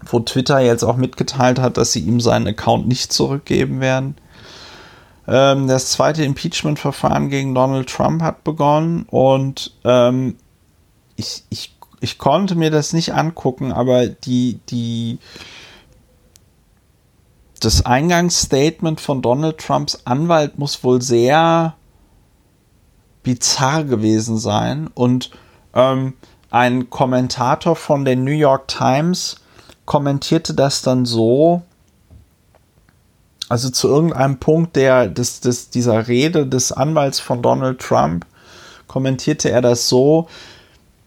wo 0.04 0.18
Twitter 0.18 0.58
jetzt 0.58 0.82
auch 0.82 0.96
mitgeteilt 0.96 1.60
hat, 1.60 1.76
dass 1.76 1.92
sie 1.92 2.00
ihm 2.00 2.20
seinen 2.20 2.48
Account 2.48 2.88
nicht 2.88 3.12
zurückgeben 3.12 3.80
werden. 3.80 4.16
Ähm, 5.28 5.68
das 5.68 5.92
zweite 5.92 6.24
Impeachment-Verfahren 6.24 7.28
gegen 7.28 7.54
Donald 7.54 7.88
Trump 7.88 8.20
hat 8.20 8.42
begonnen 8.42 9.06
und 9.08 9.74
ähm, 9.84 10.34
ich, 11.14 11.44
ich, 11.50 11.71
ich 12.02 12.18
konnte 12.18 12.56
mir 12.56 12.72
das 12.72 12.92
nicht 12.92 13.14
angucken, 13.14 13.72
aber 13.72 14.08
die, 14.08 14.58
die, 14.68 15.20
das 17.60 17.86
Eingangsstatement 17.86 19.00
von 19.00 19.22
Donald 19.22 19.58
Trumps 19.58 20.02
Anwalt 20.04 20.58
muss 20.58 20.82
wohl 20.82 21.00
sehr 21.00 21.74
bizarr 23.22 23.84
gewesen 23.84 24.36
sein. 24.36 24.90
Und 24.92 25.30
ähm, 25.74 26.14
ein 26.50 26.90
Kommentator 26.90 27.76
von 27.76 28.04
der 28.04 28.16
New 28.16 28.32
York 28.32 28.66
Times 28.66 29.36
kommentierte 29.84 30.54
das 30.54 30.82
dann 30.82 31.06
so, 31.06 31.62
also 33.48 33.70
zu 33.70 33.86
irgendeinem 33.86 34.40
Punkt 34.40 34.74
der, 34.74 35.06
des, 35.06 35.38
des, 35.38 35.70
dieser 35.70 36.08
Rede 36.08 36.48
des 36.48 36.72
Anwalts 36.72 37.20
von 37.20 37.42
Donald 37.42 37.78
Trump, 37.78 38.26
kommentierte 38.88 39.52
er 39.52 39.60
das 39.62 39.88
so, 39.88 40.26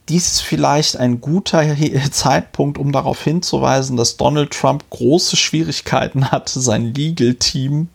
dies 0.10 0.34
ist 0.34 0.42
vielleicht 0.42 0.98
ein 0.98 1.22
guter 1.22 1.64
Zeitpunkt, 2.12 2.78
um 2.78 2.92
darauf 2.92 3.24
hinzuweisen, 3.24 3.98
dass 3.98 4.18
Donald 4.18 4.52
Trump 4.52 4.84
große 4.90 5.36
Schwierigkeiten 5.36 6.32
hatte, 6.32 6.60
sein 6.60 6.94
Legal-Team 6.94 7.90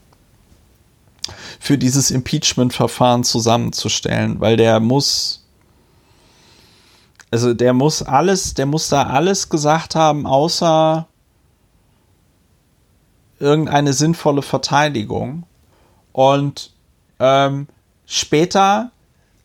für 1.61 1.79
dieses 1.79 2.11
Impeachment-Verfahren 2.11 3.25
zusammenzustellen, 3.25 4.41
weil 4.41 4.57
der 4.57 4.81
muss, 4.81 5.45
also 7.31 7.55
der 7.55 7.73
muss 7.73 8.03
alles, 8.03 8.55
der 8.55 8.67
muss 8.67 8.89
da 8.89 9.05
alles 9.05 9.49
gesagt 9.49 9.95
haben, 9.95 10.27
außer 10.27 11.07
irgendeine 13.39 13.93
sinnvolle 13.93 14.43
Verteidigung. 14.43 15.45
Und 16.13 16.73
ähm, 17.19 17.69
später, 18.07 18.91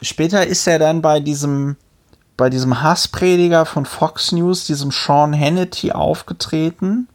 später 0.01 0.45
ist 0.45 0.67
er 0.67 0.79
dann 0.79 1.01
bei 1.01 1.19
diesem, 1.19 1.77
bei 2.38 2.49
diesem 2.49 2.82
Hassprediger 2.82 3.66
von 3.66 3.86
Fox 3.86 4.32
News, 4.32 4.66
diesem 4.66 4.91
Sean 4.91 5.34
Hannity, 5.34 5.91
aufgetreten 5.91 7.07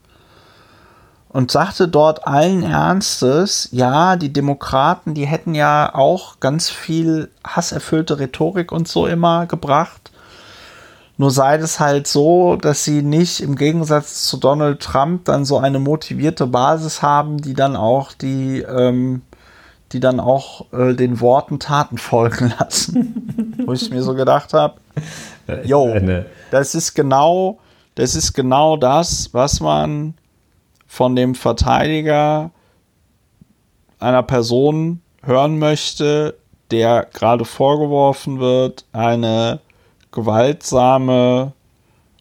und 1.28 1.50
sagte 1.50 1.86
dort 1.86 2.26
allen 2.26 2.62
Ernstes, 2.62 3.68
ja, 3.70 4.16
die 4.16 4.32
Demokraten, 4.32 5.14
die 5.14 5.26
hätten 5.26 5.54
ja 5.54 5.94
auch 5.94 6.40
ganz 6.40 6.70
viel 6.70 7.30
hasserfüllte 7.46 8.18
Rhetorik 8.18 8.72
und 8.72 8.88
so 8.88 9.06
immer 9.06 9.46
gebracht. 9.46 10.10
Nur 11.18 11.30
sei 11.30 11.56
es 11.56 11.78
halt 11.78 12.06
so, 12.06 12.56
dass 12.56 12.82
sie 12.82 13.02
nicht 13.02 13.40
im 13.40 13.54
Gegensatz 13.54 14.26
zu 14.26 14.38
Donald 14.38 14.80
Trump 14.80 15.26
dann 15.26 15.44
so 15.44 15.58
eine 15.58 15.78
motivierte 15.78 16.46
Basis 16.46 17.02
haben, 17.02 17.42
die 17.42 17.54
dann 17.54 17.76
auch 17.76 18.12
die, 18.12 18.62
ähm, 18.62 19.20
die 19.92 20.00
dann 20.00 20.20
auch 20.20 20.72
äh, 20.72 20.94
den 20.94 21.20
Worten 21.20 21.58
Taten 21.58 21.98
folgen 21.98 22.52
lassen. 22.60 23.56
Wo 23.66 23.72
ich 23.72 23.90
mir 23.90 24.02
so 24.02 24.14
gedacht 24.14 24.52
habe, 24.52 24.80
yo, 25.64 25.94
das 26.50 26.74
ist 26.74 26.94
genau, 26.94 27.58
das 27.94 28.14
ist 28.14 28.32
genau 28.32 28.76
das, 28.76 29.30
was 29.32 29.60
man 29.60 30.14
von 30.86 31.16
dem 31.16 31.34
Verteidiger 31.34 32.50
einer 33.98 34.22
Person 34.22 35.02
hören 35.22 35.58
möchte, 35.58 36.36
der 36.70 37.06
gerade 37.12 37.44
vorgeworfen 37.44 38.40
wird, 38.40 38.84
eine 38.92 39.60
gewaltsame, 40.12 41.52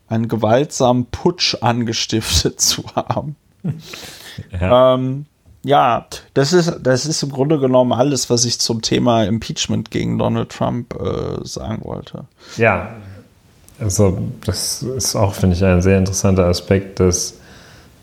einen 0.07 0.27
gewaltsamen 0.27 1.05
Putsch 1.07 1.55
angestiftet 1.61 2.59
zu 2.59 2.83
haben. 2.95 3.35
Ja. 4.59 4.95
Ähm, 4.95 5.25
ja, 5.63 6.05
das 6.33 6.53
ist, 6.53 6.79
das 6.81 7.05
ist 7.05 7.21
im 7.23 7.31
Grunde 7.31 7.59
genommen 7.59 7.91
alles, 7.91 8.29
was 8.29 8.45
ich 8.45 8.59
zum 8.59 8.81
Thema 8.81 9.23
Impeachment 9.23 9.91
gegen 9.91 10.17
Donald 10.17 10.49
Trump 10.49 10.95
äh, 10.95 11.45
sagen 11.45 11.79
wollte. 11.83 12.25
Ja, 12.57 12.95
also 13.79 14.19
das 14.45 14.83
ist 14.83 15.15
auch, 15.15 15.33
finde 15.33 15.55
ich, 15.55 15.63
ein 15.63 15.81
sehr 15.81 15.97
interessanter 15.97 16.45
Aspekt, 16.45 16.99
dass 16.99 17.35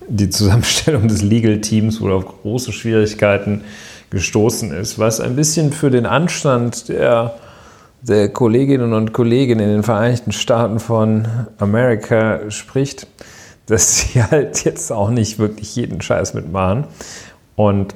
die 0.08 0.30
Zusammenstellung 0.30 1.08
des 1.08 1.22
Legal 1.22 1.60
Teams 1.60 2.00
wohl 2.00 2.12
auf 2.12 2.26
große 2.26 2.72
Schwierigkeiten 2.72 3.64
gestoßen 4.10 4.72
ist, 4.72 4.98
was 4.98 5.20
ein 5.20 5.34
bisschen 5.34 5.72
für 5.72 5.90
den 5.90 6.06
Anstand 6.06 6.88
der, 6.88 7.34
der 8.02 8.28
Kolleginnen 8.28 8.92
und 8.92 9.12
Kollegen 9.12 9.58
in 9.58 9.68
den 9.68 9.82
Vereinigten 9.82 10.32
Staaten 10.32 10.78
von 10.78 11.26
Amerika 11.58 12.50
spricht, 12.50 13.08
dass 13.66 13.98
sie 13.98 14.22
halt 14.22 14.64
jetzt 14.64 14.92
auch 14.92 15.10
nicht 15.10 15.38
wirklich 15.38 15.74
jeden 15.74 16.00
Scheiß 16.00 16.34
mitmachen 16.34 16.84
und 17.56 17.94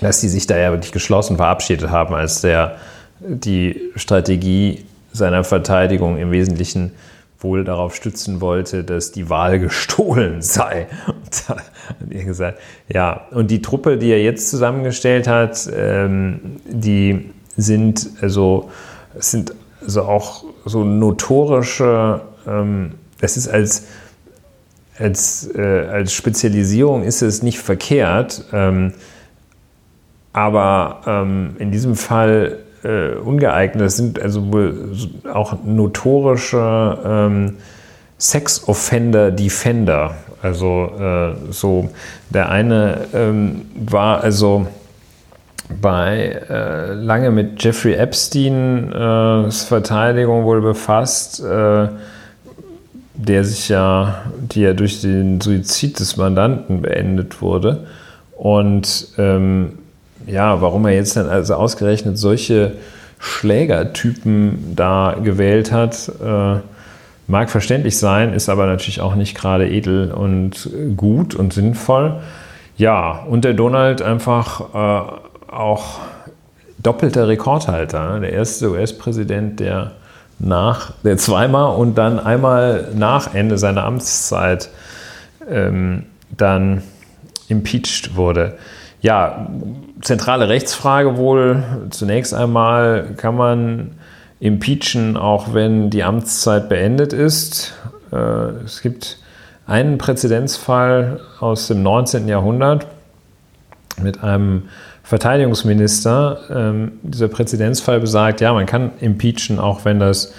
dass 0.00 0.20
sie 0.20 0.28
sich 0.28 0.46
da 0.46 0.56
ja 0.56 0.70
wirklich 0.70 0.92
geschlossen 0.92 1.36
verabschiedet 1.36 1.90
haben, 1.90 2.14
als 2.14 2.40
der 2.40 2.76
die 3.20 3.90
Strategie 3.96 4.86
seiner 5.12 5.44
Verteidigung 5.44 6.16
im 6.16 6.30
Wesentlichen 6.30 6.92
wohl 7.40 7.64
darauf 7.64 7.94
stützen 7.94 8.40
wollte, 8.40 8.84
dass 8.84 9.12
die 9.12 9.28
Wahl 9.28 9.58
gestohlen 9.60 10.42
sei. 10.42 10.86
Und 11.06 11.48
da 11.48 11.56
hat 11.56 11.66
er 12.10 12.24
gesagt, 12.24 12.58
ja, 12.88 13.26
und 13.30 13.50
die 13.50 13.62
Truppe, 13.62 13.98
die 13.98 14.10
er 14.10 14.22
jetzt 14.22 14.50
zusammengestellt 14.50 15.26
hat, 15.26 15.68
ähm, 15.74 16.60
die 16.64 17.30
sind 17.56 18.08
also, 18.20 18.70
sind 19.18 19.54
also 19.82 20.02
auch 20.02 20.44
so 20.64 20.84
notorische, 20.84 22.20
ähm, 22.46 22.92
es 23.20 23.36
ist 23.36 23.48
als, 23.48 23.86
als, 24.98 25.48
äh, 25.54 25.86
als 25.90 26.12
Spezialisierung 26.12 27.02
ist 27.02 27.22
es 27.22 27.42
nicht 27.42 27.58
verkehrt, 27.58 28.44
ähm, 28.52 28.92
aber 30.32 31.00
ähm, 31.06 31.56
in 31.58 31.70
diesem 31.70 31.96
Fall 31.96 32.58
äh, 32.82 33.14
ungeeignet. 33.14 33.82
Das 33.84 33.96
sind 33.96 34.20
also 34.20 34.52
wohl 34.52 34.92
auch 35.32 35.56
notorische 35.64 36.98
ähm, 37.04 37.56
Sex-Offender-Defender. 38.18 40.14
Also 40.42 40.90
äh, 40.98 41.52
so 41.52 41.90
der 42.30 42.48
eine 42.48 43.06
ähm, 43.12 43.62
war 43.74 44.22
also 44.22 44.66
bei 45.80 46.40
äh, 46.48 46.94
lange 46.94 47.30
mit 47.30 47.62
Jeffrey 47.62 47.94
Epstein 47.94 48.92
äh, 48.92 49.50
Verteidigung 49.50 50.44
wohl 50.44 50.62
befasst, 50.62 51.40
äh, 51.40 51.88
der 53.26 53.44
sich 53.44 53.68
ja, 53.68 54.22
die 54.40 54.62
ja 54.62 54.72
durch 54.72 55.00
den 55.00 55.40
Suizid 55.40 56.00
des 56.00 56.16
Mandanten 56.16 56.82
beendet 56.82 57.42
wurde. 57.42 57.86
Und 58.36 59.08
ähm, 59.18 59.78
ja, 60.26 60.60
warum 60.62 60.86
er 60.86 60.94
jetzt 60.94 61.16
dann 61.16 61.28
also 61.28 61.54
ausgerechnet 61.54 62.18
solche 62.18 62.72
Schlägertypen 63.18 64.74
da 64.74 65.16
gewählt 65.22 65.72
hat, 65.72 66.10
äh, 66.24 66.60
mag 67.26 67.50
verständlich 67.50 67.98
sein, 67.98 68.32
ist 68.32 68.48
aber 68.48 68.66
natürlich 68.66 69.00
auch 69.00 69.14
nicht 69.14 69.36
gerade 69.36 69.68
edel 69.68 70.10
und 70.10 70.70
gut 70.96 71.34
und 71.34 71.52
sinnvoll. 71.52 72.20
Ja, 72.76 73.24
und 73.28 73.44
der 73.44 73.52
Donald 73.52 74.00
einfach 74.00 74.74
äh, 74.74 75.52
auch 75.52 76.00
doppelter 76.82 77.28
Rekordhalter. 77.28 78.14
Ne? 78.14 78.20
Der 78.20 78.32
erste 78.32 78.70
US-Präsident, 78.70 79.60
der 79.60 79.92
nach, 80.40 80.92
der 81.04 81.16
zweimal 81.16 81.76
und 81.76 81.96
dann 81.96 82.18
einmal 82.18 82.88
nach 82.94 83.34
Ende 83.34 83.58
seiner 83.58 83.84
Amtszeit 83.84 84.70
ähm, 85.48 86.06
dann 86.36 86.82
impeached 87.48 88.16
wurde. 88.16 88.56
Ja, 89.02 89.48
zentrale 90.02 90.48
Rechtsfrage 90.48 91.16
wohl. 91.16 91.62
Zunächst 91.90 92.34
einmal 92.34 93.14
kann 93.16 93.36
man 93.36 93.92
impeachen, 94.40 95.16
auch 95.16 95.52
wenn 95.54 95.90
die 95.90 96.02
Amtszeit 96.02 96.68
beendet 96.68 97.12
ist. 97.12 97.74
Äh, 98.12 98.16
es 98.64 98.82
gibt 98.82 99.18
einen 99.66 99.98
Präzedenzfall 99.98 101.20
aus 101.38 101.68
dem 101.68 101.82
19. 101.82 102.28
Jahrhundert 102.28 102.86
mit 104.02 104.22
einem 104.22 104.68
Verteidigungsminister. 105.10 106.38
Ähm, 106.54 106.92
dieser 107.02 107.26
Präzedenzfall 107.26 107.98
besagt, 107.98 108.40
ja, 108.40 108.52
man 108.52 108.64
kann 108.64 108.92
impeachen, 109.00 109.58
auch 109.58 109.84
wenn 109.84 109.98
das 109.98 110.32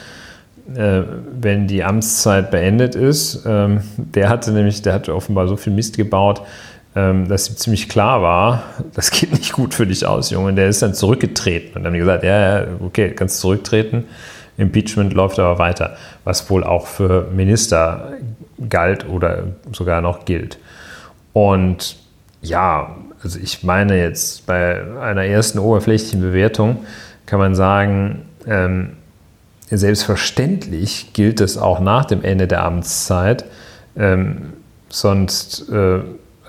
äh, 0.73 1.01
wenn 1.41 1.67
die 1.67 1.83
Amtszeit 1.83 2.51
beendet 2.51 2.95
ist. 2.95 3.43
Ähm, 3.45 3.81
der 3.97 4.29
hatte 4.29 4.53
nämlich, 4.53 4.81
der 4.81 4.93
hatte 4.93 5.13
offenbar 5.13 5.49
so 5.49 5.57
viel 5.57 5.73
Mist 5.73 5.97
gebaut, 5.97 6.41
ähm, 6.95 7.27
dass 7.27 7.49
ihm 7.49 7.57
ziemlich 7.57 7.89
klar 7.89 8.21
war, 8.21 8.63
das 8.93 9.11
geht 9.11 9.33
nicht 9.33 9.51
gut 9.51 9.73
für 9.73 9.85
dich 9.85 10.05
aus, 10.05 10.29
Junge. 10.29 10.47
Und 10.47 10.55
der 10.55 10.69
ist 10.69 10.81
dann 10.81 10.93
zurückgetreten 10.93 11.75
und 11.75 11.83
dann 11.83 11.87
haben 11.87 11.93
die 11.93 11.99
gesagt, 11.99 12.23
ja, 12.23 12.61
ja, 12.61 12.67
okay, 12.79 13.11
kannst 13.11 13.41
zurücktreten. 13.41 14.05
Impeachment 14.57 15.11
läuft 15.11 15.37
aber 15.37 15.59
weiter, 15.59 15.97
was 16.23 16.49
wohl 16.49 16.63
auch 16.63 16.87
für 16.87 17.29
Minister 17.35 18.13
galt 18.69 19.05
oder 19.09 19.43
sogar 19.73 19.99
noch 19.99 20.23
gilt. 20.23 20.57
Und 21.33 21.97
ja, 22.41 22.95
also 23.23 23.39
ich 23.39 23.63
meine 23.63 23.99
jetzt 23.99 24.45
bei 24.45 24.81
einer 24.99 25.25
ersten 25.25 25.59
oberflächlichen 25.59 26.21
Bewertung 26.21 26.85
kann 27.25 27.39
man 27.39 27.55
sagen, 27.55 28.23
ähm, 28.47 28.97
selbstverständlich 29.69 31.13
gilt 31.13 31.39
es 31.39 31.57
auch 31.57 31.79
nach 31.79 32.05
dem 32.05 32.23
Ende 32.23 32.47
der 32.47 32.63
Amtszeit, 32.63 33.45
ähm, 33.95 34.53
sonst 34.89 35.69
äh, 35.69 35.99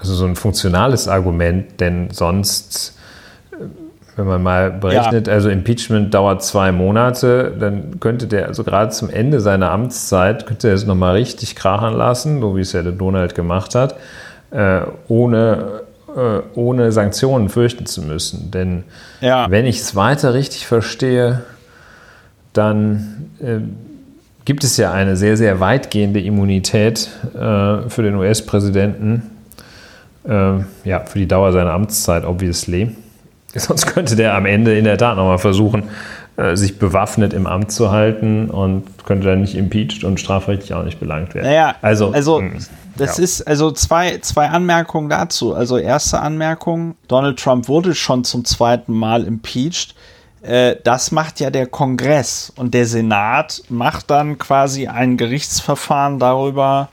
also 0.03 0.15
so 0.15 0.25
ein 0.25 0.35
funktionales 0.35 1.07
Argument, 1.07 1.81
denn 1.81 2.11
sonst, 2.11 2.99
äh, 3.53 3.65
wenn 4.17 4.27
man 4.27 4.43
mal 4.43 4.71
berechnet, 4.73 5.29
ja. 5.29 5.33
also 5.33 5.49
Impeachment 5.49 6.13
dauert 6.13 6.43
zwei 6.43 6.73
Monate, 6.73 7.55
dann 7.59 8.01
könnte 8.01 8.27
der, 8.27 8.49
also 8.49 8.65
gerade 8.65 8.91
zum 8.91 9.09
Ende 9.09 9.41
seiner 9.41 9.71
Amtszeit, 9.71 10.47
könnte 10.47 10.69
er 10.69 10.75
es 10.75 10.85
nochmal 10.85 11.15
richtig 11.15 11.55
krachern 11.55 11.95
lassen, 11.95 12.41
so 12.41 12.57
wie 12.57 12.61
es 12.63 12.73
ja 12.73 12.83
der 12.83 12.93
Donald 12.93 13.37
gemacht 13.37 13.77
hat, 13.77 13.95
äh, 14.51 14.81
ohne, 15.07 15.83
ohne 16.55 16.93
Sanktionen 16.93 17.49
fürchten 17.49 17.87
zu 17.87 18.03
müssen. 18.03 18.51
Denn 18.51 18.85
ja. 19.21 19.51
wenn 19.51 19.67
ich 19.67 19.81
es 19.81 19.97
weiter 19.97 20.35
richtig 20.35 20.67
verstehe, 20.67 21.43
dann 22.53 23.31
äh, 23.41 23.59
gibt 24.45 24.65
es 24.65 24.77
ja 24.77 24.93
eine 24.93 25.17
sehr, 25.17 25.37
sehr 25.37 25.61
weitgehende 25.61 26.21
Immunität 26.21 27.09
äh, 27.35 27.89
für 27.89 28.03
den 28.03 28.17
US-Präsidenten 28.17 29.23
äh, 30.29 30.59
ja, 30.85 31.01
für 31.05 31.19
die 31.19 31.27
Dauer 31.29 31.53
seiner 31.53 31.73
Amtszeit, 31.73 32.25
obviously. 32.25 32.97
Sonst 33.55 33.87
könnte 33.87 34.17
der 34.17 34.35
am 34.35 34.47
Ende 34.47 34.77
in 34.77 34.85
der 34.85 34.99
Tat 34.99 35.17
nochmal 35.17 35.39
versuchen, 35.39 35.83
äh, 35.83 35.87
sich 36.55 36.79
bewaffnet 36.79 37.33
im 37.33 37.47
Amt 37.47 37.73
zu 37.73 37.91
halten 37.91 38.51
und 38.51 38.85
könnte 39.05 39.29
dann 39.29 39.41
nicht 39.41 39.55
impeached 39.55 40.05
und 40.05 40.21
strafrechtlich 40.21 40.75
auch 40.75 40.85
nicht 40.85 41.01
belangt 41.01 41.35
werden. 41.35 41.47
Naja, 41.47 41.75
also, 41.83 42.11
also 42.13 42.41
mh, 42.41 42.53
hm, 42.53 42.67
das 42.97 43.19
ja. 43.19 43.25
ist 43.25 43.43
also 43.43 43.71
zwei, 43.73 44.19
zwei 44.19 44.49
Anmerkungen 44.49 45.09
dazu. 45.09 45.55
Also 45.55 45.79
erste 45.79 46.21
Anmerkung, 46.21 46.97
Donald 47.09 47.39
Trump 47.39 47.69
wurde 47.69 47.95
schon 47.95 48.25
zum 48.25 48.45
zweiten 48.45 48.93
Mal 48.93 49.25
impeached. 49.25 49.95
Äh, 50.43 50.77
das 50.85 51.13
macht 51.13 51.41
ja 51.41 51.51
der 51.51 51.67
Kongress 51.67 52.53
und 52.57 52.75
der 52.75 52.87
Senat 52.87 53.63
macht 53.69 54.11
dann 54.11 54.39
quasi 54.39 54.89
ein 54.89 55.17
Gerichtsverfahren 55.17 56.19
darüber, 56.19 56.89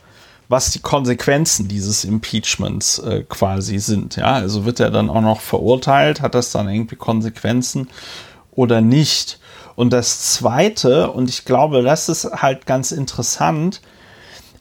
was 0.47 0.71
die 0.71 0.79
Konsequenzen 0.79 1.67
dieses 1.67 2.05
Impeachments 2.05 2.99
äh, 2.99 3.23
quasi 3.27 3.79
sind. 3.79 4.15
Ja, 4.15 4.33
also 4.33 4.65
wird 4.65 4.79
er 4.79 4.91
dann 4.91 5.09
auch 5.09 5.21
noch 5.21 5.41
verurteilt, 5.41 6.21
hat 6.21 6.33
das 6.33 6.51
dann 6.51 6.69
irgendwie 6.69 6.95
Konsequenzen 6.95 7.87
oder 8.51 8.81
nicht? 8.81 9.38
Und 9.79 9.93
das 9.93 10.33
zweite, 10.33 11.09
und 11.09 11.29
ich 11.29 11.45
glaube, 11.45 11.83
das 11.83 12.09
ist 12.09 12.25
halt 12.25 12.65
ganz 12.65 12.91
interessant, 12.91 13.79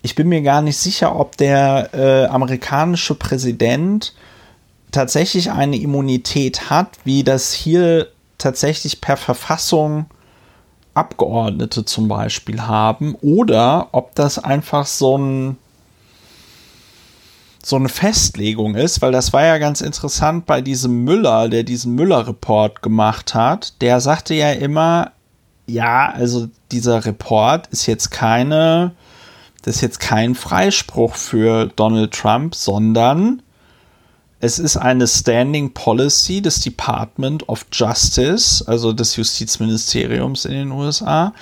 ich 0.00 0.14
bin 0.14 0.28
mir 0.28 0.42
gar 0.42 0.62
nicht 0.62 0.76
sicher, 0.78 1.18
ob 1.18 1.36
der 1.36 1.90
äh, 1.92 2.26
amerikanische 2.26 3.16
Präsident 3.16 4.14
tatsächlich 4.92 5.50
eine 5.50 5.76
Immunität 5.76 6.70
hat, 6.70 6.90
wie 7.02 7.24
das 7.24 7.52
hier 7.52 8.06
tatsächlich 8.38 9.00
per 9.00 9.16
Verfassung 9.16 10.06
Abgeordnete 10.94 11.84
zum 11.84 12.06
Beispiel 12.06 12.62
haben, 12.62 13.16
oder 13.16 13.88
ob 13.90 14.14
das 14.14 14.38
einfach 14.38 14.86
so 14.86 15.18
ein 15.18 15.58
so 17.68 17.76
eine 17.76 17.90
Festlegung 17.90 18.74
ist, 18.76 19.02
weil 19.02 19.12
das 19.12 19.34
war 19.34 19.44
ja 19.44 19.58
ganz 19.58 19.82
interessant 19.82 20.46
bei 20.46 20.62
diesem 20.62 21.04
Müller, 21.04 21.50
der 21.50 21.64
diesen 21.64 21.94
Müller-Report 21.94 22.80
gemacht 22.80 23.34
hat. 23.34 23.80
Der 23.82 24.00
sagte 24.00 24.34
ja 24.34 24.52
immer, 24.52 25.12
ja, 25.66 26.10
also 26.10 26.48
dieser 26.72 27.04
Report 27.04 27.66
ist 27.66 27.84
jetzt 27.84 28.10
keine, 28.10 28.92
das 29.62 29.76
ist 29.76 29.82
jetzt 29.82 30.00
kein 30.00 30.34
Freispruch 30.34 31.14
für 31.14 31.66
Donald 31.66 32.12
Trump, 32.12 32.54
sondern 32.54 33.42
es 34.40 34.58
ist 34.58 34.78
eine 34.78 35.06
Standing 35.06 35.74
Policy 35.74 36.40
des 36.40 36.60
Department 36.60 37.46
of 37.50 37.66
Justice, 37.70 38.64
also 38.66 38.94
des 38.94 39.14
Justizministeriums 39.16 40.46
in 40.46 40.52
den 40.52 40.70
USA, 40.70 41.34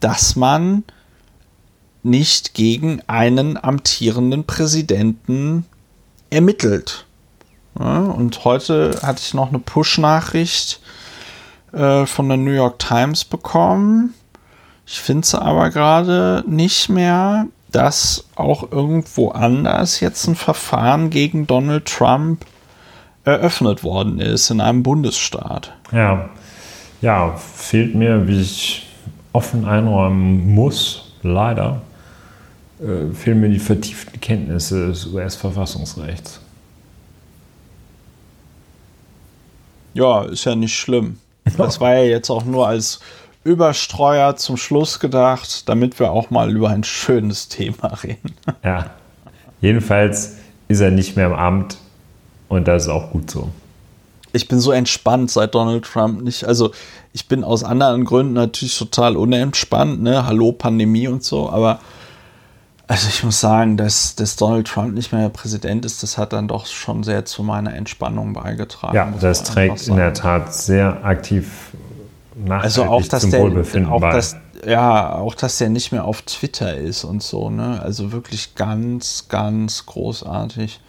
dass 0.00 0.34
man 0.34 0.82
nicht 2.08 2.54
gegen 2.54 3.02
einen 3.06 3.62
amtierenden 3.62 4.44
Präsidenten 4.44 5.66
ermittelt. 6.30 7.06
Ja, 7.78 7.98
und 7.98 8.44
heute 8.44 8.98
hatte 9.02 9.22
ich 9.24 9.34
noch 9.34 9.48
eine 9.48 9.58
Push-Nachricht 9.58 10.80
äh, 11.72 12.06
von 12.06 12.28
der 12.28 12.38
New 12.38 12.50
York 12.50 12.78
Times 12.78 13.24
bekommen. 13.24 14.14
Ich 14.86 15.00
finde 15.00 15.26
sie 15.26 15.40
aber 15.40 15.70
gerade 15.70 16.42
nicht 16.46 16.88
mehr, 16.88 17.46
dass 17.70 18.24
auch 18.34 18.72
irgendwo 18.72 19.30
anders 19.30 20.00
jetzt 20.00 20.26
ein 20.26 20.34
Verfahren 20.34 21.10
gegen 21.10 21.46
Donald 21.46 21.84
Trump 21.84 22.44
eröffnet 23.24 23.84
worden 23.84 24.20
ist 24.20 24.50
in 24.50 24.60
einem 24.60 24.82
Bundesstaat. 24.82 25.72
Ja, 25.92 26.30
ja, 27.02 27.36
fehlt 27.36 27.94
mir, 27.94 28.26
wie 28.26 28.40
ich 28.40 28.86
offen 29.32 29.66
einräumen 29.66 30.54
muss, 30.54 31.12
leider, 31.22 31.82
äh, 32.80 33.12
fehlen 33.14 33.40
mir 33.40 33.48
die 33.48 33.58
vertieften 33.58 34.20
Kenntnisse 34.20 34.88
des 34.88 35.06
US-Verfassungsrechts. 35.06 36.40
Ja, 39.94 40.22
ist 40.22 40.44
ja 40.44 40.54
nicht 40.54 40.76
schlimm. 40.76 41.18
Das 41.56 41.80
war 41.80 41.94
ja 41.94 42.04
jetzt 42.04 42.30
auch 42.30 42.44
nur 42.44 42.68
als 42.68 43.00
Überstreuer 43.42 44.36
zum 44.36 44.56
Schluss 44.56 45.00
gedacht, 45.00 45.68
damit 45.68 45.98
wir 45.98 46.12
auch 46.12 46.30
mal 46.30 46.50
über 46.50 46.68
ein 46.68 46.84
schönes 46.84 47.48
Thema 47.48 47.86
reden. 48.02 48.34
Ja. 48.62 48.90
Jedenfalls 49.60 50.36
ist 50.68 50.80
er 50.80 50.90
nicht 50.90 51.16
mehr 51.16 51.26
im 51.26 51.32
Amt 51.32 51.78
und 52.48 52.68
das 52.68 52.84
ist 52.84 52.88
auch 52.90 53.10
gut 53.10 53.30
so. 53.30 53.48
Ich 54.32 54.46
bin 54.46 54.60
so 54.60 54.70
entspannt 54.70 55.30
seit 55.30 55.54
Donald 55.54 55.84
Trump 55.84 56.22
nicht. 56.22 56.44
Also 56.44 56.70
ich 57.12 57.26
bin 57.26 57.42
aus 57.42 57.64
anderen 57.64 58.04
Gründen 58.04 58.34
natürlich 58.34 58.78
total 58.78 59.16
unentspannt, 59.16 60.02
ne? 60.02 60.26
Hallo 60.26 60.52
Pandemie 60.52 61.08
und 61.08 61.24
so, 61.24 61.48
aber 61.48 61.80
also 62.88 63.08
ich 63.08 63.22
muss 63.22 63.38
sagen, 63.38 63.76
dass, 63.76 64.16
dass 64.16 64.36
Donald 64.36 64.66
Trump 64.66 64.94
nicht 64.94 65.12
mehr 65.12 65.28
Präsident 65.28 65.84
ist, 65.84 66.02
das 66.02 66.18
hat 66.18 66.32
dann 66.32 66.48
doch 66.48 66.66
schon 66.66 67.04
sehr 67.04 67.24
zu 67.24 67.42
meiner 67.42 67.74
Entspannung 67.74 68.32
beigetragen. 68.32 68.96
Ja, 68.96 69.12
das 69.20 69.44
trägt 69.44 69.86
in 69.86 69.96
der. 69.96 70.14
Tat 70.14 70.52
sehr 70.52 71.04
aktiv 71.04 71.46
also 72.48 72.84
auch, 72.84 73.02
dass 73.06 73.22
zum 73.22 73.30
der, 73.30 73.40
Wohlbefinden 73.40 73.90
auch 73.90 74.00
bei. 74.00 74.12
dass, 74.12 74.36
ja, 74.66 75.12
auch 75.12 75.34
dass 75.34 75.58
der 75.58 75.68
nicht 75.68 75.92
mehr 75.92 76.04
auf 76.04 76.22
Twitter 76.22 76.76
ist 76.76 77.04
und 77.04 77.22
so, 77.22 77.50
ne? 77.50 77.80
Also 77.82 78.12
wirklich 78.12 78.54
ganz, 78.54 79.26
ganz 79.28 79.86
großartig. 79.86 80.80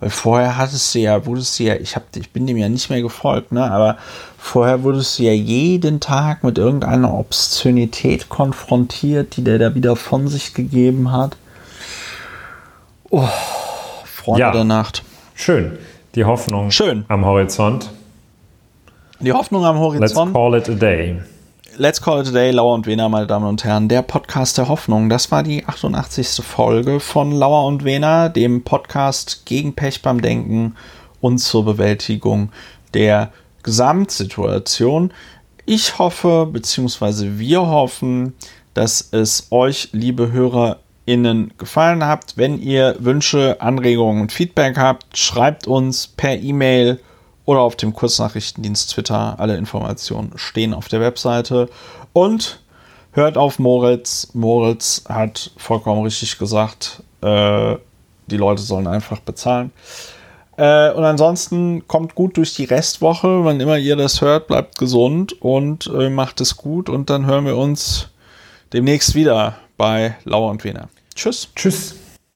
Weil 0.00 0.10
vorher 0.10 0.56
hattest 0.56 0.94
du 0.94 0.98
ja, 1.00 1.26
wurdest 1.26 1.58
du 1.58 1.64
ja, 1.64 1.74
ich, 1.74 1.94
hab, 1.94 2.04
ich 2.16 2.30
bin 2.32 2.46
dem 2.46 2.56
ja 2.56 2.68
nicht 2.70 2.88
mehr 2.88 3.02
gefolgt, 3.02 3.52
ne? 3.52 3.70
Aber 3.70 3.98
vorher 4.38 4.82
wurdest 4.82 5.18
du 5.18 5.24
ja 5.24 5.32
jeden 5.32 6.00
Tag 6.00 6.42
mit 6.42 6.56
irgendeiner 6.56 7.12
Obszönität 7.12 8.30
konfrontiert, 8.30 9.36
die 9.36 9.44
der 9.44 9.58
da 9.58 9.74
wieder 9.74 9.96
von 9.96 10.26
sich 10.28 10.54
gegeben 10.54 11.12
hat. 11.12 11.36
Oh, 13.10 13.28
Freunde 14.04 14.40
Ja. 14.40 14.52
der 14.52 14.64
Nacht. 14.64 15.02
Schön. 15.34 15.78
Die 16.14 16.24
Hoffnung 16.24 16.70
Schön. 16.70 17.04
am 17.08 17.24
Horizont. 17.24 17.90
Die 19.20 19.32
Hoffnung 19.32 19.64
am 19.66 19.76
Let's 19.76 20.14
Horizont. 20.16 20.32
call 20.32 20.54
it 20.56 20.68
a 20.68 20.74
day. 20.74 21.20
Let's 21.76 22.02
Call 22.02 22.20
It 22.20 22.28
a 22.28 22.32
Day, 22.32 22.50
Lauer 22.50 22.74
und 22.74 22.86
Wena, 22.86 23.08
meine 23.08 23.26
Damen 23.26 23.46
und 23.46 23.64
Herren, 23.64 23.88
der 23.88 24.02
Podcast 24.02 24.58
der 24.58 24.68
Hoffnung. 24.68 25.08
Das 25.08 25.30
war 25.30 25.42
die 25.42 25.64
88. 25.64 26.44
Folge 26.44 27.00
von 27.00 27.32
Lauer 27.32 27.66
und 27.66 27.84
Wena, 27.84 28.28
dem 28.28 28.64
Podcast 28.64 29.46
gegen 29.46 29.74
Pech 29.74 30.02
beim 30.02 30.20
Denken 30.20 30.74
und 31.20 31.38
zur 31.38 31.64
Bewältigung 31.64 32.50
der 32.92 33.32
Gesamtsituation. 33.62 35.12
Ich 35.64 35.98
hoffe, 35.98 36.48
beziehungsweise 36.52 37.38
wir 37.38 37.60
hoffen, 37.60 38.34
dass 38.74 39.08
es 39.12 39.46
euch, 39.50 39.90
liebe 39.92 40.32
HörerInnen, 40.32 41.54
gefallen 41.56 42.04
hat. 42.04 42.32
Wenn 42.36 42.60
ihr 42.60 42.96
Wünsche, 42.98 43.60
Anregungen 43.60 44.22
und 44.22 44.32
Feedback 44.32 44.76
habt, 44.76 45.16
schreibt 45.16 45.66
uns 45.66 46.08
per 46.08 46.36
E-Mail 46.36 46.98
oder 47.50 47.62
auf 47.62 47.74
dem 47.74 47.92
Kurznachrichtendienst 47.92 48.92
Twitter. 48.92 49.34
Alle 49.40 49.56
Informationen 49.56 50.30
stehen 50.36 50.72
auf 50.72 50.86
der 50.86 51.00
Webseite. 51.00 51.68
Und 52.12 52.60
hört 53.10 53.36
auf 53.36 53.58
Moritz. 53.58 54.28
Moritz 54.34 55.02
hat 55.08 55.50
vollkommen 55.56 56.04
richtig 56.04 56.38
gesagt, 56.38 57.02
äh, 57.22 57.74
die 58.28 58.36
Leute 58.36 58.62
sollen 58.62 58.86
einfach 58.86 59.18
bezahlen. 59.18 59.72
Äh, 60.58 60.92
und 60.92 61.02
ansonsten 61.02 61.88
kommt 61.88 62.14
gut 62.14 62.36
durch 62.36 62.54
die 62.54 62.66
Restwoche. 62.66 63.44
Wann 63.44 63.58
immer 63.58 63.78
ihr 63.78 63.96
das 63.96 64.20
hört, 64.20 64.46
bleibt 64.46 64.78
gesund 64.78 65.32
und 65.42 65.90
äh, 65.92 66.08
macht 66.08 66.40
es 66.40 66.56
gut. 66.56 66.88
Und 66.88 67.10
dann 67.10 67.26
hören 67.26 67.46
wir 67.46 67.56
uns 67.56 68.10
demnächst 68.72 69.16
wieder 69.16 69.56
bei 69.76 70.14
Lauer 70.22 70.52
und 70.52 70.62
Wiener. 70.62 70.88
Tschüss. 71.16 71.48
Tschüss. 71.56 71.99